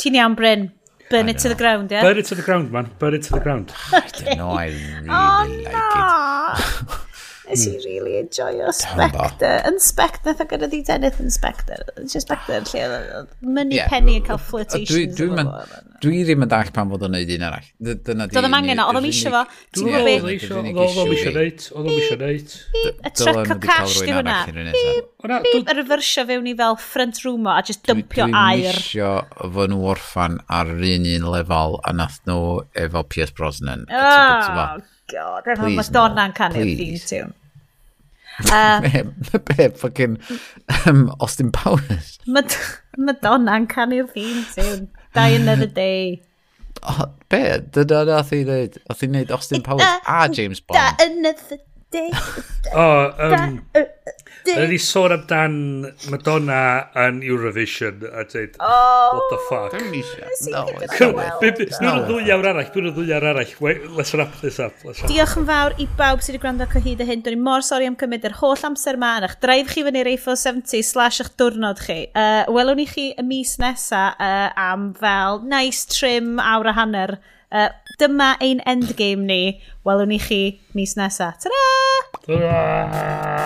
Ti'n 0.00 0.16
iawn, 0.16 0.34
Bryn. 0.34 0.70
Burn 1.10 1.28
it 1.28 1.38
to 1.40 1.48
the 1.48 1.54
ground, 1.54 1.90
yeah? 1.90 2.02
Burn 2.02 2.18
it 2.18 2.24
to 2.26 2.34
the 2.34 2.42
ground, 2.42 2.70
man. 2.72 2.90
Burn 2.98 3.14
it 3.14 3.22
to 3.24 3.32
the 3.32 3.40
ground. 3.40 3.72
I 3.92 4.00
don't 4.00 4.38
know, 4.38 4.50
I 4.50 4.66
really 4.68 5.08
oh, 5.10 5.44
like 5.48 6.88
no. 6.88 6.94
it. 6.94 7.00
Nes 7.50 7.66
i 7.66 7.70
hmm. 7.72 7.84
really 7.84 8.18
enjoyo 8.20 8.70
Spectre. 8.76 9.50
Yn 9.66 9.78
Spectre, 9.82 10.30
nath 10.30 10.42
o 10.44 10.46
gyda 10.50 10.68
di 10.70 10.80
Dennis 10.86 11.18
yn 11.22 11.32
Spectre. 11.34 11.80
Yn 11.98 12.10
Spectre, 12.10 12.60
lle 12.70 12.82
oedd 12.86 13.32
Money 13.42 13.80
yeah. 13.80 13.90
Penny 13.90 14.20
yn 14.20 14.26
cael 14.26 14.38
flirtations. 14.38 15.16
Dwi, 15.18 15.30
dwi 16.04 16.20
ddim 16.28 16.46
yn 16.46 16.52
dall 16.52 16.70
pan 16.74 16.92
fod 16.92 17.06
o'n 17.08 17.14
neud 17.16 17.32
un 17.34 17.46
arall. 17.48 17.66
Dyna 17.82 18.28
di... 18.28 18.36
Doedd 18.36 18.46
o'n 18.46 18.56
angen 18.60 18.82
o, 18.82 18.86
oedd 18.92 19.00
o'n 19.00 19.08
eisiau 19.08 19.34
fo. 19.34 19.42
Ti'n 19.74 19.90
gwybod 19.90 20.06
beth? 20.06 20.28
Oedd 20.50 20.60
o'n 20.60 21.10
eisiau 21.10 21.34
neud. 21.34 21.66
Oedd 21.74 21.90
o'n 21.90 21.96
eisiau 21.96 22.20
neud. 22.22 22.54
Y 22.84 23.12
truck 23.18 23.54
o 23.56 23.58
cash 23.64 23.98
di 24.06 24.14
hwnna. 24.14 24.38
Bip, 25.50 25.74
yr 25.74 25.82
fyrsio 25.90 26.26
fewn 26.30 26.48
i 26.52 26.54
fel 26.62 26.78
front 26.80 27.20
room 27.26 27.50
o 27.50 27.56
a 27.56 27.64
just 27.66 27.82
dympio 27.88 28.28
air. 28.30 28.30
Dwi'n 28.30 28.70
eisiau 28.70 29.50
fod 29.58 29.74
nhw 29.74 29.90
orffan 29.96 30.38
ar 30.60 30.70
un 30.70 31.10
un 31.16 31.28
lefel 31.34 31.80
a 31.82 31.96
nath 31.96 32.22
nhw 32.30 32.62
efo 32.86 33.04
Pierce 33.10 33.34
Brosnan. 33.34 33.84
Oh, 33.90 34.80
God. 35.10 35.50
Efo 35.50 35.66
mae 35.66 35.76
Madonna'n 35.80 36.34
canu'r 36.36 36.72
theme 36.78 37.02
tune. 37.02 37.34
Uh, 38.48 38.80
be, 38.82 39.02
be, 39.38 39.68
ffocin 39.68 40.18
um, 40.86 41.10
Austin 41.20 41.52
Powers. 41.52 42.18
Mad 42.26 42.56
Madonna'n 42.98 43.68
canu'r 43.68 44.08
theme 44.10 44.44
tune. 44.54 44.88
Die 45.14 45.28
another 45.28 45.66
day. 45.66 46.22
Oh, 46.82 47.06
be? 47.28 47.42
Dyna 47.74 48.04
nath 48.08 48.32
i 48.32 48.44
wneud? 48.44 48.78
Nath 48.88 49.02
i 49.04 49.10
wneud 49.10 49.34
Austin 49.34 49.64
Powers 49.66 49.84
a 50.06 50.28
James 50.32 50.60
Bond. 50.60 50.78
Die 50.78 51.06
another 51.06 51.60
O, 51.90 52.82
um, 53.18 53.60
Rydyn 54.46 54.70
ni 54.70 54.78
sôn 54.80 55.12
amdan 55.14 55.54
Madonna 56.10 56.60
yn 56.98 57.18
Eurovision 57.26 58.04
a 58.08 58.22
dweud, 58.28 58.54
oh, 58.62 59.16
what 59.16 59.32
the 59.32 59.38
fuck. 59.48 59.74
Dwi'n 59.74 59.96
eisiau. 59.98 60.70
Dwi'n 61.42 61.58
y 61.60 62.04
ddwy 62.06 62.30
awr 62.34 62.48
arall, 62.52 62.70
dwi'n 62.72 62.90
y 62.90 62.92
ddwy 62.94 63.14
awr 63.16 63.26
arall. 63.32 63.54
Let's 63.98 64.14
wrap 64.14 64.36
this 64.40 64.60
up. 64.62 64.76
Diolch 65.10 65.34
yn 65.40 65.48
fawr 65.50 65.74
i 65.82 65.88
bawb 65.98 66.22
sydd 66.22 66.36
wedi 66.36 66.42
gwrando 66.44 66.68
ac 66.68 66.78
o 66.78 66.84
hyd 66.84 67.02
y 67.02 67.08
hyn. 67.10 67.24
Dwi'n 67.26 67.42
mor 67.46 67.66
sori 67.66 67.90
am 67.90 67.98
cymryd 68.00 68.28
yr 68.30 68.38
holl 68.38 68.66
amser 68.70 69.00
ma 69.00 69.16
yn 69.18 69.26
eich 69.28 69.36
draif 69.42 69.74
chi 69.74 69.84
fyny 69.86 70.06
Reifo 70.06 70.38
70 70.38 70.86
slash 70.86 71.20
eich 71.24 71.34
diwrnod 71.40 71.82
chi. 71.84 72.00
Uh, 72.14 72.46
welwn 72.54 72.82
i 72.82 72.88
chi 72.90 73.10
y 73.18 73.26
mis 73.26 73.56
nesa 73.62 74.12
uh, 74.14 74.48
am 74.54 74.92
fel 75.00 75.42
nice 75.42 75.90
trim 75.90 76.38
awr 76.38 76.70
a 76.70 76.78
hanner 76.78 77.18
Uh, 77.50 77.66
dyma 77.98 78.38
ein 78.38 78.62
endgame 78.62 79.26
ni. 79.26 79.58
Welwn 79.82 80.08
ni 80.08 80.18
chi 80.22 80.60
mis 80.72 80.94
nesaf. 80.94 81.34
Ta-da! 81.42 81.66
Ta-da! 82.26 83.40